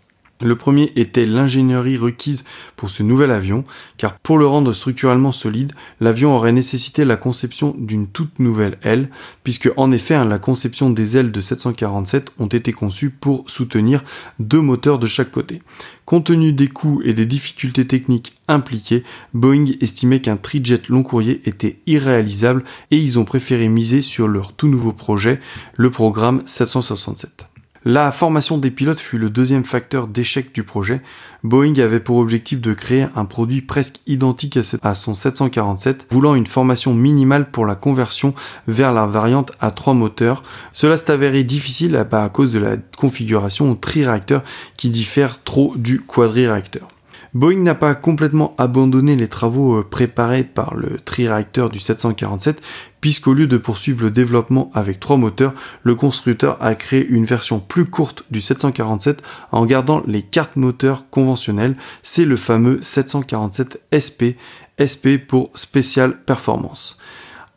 Le 0.42 0.56
premier 0.56 0.92
était 0.96 1.24
l'ingénierie 1.24 1.96
requise 1.96 2.44
pour 2.76 2.90
ce 2.90 3.02
nouvel 3.02 3.30
avion, 3.30 3.64
car 3.96 4.18
pour 4.18 4.38
le 4.38 4.46
rendre 4.46 4.72
structurellement 4.72 5.30
solide, 5.30 5.72
l'avion 6.00 6.34
aurait 6.34 6.52
nécessité 6.52 7.04
la 7.04 7.16
conception 7.16 7.74
d'une 7.78 8.08
toute 8.08 8.40
nouvelle 8.40 8.78
aile, 8.82 9.08
puisque 9.44 9.70
en 9.76 9.92
effet 9.92 10.14
hein, 10.14 10.24
la 10.24 10.38
conception 10.38 10.90
des 10.90 11.16
ailes 11.16 11.30
de 11.30 11.40
747 11.40 12.32
ont 12.38 12.46
été 12.46 12.72
conçues 12.72 13.10
pour 13.10 13.48
soutenir 13.48 14.02
deux 14.40 14.60
moteurs 14.60 14.98
de 14.98 15.06
chaque 15.06 15.30
côté. 15.30 15.60
Compte 16.04 16.26
tenu 16.26 16.52
des 16.52 16.68
coûts 16.68 17.00
et 17.04 17.14
des 17.14 17.26
difficultés 17.26 17.86
techniques 17.86 18.36
impliquées, 18.48 19.04
Boeing 19.34 19.66
estimait 19.80 20.20
qu'un 20.20 20.36
trijet 20.36 20.82
long 20.88 21.04
courrier 21.04 21.40
était 21.44 21.78
irréalisable 21.86 22.64
et 22.90 22.96
ils 22.96 23.18
ont 23.18 23.24
préféré 23.24 23.68
miser 23.68 24.02
sur 24.02 24.26
leur 24.26 24.52
tout 24.52 24.68
nouveau 24.68 24.92
projet, 24.92 25.40
le 25.76 25.90
programme 25.90 26.42
767. 26.46 27.51
La 27.84 28.12
formation 28.12 28.58
des 28.58 28.70
pilotes 28.70 29.00
fut 29.00 29.18
le 29.18 29.28
deuxième 29.28 29.64
facteur 29.64 30.06
d'échec 30.06 30.54
du 30.54 30.62
projet. 30.62 31.02
Boeing 31.42 31.76
avait 31.80 31.98
pour 31.98 32.18
objectif 32.18 32.60
de 32.60 32.74
créer 32.74 33.06
un 33.16 33.24
produit 33.24 33.60
presque 33.60 33.96
identique 34.06 34.56
à 34.82 34.94
son 34.94 35.14
747, 35.14 36.06
voulant 36.12 36.36
une 36.36 36.46
formation 36.46 36.94
minimale 36.94 37.50
pour 37.50 37.66
la 37.66 37.74
conversion 37.74 38.34
vers 38.68 38.92
la 38.92 39.06
variante 39.06 39.50
à 39.58 39.72
trois 39.72 39.94
moteurs. 39.94 40.44
Cela 40.72 40.96
s'est 40.96 41.10
avéré 41.10 41.42
difficile 41.42 41.96
à 41.96 42.28
cause 42.28 42.52
de 42.52 42.60
la 42.60 42.76
configuration 42.96 43.74
tri-réacteur 43.74 44.44
qui 44.76 44.88
diffère 44.88 45.42
trop 45.42 45.74
du 45.76 46.00
quadri-réacteur. 46.00 46.86
Boeing 47.34 47.62
n'a 47.62 47.74
pas 47.74 47.94
complètement 47.94 48.54
abandonné 48.58 49.16
les 49.16 49.28
travaux 49.28 49.78
euh, 49.78 49.82
préparés 49.82 50.44
par 50.44 50.74
le 50.74 50.98
tri-réacteur 50.98 51.70
du 51.70 51.80
747, 51.80 52.60
puisqu'au 53.00 53.32
lieu 53.32 53.46
de 53.46 53.56
poursuivre 53.56 54.02
le 54.02 54.10
développement 54.10 54.70
avec 54.74 55.00
trois 55.00 55.16
moteurs, 55.16 55.54
le 55.82 55.94
constructeur 55.94 56.58
a 56.60 56.74
créé 56.74 57.06
une 57.06 57.24
version 57.24 57.58
plus 57.58 57.86
courte 57.86 58.24
du 58.30 58.42
747 58.42 59.22
en 59.50 59.64
gardant 59.64 60.02
les 60.06 60.20
cartes 60.20 60.56
moteurs 60.56 61.08
conventionnelles. 61.08 61.76
C'est 62.02 62.26
le 62.26 62.36
fameux 62.36 62.82
747 62.82 63.80
SP, 63.88 64.36
SP 64.76 65.16
pour 65.16 65.50
Special 65.54 66.18
Performance. 66.24 66.98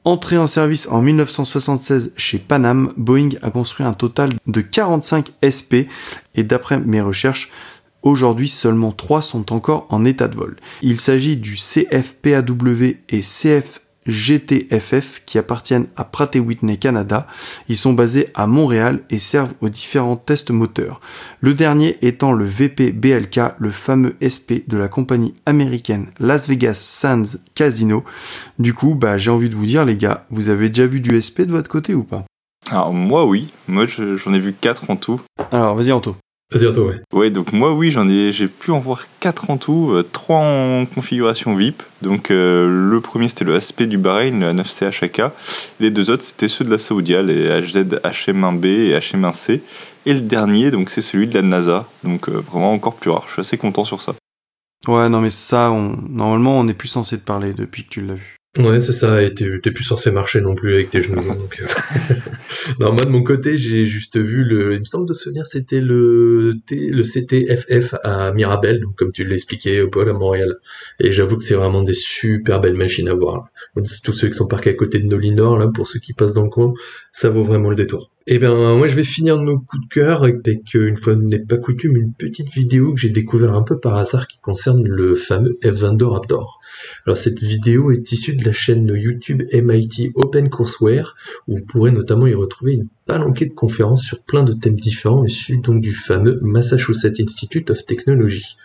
Entré 0.05 0.37
en 0.37 0.45
service 0.45 0.87
en 0.87 1.01
1976 1.01 2.13
chez 2.15 2.37
Panam, 2.37 2.93
Boeing 2.95 3.29
a 3.41 3.49
construit 3.49 3.85
un 3.85 3.93
total 3.93 4.29
de 4.45 4.61
45 4.61 5.31
SP 5.41 5.89
et 6.35 6.43
d'après 6.43 6.79
mes 6.79 7.01
recherches, 7.01 7.49
Aujourd'hui, 8.05 8.47
seulement 8.47 8.91
3 8.93 9.21
sont 9.21 9.51
encore 9.51 9.87
en 9.89 10.05
état 10.05 10.29
de 10.29 10.37
vol. 10.37 10.55
Il 10.81 10.99
s'agit 10.99 11.35
du 11.37 11.55
CFPAW 11.55 12.97
et 13.09 13.21
CFGTFF 13.21 15.23
qui 15.25 15.39
appartiennent 15.39 15.87
à 15.97 16.03
Pratt 16.03 16.35
Whitney 16.35 16.77
Canada. 16.77 17.25
Ils 17.67 17.77
sont 17.77 17.93
basés 17.93 18.27
à 18.35 18.45
Montréal 18.45 18.99
et 19.09 19.17
servent 19.17 19.53
aux 19.61 19.69
différents 19.69 20.17
tests 20.17 20.51
moteurs. 20.51 21.01
Le 21.41 21.55
dernier 21.55 21.97
étant 22.03 22.31
le 22.31 22.45
VP-BLK, 22.45 23.39
le 23.57 23.71
fameux 23.71 24.15
SP 24.21 24.61
de 24.67 24.77
la 24.77 24.87
compagnie 24.87 25.33
américaine 25.47 26.05
Las 26.19 26.47
Vegas 26.47 26.75
Sands 26.75 27.39
Casino. 27.55 28.03
Du 28.59 28.75
coup, 28.75 28.93
bah, 28.93 29.17
j'ai 29.17 29.31
envie 29.31 29.49
de 29.49 29.55
vous 29.55 29.65
dire 29.65 29.83
les 29.83 29.97
gars, 29.97 30.27
vous 30.29 30.49
avez 30.49 30.69
déjà 30.69 30.85
vu 30.85 31.01
du 31.01 31.19
SP 31.19 31.41
de 31.41 31.51
votre 31.51 31.69
côté 31.69 31.95
ou 31.95 32.03
pas? 32.03 32.23
Alors 32.69 32.93
moi 32.93 33.25
oui, 33.25 33.49
moi 33.67 33.85
je- 33.87 34.15
j'en 34.17 34.33
ai 34.33 34.39
vu 34.39 34.53
4 34.53 34.89
en 34.89 34.95
tout. 34.95 35.21
Alors, 35.51 35.75
vas-y, 35.75 35.91
Anto. 35.91 36.15
Vas-y, 36.51 36.67
Anto, 36.67 36.87
ouais. 36.87 37.01
Ouais, 37.11 37.31
donc 37.31 37.53
moi 37.53 37.73
oui, 37.73 37.89
j'en 37.89 38.07
ai, 38.07 38.31
j'ai 38.31 38.47
pu 38.47 38.71
en 38.71 38.79
voir 38.79 39.07
4 39.19 39.49
en 39.49 39.57
tout, 39.57 39.95
3 40.11 40.37
en 40.37 40.85
configuration 40.85 41.55
VIP. 41.55 41.81
Donc 42.01 42.29
euh, 42.29 42.67
le 42.91 43.01
premier 43.01 43.29
c'était 43.29 43.45
le 43.45 43.55
ASP 43.55 43.83
du 43.83 43.97
Bahreïn, 43.97 44.39
le 44.39 44.53
9CHK. 44.53 45.31
Les 45.79 45.89
deux 45.89 46.09
autres 46.11 46.23
c'était 46.23 46.47
ceux 46.47 46.63
de 46.63 46.69
la 46.69 46.77
Saoudia, 46.77 47.23
les 47.23 47.47
HZ 47.61 47.99
HM1B 48.03 48.65
et 48.65 48.97
HM1C. 48.97 49.61
Et 50.05 50.13
le 50.13 50.21
dernier 50.21 50.69
donc 50.69 50.91
c'est 50.91 51.01
celui 51.01 51.27
de 51.27 51.33
la 51.33 51.41
NASA. 51.41 51.87
Donc 52.03 52.29
euh, 52.29 52.39
vraiment 52.39 52.73
encore 52.73 52.95
plus 52.95 53.09
rare. 53.09 53.25
Je 53.27 53.33
suis 53.33 53.41
assez 53.41 53.57
content 53.57 53.83
sur 53.83 54.03
ça. 54.03 54.13
Ouais, 54.87 55.09
non, 55.09 55.19
mais 55.19 55.31
ça, 55.31 55.71
on... 55.71 55.97
normalement, 56.09 56.59
on 56.59 56.63
n'est 56.63 56.75
plus 56.75 56.87
censé 56.87 57.17
te 57.17 57.23
parler 57.23 57.53
depuis 57.53 57.85
que 57.85 57.89
tu 57.89 58.01
l'as 58.01 58.13
vu. 58.13 58.34
Ouais, 58.57 58.79
c'est 58.79 58.93
ça, 58.93 59.21
et 59.21 59.33
t'es 59.33 59.59
t'es 59.59 59.71
plus 59.71 59.83
censé 59.83 60.11
marcher 60.11 60.39
non 60.39 60.55
plus 60.55 60.73
avec 60.73 60.89
tes 60.89 61.01
genoux. 61.01 61.21
donc, 61.21 61.61
euh. 61.61 61.65
non, 62.79 62.93
moi 62.93 63.03
de 63.03 63.09
mon 63.09 63.21
côté, 63.21 63.57
j'ai 63.57 63.85
juste 63.85 64.17
vu 64.17 64.45
le. 64.45 64.73
Il 64.75 64.79
me 64.79 64.85
semble 64.85 65.05
de 65.05 65.13
se 65.13 65.23
souvenir, 65.23 65.45
c'était 65.45 65.81
le, 65.81 66.53
T... 66.65 66.89
le 66.89 67.03
CTFF 67.03 67.95
à 68.03 68.31
Mirabel, 68.31 68.79
donc 68.79 68.95
comme 68.95 69.11
tu 69.11 69.25
l'expliquais 69.25 69.81
au 69.81 69.89
pôle 69.89 70.09
à 70.09 70.13
Montréal. 70.13 70.55
Et 71.01 71.11
j'avoue 71.11 71.37
que 71.37 71.43
c'est 71.43 71.55
vraiment 71.55 71.83
des 71.83 71.93
super 71.93 72.61
belles 72.61 72.75
machines 72.75 73.09
à 73.09 73.13
voir. 73.13 73.49
Donc, 73.75 73.87
Tous 74.03 74.13
ceux 74.13 74.29
qui 74.29 74.35
sont 74.35 74.47
parqués 74.47 74.69
à 74.69 74.73
côté 74.73 74.99
de 74.99 75.07
Nolinor, 75.07 75.57
là, 75.57 75.67
pour 75.67 75.89
ceux 75.89 75.99
qui 75.99 76.13
passent 76.13 76.33
dans 76.33 76.43
le 76.43 76.49
coin, 76.49 76.73
ça 77.11 77.29
vaut 77.29 77.43
vraiment 77.43 77.69
le 77.69 77.75
détour. 77.75 78.11
Eh 78.27 78.39
ben, 78.39 78.75
moi, 78.75 78.87
je 78.87 78.95
vais 78.95 79.03
finir 79.03 79.37
nos 79.37 79.59
coups 79.59 79.83
de 79.83 79.93
cœur 79.93 80.23
avec, 80.23 80.73
une 80.73 80.97
fois 80.97 81.15
n'est 81.15 81.39
pas 81.39 81.57
coutume, 81.57 81.95
une 81.95 82.13
petite 82.13 82.51
vidéo 82.51 82.93
que 82.93 82.99
j'ai 82.99 83.09
découvert 83.09 83.53
un 83.53 83.63
peu 83.63 83.79
par 83.79 83.97
hasard 83.97 84.27
qui 84.27 84.39
concerne 84.39 84.83
le 84.87 85.13
fameux 85.15 85.59
F22 85.61 86.05
Raptor. 86.05 86.59
Alors 87.05 87.17
cette 87.17 87.39
vidéo 87.39 87.91
est 87.91 88.11
issue 88.11 88.35
de 88.35 88.43
la 88.43 88.53
chaîne 88.53 88.87
YouTube 88.87 89.43
MIT 89.53 90.11
OpenCourseWare 90.15 91.15
où 91.47 91.57
vous 91.57 91.65
pourrez 91.65 91.91
notamment 91.91 92.27
y 92.27 92.33
retrouver 92.33 92.73
une 92.73 92.87
palanquée 93.05 93.45
de 93.45 93.53
conférences 93.53 94.03
sur 94.03 94.23
plein 94.23 94.43
de 94.43 94.53
thèmes 94.53 94.79
différents 94.79 95.23
issus 95.25 95.59
donc 95.59 95.81
du 95.81 95.91
fameux 95.91 96.39
Massachusetts 96.41 97.19
Institute 97.19 97.69
of 97.69 97.85
Technology. 97.85 98.57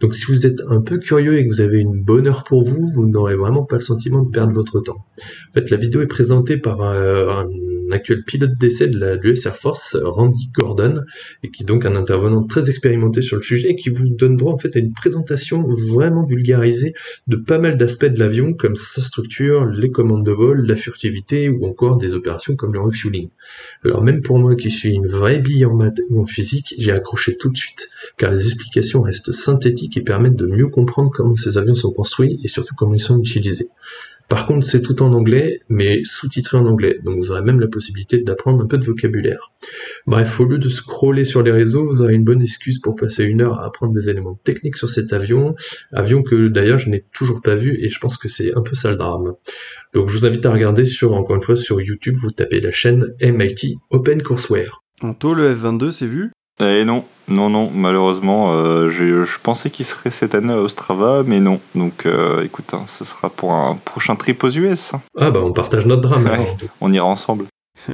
Donc 0.00 0.14
si 0.14 0.26
vous 0.26 0.46
êtes 0.46 0.60
un 0.68 0.80
peu 0.80 0.98
curieux 0.98 1.38
et 1.38 1.46
que 1.46 1.52
vous 1.52 1.60
avez 1.60 1.80
une 1.80 2.02
bonne 2.02 2.26
heure 2.26 2.44
pour 2.44 2.64
vous, 2.64 2.86
vous 2.86 3.06
n'aurez 3.06 3.36
vraiment 3.36 3.64
pas 3.64 3.76
le 3.76 3.82
sentiment 3.82 4.22
de 4.22 4.30
perdre 4.30 4.52
votre 4.52 4.80
temps. 4.80 5.04
En 5.18 5.52
fait, 5.52 5.70
la 5.70 5.76
vidéo 5.76 6.02
est 6.02 6.06
présentée 6.06 6.56
par 6.56 6.82
euh, 6.82 7.28
un 7.30 7.92
actuel 7.92 8.24
pilote 8.24 8.56
d'essai 8.58 8.88
de 8.88 8.98
la 8.98 9.16
US 9.16 9.46
Air 9.46 9.56
Force, 9.56 9.96
Randy 10.02 10.48
Gordon, 10.52 11.02
et 11.42 11.50
qui 11.50 11.62
est 11.62 11.66
donc 11.66 11.84
un 11.84 11.96
intervenant 11.96 12.44
très 12.44 12.70
expérimenté 12.70 13.22
sur 13.22 13.36
le 13.36 13.42
sujet 13.42 13.70
et 13.70 13.76
qui 13.76 13.90
vous 13.90 14.08
donne 14.08 14.36
droit 14.36 14.52
en 14.52 14.58
fait 14.58 14.74
à 14.76 14.78
une 14.78 14.92
présentation 14.92 15.66
vraiment 15.68 16.24
vulgarisée 16.24 16.94
de 17.26 17.36
pas 17.36 17.58
mal 17.58 17.78
d'aspects 17.78 18.06
de 18.06 18.18
l'avion 18.18 18.52
comme 18.52 18.76
sa 18.76 19.00
structure, 19.00 19.66
les 19.66 19.90
commandes 19.90 20.24
de 20.24 20.32
vol, 20.32 20.66
la 20.66 20.76
furtivité 20.76 21.48
ou 21.48 21.66
encore 21.66 21.98
des 21.98 22.14
opérations 22.14 22.56
comme 22.56 22.72
le 22.72 22.80
refueling. 22.80 23.28
Alors 23.84 24.02
même 24.02 24.22
pour 24.22 24.38
moi 24.38 24.56
qui 24.56 24.70
suis 24.70 24.94
une 24.94 25.06
vraie 25.06 25.38
bille 25.38 25.66
en 25.66 25.74
maths 25.74 26.00
ou 26.10 26.20
en 26.20 26.26
physique, 26.26 26.74
j'ai 26.78 26.92
accroché 26.92 27.36
tout 27.36 27.50
de 27.50 27.56
suite 27.56 27.88
car 28.16 28.30
les 28.30 28.46
explications 28.46 29.02
restent 29.02 29.32
synthétiques 29.32 29.96
et 29.96 30.02
permettent 30.02 30.36
de 30.36 30.46
mieux 30.46 30.68
comprendre 30.68 31.10
comment 31.12 31.36
ces 31.36 31.58
avions 31.58 31.74
sont 31.74 31.92
construits 31.92 32.40
et 32.42 32.48
surtout 32.48 32.74
comment 32.74 32.94
ils 32.94 33.02
sont 33.02 33.18
utilisés. 33.18 33.68
Par 34.28 34.46
contre, 34.46 34.66
c'est 34.66 34.82
tout 34.82 35.02
en 35.02 35.12
anglais, 35.12 35.60
mais 35.68 36.02
sous-titré 36.04 36.56
en 36.56 36.66
anglais, 36.66 36.98
donc 37.04 37.16
vous 37.18 37.30
aurez 37.30 37.42
même 37.42 37.60
la 37.60 37.68
possibilité 37.68 38.18
d'apprendre 38.18 38.62
un 38.62 38.66
peu 38.66 38.78
de 38.78 38.84
vocabulaire. 38.84 39.50
Bref, 40.06 40.40
au 40.40 40.46
lieu 40.46 40.58
de 40.58 40.68
scroller 40.68 41.24
sur 41.24 41.42
les 41.42 41.52
réseaux, 41.52 41.84
vous 41.84 42.00
aurez 42.00 42.14
une 42.14 42.24
bonne 42.24 42.42
excuse 42.42 42.78
pour 42.78 42.96
passer 42.96 43.24
une 43.24 43.42
heure 43.42 43.60
à 43.60 43.66
apprendre 43.66 43.92
des 43.92 44.08
éléments 44.08 44.38
techniques 44.42 44.76
sur 44.76 44.88
cet 44.88 45.12
avion, 45.12 45.54
avion 45.92 46.22
que 46.22 46.48
d'ailleurs 46.48 46.78
je 46.78 46.88
n'ai 46.88 47.04
toujours 47.12 47.42
pas 47.42 47.54
vu 47.54 47.78
et 47.80 47.90
je 47.90 47.98
pense 47.98 48.16
que 48.16 48.28
c'est 48.28 48.56
un 48.56 48.62
peu 48.62 48.74
ça 48.74 48.90
le 48.90 48.96
drame. 48.96 49.34
Donc 49.92 50.08
je 50.08 50.18
vous 50.18 50.26
invite 50.26 50.44
à 50.46 50.52
regarder 50.52 50.84
sur, 50.84 51.12
encore 51.12 51.36
une 51.36 51.42
fois, 51.42 51.56
sur 51.56 51.80
YouTube, 51.80 52.14
vous 52.20 52.30
tapez 52.30 52.60
la 52.60 52.72
chaîne 52.72 53.14
MIT 53.20 53.76
OpenCourseWare. 53.90 54.82
Anto, 55.02 55.34
le 55.34 55.52
F22, 55.54 55.90
c'est 55.90 56.06
vu? 56.06 56.30
Et 56.60 56.84
non, 56.84 57.04
non, 57.26 57.50
non, 57.50 57.70
malheureusement, 57.74 58.52
euh, 58.52 58.88
j'ai- 58.88 59.24
je 59.24 59.38
pensais 59.42 59.70
qu'il 59.70 59.84
serait 59.84 60.10
cette 60.12 60.34
année 60.36 60.52
à 60.52 60.58
Ostrava, 60.58 61.22
mais 61.26 61.40
non. 61.40 61.60
Donc 61.74 62.06
euh, 62.06 62.44
écoute, 62.44 62.74
hein, 62.74 62.84
ce 62.86 63.04
sera 63.04 63.28
pour 63.30 63.52
un 63.52 63.74
prochain 63.84 64.14
trip 64.14 64.44
aux 64.44 64.50
US. 64.50 64.92
Ah 65.18 65.30
bah 65.30 65.40
on 65.42 65.52
partage 65.52 65.84
notre 65.86 66.02
drame. 66.02 66.24
Ouais. 66.24 66.30
alors. 66.32 66.56
On 66.80 66.92
ira 66.92 67.06
ensemble. 67.06 67.46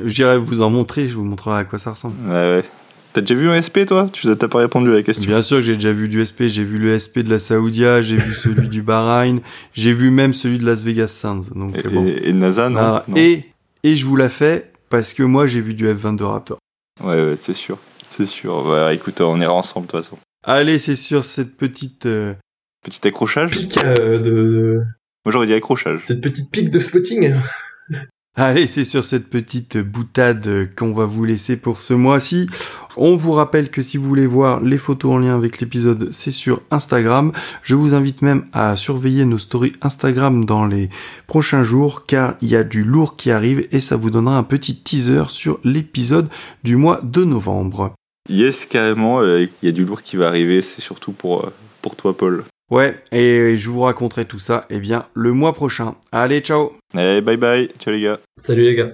J'irai 0.05 0.37
vous 0.37 0.61
en 0.61 0.69
montrer, 0.69 1.05
je 1.09 1.15
vous 1.15 1.25
montrerai 1.25 1.61
à 1.61 1.65
quoi 1.65 1.79
ça 1.79 1.91
ressemble. 1.93 2.17
Ouais, 2.27 2.33
ouais. 2.35 2.65
T'as 3.15 3.23
déjà 3.23 3.35
vu 3.35 3.49
un 3.49 3.55
SP 3.61 3.87
toi? 3.89 4.09
Tu 4.13 4.29
t'as 4.37 4.47
pas 4.47 4.59
répondu 4.59 4.91
à 4.91 4.95
la 4.95 5.03
question. 5.03 5.25
Bien 5.27 5.43
sûr 5.43 5.57
que 5.57 5.63
j'ai 5.63 5.75
déjà 5.75 5.91
vu 5.91 6.09
du 6.09 6.21
SP, 6.25 6.47
j'ai 6.49 6.63
vu 6.63 6.79
le 6.79 6.95
SP 6.97 7.21
de 7.25 7.31
la 7.31 7.39
Saoudia, 7.41 8.03
j'ai 8.03 8.17
vu 8.19 8.35
celui 8.35 8.69
du 8.69 8.83
Bahreïn, 8.83 9.41
j'ai 9.75 9.93
vu 9.95 10.11
même 10.11 10.33
celui 10.35 10.59
de 10.59 10.67
Las 10.67 10.83
Vegas 10.85 11.09
Sands. 11.09 11.41
Donc 11.57 11.75
Et, 11.77 11.89
bon. 11.89 12.07
et- 12.07 12.29
et 12.29 12.33
NASA, 12.35 12.69
non, 12.69 12.79
Ah, 12.79 13.05
non. 13.09 13.17
Et, 13.17 13.47
et 13.83 13.97
je 13.97 14.05
vous 14.05 14.15
la 14.17 14.29
fais 14.29 14.71
parce 14.91 15.13
que 15.15 15.23
moi 15.25 15.47
j'ai 15.49 15.61
vu 15.61 15.73
du 15.75 15.89
F22 15.89 16.23
Raptor. 16.25 16.59
Ouais, 17.03 17.15
ouais, 17.15 17.35
c'est 17.41 17.55
sûr. 17.55 17.79
C'est 18.11 18.27
sûr. 18.27 18.67
Ouais, 18.67 18.97
écoute, 18.97 19.21
on 19.21 19.41
ira 19.41 19.53
ensemble 19.53 19.87
de 19.87 19.93
toute 19.93 20.03
façon. 20.03 20.19
Allez, 20.43 20.79
c'est 20.79 20.97
sur 20.97 21.25
cette 21.25 21.57
petite... 21.57 22.07
euh, 22.07 22.35
Petit 22.83 23.07
accrochage 23.07 23.51
Pic 23.51 23.79
euh, 23.85 24.19
de... 24.19 24.83
Moi 25.25 25.33
j'aurais 25.33 25.47
dit 25.47 25.53
accrochage. 25.53 26.01
Cette 26.05 26.23
petite 26.23 26.51
pique 26.51 26.71
de 26.71 26.81
spotting 26.81 27.35
Allez, 28.37 28.67
c'est 28.67 28.85
sur 28.85 29.05
cette 29.05 29.29
petite 29.29 29.77
boutade 29.77 30.47
euh, 30.47 30.67
qu'on 30.77 30.93
va 30.93 31.05
vous 31.05 31.25
laisser 31.25 31.57
pour 31.57 31.79
ce 31.79 31.95
mois-ci. 31.95 32.49
On 32.97 33.15
vous 33.17 33.33
rappelle 33.33 33.71
que 33.71 33.83
si 33.83 33.97
vous 33.97 34.09
voulez 34.09 34.27
voir 34.27 34.61
les 34.61 34.79
photos 34.79 35.13
en 35.13 35.19
lien 35.19 35.37
avec 35.37 35.61
l'épisode, 35.61 36.09
c'est 36.11 36.33
sur 36.33 36.63
Instagram. 36.71 37.33
Je 37.63 37.75
vous 37.75 37.95
invite 37.95 38.23
même 38.23 38.47
à 38.53 38.77
surveiller 38.77 39.25
nos 39.25 39.39
stories 39.39 39.75
Instagram 39.83 40.45
dans 40.45 40.67
les 40.67 40.89
prochains 41.27 41.65
jours 41.65 42.07
car 42.07 42.35
il 42.41 42.49
y 42.49 42.57
a 42.57 42.65
du 42.65 42.83
lourd 42.83 43.17
qui 43.17 43.31
arrive 43.31 43.69
et 43.73 43.81
ça 43.81 43.97
vous 43.97 44.11
donnera 44.11 44.39
un 44.39 44.43
petit 44.43 44.77
teaser 44.77 45.25
sur 45.29 45.61
l'épisode 45.65 46.29
du 46.65 46.77
mois 46.77 47.01
de 47.03 47.25
novembre. 47.25 47.95
Yes, 48.31 48.65
carrément. 48.65 49.21
euh, 49.21 49.47
Il 49.63 49.67
y 49.67 49.69
a 49.69 49.73
du 49.73 49.85
lourd 49.85 50.03
qui 50.03 50.17
va 50.17 50.29
arriver. 50.29 50.63
C'est 50.63 50.81
surtout 50.81 51.13
pour, 51.13 51.45
euh, 51.45 51.53
pour 51.83 51.97
toi, 51.97 52.17
Paul. 52.17 52.45
Ouais, 52.71 52.97
et 53.11 53.57
je 53.57 53.69
vous 53.69 53.81
raconterai 53.81 54.25
tout 54.27 54.39
ça, 54.39 54.67
eh 54.71 54.79
bien, 54.79 55.07
le 55.15 55.33
mois 55.33 55.53
prochain. 55.53 55.97
Allez, 56.13 56.39
ciao 56.41 56.73
Allez, 56.95 57.21
bye 57.21 57.37
bye. 57.37 57.69
Ciao 57.81 57.93
les 57.93 58.01
gars. 58.03 58.21
Salut 58.41 58.63
les 58.63 58.77
gars 58.77 58.91